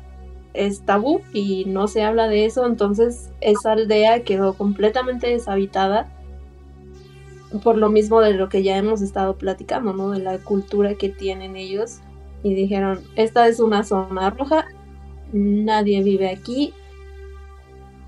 es 0.55 0.81
tabú 0.81 1.21
y 1.35 1.67
no 1.67 1.89
se 1.89 2.03
habla 2.03 2.27
de 2.27 2.47
eso, 2.47 2.67
entonces 2.67 3.31
esa 3.43 3.73
aldea 3.73 4.25
quedó 4.25 4.55
completamente 4.55 5.27
deshabitada 5.27 6.09
por 7.63 7.77
lo 7.77 7.91
mismo 7.91 8.23
de 8.23 8.33
lo 8.33 8.49
que 8.49 8.63
ya 8.63 8.79
hemos 8.79 9.03
estado 9.03 9.37
platicando, 9.37 9.93
¿no? 9.93 10.11
De 10.11 10.21
la 10.21 10.39
cultura 10.39 10.95
que 10.95 11.11
tienen 11.11 11.55
ellos 11.55 11.99
y 12.43 12.55
dijeron, 12.55 13.01
esta 13.15 13.47
es 13.47 13.61
una 13.61 13.85
zona 13.85 14.31
roja, 14.31 14.67
nadie 15.33 16.03
vive 16.03 16.31
aquí, 16.31 16.73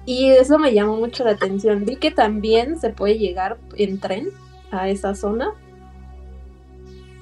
y 0.06 0.30
eso 0.30 0.58
me 0.58 0.72
llamó 0.72 0.96
mucho 0.96 1.24
la 1.24 1.32
atención. 1.32 1.84
Vi 1.84 1.96
que 1.96 2.10
también 2.10 2.78
se 2.80 2.90
puede 2.90 3.18
llegar 3.18 3.58
en 3.76 4.00
tren 4.00 4.28
a 4.70 4.88
esa 4.88 5.14
zona. 5.14 5.52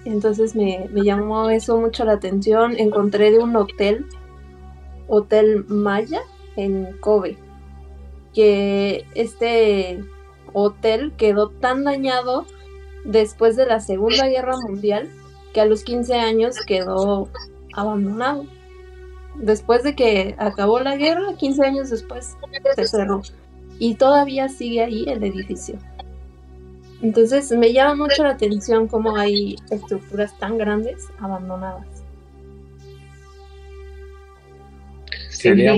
Entonces 0.05 0.55
me, 0.55 0.89
llamó 0.95 1.51
eso 1.51 1.79
mucho 1.79 2.05
la 2.05 2.13
atención. 2.13 2.77
Encontré 2.79 3.31
de 3.31 3.39
un 3.41 3.57
hotel, 3.57 4.07
Hotel 5.09 5.65
Maya, 5.69 6.21
en 6.57 6.97
Kobe. 7.01 7.37
Que 8.33 9.05
este 9.15 10.03
hotel 10.53 11.13
quedó 11.17 11.51
tan 11.51 11.85
dañado 11.85 12.47
después 13.05 13.57
de 13.57 13.67
la 13.67 13.81
Segunda 13.81 14.29
Guerra 14.29 14.57
Mundial 14.57 15.09
que 15.53 15.61
a 15.61 15.67
los 15.67 15.83
15 15.83 16.15
años 16.15 16.57
quedó 16.67 17.29
abandonado 17.75 18.45
después 19.39 19.82
de 19.82 19.94
que 19.94 20.35
acabó 20.39 20.81
la 20.81 20.97
guerra, 20.97 21.35
15 21.36 21.65
años 21.65 21.90
después, 21.90 22.36
se 22.77 22.86
cerró. 22.86 23.23
Y 23.78 23.94
todavía 23.94 24.48
sigue 24.48 24.82
ahí 24.82 25.05
el 25.09 25.23
edificio. 25.23 25.78
Entonces 27.01 27.51
me 27.52 27.73
llama 27.73 27.94
mucho 27.94 28.24
la 28.24 28.31
atención 28.31 28.89
cómo 28.89 29.16
hay 29.16 29.56
estructuras 29.70 30.36
tan 30.39 30.59
grandes 30.59 31.06
abandonadas. 31.20 31.86
Sería 35.31 35.77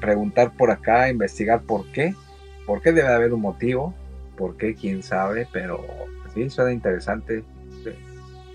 preguntar, 0.00 0.52
por 0.56 0.70
acá, 0.70 1.10
investigar 1.10 1.62
por 1.62 1.86
qué. 1.92 2.14
¿Por 2.66 2.80
qué 2.80 2.92
debe 2.92 3.08
haber 3.08 3.34
un 3.34 3.42
motivo? 3.42 3.94
¿Por 4.38 4.56
qué? 4.56 4.74
¿Quién 4.74 5.02
sabe? 5.02 5.46
Pero 5.52 5.84
sí, 6.32 6.48
suena 6.48 6.72
interesante. 6.72 7.44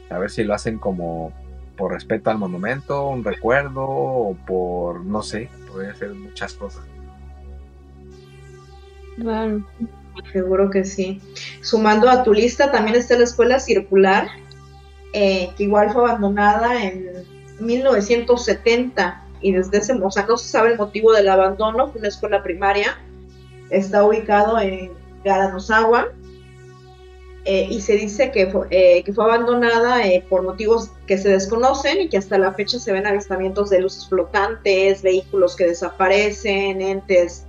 A 0.09 0.17
ver 0.17 0.31
si 0.31 0.43
lo 0.43 0.55
hacen 0.55 0.79
como 0.79 1.31
por 1.79 1.93
respeto 1.93 2.29
al 2.29 2.37
monumento, 2.37 3.07
un 3.07 3.23
recuerdo, 3.23 3.85
o 3.87 4.35
por, 4.45 5.05
no 5.05 5.23
sé, 5.23 5.49
puede 5.71 5.95
ser 5.95 6.13
muchas 6.13 6.53
cosas. 6.53 6.83
Bueno, 9.17 9.65
seguro 10.33 10.69
que 10.69 10.83
sí. 10.83 11.21
Sumando 11.61 12.09
a 12.09 12.23
tu 12.23 12.33
lista, 12.33 12.69
también 12.69 12.97
está 12.97 13.17
la 13.17 13.23
escuela 13.23 13.59
circular, 13.61 14.27
eh, 15.13 15.51
que 15.55 15.63
igual 15.63 15.91
fue 15.91 16.03
abandonada 16.03 16.83
en 16.83 17.07
1970 17.61 19.23
y 19.41 19.53
desde 19.53 19.77
ese, 19.77 19.93
o 19.93 20.11
sea, 20.11 20.25
no 20.25 20.35
se 20.35 20.49
sabe 20.49 20.73
el 20.73 20.77
motivo 20.77 21.13
del 21.13 21.29
abandono, 21.29 21.87
fue 21.87 21.99
una 21.99 22.09
escuela 22.09 22.43
primaria, 22.43 22.97
está 23.69 24.03
ubicado 24.03 24.59
en 24.59 24.91
Garanosawa, 25.23 26.09
eh, 27.45 27.67
y 27.69 27.79
se 27.81 27.93
dice 27.93 28.31
que 28.31 28.47
fue, 28.47 28.67
eh, 28.69 29.03
que 29.03 29.13
fue 29.13 29.23
abandonada 29.23 30.05
eh, 30.05 30.25
por 30.29 30.43
motivos 30.43 30.91
que 31.07 31.17
se 31.17 31.29
desconocen 31.29 32.01
y 32.01 32.09
que 32.09 32.17
hasta 32.17 32.37
la 32.37 32.53
fecha 32.53 32.79
se 32.79 32.91
ven 32.91 33.07
avistamientos 33.07 33.69
de 33.69 33.79
luces 33.79 34.07
flotantes, 34.07 35.01
vehículos 35.01 35.55
que 35.55 35.67
desaparecen, 35.67 36.81
entes 36.81 37.45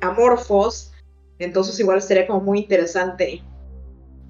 amorfos. 0.00 0.92
Entonces 1.38 1.78
igual 1.80 2.00
sería 2.00 2.26
como 2.26 2.40
muy 2.40 2.60
interesante 2.60 3.42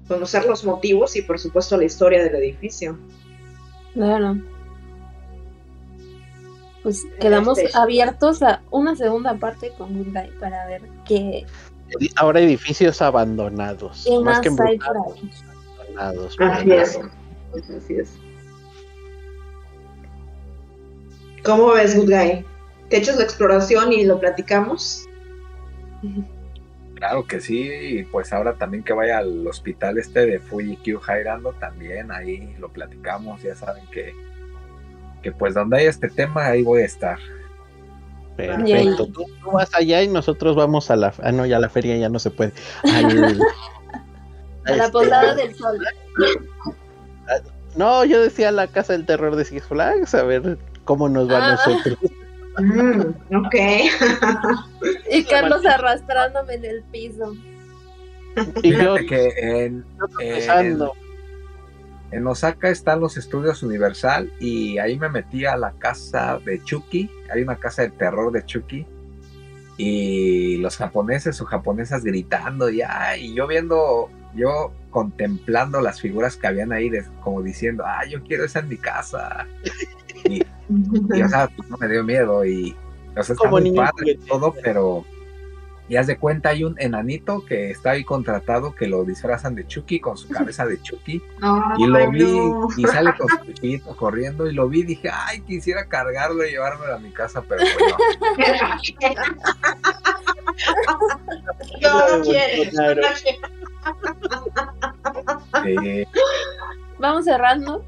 conocer 0.07 0.45
los 0.45 0.65
motivos 0.65 1.15
y 1.15 1.21
por 1.21 1.39
supuesto 1.39 1.77
la 1.77 1.85
historia 1.85 2.23
del 2.23 2.35
edificio. 2.35 2.97
Claro. 3.93 4.37
Pues 6.81 7.03
quedamos 7.19 7.57
este, 7.57 7.77
abiertos 7.77 8.43
a 8.43 8.61
una 8.69 8.95
segunda 8.95 9.35
parte 9.35 9.71
con 9.77 9.89
Hyundai 9.95 10.29
para 10.39 10.67
ver 10.67 10.83
qué, 11.05 11.45
ahora 12.15 12.39
edificios 12.39 13.01
abandonados. 13.01 14.07
más, 14.23 14.39
que 14.41 14.49
abandonados. 14.49 16.37
Así 16.39 16.71
es. 16.71 16.99
Así 17.77 17.95
es. 17.95 18.17
¿Cómo 21.43 21.73
ves, 21.73 21.95
Good 21.95 22.09
Guy? 22.09 22.45
¿Te 22.89 22.97
echas 22.97 23.17
la 23.17 23.23
exploración 23.23 23.93
y 23.93 24.03
lo 24.03 24.19
platicamos? 24.19 25.05
Claro 26.95 27.25
que 27.25 27.39
sí, 27.39 27.69
y 27.71 28.03
pues 28.03 28.31
ahora 28.33 28.53
también 28.53 28.83
que 28.83 28.93
vaya 28.93 29.19
al 29.19 29.45
hospital 29.47 29.97
este 29.97 30.25
de 30.25 30.39
Fuji 30.39 30.77
Q 30.77 30.99
Jairando, 30.99 31.53
también 31.53 32.11
ahí 32.11 32.55
lo 32.57 32.69
platicamos, 32.69 33.41
ya 33.43 33.53
saben 33.53 33.85
que, 33.91 34.13
que 35.21 35.31
pues 35.31 35.53
donde 35.53 35.77
hay 35.77 35.85
este 35.85 36.09
tema, 36.09 36.47
ahí 36.47 36.63
voy 36.63 36.81
a 36.81 36.85
estar. 36.85 37.19
Perfecto. 38.35 39.07
Tú, 39.07 39.25
vas 39.51 39.73
allá 39.73 40.03
y 40.03 40.07
nosotros 40.07 40.55
vamos 40.55 40.91
a 40.91 40.95
la. 40.95 41.13
Ah, 41.23 41.31
no, 41.31 41.45
ya 41.45 41.59
la 41.59 41.69
feria 41.69 41.95
ya 41.97 42.09
no 42.09 42.19
se 42.19 42.31
puede. 42.31 42.53
a 44.65 44.71
la 44.75 44.91
posada 44.91 45.35
del 45.35 45.55
sol. 45.55 45.79
No, 47.75 48.05
yo 48.05 48.21
decía 48.21 48.51
la 48.51 48.67
casa 48.67 48.93
del 48.93 49.05
terror 49.05 49.35
de 49.35 49.45
Six 49.45 49.65
Flags, 49.65 50.15
a 50.15 50.23
ver 50.23 50.57
cómo 50.85 51.09
nos 51.09 51.29
va 51.29 51.37
a 51.37 51.53
ah. 51.53 51.55
nosotros. 51.55 51.97
Mm, 52.57 53.35
ok. 53.35 53.55
y 55.11 55.23
Carlos 55.25 55.65
arrastrándome 55.65 56.53
en 56.55 56.65
el 56.65 56.83
piso. 56.83 57.35
Y 58.63 58.71
yo 58.71 58.95
que 58.95 59.29
en, 59.37 59.85
en 60.19 60.79
Osaka 62.27 62.69
están 62.69 62.99
los 62.99 63.17
estudios 63.17 63.63
Universal 63.63 64.31
y 64.39 64.77
ahí 64.77 64.97
me 64.97 65.09
metí 65.09 65.45
a 65.45 65.57
la 65.57 65.71
casa 65.73 66.39
de 66.39 66.63
Chucky. 66.63 67.09
Hay 67.33 67.41
una 67.41 67.57
casa 67.57 67.81
de 67.81 67.89
terror 67.89 68.31
de 68.31 68.45
Chucky. 68.45 68.85
Y 69.77 70.57
los 70.57 70.77
japoneses 70.77 71.41
o 71.41 71.45
japonesas 71.45 72.03
gritando 72.03 72.69
y, 72.69 72.81
y 73.19 73.33
yo 73.33 73.45
viendo, 73.47 74.09
yo 74.33 74.71
contemplando 74.89 75.81
las 75.81 75.99
figuras 75.99 76.37
que 76.37 76.47
habían 76.47 76.71
ahí, 76.71 76.89
como 77.21 77.41
diciendo, 77.41 77.83
ah, 77.85 78.05
yo 78.09 78.23
quiero 78.23 78.45
esa 78.45 78.59
en 78.59 78.69
mi 78.69 78.77
casa. 78.77 79.45
Y, 80.23 80.41
o 80.41 81.27
sea, 81.27 81.49
pues, 81.55 81.69
no 81.69 81.77
me 81.77 81.89
dio 81.89 82.03
miedo 82.03 82.45
y, 82.45 82.73
o 83.17 83.23
sea, 83.23 83.33
está 83.33 83.49
muy 83.49 83.71
padre 83.71 84.17
todo, 84.27 84.55
pero 84.63 85.05
y 85.87 85.97
haz 85.97 86.07
de 86.07 86.17
cuenta, 86.17 86.49
hay 86.49 86.63
un 86.63 86.75
enanito 86.79 87.45
que 87.45 87.69
está 87.69 87.91
ahí 87.91 88.03
contratado 88.03 88.73
que 88.73 88.87
lo 88.87 89.03
disfrazan 89.03 89.53
de 89.53 89.67
Chucky 89.67 89.99
con 89.99 90.17
su 90.17 90.27
cabeza 90.33 90.65
de 90.65 90.81
Chucky. 90.81 91.21
y 91.77 91.85
lo 91.85 92.11
vi 92.11 92.51
y 92.77 92.87
sale 92.87 93.13
con 93.15 93.27
su 93.29 93.37
chiquito 93.53 93.95
corriendo 93.95 94.47
y 94.47 94.53
lo 94.53 94.67
vi 94.67 94.79
y 94.79 94.83
dije, 94.83 95.09
ay, 95.11 95.41
quisiera 95.41 95.85
cargarlo 95.85 96.45
y 96.45 96.51
llevármelo 96.51 96.95
a 96.95 96.99
mi 96.99 97.11
casa, 97.11 97.43
pero 97.47 97.63
bueno. 97.77 97.97
Yo 101.81 102.17
no 102.17 102.23
quiero. 102.23 102.71
Vamos 106.97 107.25
cerrando. 107.25 107.83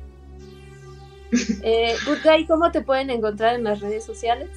Eh, 1.64 1.96
Good 2.06 2.20
Guy, 2.24 2.46
¿cómo 2.46 2.72
te 2.72 2.82
pueden 2.82 3.10
encontrar 3.10 3.56
en 3.56 3.64
las 3.64 3.80
redes 3.82 4.06
sociales? 4.06 4.50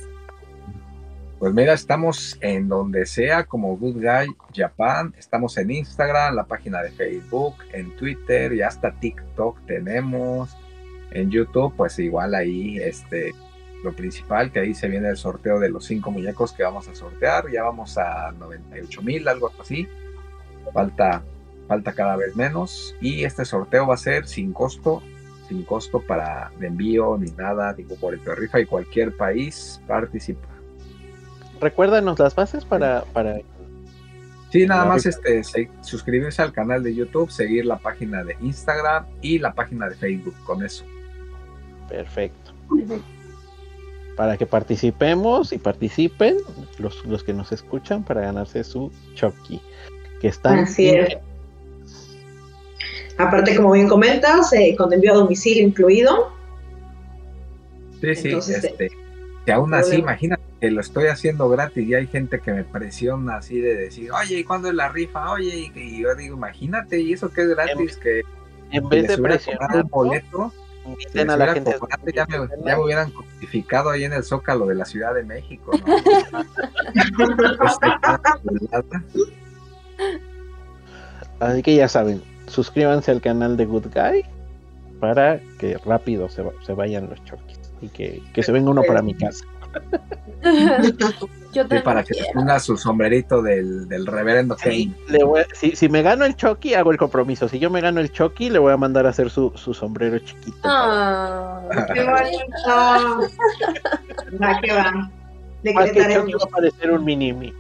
Pues 1.41 1.55
mira, 1.55 1.73
estamos 1.73 2.37
en 2.43 2.69
donde 2.69 3.07
sea 3.07 3.45
como 3.45 3.75
Good 3.75 3.95
Guy 3.95 4.37
Japan, 4.55 5.15
estamos 5.19 5.57
en 5.57 5.71
Instagram, 5.71 6.35
la 6.35 6.45
página 6.45 6.83
de 6.83 6.91
Facebook, 6.91 7.55
en 7.73 7.97
Twitter 7.97 8.53
y 8.53 8.61
hasta 8.61 8.93
TikTok 8.93 9.59
tenemos. 9.65 10.55
En 11.13 11.31
YouTube, 11.31 11.73
pues 11.79 11.99
igual 11.99 12.35
ahí, 12.35 12.77
este, 12.77 13.33
lo 13.83 13.95
principal, 13.95 14.53
que 14.53 14.61
ahí 14.61 14.75
se 14.75 14.89
viene 14.89 15.09
el 15.09 15.17
sorteo 15.17 15.59
de 15.59 15.71
los 15.71 15.87
cinco 15.87 16.11
muñecos 16.11 16.53
que 16.53 16.63
vamos 16.63 16.87
a 16.89 16.95
sortear. 16.95 17.51
Ya 17.51 17.63
vamos 17.63 17.97
a 17.97 18.33
98 18.33 19.01
mil, 19.01 19.27
algo 19.27 19.51
así. 19.59 19.89
Falta, 20.75 21.23
falta 21.67 21.95
cada 21.95 22.17
vez 22.17 22.37
menos. 22.37 22.95
Y 23.01 23.25
este 23.25 23.47
sorteo 23.47 23.87
va 23.87 23.95
a 23.95 23.97
ser 23.97 24.29
sin 24.29 24.53
costo, 24.53 25.03
sin 25.49 25.63
costo 25.65 26.03
para 26.03 26.53
de 26.59 26.67
envío 26.67 27.17
ni 27.17 27.31
nada, 27.31 27.73
ningún 27.73 27.99
boleto 27.99 28.29
de 28.29 28.37
rifa 28.37 28.61
y 28.61 28.67
cualquier 28.67 29.17
país 29.17 29.81
participa. 29.87 30.60
Recuérdanos 31.61 32.19
las 32.19 32.35
bases 32.35 32.65
para, 32.65 33.05
para 33.13 33.41
Sí, 34.51 34.67
nada 34.67 34.85
más 34.85 35.07
este, 35.07 35.43
suscribirse 35.83 36.43
al 36.43 36.53
canal 36.53 36.83
de 36.83 36.93
YouTube, 36.93 37.31
seguir 37.31 37.67
la 37.67 37.79
página 37.79 38.25
de 38.25 38.37
Instagram 38.41 39.07
y 39.23 39.39
la 39.39 39.55
página 39.55 39.89
de 39.89 39.95
Facebook, 39.95 40.35
con 40.45 40.65
eso. 40.65 40.85
Perfecto. 41.89 42.53
Para 44.17 44.37
que 44.37 44.47
participemos 44.47 45.53
y 45.53 45.59
participen 45.59 46.37
los, 46.79 47.05
los 47.07 47.23
que 47.23 47.33
nos 47.33 47.53
escuchan 47.53 48.03
para 48.03 48.23
ganarse 48.23 48.65
su 48.65 48.91
Chucky. 49.15 49.61
Que 50.21 50.29
están. 50.29 50.61
Así 50.61 50.89
es. 50.89 51.17
Aparte, 53.19 53.55
como 53.55 53.73
bien 53.73 53.89
comentas, 53.89 54.53
eh, 54.53 54.75
con 54.77 54.93
envío 54.93 55.13
a 55.13 55.17
domicilio 55.17 55.63
incluido. 55.63 56.33
Sí, 58.01 58.17
sí, 58.17 58.29
este, 58.31 58.91
que 59.45 59.53
aún 59.53 59.73
así, 59.75 59.97
imagínate 59.97 60.50
que 60.61 60.71
lo 60.71 60.81
estoy 60.81 61.07
haciendo 61.07 61.49
gratis 61.49 61.89
y 61.89 61.95
hay 61.95 62.07
gente 62.07 62.41
que 62.41 62.53
me 62.53 62.65
presiona 62.65 63.37
así 63.37 63.61
de 63.61 63.75
decir, 63.75 64.13
oye, 64.13 64.41
¿y 64.41 64.45
cuándo 64.45 64.69
es 64.69 64.75
la 64.75 64.91
rifa? 64.91 65.33
Oye, 65.33 65.73
y, 65.75 66.03
yo 66.03 66.15
digo, 66.15 66.37
imagínate, 66.37 67.01
y 67.01 67.15
eso 67.15 67.31
que 67.31 67.43
es 67.43 67.49
gratis, 67.49 67.97
que 67.97 68.23
en 68.71 68.89
vez 68.89 69.09
de 69.09 69.19
presionar 69.19 69.75
el 69.75 69.85
boleto, 69.85 70.53
a 71.17 71.37
la 71.37 71.55
gente 71.55 71.77
ya, 72.15 72.27
me, 72.27 72.37
ya, 72.37 72.47
me, 72.65 72.77
hubieran 72.77 73.11
codificado 73.11 73.91
ahí 73.91 74.05
en 74.05 74.13
el 74.13 74.23
Zócalo 74.23 74.67
de 74.67 74.75
la 74.75 74.85
Ciudad 74.85 75.15
de 75.15 75.23
México. 75.25 75.73
Así 81.41 81.63
que 81.63 81.75
ya 81.75 81.89
saben, 81.89 82.23
suscríbanse 82.47 83.11
al 83.11 83.23
canal 83.23 83.57
de 83.57 83.65
Good 83.65 83.87
Guy 83.95 84.25
para 85.01 85.41
que 85.59 85.79
rápido 85.79 86.29
se, 86.29 86.45
se 86.67 86.75
vayan 86.75 87.09
los 87.09 87.25
choques 87.25 87.59
y 87.81 87.89
que, 87.89 88.23
que 88.35 88.43
se 88.43 88.53
venga 88.53 88.71
uno 88.71 88.83
para 88.83 89.01
mi 89.01 89.15
casa. 89.15 89.47
Yo 91.53 91.69
para 91.83 92.05
que 92.05 92.15
se 92.15 92.25
ponga 92.33 92.61
su 92.61 92.77
sombrerito 92.77 93.43
del, 93.43 93.89
del 93.89 94.07
reverendo 94.07 94.57
Kane. 94.57 94.95
si, 95.53 95.75
si, 95.75 95.89
me 95.89 96.03
gano 96.03 96.25
el 96.25 96.37
Chucky, 96.37 96.75
hago 96.75 96.93
el 96.93 96.97
compromiso. 96.97 97.49
Si 97.49 97.59
yo 97.59 97.71
me 97.71 97.81
gano 97.81 98.01
el 98.01 98.13
Chucky, 98.13 98.51
le 98.51 98.61
voy 98.61 98.73
a 98.73 98.77
mandar 98.77 99.07
a 99.07 99.09
hacer 99.09 99.31
su, 99.31 99.53
su 99.57 99.75
sombrero 99.75 100.19
chiquito. 100.21 100.59
Ah, 100.63 101.61
¡Qué 101.95 102.05
bonito! 102.05 103.29
va, 104.41 104.61
que 104.61 104.73
va. 104.73 105.11
Más 105.75 105.91
que 105.91 106.15
Chucky 106.15 106.33
va 106.35 106.45
a 106.45 106.49
parecer 106.49 106.93
un 106.93 107.05
mini 107.05 107.33
mm. 107.33 107.53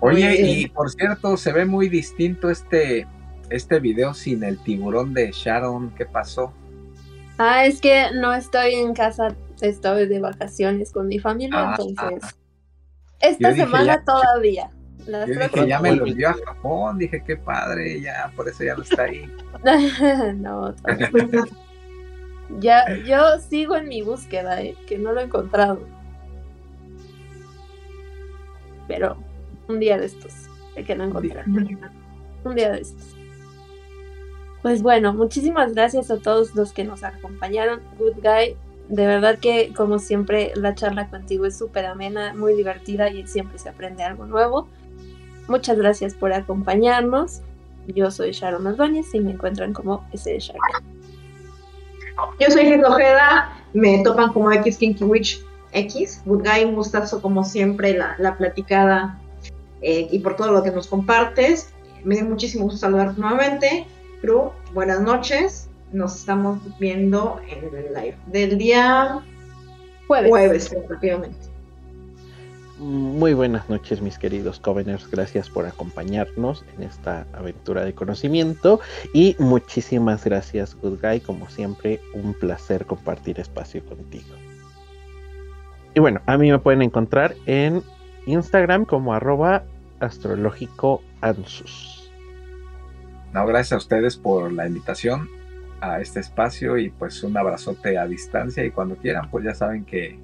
Oye, 0.00 0.42
y 0.42 0.66
por 0.66 0.90
cierto, 0.90 1.36
se 1.36 1.52
ve 1.52 1.64
muy 1.64 1.88
distinto 1.88 2.50
este, 2.50 3.06
este 3.48 3.78
video 3.78 4.12
sin 4.12 4.42
el 4.42 4.58
tiburón 4.58 5.14
de 5.14 5.30
Sharon. 5.30 5.90
¿Qué 5.90 6.04
pasó? 6.04 6.52
Ah, 7.44 7.66
es 7.66 7.80
que 7.80 8.12
no 8.14 8.32
estoy 8.32 8.74
en 8.74 8.94
casa, 8.94 9.34
estoy 9.60 10.06
de 10.06 10.20
vacaciones 10.20 10.92
con 10.92 11.08
mi 11.08 11.18
familia, 11.18 11.58
Ah, 11.60 11.76
entonces. 11.76 12.36
Esta 13.18 13.48
dije, 13.48 13.62
semana 13.62 13.84
ya- 13.96 14.04
todavía. 14.04 14.70
Las 15.06 15.26
Yo 15.28 15.34
dije, 15.34 15.66
ya 15.66 15.80
me 15.80 15.96
lo 15.96 16.06
envió 16.06 16.28
a 16.28 16.34
Japón. 16.34 16.98
Dije, 16.98 17.20
qué 17.26 17.36
padre, 17.36 18.00
ya, 18.00 18.32
por 18.36 18.48
eso 18.48 18.62
ya 18.62 18.76
no 18.76 18.82
está 18.84 19.02
ahí. 19.02 19.28
no, 20.36 20.72
todavía. 20.72 21.44
ya, 22.60 22.84
yo 23.04 23.40
sigo 23.40 23.74
en 23.74 23.88
mi 23.88 24.02
búsqueda, 24.02 24.62
eh, 24.62 24.76
que 24.86 24.98
no 24.98 25.10
lo 25.10 25.20
he 25.20 25.24
encontrado. 25.24 25.80
Pero 28.86 29.16
un 29.66 29.80
día 29.80 29.98
de 29.98 30.06
estos, 30.06 30.32
de 30.76 30.84
que 30.84 30.94
no 30.94 31.02
encontré. 31.04 31.42
Un 32.44 32.54
día 32.54 32.70
de 32.70 32.82
estos. 32.82 33.16
Pues 34.62 34.82
bueno, 34.82 35.12
muchísimas 35.12 35.74
gracias 35.74 36.10
a 36.10 36.18
todos 36.18 36.54
los 36.54 36.72
que 36.72 36.84
nos 36.84 37.02
acompañaron. 37.02 37.80
Good 37.98 38.22
Guy, 38.22 38.56
de 38.88 39.06
verdad 39.06 39.38
que 39.38 39.72
como 39.74 39.98
siempre 39.98 40.52
la 40.54 40.74
charla 40.74 41.10
contigo 41.10 41.46
es 41.46 41.58
súper 41.58 41.86
amena, 41.86 42.32
muy 42.34 42.54
divertida 42.54 43.10
y 43.10 43.26
siempre 43.26 43.58
se 43.58 43.68
aprende 43.68 44.04
algo 44.04 44.24
nuevo. 44.26 44.68
Muchas 45.48 45.76
gracias 45.76 46.14
por 46.14 46.32
acompañarnos. 46.32 47.40
Yo 47.88 48.12
soy 48.12 48.30
Sharon 48.30 48.64
Ordóñez 48.66 49.12
y 49.14 49.20
me 49.20 49.32
encuentran 49.32 49.72
como 49.72 50.06
ese 50.12 50.38
Sharon. 50.38 50.60
Yo 52.38 52.48
soy 52.48 52.66
Gis 52.66 52.84
Ojeda, 52.84 53.52
me 53.72 54.02
topan 54.04 54.32
como 54.32 54.52
X 54.52 54.76
Kinky 54.76 55.02
Witch 55.02 55.44
X. 55.72 56.22
Good 56.24 56.42
Guy, 56.44 56.64
un 56.64 56.74
gustazo 56.76 57.20
como 57.20 57.44
siempre 57.44 57.94
la, 57.94 58.14
la 58.18 58.36
platicada 58.36 59.18
eh, 59.80 60.06
y 60.10 60.18
por 60.20 60.36
todo 60.36 60.52
lo 60.52 60.62
que 60.62 60.70
nos 60.70 60.86
compartes. 60.86 61.72
Me 62.04 62.16
dio 62.16 62.24
muchísimo 62.26 62.64
gusto 62.64 62.78
saludarte 62.78 63.20
nuevamente. 63.20 63.86
Cru, 64.22 64.52
buenas 64.72 65.00
noches. 65.00 65.68
Nos 65.92 66.16
estamos 66.20 66.60
viendo 66.78 67.40
en 67.48 67.74
el 67.74 67.92
live 67.92 68.16
del 68.28 68.56
día 68.56 69.20
Jueves. 70.06 70.30
jueves, 70.30 70.72
efectivamente. 70.72 71.36
Muy 72.78 73.34
buenas 73.34 73.68
noches, 73.68 74.00
mis 74.00 74.18
queridos 74.18 74.60
Coveners. 74.60 75.10
Gracias 75.10 75.50
por 75.50 75.66
acompañarnos 75.66 76.64
en 76.76 76.84
esta 76.84 77.26
aventura 77.32 77.84
de 77.84 77.94
conocimiento. 77.94 78.78
Y 79.12 79.34
muchísimas 79.40 80.24
gracias, 80.24 80.76
Good 80.76 81.00
Guy. 81.02 81.18
Como 81.18 81.50
siempre, 81.50 82.00
un 82.14 82.32
placer 82.32 82.86
compartir 82.86 83.40
espacio 83.40 83.84
contigo. 83.84 84.36
Y 85.94 86.00
bueno, 86.00 86.20
a 86.26 86.38
mí 86.38 86.48
me 86.48 86.60
pueden 86.60 86.82
encontrar 86.82 87.34
en 87.46 87.82
Instagram 88.26 88.84
como 88.84 89.14
arroba 89.14 89.64
astrológico 89.98 91.02
ansus. 91.20 92.01
No, 93.32 93.46
gracias 93.46 93.72
a 93.72 93.76
ustedes 93.76 94.16
por 94.16 94.52
la 94.52 94.66
invitación 94.66 95.28
a 95.80 96.00
este 96.00 96.20
espacio 96.20 96.76
y 96.78 96.90
pues 96.90 97.22
un 97.22 97.36
abrazote 97.36 97.98
a 97.98 98.06
distancia 98.06 98.64
y 98.64 98.70
cuando 98.70 98.96
quieran 98.96 99.30
pues 99.30 99.44
ya 99.44 99.54
saben 99.54 99.84
que 99.84 100.18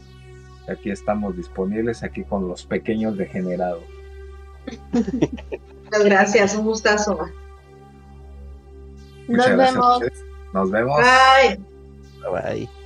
aquí 0.68 0.90
estamos 0.90 1.36
disponibles 1.36 2.02
aquí 2.02 2.22
con 2.24 2.46
los 2.46 2.64
pequeños 2.64 3.16
degenerados. 3.16 3.82
Muchas 4.92 6.04
gracias, 6.04 6.54
un 6.54 6.64
gustazo. 6.64 7.18
Nos 9.28 9.28
Muchas 9.28 9.50
gracias 9.56 9.76
a 9.76 9.80
vemos. 9.80 9.94
ustedes. 10.02 10.24
Nos 10.52 10.70
vemos. 10.70 11.00
Bye. 11.00 11.60
Bye 12.20 12.42
bye. 12.66 12.77